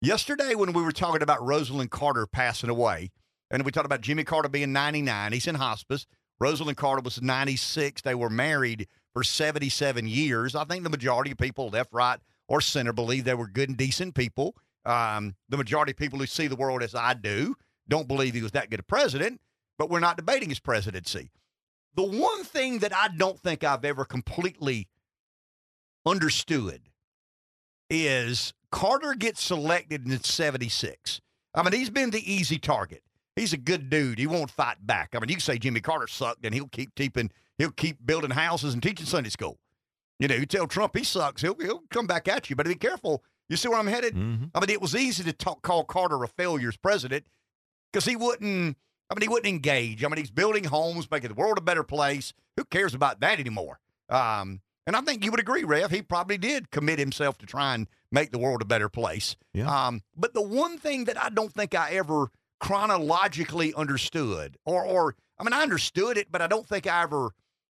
yesterday 0.02 0.54
when 0.56 0.74
we 0.74 0.84
were 0.84 0.92
talking 0.92 1.24
about 1.24 1.40
Rosalynn 1.40 1.90
Carter 1.90 2.28
passing 2.28 2.70
away, 2.70 3.12
and 3.50 3.64
we 3.64 3.72
talked 3.72 3.86
about 3.86 4.02
Jimmy 4.02 4.24
Carter 4.24 4.50
being 4.50 4.74
99, 4.74 5.32
he's 5.34 5.48
in 5.48 5.56
hospice. 5.56 6.06
Rosalynn 6.42 6.76
Carter 6.76 7.02
was 7.02 7.22
96. 7.22 8.02
They 8.02 8.14
were 8.14 8.30
married 8.30 8.88
for 9.14 9.24
77 9.24 10.06
years. 10.08 10.54
I 10.54 10.66
think 10.66 10.84
the 10.84 10.90
majority 10.90 11.32
of 11.32 11.38
people, 11.38 11.70
left, 11.70 11.94
right, 11.94 12.20
or 12.48 12.62
center, 12.62 12.94
believe 12.94 13.24
they 13.24 13.34
were 13.34 13.48
good 13.48 13.70
and 13.70 13.78
decent 13.78 14.16
people. 14.16 14.56
Um, 14.86 15.36
the 15.50 15.58
majority 15.58 15.92
of 15.92 15.98
people 15.98 16.20
who 16.20 16.26
see 16.26 16.48
the 16.48 16.56
world 16.56 16.84
as 16.84 16.94
I 16.94 17.14
do 17.14 17.56
don't 17.88 18.08
believe 18.08 18.34
he 18.34 18.42
was 18.42 18.52
that 18.52 18.70
good 18.70 18.80
a 18.80 18.84
president, 18.84 19.42
but 19.78 19.90
we're 19.90 20.00
not 20.00 20.18
debating 20.18 20.50
his 20.50 20.60
presidency. 20.60 21.32
The 21.96 22.04
one 22.04 22.44
thing 22.44 22.80
that 22.80 22.94
I 22.96 23.10
don't 23.16 23.40
think 23.40 23.64
I've 23.64 23.86
ever 23.86 24.06
completely 24.06 24.88
understood 26.06 26.82
is 27.90 28.54
Carter 28.72 29.14
gets 29.16 29.42
selected 29.42 30.06
in 30.06 30.22
76. 30.22 31.22
I 31.54 31.64
mean, 31.64 31.74
he's 31.74 31.90
been 31.90 32.10
the 32.10 32.32
easy 32.32 32.60
target. 32.60 33.02
He's 33.36 33.54
a 33.54 33.58
good 33.58 33.90
dude. 33.90 34.20
He 34.20 34.28
won't 34.28 34.52
fight 34.52 34.86
back. 34.86 35.10
I 35.14 35.20
mean, 35.20 35.30
you 35.30 35.36
can 35.36 35.42
say 35.42 35.58
Jimmy 35.58 35.82
Carter 35.82 36.08
sucked 36.08 36.46
and 36.46 36.54
he'll 36.54 36.68
keep 36.68 36.96
keeping 36.96 37.32
he'll 37.58 37.72
keep 37.72 38.06
building 38.06 38.32
houses 38.32 38.74
and 38.74 38.84
teaching 38.84 39.06
Sunday 39.06 39.30
school. 39.30 39.58
You 40.20 40.28
know, 40.28 40.36
you 40.36 40.46
tell 40.46 40.68
Trump 40.68 40.96
he 40.96 41.04
sucks, 41.04 41.42
he'll 41.42 41.56
he'll 41.56 41.84
come 41.90 42.08
back 42.08 42.28
at 42.28 42.50
you. 42.50 42.56
But 42.56 42.68
be 42.68 42.76
careful. 42.76 43.24
You 43.50 43.58
see 43.58 43.68
where 43.68 43.78
I'm 43.78 43.88
headed? 43.88 44.16
Mm-hmm. 44.16 44.46
I 44.56 44.60
mean, 44.60 44.70
it 44.70 44.82
was 44.82 44.96
easy 44.96 45.24
to 45.24 45.34
talk, 45.34 45.62
call 45.62 45.84
Carter 45.84 46.24
a 46.24 46.28
failure 46.28 46.70
as 46.70 46.78
president 46.78 47.26
because 47.92 48.06
he 48.06 48.16
wouldn't. 48.16 48.78
I 49.10 49.14
mean, 49.14 49.22
he 49.22 49.28
wouldn't 49.28 49.48
engage. 49.48 50.04
I 50.04 50.08
mean, 50.08 50.18
he's 50.18 50.32
building 50.32 50.64
homes, 50.64 51.10
making 51.12 51.30
the 51.30 51.36
world 51.36 51.60
a 51.60 51.62
better 51.62 51.84
place. 51.84 52.34
Who 52.58 52.66
cares 52.66 52.96
about 52.96 53.20
that 53.20 53.40
anymore? 53.40 53.80
Um, 54.10 54.62
and 54.88 54.96
I 54.96 55.02
think 55.02 55.24
you 55.24 55.32
would 55.32 55.40
agree, 55.40 55.64
Rev. 55.64 55.92
He 55.92 56.02
probably 56.02 56.38
did 56.40 56.72
commit 56.72 56.98
himself 56.98 57.38
to 57.40 57.46
try 57.46 57.76
and 57.76 57.88
make 58.12 58.32
the 58.32 58.40
world 58.40 58.62
a 58.62 58.66
better 58.66 58.90
place. 58.90 59.36
Yeah. 59.54 59.70
Um, 59.70 60.02
but 60.16 60.34
the 60.34 60.42
one 60.42 60.78
thing 60.78 61.06
that 61.06 61.22
I 61.22 61.30
don't 61.30 61.54
think 61.54 61.76
I 61.76 61.92
ever 61.92 62.32
chronologically 62.60 63.74
understood, 63.76 64.58
or, 64.66 64.84
or 64.84 65.16
I 65.40 65.44
mean, 65.44 65.54
I 65.54 65.62
understood 65.62 66.18
it, 66.18 66.32
but 66.32 66.42
I 66.42 66.48
don't 66.48 66.68
think 66.68 66.88
I 66.88 67.04
ever 67.04 67.30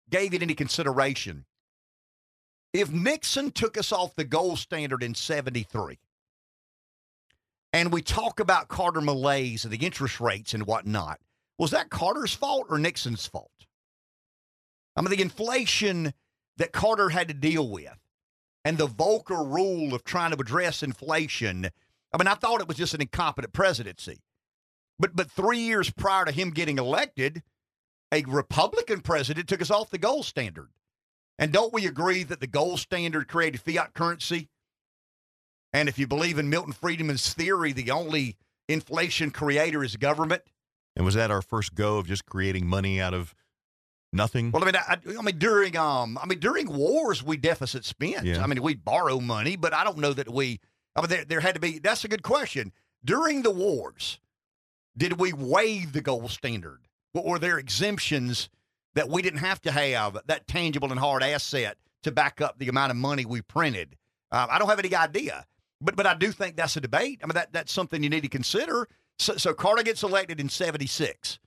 gave 0.09 0.33
it 0.33 0.41
any 0.43 0.53
consideration. 0.53 1.45
If 2.73 2.91
Nixon 2.91 3.51
took 3.51 3.77
us 3.77 3.91
off 3.91 4.15
the 4.15 4.23
gold 4.23 4.57
standard 4.57 5.03
in 5.03 5.13
73, 5.13 5.99
and 7.71 7.93
we 7.93 8.01
talk 8.01 8.39
about 8.39 8.67
Carter 8.67 9.01
malaise 9.01 9.63
and 9.63 9.71
the 9.71 9.85
interest 9.85 10.19
rates 10.19 10.55
and 10.55 10.65
whatnot, 10.65 11.19
was 11.59 11.71
that 11.71 11.91
Carter's 11.91 12.33
fault 12.33 12.65
or 12.69 12.79
Nixon's 12.79 13.27
fault? 13.27 13.51
I 14.95 15.01
mean, 15.01 15.11
the 15.11 15.21
inflation 15.21 16.13
that 16.57 16.71
Carter 16.71 17.09
had 17.09 17.27
to 17.27 17.33
deal 17.33 17.69
with 17.69 17.97
and 18.65 18.77
the 18.77 18.87
Volcker 18.87 19.45
rule 19.45 19.93
of 19.93 20.03
trying 20.03 20.31
to 20.31 20.39
address 20.39 20.83
inflation. 20.83 21.69
I 22.11 22.17
mean, 22.17 22.27
I 22.27 22.35
thought 22.35 22.61
it 22.61 22.67
was 22.67 22.77
just 22.77 22.93
an 22.93 23.01
incompetent 23.01 23.53
presidency. 23.53 24.19
But 24.99 25.15
but 25.15 25.31
three 25.31 25.59
years 25.59 25.89
prior 25.89 26.25
to 26.25 26.31
him 26.31 26.51
getting 26.51 26.77
elected, 26.77 27.43
a 28.11 28.23
Republican 28.23 29.01
president 29.01 29.49
took 29.49 29.61
us 29.61 29.71
off 29.71 29.89
the 29.89 29.97
gold 29.97 30.25
standard. 30.25 30.69
And 31.39 31.51
don't 31.51 31.73
we 31.73 31.85
agree 31.85 32.23
that 32.23 32.39
the 32.39 32.47
gold 32.47 32.79
standard 32.79 33.27
created 33.27 33.61
fiat 33.61 33.93
currency? 33.93 34.49
And 35.71 35.89
if 35.89 35.97
you 35.97 36.07
believe 36.07 36.37
in 36.37 36.49
Milton 36.49 36.73
Friedman's 36.73 37.33
theory, 37.33 37.71
the 37.73 37.91
only 37.91 38.37
inflation 38.69 39.31
creator 39.31 39.83
is 39.83 39.95
government. 39.95 40.43
And 40.95 41.05
was 41.05 41.15
that 41.15 41.31
our 41.31 41.41
first 41.41 41.73
go 41.73 41.97
of 41.97 42.07
just 42.07 42.25
creating 42.25 42.67
money 42.67 43.01
out 43.01 43.15
of 43.15 43.33
nothing? 44.11 44.51
Well, 44.51 44.61
I 44.61 44.65
mean, 44.65 44.75
I, 44.75 44.97
I 45.17 45.21
mean, 45.23 45.39
during 45.39 45.75
um, 45.75 46.19
I 46.21 46.27
mean, 46.27 46.39
during 46.39 46.71
wars, 46.71 47.23
we 47.23 47.37
deficit 47.37 47.83
spent. 47.83 48.25
Yeah. 48.25 48.43
I 48.43 48.47
mean, 48.47 48.61
we 48.61 48.75
borrow 48.75 49.19
money, 49.19 49.55
but 49.55 49.73
I 49.73 49.83
don't 49.83 49.97
know 49.97 50.13
that 50.13 50.31
we. 50.31 50.59
I 50.95 51.01
mean, 51.01 51.09
there, 51.09 51.25
there 51.25 51.39
had 51.39 51.55
to 51.55 51.61
be. 51.61 51.79
That's 51.79 52.05
a 52.05 52.07
good 52.07 52.21
question. 52.21 52.71
During 53.03 53.41
the 53.41 53.51
wars, 53.51 54.19
did 54.95 55.19
we 55.19 55.33
waive 55.33 55.93
the 55.93 56.01
gold 56.01 56.29
standard? 56.29 56.81
What 57.13 57.25
were 57.25 57.39
there 57.39 57.57
exemptions 57.57 58.49
that 58.95 59.09
we 59.09 59.21
didn't 59.21 59.39
have 59.39 59.61
to 59.61 59.71
have 59.71 60.17
that 60.27 60.47
tangible 60.47 60.91
and 60.91 60.99
hard 60.99 61.23
asset 61.23 61.77
to 62.03 62.11
back 62.11 62.41
up 62.41 62.59
the 62.59 62.69
amount 62.69 62.91
of 62.91 62.97
money 62.97 63.25
we 63.25 63.41
printed. 63.41 63.95
Uh, 64.31 64.47
I 64.49 64.59
don't 64.59 64.69
have 64.69 64.79
any 64.79 64.93
idea, 64.95 65.45
but 65.81 65.95
but 65.95 66.05
I 66.05 66.15
do 66.15 66.31
think 66.31 66.55
that's 66.55 66.75
a 66.75 66.81
debate. 66.81 67.19
I 67.23 67.27
mean, 67.27 67.35
that 67.35 67.53
that's 67.53 67.71
something 67.71 68.03
you 68.03 68.09
need 68.09 68.21
to 68.21 68.29
consider. 68.29 68.87
So, 69.19 69.35
so 69.37 69.53
Carter 69.53 69.83
gets 69.83 70.03
elected 70.03 70.39
in 70.39 70.49
'76, 70.49 71.39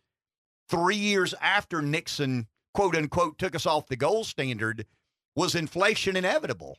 three 0.68 0.96
years 0.96 1.34
after 1.40 1.82
Nixon, 1.82 2.46
quote 2.74 2.96
unquote, 2.96 3.38
took 3.38 3.54
us 3.54 3.66
off 3.66 3.86
the 3.86 3.96
gold 3.96 4.26
standard. 4.26 4.86
Was 5.34 5.54
inflation 5.54 6.16
inevitable? 6.16 6.78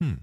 Hmm. 0.00 0.14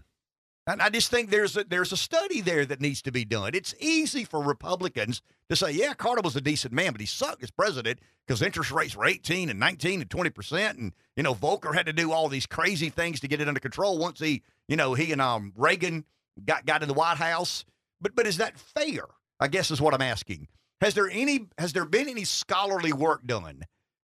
And 0.67 0.81
I 0.81 0.89
just 0.89 1.09
think 1.09 1.29
there's 1.29 1.55
a, 1.55 1.63
there's 1.63 1.93
a 1.93 1.97
study 1.97 2.41
there 2.41 2.65
that 2.65 2.81
needs 2.81 3.01
to 3.03 3.11
be 3.11 3.23
done. 3.23 3.51
It's 3.53 3.73
easy 3.79 4.25
for 4.25 4.43
Republicans 4.43 5.21
to 5.49 5.55
say, 5.55 5.71
yeah, 5.71 5.93
Carter 5.93 6.21
was 6.21 6.35
a 6.35 6.41
decent 6.41 6.73
man, 6.73 6.91
but 6.91 6.99
he 6.99 7.07
sucked 7.07 7.41
as 7.41 7.49
president 7.49 7.99
because 8.27 8.41
interest 8.41 8.71
rates 8.71 8.93
were 8.93 9.05
18 9.05 9.49
and 9.49 9.61
19 9.61 10.01
and 10.01 10.09
20 10.09 10.29
percent, 10.29 10.77
and 10.77 10.91
you 11.15 11.23
know 11.23 11.33
Volcker 11.33 11.73
had 11.73 11.85
to 11.85 11.93
do 11.93 12.11
all 12.11 12.27
these 12.27 12.45
crazy 12.45 12.89
things 12.89 13.21
to 13.21 13.29
get 13.29 13.39
it 13.39 13.47
under 13.47 13.61
control. 13.61 13.97
Once 13.97 14.19
he, 14.19 14.43
you 14.67 14.75
know, 14.75 14.93
he 14.93 15.13
and 15.13 15.21
um, 15.21 15.53
Reagan 15.55 16.03
got 16.43 16.65
got 16.65 16.81
in 16.81 16.89
the 16.89 16.93
White 16.93 17.17
House, 17.17 17.63
but 18.01 18.13
but 18.13 18.27
is 18.27 18.37
that 18.37 18.59
fair? 18.59 19.05
I 19.39 19.47
guess 19.47 19.71
is 19.71 19.79
what 19.79 19.93
I'm 19.93 20.01
asking. 20.01 20.49
Has 20.81 20.95
there 20.95 21.09
any 21.09 21.47
has 21.57 21.71
there 21.71 21.85
been 21.85 22.09
any 22.09 22.25
scholarly 22.25 22.91
work 22.91 23.25
done 23.25 23.61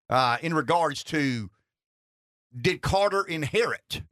uh, 0.09 0.37
in 0.41 0.53
regards 0.53 1.03
to 1.05 1.49
did 2.55 2.81
Carter 2.81 3.23
inherit 3.23 4.03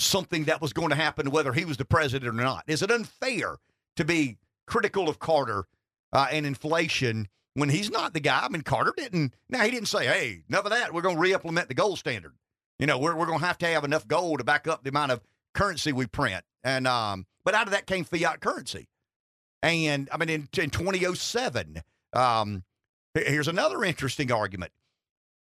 something 0.00 0.44
that 0.44 0.60
was 0.60 0.72
going 0.72 0.90
to 0.90 0.94
happen 0.96 1.30
whether 1.30 1.52
he 1.52 1.64
was 1.64 1.76
the 1.76 1.84
president 1.84 2.28
or 2.28 2.42
not? 2.42 2.64
Is 2.66 2.82
it 2.82 2.90
unfair 2.90 3.56
to 3.96 4.04
be 4.04 4.38
critical 4.66 5.08
of 5.08 5.18
Carter 5.18 5.64
uh, 6.12 6.28
and 6.30 6.46
inflation 6.46 7.28
when 7.54 7.68
he's 7.68 7.90
not 7.90 8.14
the 8.14 8.20
guy? 8.20 8.40
I 8.44 8.48
mean, 8.48 8.62
Carter 8.62 8.94
didn't. 8.96 9.34
Now 9.48 9.62
he 9.62 9.70
didn't 9.70 9.88
say, 9.88 10.06
"Hey, 10.06 10.42
enough 10.48 10.64
of 10.64 10.70
that. 10.70 10.92
We're 10.92 11.02
going 11.02 11.16
to 11.16 11.20
re-implement 11.20 11.68
the 11.68 11.74
gold 11.74 11.98
standard." 11.98 12.34
You 12.78 12.86
know, 12.86 12.98
we're 12.98 13.14
we're 13.14 13.26
going 13.26 13.40
to 13.40 13.46
have 13.46 13.58
to 13.58 13.66
have 13.66 13.84
enough 13.84 14.08
gold 14.08 14.38
to 14.38 14.44
back 14.44 14.66
up 14.66 14.82
the 14.82 14.90
amount 14.90 15.12
of 15.12 15.20
currency 15.54 15.92
we 15.92 16.06
print. 16.06 16.44
And 16.64 16.86
um, 16.86 17.26
but 17.44 17.54
out 17.54 17.66
of 17.66 17.72
that 17.72 17.86
came 17.86 18.04
fiat 18.04 18.40
currency. 18.40 18.88
And 19.62 20.08
I 20.10 20.16
mean, 20.16 20.30
in, 20.30 20.48
in 20.58 20.70
2007, 20.70 21.82
um, 22.14 22.64
here's 23.14 23.48
another 23.48 23.84
interesting 23.84 24.32
argument. 24.32 24.72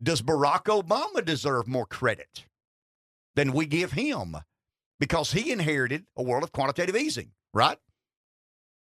Does 0.02 0.22
Barack 0.22 0.64
Obama 0.64 1.24
deserve 1.24 1.66
more 1.66 1.86
credit 1.86 2.44
than 3.36 3.52
we 3.52 3.66
give 3.66 3.92
him? 3.92 4.36
Because 5.00 5.32
he 5.32 5.50
inherited 5.52 6.06
a 6.16 6.22
world 6.22 6.44
of 6.44 6.52
quantitative 6.52 6.96
easing, 6.96 7.32
right? 7.52 7.78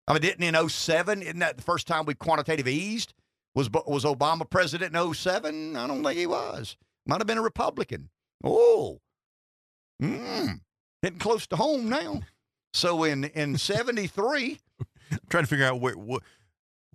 I 0.07 0.13
mean, 0.13 0.21
didn't 0.21 0.43
in 0.55 0.69
07, 0.69 1.21
isn't 1.21 1.39
that 1.39 1.57
the 1.57 1.63
first 1.63 1.85
time 1.87 2.05
we 2.05 2.15
quantitative 2.15 2.67
eased? 2.67 3.13
Was, 3.55 3.69
was 3.69 4.05
Obama 4.05 4.49
president 4.49 4.95
in 4.95 5.13
07? 5.13 5.75
I 5.75 5.87
don't 5.87 6.03
think 6.03 6.17
he 6.17 6.25
was. 6.27 6.77
Might 7.05 7.19
have 7.19 7.27
been 7.27 7.37
a 7.37 7.41
Republican. 7.43 8.09
Oh, 8.43 8.99
mm, 10.01 10.59
getting 11.03 11.19
close 11.19 11.45
to 11.47 11.55
home 11.55 11.89
now. 11.89 12.21
So 12.73 13.03
in, 13.03 13.25
in 13.25 13.57
73, 13.57 14.59
I'm 15.11 15.19
trying 15.29 15.43
to 15.43 15.47
figure 15.49 15.65
out 15.65 15.81
where 15.81 15.95
where, 15.95 16.19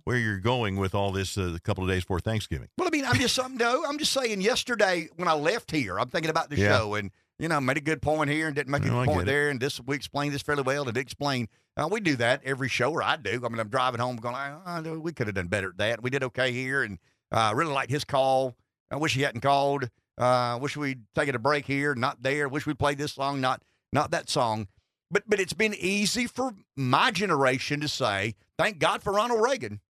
where 0.05 0.17
you're 0.17 0.39
going 0.39 0.77
with 0.77 0.95
all 0.95 1.11
this 1.11 1.37
uh, 1.37 1.53
a 1.55 1.59
couple 1.59 1.83
of 1.83 1.89
days 1.89 2.03
before 2.03 2.19
Thanksgiving. 2.19 2.69
Well, 2.77 2.87
I 2.87 2.91
mean, 2.91 3.05
I'm 3.05 3.17
just 3.19 3.37
I'm, 3.39 3.57
no, 3.57 3.83
I'm 3.85 3.97
just 3.97 4.13
saying. 4.13 4.41
Yesterday 4.41 5.09
when 5.17 5.27
I 5.27 5.33
left 5.33 5.71
here, 5.71 5.99
I'm 5.99 6.07
thinking 6.09 6.29
about 6.31 6.49
the 6.49 6.57
Yeah. 6.57 6.77
show, 6.77 6.95
and 6.95 7.11
you 7.39 7.47
know, 7.47 7.59
made 7.59 7.77
a 7.77 7.81
good 7.81 8.01
point 8.01 8.29
here 8.29 8.47
and 8.47 8.55
didn't 8.55 8.71
make 8.71 8.83
No, 8.83 8.97
a 8.97 9.01
I 9.01 9.05
good 9.05 9.13
point 9.13 9.25
there, 9.25 9.49
and 9.49 9.59
this 9.59 9.79
we 9.81 9.95
explained 9.95 10.33
this 10.33 10.41
fairly 10.41 10.63
well. 10.63 10.85
Did 10.85 10.97
explain. 10.97 11.47
Uh, 11.77 11.89
we 11.91 11.99
do 11.99 12.15
that 12.15 12.41
every 12.45 12.69
show, 12.69 12.91
or 12.91 13.03
I 13.03 13.17
do. 13.17 13.41
I 13.45 13.49
mean, 13.49 13.59
I'm 13.59 13.67
driving 13.67 13.99
home 13.99 14.15
going, 14.15 14.35
oh, 14.37 14.99
we 14.99 15.11
could 15.11 15.27
have 15.27 15.35
done 15.35 15.47
better 15.47 15.69
at 15.69 15.77
that. 15.77 16.01
We 16.01 16.09
did 16.09 16.23
okay 16.23 16.51
here, 16.51 16.83
and 16.83 16.97
uh, 17.31 17.51
really 17.55 17.73
liked 17.73 17.91
his 17.91 18.05
call. 18.05 18.55
I 18.89 18.95
wish 18.95 19.13
he 19.13 19.23
hadn't 19.23 19.41
called. 19.41 19.89
Uh, 20.17 20.57
wish 20.61 20.77
we'd 20.77 21.03
taken 21.13 21.35
a 21.35 21.39
break 21.39 21.65
here, 21.65 21.93
not 21.93 22.23
there. 22.23 22.47
Wish 22.47 22.65
we'd 22.65 22.79
played 22.79 22.97
this 22.97 23.13
song, 23.13 23.41
not 23.41 23.61
not 23.91 24.11
that 24.11 24.29
song. 24.29 24.67
But 25.11 25.23
but 25.27 25.39
it's 25.39 25.53
been 25.53 25.73
easy 25.73 26.27
for 26.27 26.53
my 26.77 27.11
generation 27.11 27.81
to 27.81 27.87
say, 27.87 28.35
thank 28.57 28.79
God 28.79 29.03
for 29.03 29.13
Ronald 29.13 29.41
Reagan. 29.43 29.81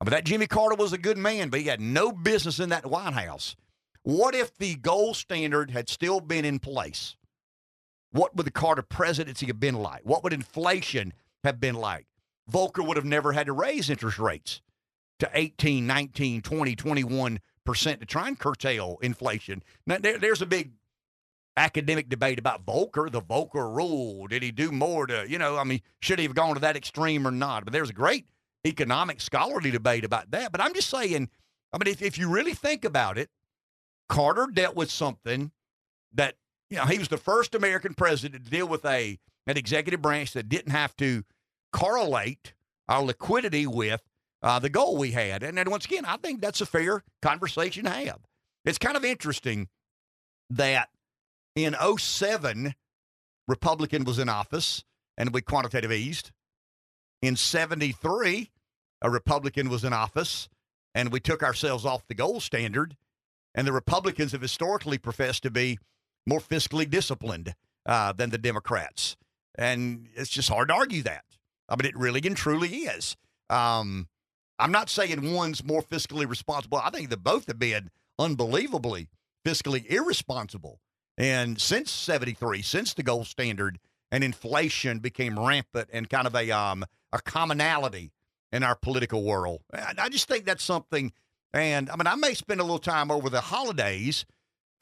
I 0.00 0.04
mean, 0.04 0.10
that 0.10 0.24
Jimmy 0.24 0.46
Carter 0.46 0.74
was 0.74 0.92
a 0.92 0.98
good 0.98 1.16
man, 1.16 1.48
but 1.48 1.60
he 1.60 1.66
had 1.66 1.80
no 1.80 2.12
business 2.12 2.58
in 2.60 2.68
that 2.70 2.84
White 2.84 3.12
House. 3.12 3.56
What 4.02 4.34
if 4.34 4.56
the 4.56 4.74
gold 4.76 5.16
standard 5.16 5.70
had 5.70 5.88
still 5.88 6.20
been 6.20 6.44
in 6.44 6.58
place? 6.58 7.16
What 8.10 8.36
would 8.36 8.46
the 8.46 8.50
Carter 8.50 8.82
presidency 8.82 9.46
have 9.46 9.60
been 9.60 9.76
like? 9.76 10.02
What 10.04 10.22
would 10.24 10.32
inflation 10.32 11.12
have 11.44 11.60
been 11.60 11.76
like? 11.76 12.06
Volcker 12.50 12.86
would 12.86 12.96
have 12.96 13.06
never 13.06 13.32
had 13.32 13.46
to 13.46 13.52
raise 13.52 13.88
interest 13.88 14.18
rates 14.18 14.60
to 15.20 15.30
18, 15.32 15.86
19, 15.86 16.42
20, 16.42 16.76
21% 16.76 17.38
to 18.00 18.06
try 18.06 18.28
and 18.28 18.38
curtail 18.38 18.98
inflation. 19.02 19.62
Now, 19.86 19.98
there, 19.98 20.18
there's 20.18 20.42
a 20.42 20.46
big 20.46 20.72
academic 21.56 22.08
debate 22.08 22.38
about 22.38 22.66
Volcker, 22.66 23.10
the 23.10 23.22
Volcker 23.22 23.74
rule. 23.74 24.26
Did 24.26 24.42
he 24.42 24.50
do 24.50 24.72
more 24.72 25.06
to, 25.06 25.24
you 25.28 25.38
know, 25.38 25.56
I 25.56 25.64
mean, 25.64 25.80
should 26.00 26.18
he 26.18 26.24
have 26.24 26.34
gone 26.34 26.54
to 26.54 26.60
that 26.60 26.76
extreme 26.76 27.26
or 27.26 27.30
not? 27.30 27.64
But 27.64 27.72
there's 27.72 27.90
a 27.90 27.94
great 27.94 28.26
economic 28.66 29.20
scholarly 29.20 29.70
debate 29.70 30.04
about 30.04 30.30
that. 30.32 30.50
But 30.50 30.60
I'm 30.60 30.74
just 30.74 30.90
saying, 30.90 31.28
I 31.72 31.78
mean, 31.78 31.92
if, 31.92 32.02
if 32.02 32.18
you 32.18 32.28
really 32.28 32.54
think 32.54 32.84
about 32.84 33.16
it, 33.16 33.30
Carter 34.08 34.48
dealt 34.52 34.76
with 34.76 34.90
something 34.90 35.50
that, 36.14 36.36
you 36.70 36.76
know, 36.76 36.84
he 36.84 36.98
was 36.98 37.08
the 37.08 37.16
first 37.16 37.54
American 37.54 37.94
president 37.94 38.44
to 38.44 38.50
deal 38.50 38.68
with 38.68 38.84
a 38.84 39.18
an 39.46 39.56
executive 39.56 40.00
branch 40.00 40.32
that 40.32 40.48
didn't 40.48 40.70
have 40.70 40.96
to 40.96 41.24
correlate 41.72 42.54
our 42.88 43.02
liquidity 43.02 43.66
with 43.66 44.02
uh, 44.42 44.58
the 44.58 44.68
goal 44.68 44.96
we 44.96 45.12
had. 45.12 45.42
And 45.42 45.56
then 45.56 45.70
once 45.70 45.84
again, 45.84 46.04
I 46.04 46.16
think 46.16 46.40
that's 46.40 46.60
a 46.60 46.66
fair 46.66 47.02
conversation 47.22 47.84
to 47.84 47.90
have. 47.90 48.20
It's 48.64 48.78
kind 48.78 48.96
of 48.96 49.04
interesting 49.04 49.68
that 50.50 50.90
in 51.56 51.74
07, 51.98 52.74
Republican 53.48 54.04
was 54.04 54.18
in 54.18 54.28
office 54.28 54.84
and 55.16 55.32
we 55.32 55.42
quantitative 55.42 55.92
eased. 55.92 56.30
In 57.20 57.36
73, 57.36 58.50
a 59.02 59.10
Republican 59.10 59.68
was 59.68 59.84
in 59.84 59.92
office 59.92 60.48
and 60.94 61.12
we 61.12 61.20
took 61.20 61.42
ourselves 61.42 61.84
off 61.84 62.06
the 62.06 62.14
gold 62.14 62.42
standard. 62.42 62.96
And 63.54 63.66
the 63.66 63.72
Republicans 63.72 64.32
have 64.32 64.42
historically 64.42 64.98
professed 64.98 65.42
to 65.42 65.50
be 65.50 65.78
more 66.26 66.40
fiscally 66.40 66.88
disciplined 66.88 67.54
uh, 67.86 68.12
than 68.12 68.30
the 68.30 68.38
Democrats. 68.38 69.16
And 69.56 70.08
it's 70.14 70.30
just 70.30 70.48
hard 70.48 70.68
to 70.68 70.74
argue 70.74 71.02
that. 71.02 71.24
I 71.68 71.76
mean, 71.76 71.86
it 71.86 71.96
really 71.96 72.20
and 72.24 72.36
truly 72.36 72.68
is. 72.68 73.16
Um, 73.50 74.08
I'm 74.58 74.72
not 74.72 74.88
saying 74.88 75.32
one's 75.32 75.64
more 75.64 75.82
fiscally 75.82 76.28
responsible. 76.28 76.78
I 76.78 76.90
think 76.90 77.10
that 77.10 77.22
both 77.22 77.46
have 77.46 77.58
been 77.58 77.90
unbelievably 78.18 79.08
fiscally 79.44 79.84
irresponsible. 79.86 80.80
And 81.18 81.60
since 81.60 81.90
73, 81.90 82.62
since 82.62 82.94
the 82.94 83.02
gold 83.02 83.26
standard 83.26 83.78
and 84.10 84.22
inflation 84.22 85.00
became 85.00 85.38
rampant 85.38 85.88
and 85.92 86.08
kind 86.08 86.26
of 86.26 86.34
a, 86.34 86.50
um, 86.50 86.84
a 87.12 87.20
commonality 87.20 88.12
in 88.50 88.62
our 88.62 88.74
political 88.74 89.24
world, 89.24 89.62
I, 89.72 89.94
I 89.98 90.08
just 90.08 90.28
think 90.28 90.44
that's 90.44 90.64
something. 90.64 91.12
And 91.54 91.90
I 91.90 91.96
mean, 91.96 92.06
I 92.06 92.14
may 92.14 92.34
spend 92.34 92.60
a 92.60 92.64
little 92.64 92.78
time 92.78 93.10
over 93.10 93.28
the 93.28 93.40
holidays 93.40 94.24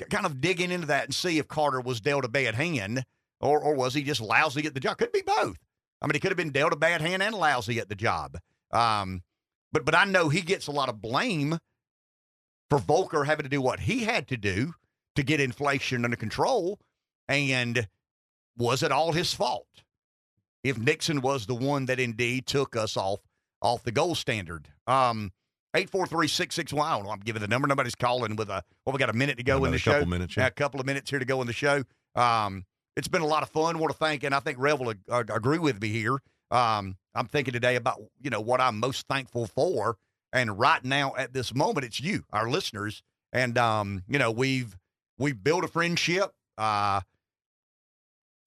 kind 0.08 0.26
of 0.26 0.40
digging 0.40 0.70
into 0.70 0.86
that 0.86 1.04
and 1.04 1.14
see 1.14 1.38
if 1.38 1.48
Carter 1.48 1.80
was 1.80 2.00
dealt 2.00 2.24
a 2.24 2.28
bad 2.28 2.54
hand 2.54 3.04
or, 3.40 3.60
or 3.60 3.74
was 3.74 3.94
he 3.94 4.02
just 4.02 4.20
lousy 4.20 4.66
at 4.66 4.74
the 4.74 4.80
job? 4.80 4.98
Could 4.98 5.12
be 5.12 5.22
both. 5.22 5.58
I 6.00 6.06
mean, 6.06 6.14
he 6.14 6.20
could 6.20 6.30
have 6.30 6.36
been 6.36 6.52
dealt 6.52 6.72
a 6.72 6.76
bad 6.76 7.00
hand 7.00 7.22
and 7.22 7.34
lousy 7.34 7.78
at 7.78 7.88
the 7.88 7.94
job. 7.94 8.38
Um, 8.70 9.22
but 9.72 9.84
but 9.84 9.94
I 9.94 10.04
know 10.04 10.28
he 10.28 10.40
gets 10.42 10.66
a 10.66 10.72
lot 10.72 10.88
of 10.88 11.00
blame 11.02 11.58
for 12.68 12.78
Volcker 12.78 13.26
having 13.26 13.44
to 13.44 13.50
do 13.50 13.60
what 13.60 13.80
he 13.80 14.04
had 14.04 14.28
to 14.28 14.36
do 14.36 14.74
to 15.16 15.22
get 15.22 15.40
inflation 15.40 16.04
under 16.04 16.16
control. 16.16 16.78
And 17.28 17.88
was 18.56 18.82
it 18.82 18.92
all 18.92 19.12
his 19.12 19.34
fault? 19.34 19.66
If 20.62 20.78
Nixon 20.78 21.20
was 21.20 21.46
the 21.46 21.54
one 21.54 21.86
that 21.86 22.00
indeed 22.00 22.46
took 22.46 22.76
us 22.76 22.96
off 22.96 23.20
off 23.62 23.82
the 23.82 23.92
gold 23.92 24.16
standard. 24.16 24.68
Um 24.86 25.32
843-661. 25.74 27.10
I'm 27.10 27.20
giving 27.20 27.40
the 27.40 27.48
number. 27.48 27.68
Nobody's 27.68 27.94
calling 27.94 28.36
with 28.36 28.48
a 28.50 28.62
well, 28.84 28.92
we 28.92 28.98
got 28.98 29.10
a 29.10 29.16
minute 29.16 29.36
to 29.38 29.44
go 29.44 29.64
in 29.64 29.72
the 29.72 29.78
show. 29.78 29.92
couple 29.92 30.08
minutes, 30.08 30.36
yeah. 30.36 30.46
a 30.46 30.50
couple 30.50 30.80
of 30.80 30.86
minutes 30.86 31.10
here 31.10 31.18
to 31.18 31.24
go 31.24 31.40
in 31.40 31.46
the 31.46 31.52
show. 31.52 31.84
Um, 32.14 32.64
it's 32.96 33.08
been 33.08 33.22
a 33.22 33.26
lot 33.26 33.42
of 33.42 33.50
fun. 33.50 33.78
Want 33.78 33.92
to 33.92 33.98
thank, 33.98 34.24
and 34.24 34.34
I 34.34 34.40
think 34.40 34.58
Rev 34.58 34.80
will 34.80 34.94
uh, 35.08 35.24
agree 35.28 35.58
with 35.58 35.80
me 35.80 35.88
here. 35.88 36.18
Um, 36.50 36.96
I'm 37.14 37.26
thinking 37.26 37.52
today 37.52 37.76
about 37.76 38.00
you 38.20 38.30
know 38.30 38.40
what 38.40 38.60
I'm 38.60 38.80
most 38.80 39.06
thankful 39.08 39.46
for, 39.46 39.96
and 40.32 40.58
right 40.58 40.84
now 40.84 41.14
at 41.16 41.32
this 41.32 41.54
moment, 41.54 41.86
it's 41.86 42.00
you, 42.00 42.24
our 42.32 42.50
listeners, 42.50 43.02
and 43.32 43.56
um, 43.56 44.02
you 44.08 44.18
know 44.18 44.30
we've 44.30 44.76
we've 45.18 45.42
built 45.42 45.64
a 45.64 45.68
friendship. 45.68 46.32
Uh, 46.58 47.00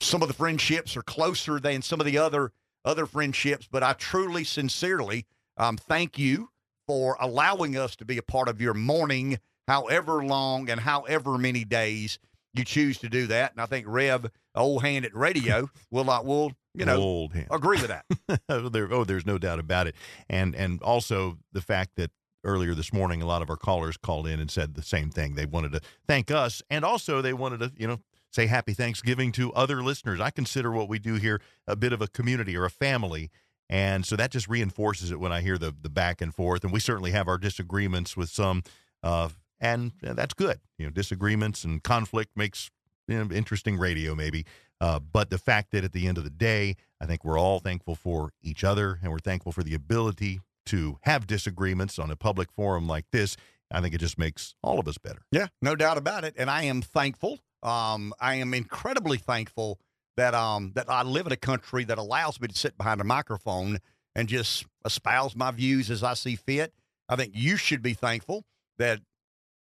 some 0.02 0.22
of 0.22 0.28
the 0.28 0.34
friendships 0.34 0.98
are 0.98 1.04
closer 1.04 1.60
than 1.60 1.82
some 1.82 2.02
of 2.02 2.06
the 2.06 2.18
other 2.18 2.52
other 2.84 3.06
friendships, 3.06 3.68
but 3.72 3.82
I 3.82 3.94
truly, 3.94 4.44
sincerely 4.44 5.26
um, 5.56 5.78
thank 5.78 6.20
you 6.20 6.50
for 6.88 7.18
allowing 7.20 7.78
us 7.78 7.96
to 7.98 8.06
be 8.06 8.18
a 8.18 8.24
part 8.24 8.48
of 8.50 8.62
your 8.62 8.74
morning, 8.74 9.40
however 9.68 10.24
long 10.24 10.70
and 10.70 10.80
however 10.80 11.38
many 11.38 11.64
days 11.64 12.20
you 12.54 12.64
choose 12.64 12.98
to 13.00 13.10
do 13.10 13.28
that. 13.28 13.52
And 13.52 13.62
I 13.62 13.66
think 13.66 13.86
Rev, 13.88 14.30
old 14.56 14.84
hand 14.84 15.06
at 15.06 15.16
radio, 15.16 15.70
will 15.92 16.10
uh, 16.10 16.22
will 16.22 16.54
you 16.76 16.86
know 16.86 16.98
Old 16.98 17.34
hand. 17.34 17.48
agree 17.52 17.80
with 17.82 17.90
that. 17.90 18.06
there, 18.72 18.92
oh, 18.94 19.04
there's 19.04 19.26
no 19.26 19.38
doubt 19.38 19.60
about 19.60 19.88
it. 19.88 19.96
And 20.30 20.56
and 20.56 20.82
also 20.82 21.38
the 21.52 21.62
fact 21.62 21.92
that 21.98 22.12
earlier 22.44 22.76
this 22.76 22.92
morning, 22.92 23.22
a 23.22 23.26
lot 23.26 23.42
of 23.42 23.50
our 23.50 23.56
callers 23.56 23.96
called 23.98 24.28
in 24.28 24.40
and 24.40 24.52
said 24.52 24.76
the 24.76 24.84
same 24.84 25.10
thing. 25.10 25.36
They 25.36 25.46
wanted 25.46 25.72
to 25.74 25.82
thank 26.08 26.30
us, 26.30 26.62
and 26.70 26.84
also 26.84 27.22
they 27.22 27.34
wanted 27.34 27.60
to, 27.62 27.72
you 27.78 27.88
know, 27.88 28.00
say 28.32 28.48
happy 28.48 28.74
Thanksgiving 28.74 29.32
to 29.34 29.54
other 29.54 29.82
listeners. 29.84 30.20
I 30.20 30.30
consider 30.30 30.72
what 30.72 30.90
we 30.90 31.00
do 31.00 31.16
here 31.16 31.40
a 31.68 31.76
bit 31.76 31.94
of 31.94 32.02
a 32.02 32.08
community 32.08 32.58
or 32.58 32.66
a 32.66 32.70
family. 32.70 33.30
And 33.74 34.06
so 34.06 34.16
that 34.18 34.30
just 34.30 34.48
reinforces 34.48 35.10
it 35.10 35.20
when 35.20 35.32
I 35.32 35.42
hear 35.42 35.58
the 35.58 35.74
the 35.82 35.90
back 35.90 36.22
and 36.22 36.32
forth. 36.34 36.64
And 36.64 36.72
we 36.72 36.80
certainly 36.80 37.10
have 37.10 37.28
our 37.28 37.40
disagreements 37.40 38.16
with 38.16 38.30
some, 38.30 38.62
uh, 39.02 39.30
and 39.60 39.94
that's 40.00 40.36
good. 40.36 40.60
You 40.78 40.86
know, 40.86 40.92
disagreements 40.92 41.64
and 41.64 41.82
conflict 41.82 42.38
makes 42.38 42.70
you 43.08 43.18
know, 43.18 43.36
interesting 43.36 43.78
radio, 43.78 44.14
maybe. 44.14 44.46
Uh, 44.80 45.00
but 45.00 45.32
the 45.32 45.40
fact 45.40 45.72
that 45.72 45.84
at 45.84 45.92
the 45.92 46.08
end 46.08 46.20
of 46.20 46.24
the 46.24 46.30
day, 46.30 46.76
I 47.02 47.08
think 47.08 47.26
we're 47.26 47.40
all 47.40 47.60
thankful 47.60 47.96
for 47.96 48.30
each 48.44 48.64
other, 48.64 49.00
and 49.02 49.12
we're 49.12 49.18
thankful 49.18 49.52
for 49.52 49.64
the 49.64 49.74
ability 49.74 50.42
to 50.68 51.00
have 51.02 51.26
disagreements 51.26 51.98
on 51.98 52.12
a 52.12 52.16
public 52.16 52.52
forum 52.52 52.88
like 52.88 53.06
this. 53.12 53.36
I 53.72 53.82
think 53.82 53.96
it 53.96 53.98
just 53.98 54.20
makes 54.20 54.54
all 54.62 54.78
of 54.78 54.88
us 54.88 55.00
better. 55.00 55.24
Yeah, 55.32 55.48
no 55.64 55.76
doubt 55.76 55.98
about 55.98 56.24
it. 56.26 56.36
And 56.38 56.48
I 56.48 56.64
am 56.64 56.84
thankful. 56.84 57.40
Um, 57.64 58.14
I 58.20 58.36
am 58.36 58.54
incredibly 58.54 59.18
thankful 59.18 59.80
that 60.18 60.34
um 60.34 60.72
that 60.76 60.90
I 60.90 61.04
live 61.04 61.26
in 61.26 61.32
a 61.32 61.38
country 61.38 61.84
that 61.86 61.98
allows 61.98 62.40
me 62.40 62.48
to 62.48 62.56
sit 62.56 62.78
behind 62.78 63.02
a 63.02 63.06
microphone 63.06 63.80
and 64.16 64.28
just 64.28 64.66
espouse 64.86 65.36
my 65.36 65.52
views 65.52 65.90
as 65.90 66.04
I 66.04 66.14
see 66.14 66.36
fit. 66.36 66.74
I 67.10 67.16
think 67.16 67.34
you 67.36 67.58
should 67.58 67.82
be 67.82 67.94
thankful 67.94 68.46
that 68.78 69.02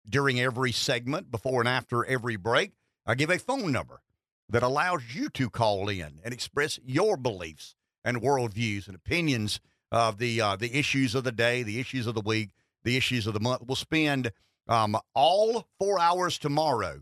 during 0.08 0.40
every 0.40 0.72
segment, 0.72 1.32
before 1.32 1.62
and 1.62 1.70
after 1.70 2.04
every 2.06 2.36
break, 2.36 2.72
I 3.06 3.16
give 3.16 3.30
a 3.30 3.40
phone 3.40 3.72
number 3.72 4.02
that 4.50 4.64
allows 4.64 5.16
you 5.16 5.30
to 5.30 5.50
call 5.50 5.90
in 5.90 6.20
and 6.24 6.34
express 6.34 6.80
your 6.84 7.18
beliefs 7.18 7.76
and 8.04 8.22
worldviews 8.22 8.88
and 8.88 8.96
opinions 8.96 9.60
of 9.92 10.18
the 10.18 10.42
uh, 10.42 10.56
the 10.56 10.78
issues 10.78 11.16
of 11.16 11.24
the 11.24 11.32
day, 11.32 11.64
the 11.64 11.80
issues 11.80 12.08
of 12.08 12.16
the 12.16 12.22
week, 12.22 12.50
the 12.84 12.98
issues 12.98 13.28
of 13.28 13.34
the 13.34 13.40
month. 13.40 13.64
We'll 13.66 13.76
spend 13.76 14.32
um, 14.68 14.98
all 15.14 15.68
four 15.80 16.00
hours 16.00 16.38
tomorrow 16.38 17.02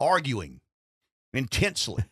arguing 0.00 0.60
intensely 1.32 2.04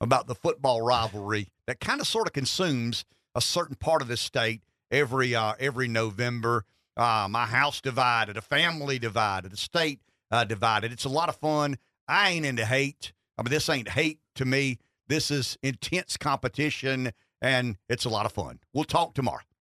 about 0.00 0.26
the 0.26 0.34
football 0.34 0.82
rivalry 0.82 1.48
that 1.66 1.80
kind 1.80 2.00
of 2.00 2.06
sort 2.06 2.26
of 2.26 2.32
consumes 2.32 3.04
a 3.34 3.40
certain 3.40 3.76
part 3.76 4.02
of 4.02 4.08
the 4.08 4.16
state 4.16 4.62
every 4.90 5.34
uh, 5.34 5.54
every 5.58 5.88
November. 5.88 6.64
Uh, 6.96 7.26
my 7.28 7.46
house 7.46 7.80
divided, 7.80 8.36
a 8.36 8.42
family 8.42 8.98
divided, 8.98 9.52
a 9.52 9.56
state 9.56 10.00
uh, 10.30 10.44
divided. 10.44 10.92
It's 10.92 11.04
a 11.04 11.08
lot 11.08 11.28
of 11.28 11.36
fun. 11.36 11.76
I 12.06 12.30
ain't 12.30 12.46
into 12.46 12.64
hate. 12.64 13.12
I 13.36 13.42
mean, 13.42 13.50
this 13.50 13.68
ain't 13.68 13.88
hate 13.88 14.20
to 14.36 14.44
me. 14.44 14.78
This 15.08 15.30
is 15.30 15.58
intense 15.62 16.16
competition, 16.16 17.12
and 17.42 17.76
it's 17.88 18.04
a 18.04 18.08
lot 18.08 18.26
of 18.26 18.32
fun. 18.32 18.60
We'll 18.72 18.84
talk 18.84 19.14
tomorrow. 19.14 19.42